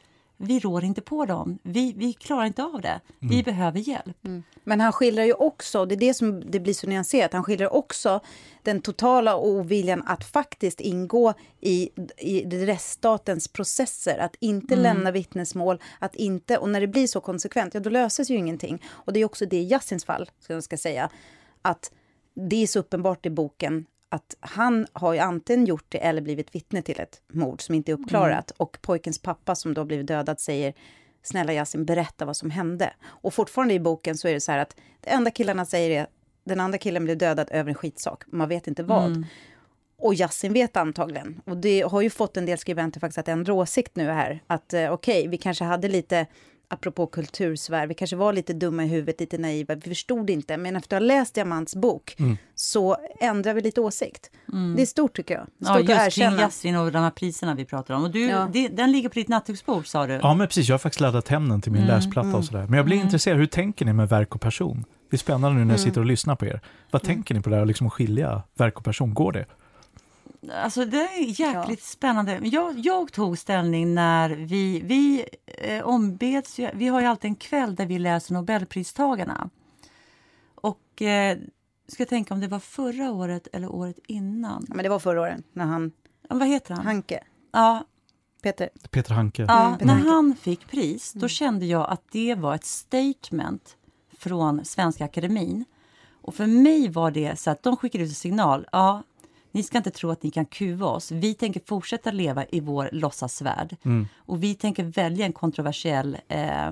vi 0.43 0.61
rår 0.61 0.85
inte 0.85 1.01
på 1.01 1.25
dem. 1.25 1.59
Vi, 1.63 1.93
vi 1.97 2.13
klarar 2.13 2.45
inte 2.45 2.65
av 2.65 2.81
det. 2.81 3.01
Vi 3.19 3.43
behöver 3.43 3.79
hjälp. 3.79 4.17
Men 4.65 4.81
han 4.81 4.93
skildrar 4.93 5.25
ju 5.25 5.33
också, 5.33 5.85
det 5.85 5.95
är 5.95 5.97
det 5.97 6.15
som 6.15 6.51
det 6.51 6.61
blir 6.61 6.75
så 6.75 6.87
nyanserat, 6.87 7.33
han 7.33 7.45
skildrar 7.45 7.73
också 7.73 8.21
den 8.63 8.81
totala 8.81 9.37
oviljan 9.37 10.03
att 10.07 10.25
faktiskt 10.25 10.81
ingå 10.81 11.35
i, 11.61 11.91
i 12.19 12.45
rättsstatens 12.45 13.49
processer, 13.49 14.19
att 14.19 14.37
inte 14.41 14.77
lämna 14.77 15.11
vittnesmål, 15.11 15.83
att 15.99 16.15
inte, 16.15 16.59
och 16.59 16.69
när 16.69 16.81
det 16.81 16.89
blir 16.89 17.07
så 17.07 17.21
konsekvent, 17.21 17.75
ja 17.75 17.81
då 17.81 17.91
löses 17.91 18.31
ju 18.31 18.35
ingenting. 18.35 18.83
Och 18.89 19.13
det 19.13 19.21
är 19.21 19.25
också 19.25 19.47
det 19.47 19.57
i 19.57 19.71
Yassins 19.71 20.05
fall, 20.05 20.31
som 20.41 20.55
jag 20.55 20.65
ska 20.65 20.77
säga, 20.77 21.11
att 21.63 21.93
det 22.35 22.63
är 22.63 22.67
så 22.67 22.79
uppenbart 22.79 23.27
i 23.27 23.31
boken 23.31 23.87
att 24.13 24.37
han 24.41 24.87
har 24.93 25.13
ju 25.13 25.19
antingen 25.19 25.67
gjort 25.67 25.87
det 25.89 25.99
eller 25.99 26.23
blivit 26.23 26.55
vittne 26.55 26.83
till 26.83 27.01
ett 27.01 27.23
mord 27.33 27.63
som 27.63 27.75
inte 27.75 27.93
är 27.93 27.95
uppklarat. 27.95 28.51
Och 28.57 28.79
pojkens 28.83 29.19
pappa 29.19 29.55
som 29.55 29.75
då 29.75 29.85
blivit 29.85 30.07
dödad 30.07 30.41
säger 30.41 30.75
Snälla 31.23 31.53
Yasin, 31.53 31.85
berätta 31.85 32.25
vad 32.25 32.37
som 32.37 32.51
hände. 32.51 32.93
Och 33.03 33.35
fortfarande 33.35 33.75
i 33.75 33.81
boken 33.81 34.17
så 34.17 34.29
är 34.29 34.33
det 34.33 34.41
så 34.41 34.53
här 34.53 34.59
att 34.59 34.77
det 35.01 35.11
enda 35.11 35.31
killarna 35.31 35.65
säger 35.65 36.01
är 36.01 36.07
den 36.45 36.61
andra 36.61 36.79
killen 36.79 37.05
blev 37.05 37.19
dödad 37.19 37.49
över 37.51 37.69
en 37.69 37.75
skitsak. 37.75 38.25
Man 38.27 38.49
vet 38.49 38.67
inte 38.67 38.83
vad. 38.83 39.25
Och 39.99 40.15
Yasin 40.15 40.53
vet 40.53 40.77
antagligen. 40.77 41.41
Och 41.47 41.57
det 41.57 41.81
har 41.81 42.01
ju 42.01 42.11
fått 42.11 42.37
en 42.37 42.47
del 42.47 42.59
skribenter 42.59 43.01
faktiskt 43.01 43.19
att 43.19 43.29
ändra 43.29 43.55
åsikt 43.55 43.97
nu 43.97 44.07
här. 44.07 44.43
Att 44.47 44.73
eh, 44.73 44.93
okej, 44.93 45.29
vi 45.29 45.39
kanske 45.39 45.65
hade 45.65 45.89
lite, 45.89 46.27
apropå 46.71 47.07
kultursfär, 47.07 47.87
vi 47.87 47.95
kanske 47.95 48.17
var 48.17 48.33
lite 48.33 48.53
dumma 48.53 48.85
i 48.85 48.89
huvudet, 48.89 49.21
lite 49.21 49.39
naiva, 49.39 49.75
vi 49.75 49.81
förstod 49.81 50.31
inte. 50.31 50.57
Men 50.57 50.77
efter 50.77 50.97
att 50.97 51.03
ha 51.03 51.07
läst 51.07 51.35
Diamants 51.35 51.77
bok 51.77 52.17
så 52.55 52.97
ändrar 53.21 53.55
vi 53.55 53.61
lite 53.61 53.81
åsikt. 53.81 54.31
Det 54.77 54.83
är 54.83 54.87
stort 54.87 55.17
tycker 55.17 55.35
jag. 55.35 55.43
Stort 55.43 55.57
Ja, 55.59 55.73
att 55.75 55.81
just 56.07 56.15
kring 56.17 56.25
erkänna. 56.27 56.43
Yasin 56.43 56.77
och 56.77 56.93
de 56.93 56.99
här 57.03 57.11
priserna 57.11 57.55
vi 57.55 57.65
pratar 57.65 57.95
om. 57.95 58.05
Och 58.05 58.11
du, 58.11 58.27
Ja. 58.27 58.49
det, 58.53 58.69
den 58.69 58.93
ligger 58.93 59.09
på 59.09 59.15
ditt 59.15 59.29
nattduksbord 59.29 59.87
sa 59.87 60.07
du? 60.07 60.13
Ja, 60.23 60.35
men 60.35 60.47
precis. 60.47 60.69
Jag 60.69 60.75
har 60.75 60.79
faktiskt 60.79 61.01
laddat 61.01 61.29
hem 61.29 61.49
den 61.49 61.61
till 61.61 61.73
min 61.73 61.83
Mm, 61.83 61.95
läsplatta 61.97 62.37
och 62.37 62.45
sådär. 62.45 62.67
Men 62.67 62.75
jag 62.75 62.85
blir 62.85 62.97
intresserad. 62.97 63.39
Hur 63.39 63.47
tänker 63.47 63.85
ni 63.85 63.93
med 63.93 64.09
verk 64.09 64.35
och 64.35 64.41
person? 64.41 64.85
Det 65.11 65.17
är 65.17 65.19
spännande 65.19 65.59
nu 65.59 65.65
när 65.65 65.73
jag 65.73 65.81
sitter 65.81 66.01
och 66.01 66.07
lyssnar 66.07 66.37
på 66.37 66.47
er. 66.47 66.61
Vad 66.91 67.03
tänker 67.03 67.35
ni 67.35 67.41
på 67.41 67.51
det 67.51 67.57
här 67.57 67.63
att 67.63 67.69
liksom 67.69 67.91
skilja 67.91 68.43
verk 68.59 68.77
och 68.79 68.85
person? 68.85 69.15
Går 69.15 69.33
det? 69.33 69.47
Alltså 70.53 70.85
det 70.85 70.97
är 71.03 71.41
jäkligt 71.41 71.83
spännande. 71.83 72.41
Men 72.41 72.51
Jag, 72.51 72.79
jag 72.79 73.13
tog 73.13 73.39
ställning 73.39 73.95
när 73.95 74.31
vi, 74.31 74.81
vi 74.81 75.25
eh, 75.47 75.83
ombeds, 75.87 76.59
vi 76.75 76.89
har 76.89 77.01
ju 77.01 77.07
alltid 77.07 77.29
en 77.29 77.35
kväll 77.37 77.75
där 77.75 77.87
vi 77.87 77.99
läser 77.99 78.35
Nobelpristagarna. 78.35 79.51
Och 80.55 81.03
eh, 81.03 81.39
ska 81.89 82.01
jag 82.03 82.09
tänka 82.09 82.35
om 82.35 82.41
det 82.41 82.49
var 82.49 82.59
förra 82.59 83.11
året 83.13 83.49
eller 83.53 83.69
året 83.73 83.99
innan. 84.07 84.65
Ja, 84.69 84.75
men 84.75 84.83
det 84.83 84.89
var 84.89 84.99
förra 84.99 85.21
året 85.21 85.45
när 85.53 85.65
han, 85.65 85.93
Ja, 86.29 86.37
vad 86.37 86.49
heter 86.49 86.75
han? 86.75 86.85
Hanke, 86.87 87.25
Ja, 87.53 87.85
Peter. 88.43 88.69
Peter 88.91 89.15
Hanke. 89.15 89.43
ja, 89.49 89.67
Mm, 89.67 89.79
när 89.87 90.11
han 90.11 90.37
fick 90.41 90.71
pris, 90.71 91.13
då 91.13 91.29
kände 91.29 91.67
jag 91.67 91.91
att 91.91 92.03
det 92.13 92.35
var 92.35 92.55
ett 92.55 92.65
statement 92.65 93.77
från 94.19 94.65
Svenska 94.65 95.05
Akademin. 95.05 95.65
Och 96.23 96.35
för 96.35 96.47
mig 96.47 96.89
var 96.89 97.11
det 97.11 97.39
så 97.39 97.51
att 97.51 97.63
de 97.63 97.77
skickade 97.77 98.05
ut 98.05 98.11
en 98.11 98.15
signal. 98.15 98.67
Ja, 98.73 99.03
ni 99.53 99.63
ska 99.63 99.79
inte 99.79 99.91
tro 99.91 100.11
att 100.11 100.23
ni 100.23 100.31
kan 100.31 100.47
kuva 100.47 100.87
oss. 100.87 101.11
Vi 101.11 101.35
tänker 101.35 101.61
fortsätta 101.67 102.11
leva 102.11 102.45
i 102.45 102.61
vår 102.61 102.89
låtsasvärld. 102.93 103.77
Och 104.17 104.43
vi 104.43 104.55
tänker 104.55 104.85
välja 104.85 105.27
en 105.27 105.33
kontroversiell 105.33 106.17
eh, 106.29 106.67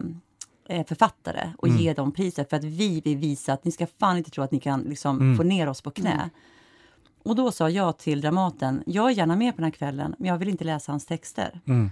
eh, 0.69 0.87
författare 0.87 1.53
och 1.59 1.69
ge 1.69 1.93
dem 1.93 2.13
priset 2.13 2.51
för 2.51 2.57
att 2.57 2.65
vi 2.65 3.01
vill 3.01 3.17
visa 3.17 3.53
att 3.53 3.65
ni 3.65 3.73
ska 3.73 3.87
fan 4.01 4.17
inte 4.17 4.31
tro 4.31 4.45
att 4.45 4.53
ni 4.53 4.61
kan 4.61 4.81
liksom, 4.81 5.37
få 5.37 5.43
ner 5.43 5.69
oss 5.69 5.83
på 5.83 5.91
knä. 5.91 6.31
Och 7.23 7.37
då 7.37 7.53
sa 7.53 7.71
jag 7.71 7.99
till 7.99 8.21
Dramaten, 8.21 8.83
jag 8.87 9.11
är 9.11 9.15
gärna 9.15 9.37
med 9.37 9.53
på 9.53 9.57
den 9.57 9.65
här 9.65 9.71
kvällen, 9.71 10.15
men 10.19 10.29
jag 10.29 10.39
vill 10.39 10.49
inte 10.49 10.65
läsa 10.65 10.93
hans 10.93 11.07
texter. 11.07 11.61
Mm. 11.67 11.91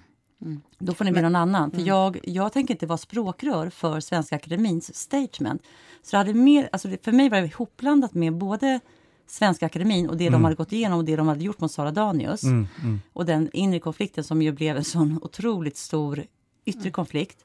Då 0.78 0.94
får 0.94 1.04
ni 1.04 1.12
bli 1.12 1.22
någon 1.22 1.36
annan. 1.36 1.70
För 1.70 1.80
jag, 1.80 2.18
jag 2.22 2.52
tänker 2.52 2.74
inte 2.74 2.86
vara 2.86 2.98
språkrör 2.98 3.70
för 3.70 4.00
Svenska 4.00 4.36
Akademins 4.36 4.94
statement. 4.94 5.62
Så 6.02 6.10
det 6.10 6.16
hade 6.16 6.34
mer, 6.34 6.68
alltså 6.72 6.88
för 7.02 7.12
mig 7.12 7.28
var 7.28 7.40
det 7.40 7.46
ihopblandat 7.46 8.14
med 8.14 8.34
både 8.34 8.80
Svenska 9.26 9.66
Akademin 9.66 10.08
och 10.08 10.16
det 10.16 10.30
de 10.30 10.44
hade 10.44 10.56
gått 10.56 10.72
igenom 10.72 10.98
och 10.98 11.04
det 11.04 11.16
de 11.16 11.28
hade 11.28 11.44
gjort 11.44 11.60
mot 11.60 11.72
Sara 11.72 11.90
Danius. 11.90 12.42
Mm, 12.42 12.66
mm. 12.82 13.00
Och 13.12 13.26
den 13.26 13.50
inre 13.52 13.78
konflikten 13.78 14.24
som 14.24 14.42
ju 14.42 14.52
blev 14.52 14.76
en 14.76 14.84
sån 14.84 15.18
otroligt 15.22 15.76
stor 15.76 16.24
yttre 16.64 16.90
konflikt. 16.90 17.44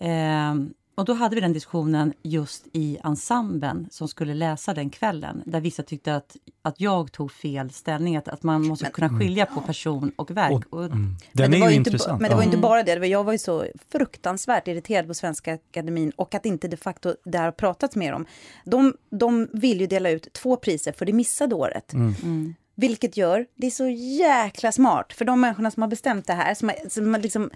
Ehm, 0.00 0.74
och 1.00 1.06
då 1.06 1.12
hade 1.14 1.34
vi 1.34 1.40
den 1.40 1.52
diskussionen 1.52 2.12
just 2.22 2.66
i 2.72 2.98
ensemblen 3.04 3.88
som 3.90 4.08
skulle 4.08 4.34
läsa 4.34 4.74
den 4.74 4.90
kvällen. 4.90 5.42
Där 5.46 5.60
vissa 5.60 5.82
tyckte 5.82 6.14
att, 6.16 6.36
att 6.62 6.80
jag 6.80 7.12
tog 7.12 7.32
fel 7.32 7.70
ställning, 7.70 8.16
att, 8.16 8.28
att 8.28 8.42
man 8.42 8.66
måste 8.66 8.90
kunna 8.90 9.18
skilja 9.18 9.46
på 9.46 9.60
person 9.60 10.12
och 10.16 10.30
verk. 10.30 10.52
Och- 10.52 10.78
Och, 10.78 10.84
Mm. 10.84 11.00
Men 11.02 11.16
Den 11.32 11.50
det 11.50 11.56
är 11.56 11.70
ju 11.70 11.76
inte, 11.76 11.90
intressant. 11.90 12.20
Men 12.20 12.30
det 12.30 12.36
var 12.36 12.42
inte 12.42 12.56
bara 12.56 12.82
det. 12.82 13.06
jag 13.06 13.24
var 13.24 13.32
ju 13.32 13.38
så 13.38 13.64
fruktansvärt 13.92 14.68
irriterad 14.68 15.06
på 15.06 15.14
Svenska 15.14 15.54
Akademin 15.54 16.12
och 16.16 16.34
att 16.34 16.46
inte 16.46 16.68
de 16.68 16.76
facto 16.76 17.14
det 17.24 17.38
har 17.38 17.52
pratats 17.52 17.96
mer 17.96 18.12
om. 18.12 18.26
De, 18.64 18.94
de 19.10 19.48
vill 19.52 19.80
ju 19.80 19.86
dela 19.86 20.10
ut 20.10 20.32
två 20.32 20.56
priser 20.56 20.92
för 20.92 21.06
det 21.06 21.12
missade 21.12 21.54
året. 21.54 21.92
mm. 21.92 22.54
Vilket 22.74 23.16
gör, 23.16 23.46
det 23.56 23.66
är 23.66 23.70
så 23.70 23.88
jäkla 24.18 24.72
smart 24.72 25.12
för 25.12 25.24
de 25.24 25.40
människorna 25.40 25.70
som 25.70 25.82
har 25.82 25.88
bestämt 25.88 26.26
det 26.26 26.32
här, 26.32 26.54
som 26.54 26.68
har, 26.68 26.88
som 26.88 27.12
liksom 27.20 27.50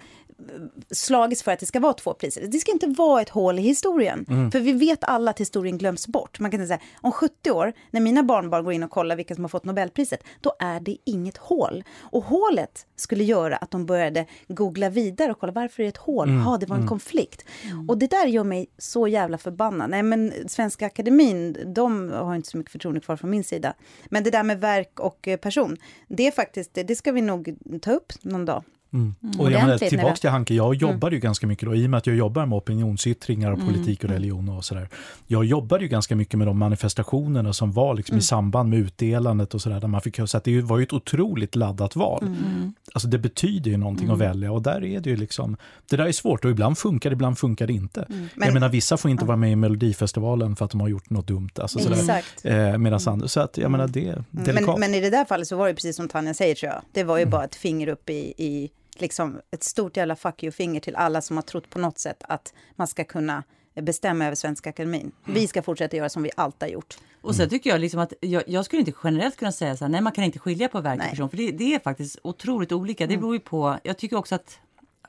slagits 0.91 1.43
för 1.43 1.51
att 1.51 1.59
det 1.59 1.65
ska 1.65 1.79
vara 1.79 1.93
två 1.93 2.13
priser. 2.13 2.47
Det 2.47 2.57
ska 2.59 2.71
inte 2.71 2.87
vara 2.87 3.21
ett 3.21 3.29
hål 3.29 3.59
i 3.59 3.61
historien. 3.61 4.25
För 4.51 4.59
vi 4.59 4.71
vet 4.73 5.03
alla 5.03 5.31
att 5.31 5.39
historien 5.39 5.77
glöms 5.77 6.07
bort. 6.07 6.39
Man 6.39 6.51
kan 6.51 6.59
inte 6.61 6.67
säga, 6.67 6.79
om 7.01 7.11
70 7.11 7.51
år, 7.51 7.73
när 7.91 8.01
mina 8.01 8.23
barnbarn 8.23 8.63
går 8.63 8.73
in 8.73 8.83
och 8.83 8.91
kollar 8.91 9.15
vilka 9.15 9.35
som 9.35 9.43
har 9.43 9.49
fått 9.49 9.65
Nobelpriset, 9.65 10.23
då 10.41 10.53
är 10.59 10.79
det 10.79 10.97
inget 11.05 11.37
hål. 11.37 11.83
Och 11.99 12.23
hålet 12.23 12.85
skulle 12.95 13.23
göra 13.23 13.55
att 13.55 13.71
de 13.71 13.85
började 13.85 14.25
googla 14.47 14.89
vidare 14.89 15.31
och 15.31 15.39
kolla 15.39 15.51
varför 15.51 15.83
är 15.83 15.85
det 15.85 15.89
ett 15.89 15.97
hål? 15.97 16.29
Ja, 16.45 16.57
det 16.59 16.65
var 16.65 16.75
en 16.75 16.81
konflikt. 16.87 17.45
Och 17.87 17.97
det 17.97 18.07
där 18.07 18.25
gör 18.27 18.43
mig 18.43 18.67
så 18.77 19.07
jävla 19.07 19.37
förbannad. 19.37 19.89
Nej, 19.89 20.03
men 20.03 20.33
Svenska 20.47 20.85
Akademin, 20.85 21.57
de 21.75 22.09
har 22.11 22.35
inte 22.35 22.49
så 22.49 22.57
mycket 22.57 22.71
förtroende 22.71 23.01
kvar 23.01 23.15
från 23.15 23.29
min 23.29 23.43
sida. 23.43 23.73
Men 24.09 24.23
det 24.23 24.31
där 24.31 24.43
med 24.43 24.59
verk 24.59 24.99
och 24.99 25.27
eh, 25.27 25.37
person, 25.37 25.77
det 26.07 26.27
är 26.27 26.31
faktiskt, 26.31 26.73
det- 26.73 26.83
det 26.83 26.95
ska 26.95 27.11
vi 27.11 27.21
nog 27.21 27.55
ta 27.81 27.91
upp 27.91 28.13
någon 28.21 28.45
dag. 28.45 28.63
Mm. 28.95 29.39
Och 29.39 29.51
jag 29.51 29.61
menar, 29.61 29.77
vi- 30.13 30.19
till 30.19 30.29
Hanke, 30.29 30.53
jag 30.53 30.75
jobbade 30.75 31.15
ju 31.15 31.19
ganska 31.19 31.47
mycket 31.47 31.65
då, 31.69 31.75
i 31.75 31.85
och 31.85 31.89
med 31.89 31.97
att 31.97 32.07
jag 32.07 32.15
jobbar 32.15 32.45
med 32.45 32.57
opinionsyttringar 32.57 33.51
och 33.51 33.59
politik 33.59 34.03
Mm. 34.03 34.11
och 34.15 34.19
religion 34.21 34.49
och 34.49 34.65
sådär. 34.65 34.89
Jag 35.27 35.45
jobbade 35.45 35.83
ju 35.83 35.87
ganska 35.89 36.15
mycket 36.15 36.37
med 36.37 36.47
de 36.47 36.57
manifestationerna 36.57 37.53
som 37.53 37.71
var 37.71 37.93
liksom 37.95 38.13
Mm. 38.13 38.19
i 38.19 38.23
samband 38.23 38.69
med 38.69 38.79
utdelandet 38.79 39.53
och 39.53 39.61
sådär, 39.61 39.79
där 39.79 39.87
man 39.87 40.01
fick 40.01 40.15
så 40.25 40.37
att 40.37 40.43
det 40.43 40.61
var 40.61 40.77
ju 40.77 40.83
ett 40.83 40.93
otroligt 40.93 41.55
laddat 41.55 41.95
val. 41.95 42.23
Mm. 42.23 42.73
Alltså 42.93 43.07
det 43.07 43.17
betyder 43.19 43.71
ju 43.71 43.77
någonting 43.77 44.09
att 44.09 44.19
välja 44.19 44.51
och 44.51 44.61
där 44.61 44.83
är 44.83 44.99
det 44.99 45.09
ju 45.09 45.15
liksom, 45.15 45.57
det 45.89 45.95
där 45.97 46.05
är 46.05 46.11
svårt 46.11 46.45
och 46.45 46.51
ibland 46.51 46.77
funkar 46.77 47.09
det, 47.09 47.13
ibland 47.13 47.37
funkar 47.37 47.67
det 47.67 47.73
inte. 47.73 48.01
Mm. 48.09 48.27
Men- 48.35 48.45
jag 48.47 48.53
menar 48.53 48.69
vissa 48.69 48.97
får 48.97 49.11
inte 49.11 49.25
vara 49.25 49.37
med 49.37 49.51
i 49.51 49.55
Melodifestivalen 49.55 50.55
för 50.55 50.65
att 50.65 50.71
de 50.71 50.81
har 50.81 50.87
gjort 50.87 51.09
något 51.09 51.27
dumt. 51.27 51.49
Alltså, 51.59 51.79
sådär. 51.79 52.23
Eh, 52.43 52.77
Medan 52.77 52.99
andra, 53.05 53.27
så 53.27 53.39
att 53.39 53.57
jag 53.57 53.71
menar 53.71 53.87
det 53.87 54.07
är 54.07 54.23
delikat. 54.31 54.67
Men, 54.67 54.79
men 54.79 54.93
i 54.95 55.01
det 55.01 55.09
där 55.09 55.25
fallet 55.25 55.47
så 55.47 55.55
var 55.57 55.67
det 55.67 55.73
precis 55.73 55.95
som 55.95 56.07
Tanja 56.07 56.33
säger 56.33 56.55
tror 56.55 56.71
jag. 56.71 56.81
Det 56.91 57.03
var 57.03 57.17
ju 57.17 57.21
Mm. 57.21 57.31
bara 57.31 57.43
ett 57.43 57.55
finger 57.55 57.87
upp 57.87 58.09
i, 58.09 58.33
i 58.37 58.69
liksom 59.01 59.41
ett 59.51 59.63
stort 59.63 59.97
jävla 59.97 60.15
fuck 60.15 60.43
you-finger 60.43 60.79
till 60.79 60.95
alla 60.95 61.21
som 61.21 61.37
har 61.37 61.41
trott 61.41 61.69
på 61.69 61.79
något 61.79 61.99
sätt 61.99 62.23
att 62.27 62.53
man 62.75 62.87
ska 62.87 63.03
kunna 63.03 63.43
bestämma 63.81 64.25
över 64.25 64.35
Svenska 64.35 64.69
Akademin. 64.69 65.11
Vi 65.25 65.47
ska 65.47 65.61
fortsätta 65.61 65.97
göra 65.97 66.09
som 66.09 66.23
vi 66.23 66.31
alltid 66.35 66.61
har 66.61 66.67
gjort. 66.73 66.97
Och 67.21 67.35
sen 67.35 67.49
tycker 67.49 67.69
jag 67.69 67.81
liksom 67.81 67.99
att 67.99 68.13
jag, 68.19 68.43
jag 68.47 68.65
skulle 68.65 68.79
inte 68.79 68.93
generellt 69.03 69.37
kunna 69.37 69.51
säga 69.51 69.77
så 69.77 69.83
här, 69.83 69.89
nej 69.89 70.01
man 70.01 70.11
kan 70.13 70.23
inte 70.23 70.39
skilja 70.39 70.67
på 70.67 70.81
verk 70.81 70.99
och 71.03 71.09
person, 71.09 71.29
för 71.29 71.37
det, 71.37 71.51
det 71.51 71.75
är 71.75 71.79
faktiskt 71.79 72.19
otroligt 72.23 72.71
olika. 72.71 73.07
Det 73.07 73.17
beror 73.17 73.33
ju 73.33 73.39
på, 73.39 73.77
jag 73.83 73.97
tycker 73.97 74.17
också 74.17 74.35
att 74.35 74.59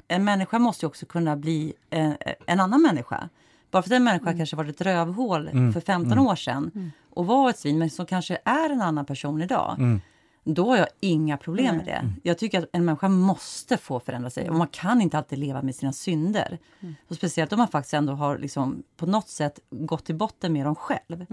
en 0.08 0.24
människa 0.24 0.58
måste 0.58 0.84
ju 0.84 0.88
också 0.88 1.06
kunna 1.06 1.36
bli 1.36 1.72
en, 1.90 2.16
en 2.46 2.60
annan 2.60 2.82
människa. 2.82 3.28
Bara 3.70 3.82
för 3.82 3.88
att 3.90 3.96
en 3.96 4.04
människa 4.04 4.32
kanske 4.36 4.56
var 4.56 4.64
ett 4.64 4.80
rövhål 4.80 5.50
för 5.72 5.80
15 5.80 6.18
år 6.18 6.36
sedan 6.36 6.92
och 7.10 7.26
var 7.26 7.50
ett 7.50 7.58
svin, 7.58 7.78
men 7.78 7.90
som 7.90 8.06
kanske 8.06 8.38
är 8.44 8.70
en 8.70 8.82
annan 8.82 9.06
person 9.06 9.42
idag. 9.42 10.00
Då 10.48 10.70
har 10.70 10.76
jag 10.76 10.86
inga 11.00 11.36
problem 11.36 11.76
med 11.76 11.84
det. 11.86 12.10
Jag 12.22 12.38
tycker 12.38 12.58
att 12.58 12.68
en 12.72 12.84
människa 12.84 13.08
måste 13.08 13.76
få 13.76 14.00
förändra 14.00 14.30
sig. 14.30 14.50
Och 14.50 14.56
man 14.56 14.68
kan 14.68 15.00
inte 15.00 15.18
alltid 15.18 15.38
leva 15.38 15.62
med 15.62 15.74
sina 15.74 15.92
synder. 15.92 16.58
Och 17.08 17.16
speciellt 17.16 17.52
om 17.52 17.58
man 17.58 17.68
faktiskt 17.68 17.94
ändå 17.94 18.12
har 18.12 18.38
liksom 18.38 18.82
på 18.96 19.06
något 19.06 19.28
sätt 19.28 19.60
gått 19.70 20.04
till 20.04 20.14
botten 20.14 20.52
med 20.52 20.66
dem 20.66 20.74
själv. 20.74 21.26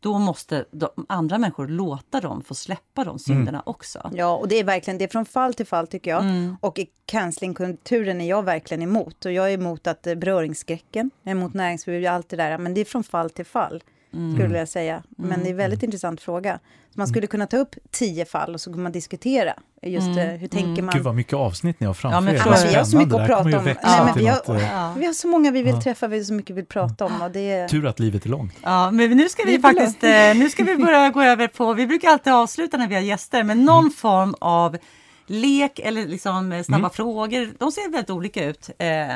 Då 0.00 0.18
måste 0.18 0.64
de 0.70 0.88
andra 1.08 1.38
människor 1.38 1.68
låta 1.68 2.20
dem 2.20 2.42
få 2.42 2.54
släppa 2.54 3.04
de 3.04 3.18
synderna 3.18 3.62
också. 3.66 4.10
Ja, 4.14 4.36
och 4.36 4.48
det 4.48 4.56
är 4.56 4.64
verkligen 4.64 4.98
det 4.98 5.04
är 5.04 5.08
från 5.08 5.24
fall 5.24 5.54
till 5.54 5.66
fall 5.66 5.86
tycker 5.86 6.10
jag. 6.10 6.24
Och 6.60 6.78
i 6.78 6.86
cancelingkulturen 7.06 8.20
är 8.20 8.28
jag 8.28 8.42
verkligen 8.42 8.82
emot. 8.82 9.24
Och 9.24 9.32
jag 9.32 9.48
är 9.48 9.54
emot 9.54 9.86
att 9.86 10.06
eh, 10.06 10.14
beröringsskräcken, 10.14 11.10
emot 11.24 11.54
näringsförbud, 11.54 12.06
allt 12.06 12.28
det 12.28 12.36
där. 12.36 12.58
Men 12.58 12.74
det 12.74 12.80
är 12.80 12.84
från 12.84 13.04
fall 13.04 13.30
till 13.30 13.46
fall, 13.46 13.82
skulle 14.34 14.58
jag 14.58 14.68
säga. 14.68 15.02
Men 15.16 15.40
det 15.42 15.48
är 15.48 15.50
en 15.50 15.56
väldigt 15.56 15.82
intressant 15.82 16.20
fråga. 16.20 16.58
Så 16.94 17.00
man 17.00 17.08
skulle 17.08 17.26
kunna 17.26 17.46
ta 17.46 17.56
upp 17.56 17.74
tio 17.90 18.24
fall 18.24 18.54
och 18.54 18.60
så 18.60 18.72
kan 18.72 18.82
man 18.82 18.92
diskutera 18.92 19.52
just 19.82 20.08
eh, 20.08 20.14
hur 20.24 20.48
tänker 20.48 20.82
man. 20.82 20.94
Gud 20.94 21.04
vad 21.04 21.14
mycket 21.14 21.32
avsnitt 21.34 21.80
ni 21.80 21.86
har 21.86 21.94
framför 21.94 22.16
Ja, 22.16 22.20
men 22.20 22.34
er. 22.34 22.38
Ja, 22.38 22.50
men 22.50 22.68
vi 22.68 22.74
har 22.74 22.84
så 22.84 22.96
mycket 22.96 23.14
att 23.14 23.26
prata 23.26 23.42
om. 23.58 23.64
Nej, 23.64 23.76
men 24.04 24.14
vi, 24.18 24.26
har, 24.26 24.54
eh, 24.56 24.62
Ja. 24.62 24.94
vi 24.98 25.06
har 25.06 25.12
så 25.12 25.28
många 25.28 25.50
vi 25.50 25.62
vill 25.62 25.74
Ja. 25.74 25.80
träffa, 25.82 26.06
vi 26.08 26.16
har 26.16 26.24
så 26.24 26.32
mycket 26.32 26.50
vi 26.50 26.54
vill 26.54 26.66
prata 26.66 27.04
om. 27.04 27.22
Och 27.22 27.30
det 27.30 27.50
är... 27.50 27.68
Tur 27.68 27.86
att 27.86 27.98
livet 28.00 28.24
är 28.24 28.28
långt. 28.28 28.52
Ja, 28.62 28.90
men 28.90 29.10
nu 29.10 29.28
ska 29.28 29.42
vi 29.46 29.58
faktiskt 29.58 30.04
eh, 30.04 30.10
nu 30.10 30.50
ska 30.50 30.64
vi 30.64 30.76
börja 30.76 31.08
gå 31.10 31.22
över 31.22 31.48
på, 31.48 31.74
vi 31.74 31.86
brukar 31.86 32.08
alltid 32.08 32.32
avsluta 32.32 32.76
när 32.76 32.88
vi 32.88 32.94
har 32.94 33.02
gäster 33.02 33.42
med 33.44 33.58
någon 33.58 33.90
form 33.90 34.34
av 34.40 34.76
lek 35.30 35.78
eller 35.78 36.06
liksom 36.06 36.62
snabba 36.66 36.90
frågor. 36.90 37.52
De 37.58 37.72
ser 37.72 37.90
väldigt 37.90 38.10
olika 38.10 38.44
ut. 38.44 38.70
Eh, 38.78 39.06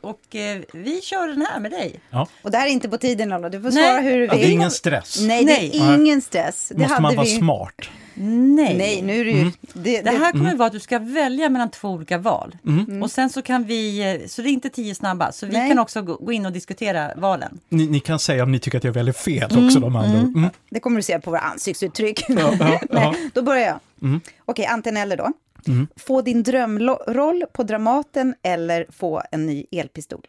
och 0.00 0.36
eh, 0.36 0.60
vi 0.72 1.00
kör 1.02 1.28
den 1.28 1.46
här 1.46 1.60
med 1.60 1.70
dig. 1.70 2.00
Ja. 2.10 2.28
Och 2.42 2.50
det 2.50 2.58
här 2.58 2.66
är 2.66 2.70
inte 2.70 2.88
på 2.88 2.98
tiden 2.98 3.28
Lolla, 3.28 3.48
du 3.48 3.62
får 3.62 3.70
Nej. 3.70 3.84
svara 3.84 4.00
hur 4.00 4.18
du 4.18 4.24
Ja, 4.24 4.30
det 4.32 4.38
vill. 4.38 4.46
är 4.48 4.52
ingen 4.52 4.70
stress. 4.70 5.20
Nej, 5.22 5.44
det 5.44 5.52
är 5.76 5.80
Nej. 5.84 5.94
ingen 6.00 6.20
stress. 6.22 6.68
Det 6.68 6.78
Måste 6.78 6.92
hade 6.94 7.02
man 7.02 7.16
vara 7.16 7.24
vi... 7.24 7.36
smart? 7.36 7.74
Nej. 8.18 8.76
Nej, 8.76 9.02
nu 9.02 9.20
är 9.20 9.24
det 9.24 9.30
ju... 9.30 9.40
Mm. 9.40 9.52
Det, 9.72 10.02
Det 10.02 10.10
här 10.10 10.32
kommer 10.32 10.50
att 10.50 10.58
vara 10.58 10.66
att 10.66 10.72
du 10.72 10.80
ska 10.80 10.98
välja 10.98 11.50
mellan 11.50 11.70
två 11.70 11.88
olika 11.88 12.18
val. 12.18 12.56
Mm. 12.66 13.02
Och 13.02 13.10
sen 13.10 13.30
så 13.30 13.42
kan 13.42 13.64
vi, 13.64 14.12
eh, 14.14 14.26
så 14.26 14.42
det 14.42 14.48
är 14.48 14.52
inte 14.52 14.70
tio 14.70 14.94
snabba, 14.94 15.32
så 15.32 15.46
vi 15.46 15.52
Nej. 15.52 15.68
kan 15.68 15.78
också 15.78 16.02
gå 16.02 16.16
gå 16.16 16.32
in 16.32 16.46
och 16.46 16.52
diskutera 16.52 17.10
valen. 17.16 17.60
Ni, 17.68 17.86
ni 17.86 18.00
kan 18.00 18.18
säga 18.18 18.42
om 18.42 18.52
ni 18.52 18.58
tycker 18.58 18.78
att 18.78 18.84
jag 18.84 18.92
väljer 18.92 19.14
fel 19.14 19.66
också, 19.66 19.80
de 19.80 19.96
andra. 19.96 20.18
Mm. 20.18 20.50
det 20.70 20.80
kommer 20.80 20.96
du 20.96 21.02
se 21.02 21.20
på 21.20 21.30
våra 21.30 21.40
ansiktsuttryck. 21.40 22.24
Ja, 22.28 22.52
ja, 22.60 22.78
ja. 22.90 23.10
Nej, 23.10 23.30
då 23.34 23.42
börjar 23.42 23.66
jag. 23.66 23.78
Mm. 24.02 24.20
Okej, 24.44 24.66
antingen 24.66 24.96
eller 24.96 25.16
då. 25.16 25.32
Mm. 25.66 25.86
Få 25.96 26.22
din 26.22 26.42
drömroll 26.42 27.44
på 27.52 27.62
Dramaten 27.62 28.34
eller 28.42 28.86
få 28.90 29.22
en 29.30 29.46
ny 29.46 29.66
elpistol. 29.70 30.26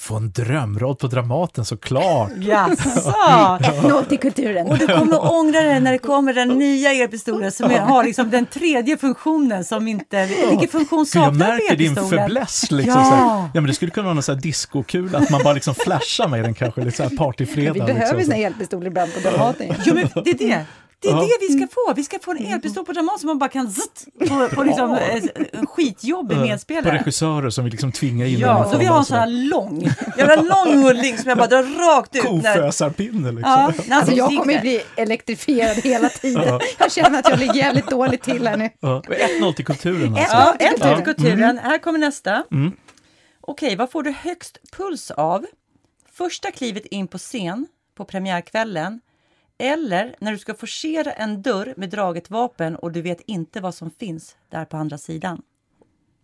Få 0.00 0.16
en 0.16 0.30
drömroll 0.30 0.96
på 0.96 1.06
Dramaten 1.06 1.64
såklart. 1.64 2.30
Jaså? 2.38 3.10
1-0 3.10 4.04
till 4.04 4.18
kulturen. 4.18 4.66
Och 4.66 4.78
du 4.78 4.86
kommer 4.86 5.14
att 5.16 5.30
ångra 5.32 5.60
dig 5.60 5.80
när 5.80 5.92
det 5.92 5.98
kommer 5.98 6.32
den 6.32 6.48
nya 6.48 6.92
elpistolen 6.92 7.52
som 7.52 7.70
är, 7.70 7.80
har 7.80 8.04
liksom 8.04 8.30
den 8.30 8.46
tredje 8.46 8.96
funktionen 8.96 9.64
som 9.64 9.88
inte... 9.88 10.26
Vilken 10.50 10.68
funktion 10.68 11.06
För 11.06 11.18
jag 11.18 11.26
saknar 11.26 11.48
märker 11.48 11.76
din 11.76 11.96
fäbless. 11.96 12.70
Liksom, 12.70 13.02
Ja. 13.02 13.50
ja, 13.54 13.60
men 13.60 13.66
det 13.66 13.74
skulle 13.74 13.90
kunna 13.90 14.04
vara 14.04 14.14
någon 14.14 14.22
sån 14.22 14.34
här 14.34 14.42
discokula, 14.42 15.18
att 15.18 15.30
man 15.30 15.42
bara 15.44 15.54
liksom 15.54 15.74
flashar 15.74 16.28
med 16.28 16.44
den 16.44 16.54
kanske, 16.54 16.84
lite 16.84 16.96
så 16.96 17.02
här 17.02 17.16
partyfredag. 17.16 17.72
Vi 17.72 17.80
behöver 17.80 18.00
liksom, 18.00 18.18
så. 18.18 18.24
såna 18.24 18.36
elpistoler 18.36 18.86
ibland 18.86 19.14
på 19.14 19.20
Dramaten. 19.28 19.74
Jo, 19.84 19.94
men 19.94 20.24
det 20.24 20.30
är 20.30 20.38
det. 20.38 20.64
Det 21.00 21.08
är 21.08 21.12
Ja. 21.12 21.20
det 21.20 21.46
vi 21.48 21.58
ska 21.58 21.66
få. 21.74 21.94
Vi 21.94 22.04
ska 22.04 22.18
få 22.18 22.30
en 22.30 22.46
elpistol 22.46 22.84
på 22.84 22.92
Dramaten 22.92 23.18
som 23.18 23.26
man 23.26 23.38
bara 23.38 23.48
kan 23.48 23.70
zzzt, 23.70 24.06
på, 24.28 24.48
på 24.48 24.62
liksom, 24.68 24.90
eh, 24.94 25.22
en 25.52 25.66
skitjobbig 25.66 26.36
På 26.36 26.42
medspelare. 26.42 26.98
regissörer 26.98 27.50
som 27.50 27.64
vill 27.64 27.70
liksom 27.72 27.92
tvinga 27.92 28.26
in 28.26 28.38
Ja, 28.38 28.68
då 28.72 28.78
vill 28.78 28.86
jag 28.86 28.92
ha 28.92 28.98
en 28.98 29.04
sån 29.04 29.18
här 29.18 29.26
lång, 29.50 29.88
jävla 30.18 30.36
lång 30.36 30.82
hulling 30.82 31.18
som 31.18 31.28
jag 31.28 31.38
bara 31.38 31.46
drar 31.46 31.96
rakt 31.96 32.16
ut. 32.16 32.22
kofösarpinne. 32.22 33.32
Liksom. 33.32 33.52
Ja, 33.52 33.72
Alltså 33.96 34.12
jag 34.12 34.28
kommer 34.36 34.52
ju 34.52 34.60
bli 34.60 34.82
elektrifierad 34.96 35.76
hela 35.76 36.08
tiden. 36.08 36.60
Jag 36.78 36.92
känner 36.92 37.18
att 37.18 37.28
jag 37.28 37.38
ligger 37.38 37.54
jävligt 37.54 37.86
dåligt 37.90 38.22
till 38.22 38.46
här 38.48 38.56
nu. 38.56 38.70
Ja. 38.80 38.96
Och 38.96 39.04
1-0 39.06 39.52
till 39.52 39.64
kulturen 39.64 40.14
alltså. 40.16 40.36
Ja, 40.36 40.54
ett 40.58 40.74
Ja. 40.80 40.98
ut 40.98 41.04
kulturen. 41.04 41.58
Här 41.58 41.78
kommer 41.78 41.98
nästa. 41.98 42.44
Mm. 42.52 42.72
Okej, 43.40 43.76
vad 43.76 43.90
får 43.90 44.02
du 44.02 44.10
högst 44.12 44.58
puls 44.76 45.10
av? 45.10 45.46
Första 46.12 46.50
klivet 46.50 46.86
in 46.86 47.08
på 47.08 47.18
scen 47.18 47.66
på 47.96 48.04
premiärkvällen 48.04 49.00
eller 49.58 50.14
när 50.20 50.32
du 50.32 50.38
ska 50.38 50.54
forcera 50.54 51.12
en 51.12 51.42
dörr 51.42 51.74
med 51.76 51.90
draget 51.90 52.30
vapen 52.30 52.76
och 52.76 52.92
du 52.92 53.02
vet 53.02 53.20
inte 53.26 53.60
vad 53.60 53.74
som 53.74 53.90
finns 53.90 54.36
där 54.50 54.64
på 54.64 54.76
andra 54.76 54.98
sidan. 54.98 55.42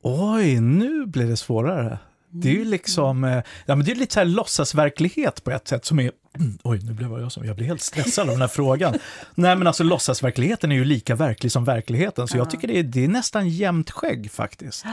Oj, 0.03 0.61
nu 0.61 1.07
blir 1.07 1.26
det 1.26 1.37
svårare. 1.37 1.99
Det 2.30 2.49
är 2.49 2.53
ju 2.53 2.64
liksom, 2.64 3.24
eh, 3.24 3.43
ja 3.66 3.74
men 3.76 3.85
det 3.87 3.93
är 3.93 3.97
lite 3.97 4.14
så 4.14 4.20
här 4.20 4.24
låtsasverklighet 4.26 5.45
på 5.45 5.51
ett 5.51 5.68
sätt 5.68 5.85
som 5.85 6.01
är, 6.01 6.11
oj 6.62 6.80
nu 6.82 6.93
blev 6.93 7.11
jag 7.11 7.32
som, 7.32 7.45
jag 7.47 7.57
blir 7.57 7.66
helt 7.66 7.80
stressad 7.82 8.22
av 8.22 8.30
den 8.32 8.41
här 8.41 8.49
frågan. 8.49 8.95
Nej 9.35 9.57
men 9.57 9.66
alltså 9.66 9.85
låtsasverkligheten 9.85 10.72
är 10.72 10.76
ju 10.76 10.85
lika 10.85 11.14
verklig 11.14 11.53
som 11.53 11.64
verkligheten, 11.64 12.28
så 12.28 12.37
jag 12.37 12.51
tycker 12.51 12.68
det 12.68 12.78
är, 12.78 12.82
det 12.82 13.05
är 13.05 13.09
nästan 13.09 13.49
jämnt 13.49 13.91
skägg 13.91 14.30
faktiskt. 14.30 14.85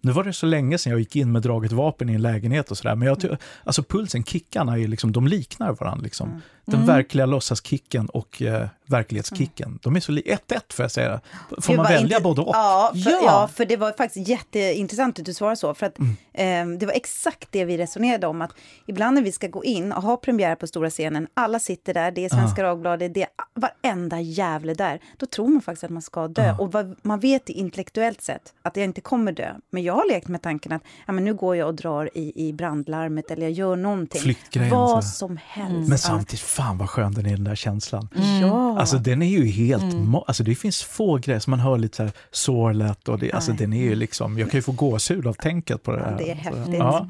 Nu 0.00 0.12
var 0.12 0.24
det 0.24 0.32
så 0.32 0.46
länge 0.46 0.78
sedan 0.78 0.90
jag 0.90 1.00
gick 1.00 1.16
in 1.16 1.32
med 1.32 1.42
draget 1.42 1.72
vapen 1.72 2.08
i 2.08 2.14
en 2.14 2.22
lägenhet 2.22 2.70
och 2.70 2.78
sådär, 2.78 2.94
men 2.96 3.08
jag 3.08 3.20
ty- 3.20 3.28
alltså 3.64 3.82
pulsen, 3.82 4.24
kickarna, 4.24 4.78
är 4.78 4.88
liksom, 4.88 5.12
de 5.12 5.26
liknar 5.28 5.72
varandra. 5.72 6.02
Liksom. 6.04 6.42
Den 6.64 6.86
verkliga 6.86 7.26
låtsaskicken 7.26 8.06
och 8.08 8.42
eh, 8.42 8.68
verklighetskicken, 8.86 9.78
de 9.82 9.96
är 9.96 10.00
så 10.00 10.12
li- 10.12 10.22
1-1 10.48 10.60
får 10.72 10.82
jag 10.84 10.90
säga. 10.90 11.20
Får 11.60 11.76
man 11.76 11.84
välja 11.86 12.16
inte- 12.16 12.20
både 12.22 12.40
och? 12.40 12.54
Ja 12.56 12.90
för, 13.04 13.10
Ja. 13.10 13.20
ja. 13.24 13.48
för 13.54 13.64
det 13.64 13.76
var 13.76 13.92
faktiskt 13.92 14.28
jätteintressant 14.28 15.18
att 15.18 15.24
du 15.24 15.34
svarade 15.34 15.56
så. 15.56 15.74
För 15.74 15.86
att, 15.86 15.98
Mm. 15.98 16.16
ehm, 16.34 16.78
det 16.78 16.86
var 16.86 16.92
exakt 16.92 17.48
det 17.50 17.64
vi 17.64 17.78
resonerade 17.78 18.26
om. 18.26 18.42
Att 18.42 18.50
ibland 18.86 19.14
när 19.14 19.22
vi 19.22 19.32
ska 19.32 19.48
gå 19.48 19.64
in 19.64 19.92
och 19.92 20.02
ha 20.02 20.16
premiär 20.16 20.54
på 20.54 20.66
stora 20.66 20.90
scenen, 20.90 21.26
alla 21.34 21.58
sitter 21.58 21.94
där, 21.94 22.10
det 22.10 22.24
är 22.24 22.28
Svenska 22.28 22.62
Dagbladet, 22.62 23.14
det 23.14 23.22
är 23.22 23.28
varenda 23.54 24.20
jävle 24.20 24.74
där. 24.74 25.00
Då 25.18 25.26
tror 25.26 25.48
man 25.48 25.62
faktiskt 25.62 25.84
att 25.84 25.90
man 25.90 26.02
ska 26.02 26.28
dö. 26.28 26.54
Och 26.58 26.72
vad, 26.72 26.96
man 27.02 27.20
vet 27.20 27.48
intellektuellt 27.48 28.22
sett 28.22 28.52
att 28.62 28.76
jag 28.76 28.84
inte 28.84 29.00
kommer 29.00 29.32
dö. 29.32 29.52
Men 29.70 29.82
jag 29.82 29.94
har 29.94 30.08
lekt 30.08 30.28
med 30.28 30.42
tanken 30.42 30.72
att 30.72 30.82
ja, 31.06 31.12
men 31.12 31.24
nu 31.24 31.34
går 31.34 31.56
jag 31.56 31.68
och 31.68 31.74
drar 31.74 32.10
i, 32.14 32.48
i 32.48 32.52
brandlarmet 32.52 33.30
eller 33.30 33.42
jag 33.42 33.52
gör 33.52 33.76
någonting. 33.76 34.36
Vad 34.70 35.04
som 35.04 35.38
helst. 35.46 35.88
Men 35.88 35.98
samtidigt, 35.98 36.40
fan 36.52 36.78
vad 36.78 36.90
skön 36.90 37.12
den 37.14 37.26
är 37.26 37.30
den 37.30 37.44
där 37.44 37.54
känslan. 37.54 38.08
Ja. 38.40 38.78
Alltså 38.80 38.98
den 38.98 39.22
är 39.22 39.26
ju 39.28 39.46
helt, 39.46 39.84
ma- 39.84 40.24
alltså 40.26 40.42
det 40.44 40.54
finns 40.54 40.82
få 40.82 41.16
grejer 41.18 41.40
som 41.40 41.50
man 41.50 41.60
hör 41.60 41.78
lite 41.78 41.96
så 41.96 42.02
här 42.02 42.12
sorlet 42.30 43.08
och 43.08 43.18
det, 43.18 43.32
alltså 43.32 43.52
den 43.52 43.72
är 43.72 43.82
ju 43.82 43.94
liksom, 43.94 44.38
jag 44.38 44.50
kan 44.50 44.58
ju 44.58 44.62
få 44.62 44.72
gåshud 44.72 45.26
av 45.26 45.32
tänket 45.34 45.82
på 45.82 45.92
det 45.92 45.98
Ja, 45.98 46.04
här. 46.04 46.18
det 46.18 46.30
är 46.30 46.34
Så, 46.36 46.56
häftigt. 46.56 46.74
Ja. 46.78 47.08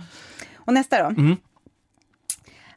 Och 0.55 0.75
nästa 0.75 1.03
då. 1.03 1.09
Mm. 1.09 1.37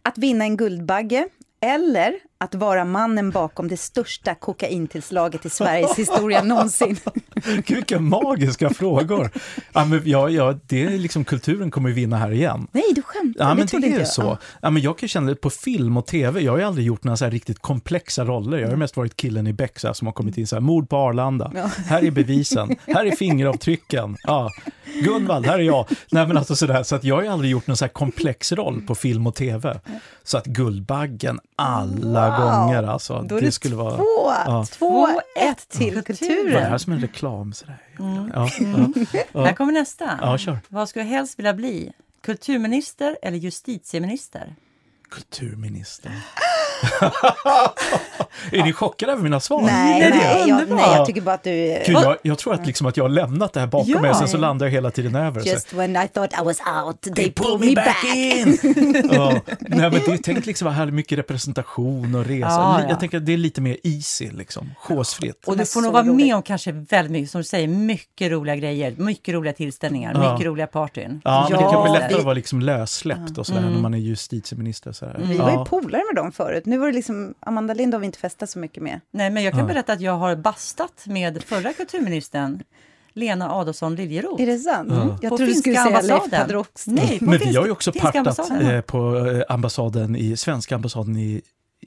Att 0.01 0.17
vinna 0.17 0.43
en 0.43 0.57
Guldbagge 0.57 1.27
eller 1.61 2.13
att 2.37 2.55
vara 2.55 2.85
mannen 2.85 3.31
bakom 3.31 3.67
det 3.67 3.77
största 3.77 4.35
kokaintillslaget 4.35 5.45
i 5.45 5.49
Sveriges 5.49 5.99
historia 5.99 6.43
någonsin. 6.43 6.97
Gud, 7.45 7.63
vilka 7.67 7.99
magiska 7.99 8.69
frågor! 8.69 9.29
Ja, 9.73 9.85
men, 9.85 10.01
ja, 10.05 10.29
ja, 10.29 10.55
det 10.67 10.83
är 10.83 10.89
liksom, 10.89 11.25
kulturen 11.25 11.71
kommer 11.71 11.89
ju 11.89 11.95
vinna 11.95 12.17
här 12.17 12.31
igen. 12.31 12.67
Nej, 12.71 12.83
du 12.95 13.01
skämtar. 13.01 13.45
Ja, 13.45 13.47
men 13.47 13.57
det 13.57 13.67
trodde 13.67 13.87
är 13.87 13.99
jag. 13.99 14.07
så. 14.07 14.37
Ja. 14.61 14.69
Men 14.69 14.81
jag 14.81 14.97
kan 14.97 15.09
känna 15.09 15.29
det 15.29 15.35
på 15.35 15.49
film 15.49 15.97
och 15.97 16.05
tv. 16.05 16.41
Jag 16.41 16.51
har 16.51 16.59
ju 16.59 16.63
aldrig 16.63 16.87
gjort 16.87 17.03
några 17.03 17.17
så 17.17 17.25
här 17.25 17.31
riktigt 17.31 17.59
komplexa 17.59 18.25
roller. 18.25 18.57
Jag 18.57 18.69
har 18.69 18.75
mest 18.75 18.97
varit 18.97 19.15
killen 19.15 19.47
i 19.47 19.53
Beck 19.53 19.79
så 19.79 19.87
här, 19.87 19.93
som 19.93 20.07
har 20.07 20.13
kommit 20.13 20.37
in 20.37 20.47
så 20.47 20.55
här, 20.55 20.61
mord 20.61 20.89
på 20.89 20.97
Arlanda. 20.97 21.51
Ja. 21.55 21.69
Här 21.87 22.03
är 22.03 22.11
bevisen. 22.11 22.75
Här 22.87 23.05
är 23.05 23.11
fingeravtrycken. 23.11 24.17
Ja. 24.23 24.49
Gunvald, 25.03 25.45
här 25.45 25.59
är 25.59 25.63
jag. 25.63 25.85
Nej, 26.11 26.27
men 26.27 26.37
alltså 26.37 26.55
sådär, 26.55 26.83
så 26.83 26.95
att 26.95 27.03
jag 27.03 27.15
har 27.15 27.23
ju 27.23 27.27
aldrig 27.27 27.51
gjort 27.51 27.67
någon 27.67 27.77
så 27.77 27.85
här 27.85 27.89
komplex 27.89 28.51
roll 28.51 28.81
på 28.81 28.95
film 28.95 29.27
och 29.27 29.35
tv. 29.35 29.79
Så 30.23 30.37
att 30.37 30.45
Guldbaggen 30.45 31.39
alla 31.55 32.24
Wow. 32.29 32.39
gånger 32.39 32.83
alltså. 32.83 33.21
Då 33.29 33.35
är 33.35 33.39
det 33.41 33.47
det 33.47 33.51
skulle 33.51 33.75
vara... 33.75 33.95
Två, 33.97 34.03
Ja. 34.45 34.65
två, 34.71 35.07
ett 35.35 35.69
till 35.69 35.93
Kultur. 35.93 36.01
kulturen. 36.27 36.53
Var 36.53 36.61
det 36.61 36.67
här 36.67 36.77
som 36.77 36.93
en 36.93 36.99
reklam? 36.99 37.53
Sådär. 37.53 37.77
Mm. 37.99 38.31
Ja, 38.35 38.49
ja, 38.59 39.03
ja. 39.33 39.45
Här 39.45 39.53
kommer 39.53 39.73
nästa. 39.73 40.19
ja, 40.21 40.37
kör. 40.37 40.59
Vad 40.67 40.89
skulle 40.89 41.05
du 41.05 41.09
helst 41.09 41.39
vilja 41.39 41.53
bli? 41.53 41.91
Kulturminister 42.23 43.17
eller 43.21 43.37
justitieminister? 43.37 44.55
Kulturministern. 45.09 46.13
är 48.51 48.63
ni 48.63 48.73
chockade 48.73 49.11
över 49.11 49.23
mina 49.23 49.39
svar? 49.39 49.61
Nej, 49.61 49.99
Det 50.01 50.05
är 50.05 50.09
nej, 50.09 50.49
jag, 50.49 50.69
nej, 50.69 50.85
jag 50.95 51.05
tycker 51.05 51.21
bara 51.21 51.35
att 51.35 51.43
du... 51.43 51.51
Gud, 51.85 51.95
jag, 51.95 52.17
jag 52.21 52.37
tror 52.37 52.53
att, 52.53 52.65
liksom 52.67 52.87
att 52.87 52.97
jag 52.97 53.03
har 53.03 53.09
lämnat 53.09 53.53
det 53.53 53.59
här 53.59 53.67
bakom 53.67 53.89
Ja. 53.91 54.01
mig, 54.01 54.15
sen 54.15 54.27
så 54.27 54.37
landar 54.37 54.65
jag 54.65 54.71
hela 54.71 54.91
tiden 54.91 55.15
över. 55.15 55.41
Så, 55.41 55.47
Just 55.49 55.73
when 55.73 55.95
I 55.95 56.07
thought 56.07 56.33
I 56.41 56.43
was 56.45 56.57
out, 56.85 57.01
they 57.15 57.31
pulled 57.31 57.59
me 57.69 57.75
back. 57.75 58.03
in! 58.15 58.57
ja. 59.11 59.31
Nej, 59.59 59.79
men 59.79 59.91
det 59.91 60.07
är 60.07 60.17
tänkt 60.17 60.45
liksom 60.45 60.67
här 60.67 60.85
mycket 60.85 61.17
representation 61.19 62.15
och 62.15 62.25
resa. 62.25 62.47
Ja, 62.47 62.81
ja. 62.81 62.89
Jag 62.89 62.99
tänker 62.99 63.17
att 63.17 63.25
det 63.25 63.33
är 63.33 63.37
lite 63.37 63.61
mer 63.61 63.77
easy, 63.83 64.31
liksom. 64.31 64.71
chosefritt. 64.79 65.43
Och 65.45 65.53
du 65.57 65.59
får 65.59 65.65
så 65.65 65.81
nog 65.81 65.93
vara 65.93 66.03
roligt. 66.03 66.25
med 66.25 66.35
om 66.35 66.41
kanske 66.43 66.71
väldigt 66.71 67.11
mycket, 67.11 67.31
som 67.31 67.41
du 67.41 67.45
säger, 67.45 67.67
mycket 67.67 68.31
roliga 68.31 68.55
grejer, 68.55 68.93
mycket 68.97 69.33
roliga 69.35 69.53
tillställningar, 69.53 70.13
Ja. 70.23 70.31
mycket 70.33 70.45
roliga 70.47 70.67
partyn. 70.67 71.21
Ja, 71.23 71.47
men 71.49 71.57
det 71.59 71.63
Ja, 71.65 71.71
kan 71.71 71.83
bli 71.83 71.91
lättare 72.01 72.17
att 72.19 72.23
vara 72.23 72.33
liksom 72.33 72.59
lössläppt 72.61 73.37
och 73.37 73.47
sådär 73.47 73.61
när 73.61 73.79
man 73.81 73.93
är 73.93 73.97
justitieminister. 73.97 74.91
Sådär. 74.91 75.19
Vi 75.23 75.37
var 75.37 75.49
ju 75.49 75.55
Ja. 75.55 75.65
polare 75.65 76.01
med 76.13 76.23
dem 76.23 76.31
förut. 76.31 76.64
Nu 76.65 76.77
var 76.77 76.87
det 76.87 76.93
liksom, 76.93 77.33
Amanda 77.39 77.73
Lind 77.73 77.93
har 77.93 77.99
vi 77.99 78.05
inte 78.05 78.19
festat 78.19 78.49
så 78.49 78.59
mycket 78.59 78.83
med. 78.83 78.99
Nej, 79.11 79.29
men 79.29 79.43
jag 79.43 79.53
kan 79.53 79.59
Ja. 79.59 79.65
berätta 79.67 79.93
att 79.93 80.01
jag 80.01 80.17
har 80.17 80.35
bastat 80.35 81.03
med 81.07 81.43
förra 81.43 81.73
kulturministern, 81.73 82.63
Lena 83.13 83.51
Adolfsson 83.51 83.95
Liljeroth. 83.95 84.41
Är 84.43 84.45
det 84.47 84.59
sant? 84.59 84.89
Ja. 84.91 85.17
Jag 85.21 85.29
På 85.29 85.37
trodde 85.37 85.45
du 85.51 85.55
skulle 85.55 85.75
finska 85.75 86.01
säga 86.01 86.19
Leif. 86.47 86.67
Nej, 86.87 87.19
på 87.19 87.25
Men 87.25 87.31
vi 87.33 87.39
finska- 87.39 87.59
har 87.59 87.65
ju 87.65 87.71
också 87.71 87.91
partat 87.91 88.15
ambassaden. 88.15 88.67
eh, 88.67 88.81
på 88.81 89.17
eh, 89.27 89.43
ambassaden 89.53 90.15
i, 90.15 90.37
svenska 90.37 90.75
ambassaden 90.75 91.17
i 91.17 91.41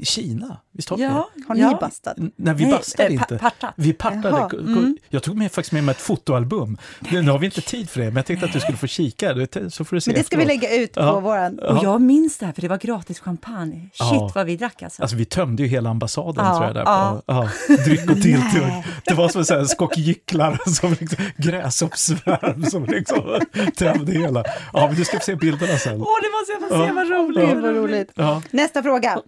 Kina. 0.05 0.57
Visst 0.72 0.88
har 0.88 0.96
vi 0.96 1.03
Ja, 1.03 1.28
Har 1.49 1.55
ni 1.55 1.61
ja. 1.61 1.78
bastat? 1.80 2.16
Nej, 2.36 2.55
vi 2.55 2.64
Nej, 2.64 2.72
bastade 2.72 3.09
eh, 3.09 3.16
pa- 3.18 3.24
inte. 3.24 3.38
partat. 3.38 3.74
Vi 3.76 3.92
partade. 3.92 4.57
Mm. 4.57 4.96
Jag 5.09 5.22
tog 5.22 5.36
med, 5.36 5.53
faktiskt 5.53 5.72
med 5.72 5.84
mig 5.84 5.92
ett 5.92 6.01
fotoalbum. 6.01 6.78
Nu 7.11 7.30
har 7.30 7.38
vi 7.38 7.46
inte 7.46 7.61
tid 7.61 7.90
för 7.90 8.01
det, 8.01 8.07
men 8.07 8.16
jag 8.16 8.26
tänkte 8.26 8.46
att 8.46 8.53
du 8.53 8.61
skulle 8.61 8.78
få 8.78 8.86
kika. 8.86 9.34
Så 9.70 9.84
får 9.84 9.96
du 9.96 10.01
se 10.01 10.11
Men 10.11 10.18
det 10.20 10.24
ska 10.26 10.36
vi 10.36 10.44
lägga 10.44 10.74
ut 10.76 10.92
på 10.92 11.01
Ja. 11.01 11.20
våran... 11.20 11.59
Och 11.59 11.84
jag 11.84 12.01
minns 12.01 12.38
det 12.38 12.46
här, 12.46 12.53
för 12.53 12.62
det 12.62 12.68
var 12.68 12.76
gratis 12.78 13.20
champagne. 13.20 13.80
Shit 13.92 13.92
Ja. 13.99 14.30
vad 14.34 14.46
vi 14.46 14.57
drack 14.57 14.82
alltså. 14.82 15.03
Alltså 15.03 15.16
vi 15.16 15.24
tömde 15.24 15.62
ju 15.62 15.68
hela 15.68 15.90
ambassaden 15.90 16.44
Ja, 16.44 16.53
tror 16.57 16.66
jag. 16.66 16.74
Där 16.74 16.82
ja. 16.82 17.22
på, 17.26 17.32
ja, 17.32 17.49
dryck 17.84 18.11
och 18.11 18.22
tilltugg. 18.22 18.72
Det 19.05 19.14
var 19.14 19.28
som 19.28 19.38
en 19.38 19.44
sån 19.44 19.57
här 19.59 19.64
skock 19.64 19.96
gycklar, 19.99 20.59
som 20.66 20.96
liksom, 21.01 21.24
gräshoppssvärm 21.36 22.64
som 22.64 22.84
liksom 22.84 23.40
tömde 23.76 24.12
hela. 24.12 24.44
Ja, 24.72 24.86
men 24.86 24.96
du 24.96 25.05
ska 25.05 25.18
få 25.18 25.24
se 25.24 25.34
bilderna 25.36 25.78
sen. 25.78 26.01
Åh, 26.01 26.07
det 26.22 26.28
måste 26.30 26.53
jag 26.53 26.61
få 26.80 26.86
se, 26.86 26.92
vad 26.92 27.09
roligt! 27.11 27.62
Vad 27.64 27.74
roligt. 27.74 28.12
Ja. 28.14 28.42
Nästa 28.51 28.82
fråga. 28.82 29.20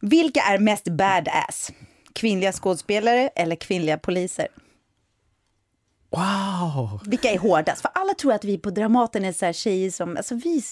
Vilka 0.00 0.40
är 0.40 0.58
mest 0.58 0.84
badass? 0.88 1.72
Kvinnliga 2.12 2.52
skådespelare 2.52 3.28
eller 3.36 3.56
kvinnliga 3.56 3.98
poliser? 3.98 4.48
Wow! 6.12 7.00
Vilka 7.06 7.30
är 7.30 7.38
hårdast? 7.38 7.82
För 7.82 7.90
alla 7.94 8.14
tror 8.14 8.32
att 8.32 8.44
vi 8.44 8.58
på 8.58 8.70
Dramaten 8.70 9.24
är 9.24 9.32
så 9.32 9.44
här 9.46 9.52
tjejer 9.52 9.90
som... 9.90 10.16
Alltså 10.16 10.34
vi... 10.34 10.62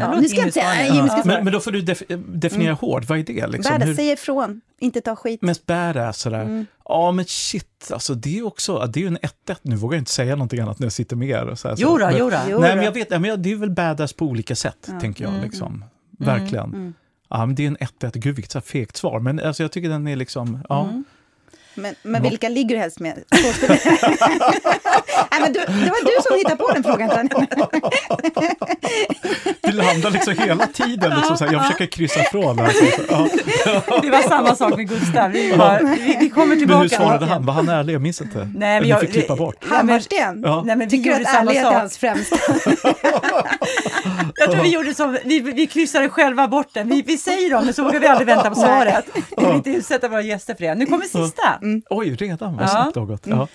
Ja, 0.00 0.20
nu 0.20 0.28
ska 0.28 0.36
jag 0.38 0.46
inte 0.46 0.52
säga... 0.60 0.94
Jimmy 0.94 1.08
ska 1.08 1.22
svara. 1.22 1.34
Men, 1.36 1.44
men 1.44 1.52
då 1.52 1.60
får 1.60 1.70
du 1.70 1.80
def 1.82 2.02
definiera 2.26 2.74
hård, 2.74 3.04
vad 3.04 3.18
är 3.18 3.22
det? 3.22 3.46
Liksom? 3.46 3.72
Badass, 3.72 3.88
Hur- 3.88 3.94
säg 3.94 4.10
ifrån. 4.12 4.60
Inte 4.80 5.00
ta 5.00 5.16
skit. 5.16 5.42
Mest 5.42 5.66
badass 5.66 6.18
sådär. 6.18 6.66
Ja 6.84 7.12
men 7.12 7.24
shit, 7.24 7.90
alltså 7.92 8.14
det 8.14 8.38
är 8.38 8.46
också, 8.46 8.78
det 8.86 8.98
är 8.98 9.02
ju 9.02 9.06
en 9.08 9.18
1-1 9.18 9.56
nu, 9.62 9.76
vågar 9.76 9.96
jag 9.96 10.00
inte 10.00 10.10
säga 10.10 10.34
någonting 10.36 10.60
annat 10.60 10.78
när 10.78 10.84
jag 10.84 10.92
sitter 10.92 11.16
med 11.16 11.28
er. 11.28 11.46
och 11.46 11.58
Så 11.58 11.68
här, 11.68 11.76
så. 11.76 11.82
Jo 11.82 11.98
då, 11.98 12.06
Men- 12.06 12.16
jo 12.18 12.30
då. 12.30 12.36
Jo. 12.48 12.58
Nej 12.58 12.76
men 12.76 12.84
jag 12.84 12.92
vet, 12.92 13.10
ja, 13.10 13.18
men 13.18 13.42
det 13.42 13.52
är 13.52 13.56
väl 13.56 13.70
badass 13.70 14.12
på 14.12 14.24
olika 14.24 14.56
sätt, 14.56 14.88
tänker 15.00 15.24
jag. 15.24 15.42
Liksom. 15.42 15.84
Verkligen. 16.18 16.94
Ja, 17.28 17.46
men 17.46 17.54
det 17.54 17.62
är 17.62 17.66
en 17.66 17.76
1-1, 17.76 18.18
gud 18.18 18.36
vilket 18.36 18.66
fegt 18.66 18.96
svar, 18.96 19.20
men 19.20 19.40
alltså, 19.40 19.62
jag 19.62 19.72
tycker 19.72 19.88
den 19.88 20.08
är 20.08 20.16
liksom, 20.16 20.58
ja. 20.68 21.02
Men, 21.74 21.94
men 22.02 22.22
vilka 22.22 22.48
ligger 22.48 22.74
du 22.74 22.80
helst 22.80 23.00
med? 23.00 23.14
Nej, 25.30 25.40
men 25.40 25.52
du, 25.52 25.58
det 25.58 25.90
var 25.90 26.04
du 26.04 26.22
som 26.22 26.36
hittade 26.36 26.56
på 26.56 26.72
den 26.72 26.82
frågan. 26.82 27.28
Landar 29.74 30.10
liksom 30.10 30.34
hela 30.38 30.66
tiden. 30.66 31.14
Liksom, 31.16 31.36
så 31.36 31.44
här, 31.44 31.52
jag 31.52 31.62
försöker 31.66 31.86
kryssa 31.86 32.20
ifrån. 32.20 32.58
Alltså, 32.60 32.84
ja. 33.08 33.28
Det 34.02 34.10
var 34.10 34.28
samma 34.28 34.54
sak 34.56 34.76
med 34.76 34.88
Gustav. 34.88 35.30
Vi, 35.30 35.56
bara, 35.56 35.78
vi, 35.82 36.16
vi 36.20 36.30
kommer 36.30 36.46
Men 36.46 36.58
tillbaka. 36.58 36.80
hur 36.82 36.88
svarade 36.88 37.26
han? 37.26 37.46
Var 37.46 37.54
han 37.54 37.68
ärlig? 37.68 37.94
Jag 37.94 38.02
minns 38.02 38.20
inte. 38.20 38.38
Nej, 38.54 38.80
men 38.80 38.88
jag- 38.88 38.96
ni 39.00 39.06
fick 39.06 39.12
klippa 39.14 39.36
bort. 39.36 39.64
Hammarsten? 39.64 40.42
Ja. 40.44 40.62
Nej, 40.66 40.76
men 40.76 40.88
vi 40.88 40.96
Tycker 40.98 41.10
du 41.18 41.24
att 41.24 41.34
ärlighet 41.40 41.66
är 41.66 41.72
hans 41.78 41.98
främsta? 41.98 42.36
Jag 44.36 44.50
tror 44.52 44.62
vi 44.62 44.68
gjorde 44.72 44.94
som, 44.94 45.18
vi, 45.24 45.40
vi 45.40 45.66
kryssade 45.66 46.08
själva 46.08 46.48
bort 46.48 46.68
den. 46.74 46.88
Vi, 46.88 47.02
vi 47.02 47.18
säger 47.18 47.50
dem, 47.50 47.64
men 47.64 47.74
så 47.74 47.84
vågar 47.84 48.00
vi 48.00 48.06
aldrig 48.06 48.26
vänta 48.26 48.48
på 48.50 48.54
svaret. 48.60 49.04
Vi 49.36 49.44
vill 49.46 49.54
inte 49.54 49.70
utsätta 49.70 50.08
våra 50.08 50.22
gäster 50.22 50.54
för 50.54 50.64
det. 50.64 50.74
Nu 50.74 50.86
kommer 50.86 51.04
sista. 51.04 51.60
Oj, 51.90 52.14
redan? 52.14 52.56
Vad 52.56 52.70
snabbt 52.70 52.94
det 52.94 53.00
har 53.00 53.06
gått. 53.06 53.26
Ja. 53.26 53.48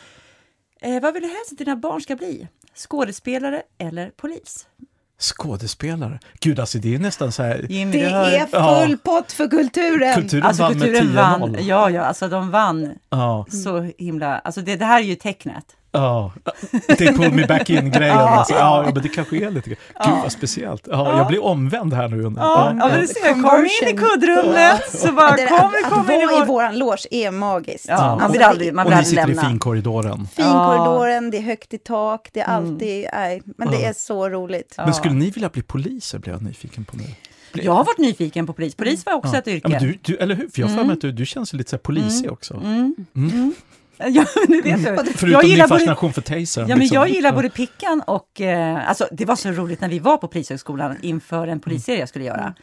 Eh, 0.82 1.02
vad 1.02 1.14
vill 1.14 1.24
du 1.24 1.30
helst 1.30 1.52
att 1.52 1.58
dina 1.58 1.76
barn 1.76 2.02
ska 2.02 2.16
bli? 2.16 2.48
Skådespelare 2.76 3.62
eller 3.80 4.10
polis? 4.10 4.66
Skådespelare. 5.20 6.20
Gud, 6.40 6.60
alltså 6.60 6.78
det 6.78 6.96
är 6.96 7.00
nästan 7.00 7.32
så 7.32 7.44
här... 7.44 7.66
Jimmy, 7.70 7.92
Det 8.00 8.10
hör. 8.10 8.32
är 8.32 8.46
full 8.86 8.98
pott 8.98 9.32
för 9.32 9.48
kulturen. 9.48 10.16
Kulturen 10.16 10.44
Alltså 10.46 10.64
vann 10.64 10.74
med 10.78 10.82
kulturen 10.82 11.08
10-0. 11.12 11.16
vann. 11.16 11.58
Ja, 11.60 11.90
ja, 11.90 12.02
alltså 12.02 12.28
de 12.28 12.52
vann 12.52 12.94
Ja, 13.10 13.46
så 13.64 13.92
himla... 13.98 14.40
Alltså 14.40 14.62
det, 14.62 14.76
det 14.76 14.86
här 14.86 15.00
är 15.00 15.04
ju 15.06 15.16
tecknet. 15.16 15.66
Ja. 15.92 16.32
Det 16.88 17.02
är 17.02 17.14
pull 17.14 17.32
me 17.34 17.46
back 17.48 17.70
in-grejen. 17.70 18.18
Alltså. 18.18 18.54
Ja, 18.54 18.84
ja, 18.86 18.92
men 18.94 19.04
det 19.04 19.10
kanske 19.10 19.38
är 19.46 19.52
lite... 19.52 19.70
Gud, 19.70 19.78
vad 20.24 20.32
speciellt. 20.32 20.88
Ja, 20.92 21.18
jag 21.18 21.28
blir 21.28 21.44
omvänd 21.44 21.94
här 21.94 22.08
nu. 22.08 22.22
Ja, 22.22 22.32
ja, 22.80 22.88
men 22.88 23.02
du 23.02 23.08
ser, 23.08 23.34
kom 23.34 23.60
in 23.66 23.96
i 23.96 23.98
kuddrummet 23.98 24.82
så 24.92 25.12
bara 25.12 25.32
Det- 25.36 25.48
kom, 25.48 25.72
kom 25.90 26.00
att 26.00 26.10
in 26.14 26.22
i 26.22 26.26
vara 26.26 26.36
i 26.36 26.40
vår... 26.40 26.46
våran 26.46 26.78
loge 26.78 27.08
är 27.12 27.32
magiskt. 27.32 27.86
Ja, 27.90 27.98
man 27.98 28.10
Alltså, 28.12 28.32
vill 28.32 28.42
aldrig, 28.42 28.74
man 28.74 28.86
Och 28.86 28.92
vill 28.92 28.96
ni 28.96 29.00
aldrig 29.00 29.10
sitter 29.20 29.24
i 29.32 29.36
lämna. 29.36 29.50
finkorridoren. 29.50 30.28
Finkorridoren, 30.36 31.32
det 31.32 31.38
är 31.38 31.42
högt 31.42 31.74
i 31.74 31.78
tak, 31.78 32.30
det 32.34 32.40
är 32.40 32.58
Mm. 32.58 32.72
alltid... 32.74 33.08
Nej, 33.14 33.42
men 33.58 33.72
det 33.72 33.86
är 33.86 33.94
så 33.94 34.30
roligt. 34.30 34.74
Men 34.78 34.94
skulle 34.94 35.14
ni 35.14 35.30
vilja 35.30 35.50
bli 35.50 35.62
poliser, 35.62 36.20
blir 36.20 36.34
jag 36.34 36.42
nyfiken 36.42 36.86
på 36.86 36.98
nu. 36.98 37.04
Jag 37.54 37.72
har 37.74 37.84
varit 37.84 37.98
nyfiken 37.98 38.48
på 38.48 38.54
polis. 38.54 38.76
Polis 38.76 39.06
var 39.06 39.14
också 39.14 39.38
ett 39.38 39.48
Ja, 39.48 39.54
yrke. 39.54 39.70
men 39.70 39.80
du, 39.84 39.98
du, 40.02 40.16
eller 40.18 40.36
hur? 40.36 40.48
För 40.50 40.62
jag 40.62 40.68
har 40.68 40.76
för 40.78 40.84
mig 40.84 40.94
att 40.94 41.02
du, 41.02 41.12
du 41.12 41.26
känns 41.26 41.54
lite 41.54 41.70
så 41.70 41.76
här 41.76 41.82
polisig 41.82 42.32
också. 42.32 42.54
Mm. 42.54 42.96
Ja, 44.08 44.26
det 44.48 44.62
vet 44.62 44.84
du. 44.84 45.14
Förutom 45.14 45.30
Jag 45.30 45.42
din 45.42 45.50
gillar 45.50 45.68
både, 45.68 45.80
fascination 45.80 46.14
för 46.14 46.22
tasern. 46.22 46.64
ja, 46.68 46.76
men 46.76 46.80
liksom. 46.80 46.96
jag 46.96 47.10
gillar 47.10 47.32
både 47.34 47.50
Pickan 47.50 48.02
och... 48.08 48.42
Eh, 48.42 48.90
alltså, 48.90 49.08
det 49.12 49.26
var 49.26 49.36
så 49.36 49.52
roligt 49.52 49.82
när 49.82 49.90
vi 49.90 50.00
var 50.00 50.18
på 50.18 50.28
Polishögskolan 50.28 50.98
inför 51.02 51.48
en 51.48 51.60
polisserie 51.60 52.00
jag 52.00 52.10
skulle 52.10 52.26
göra. 52.26 52.54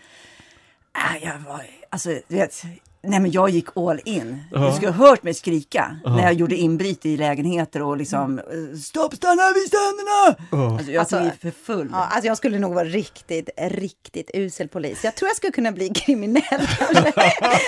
Äh, 0.96 1.24
jag 1.24 1.38
var... 1.38 1.62
Alltså, 1.90 2.08
du 2.28 2.36
vet... 2.36 2.62
Nej, 3.06 3.20
men 3.20 3.30
jag 3.30 3.50
gick 3.50 3.66
all 3.76 4.00
in. 4.04 4.42
Du 4.50 4.72
skulle 4.76 4.90
ha 4.92 5.08
hört 5.08 5.22
mig 5.22 5.34
skrika 5.34 5.96
när 6.04 6.22
jag 6.22 6.32
gjorde 6.32 6.56
inbryt 6.56 7.06
i 7.06 7.16
lägenheter 7.16 7.82
och 7.82 7.96
liksom 7.96 8.38
eh, 8.38 8.78
Stopp, 8.78 9.14
stanna, 9.14 9.42
visa 9.54 9.76
händerna! 9.76 10.74
Alltså, 10.76 10.92
jag 10.92 11.00
Alltså, 11.00 11.18
tog 11.18 11.30
för 11.40 11.64
full. 11.64 11.88
Ja, 11.92 11.98
alltså 12.10 12.26
jag 12.26 12.36
skulle 12.36 12.58
nog 12.58 12.74
vara 12.74 12.84
riktigt, 12.84 13.48
riktigt 13.70 14.30
usel 14.34 14.68
polis. 14.68 15.04
Jag 15.04 15.14
tror 15.14 15.28
jag 15.28 15.36
skulle 15.36 15.52
kunna 15.52 15.72
bli 15.72 15.88
kriminell 15.94 16.42
kanske. 16.78 17.12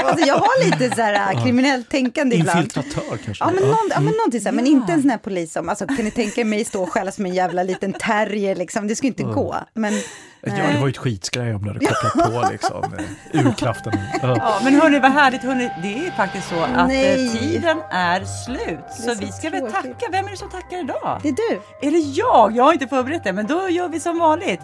Alltså 0.05 0.27
jag 0.27 0.35
har 0.35 0.65
lite 0.65 0.97
så 0.97 1.03
här 1.03 1.45
kriminellt 1.45 1.89
tänkande 1.89 2.37
ibland. 2.37 2.59
Infiltratör 2.59 3.17
kanske? 3.25 3.45
Ja 3.45 3.51
men, 3.51 3.65
någon, 3.65 3.89
ja, 3.91 4.01
men 4.01 4.15
någonting 4.15 4.41
så 4.41 4.49
här, 4.49 4.53
men 4.57 4.67
inte 4.67 4.93
en 4.93 5.01
sån 5.03 5.11
här 5.11 5.19
polis 5.19 5.53
som, 5.53 5.69
alltså 5.69 5.87
kan 5.87 5.97
ni 6.05 6.11
tänka 6.11 6.45
mig 6.45 6.65
stå 6.65 6.87
skälla 6.87 7.13
som 7.13 7.27
en 7.27 7.35
jävla 7.35 7.63
liten 7.63 7.93
terrier 7.93 8.57
liksom, 8.57 8.89
det 8.89 8.97
skulle 8.97 9.09
inte 9.09 9.23
gå. 9.23 9.57
Men 9.75 9.95
Ja, 10.41 10.53
det 10.73 10.79
var 10.79 10.87
ju 10.87 10.91
ett 10.91 10.97
skitsgrej 10.97 11.55
om 11.55 11.63
du 11.63 11.69
hade 11.69 11.87
kopplat 11.87 12.33
på 12.33 12.49
liksom, 12.53 12.85
eh, 13.33 13.47
urkraften. 13.47 13.93
Ja. 14.23 14.37
Ja, 14.39 14.61
men 14.65 14.75
hörni, 14.81 14.99
vad 14.99 15.13
härligt. 15.13 15.43
Hörni, 15.43 15.71
det 15.83 16.07
är 16.07 16.11
faktiskt 16.11 16.49
så 16.49 16.61
att 16.61 16.89
Nej. 16.89 17.27
eh, 17.27 17.33
tiden 17.33 17.79
är 17.91 18.25
slut. 18.25 18.79
Så, 18.97 19.03
så 19.03 19.15
vi 19.21 19.33
ska 19.33 19.51
väl 19.51 19.73
tacka. 19.73 20.07
Vem 20.13 20.27
är 20.27 20.31
det 20.31 20.37
som 20.37 20.51
tackar 20.51 20.81
idag? 20.81 21.21
det 21.23 21.29
är 21.29 21.33
du. 21.51 21.61
Är 21.89 21.91
det 21.91 21.99
jag? 21.99 22.57
Jag 22.57 22.65
har 22.65 22.73
inte 22.73 22.87
förberett 22.89 23.25
det, 23.25 23.33
men 23.33 23.47
då 23.47 23.69
gör 23.69 23.89
vi 23.89 24.01
som 24.01 24.19
vanligt. 24.19 24.61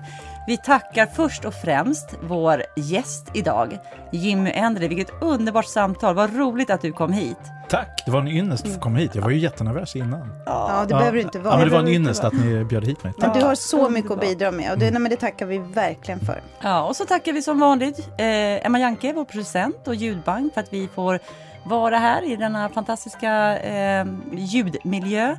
Vi 0.46 0.56
tackar 0.56 1.06
först 1.06 1.44
och 1.44 1.54
främst 1.54 2.14
vår 2.22 2.62
gäst 2.76 3.30
idag, 3.34 3.78
Jimmy 4.12 4.50
Endre. 4.50 4.88
Vilket 4.88 5.22
underbart 5.22 5.66
samtal. 5.66 6.14
Vad 6.14 6.36
roligt 6.36 6.70
att 6.70 6.80
du 6.80 6.92
kom 6.92 7.12
hit. 7.12 7.36
Tack, 7.68 8.02
det 8.04 8.10
var 8.10 8.20
en 8.20 8.28
ynnest 8.28 8.66
att 8.66 8.74
få 8.74 8.80
komma 8.80 8.98
hit. 8.98 9.14
Jag 9.14 9.22
var 9.22 9.30
ju 9.30 9.38
jättenervös 9.38 9.96
innan. 9.96 10.42
Ja, 10.46 10.84
det 10.88 10.94
behöver 10.94 11.12
du 11.12 11.20
inte 11.20 11.38
vara. 11.38 11.54
Ja, 11.54 11.58
men 11.58 11.68
det 11.68 11.74
var 11.74 11.80
en 11.80 11.88
ynnest 11.88 12.24
att 12.24 12.32
ni 12.32 12.64
bjöd 12.64 12.86
hit 12.86 13.04
mig. 13.04 13.12
Men 13.18 13.32
du 13.32 13.44
har 13.44 13.54
så 13.54 13.88
mycket 13.90 14.10
att 14.10 14.20
bidra 14.20 14.50
med 14.50 14.72
och 14.72 14.78
det, 14.78 14.90
nej, 14.90 15.00
men 15.00 15.10
det 15.10 15.16
tackar 15.16 15.46
vi 15.46 15.58
verkligen 15.58 16.20
för. 16.20 16.40
Ja, 16.60 16.84
och 16.84 16.96
så 16.96 17.04
tackar 17.04 17.32
vi 17.32 17.42
som 17.42 17.60
vanligt 17.60 17.98
eh, 17.98 18.66
Emma 18.66 18.78
Janke, 18.78 19.12
vår 19.12 19.24
producent 19.24 19.88
och 19.88 19.94
ljudbank 19.94 20.54
för 20.54 20.60
att 20.60 20.72
vi 20.72 20.88
får 20.94 21.18
vara 21.64 21.98
här 21.98 22.32
i 22.32 22.36
denna 22.36 22.68
fantastiska 22.68 23.58
eh, 23.58 24.06
ljudmiljö. 24.32 25.36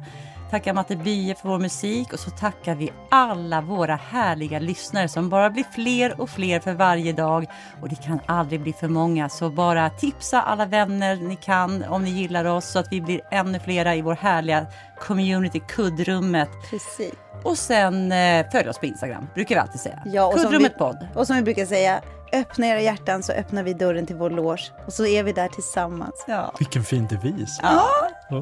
Tackar 0.52 0.74
Matte 0.74 0.96
Bye 0.96 1.36
för 1.36 1.50
vår 1.50 1.60
musik 1.60 2.14
och 2.14 2.20
så 2.20 2.30
tackar 2.32 2.76
vi 2.76 2.92
alla 3.12 3.62
våra 3.62 3.96
härliga 3.96 4.60
lyssnare 4.60 5.08
som 5.08 5.30
bara 5.30 5.50
blir 5.50 5.64
fler 5.72 6.22
och 6.22 6.30
fler 6.30 6.60
för 6.60 6.74
varje 6.74 7.14
dag. 7.14 7.46
Och 7.82 7.90
det 7.90 7.96
kan 7.96 8.20
aldrig 8.26 8.62
bli 8.62 8.74
för 8.74 8.88
många, 8.88 9.30
så 9.30 9.50
bara 9.50 9.90
tipsa 9.90 10.42
alla 10.42 10.66
vänner 10.66 11.16
ni 11.16 11.36
kan 11.36 11.84
om 11.84 12.04
ni 12.04 12.10
gillar 12.10 12.46
oss 12.46 12.66
så 12.66 12.80
att 12.80 12.88
vi 12.92 13.02
blir 13.02 13.22
ännu 13.32 13.60
flera 13.60 13.96
i 13.96 14.02
vår 14.02 14.16
härliga 14.16 14.66
community, 15.00 15.62
kuddrummet. 15.68 16.50
Precis. 16.70 17.14
Och 17.44 17.58
sen 17.58 18.12
eh, 18.12 18.46
följ 18.52 18.70
oss 18.70 18.78
på 18.80 18.86
Instagram, 18.86 19.28
brukar 19.34 19.56
vi 19.56 19.60
alltid 19.62 19.82
säga. 19.82 20.02
Ja, 20.06 20.32
Kuddrummet 20.32 20.72
vi- 20.76 20.78
podd. 20.78 21.08
Och 21.16 21.28
som 21.28 21.36
vi 21.36 21.42
brukar 21.42 21.66
säga, 21.66 22.02
öppna 22.36 22.68
era 22.68 22.82
hjärtan 22.82 23.24
så 23.24 23.32
öppnar 23.34 23.64
vi 23.64 23.74
dörren 23.74 24.06
till 24.06 24.16
vår 24.16 24.30
loge 24.30 24.72
och 24.86 24.94
så 24.94 25.06
är 25.06 25.24
vi 25.24 25.32
där 25.32 25.48
tillsammans. 25.48 26.26
Ja. 26.28 26.54
Vilken 26.60 26.84
fin 26.84 27.08
devis. 27.08 27.60
Ja. 27.62 27.90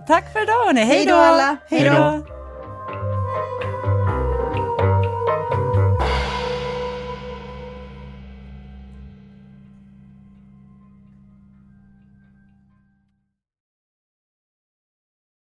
Tack 0.08 0.34
för 0.34 0.44
idag 0.44 0.66
hörni. 0.66 0.82
Hej 0.82 1.06
då 1.06 1.16
alla. 1.16 1.58
Hej 1.70 1.90
då. 1.90 2.43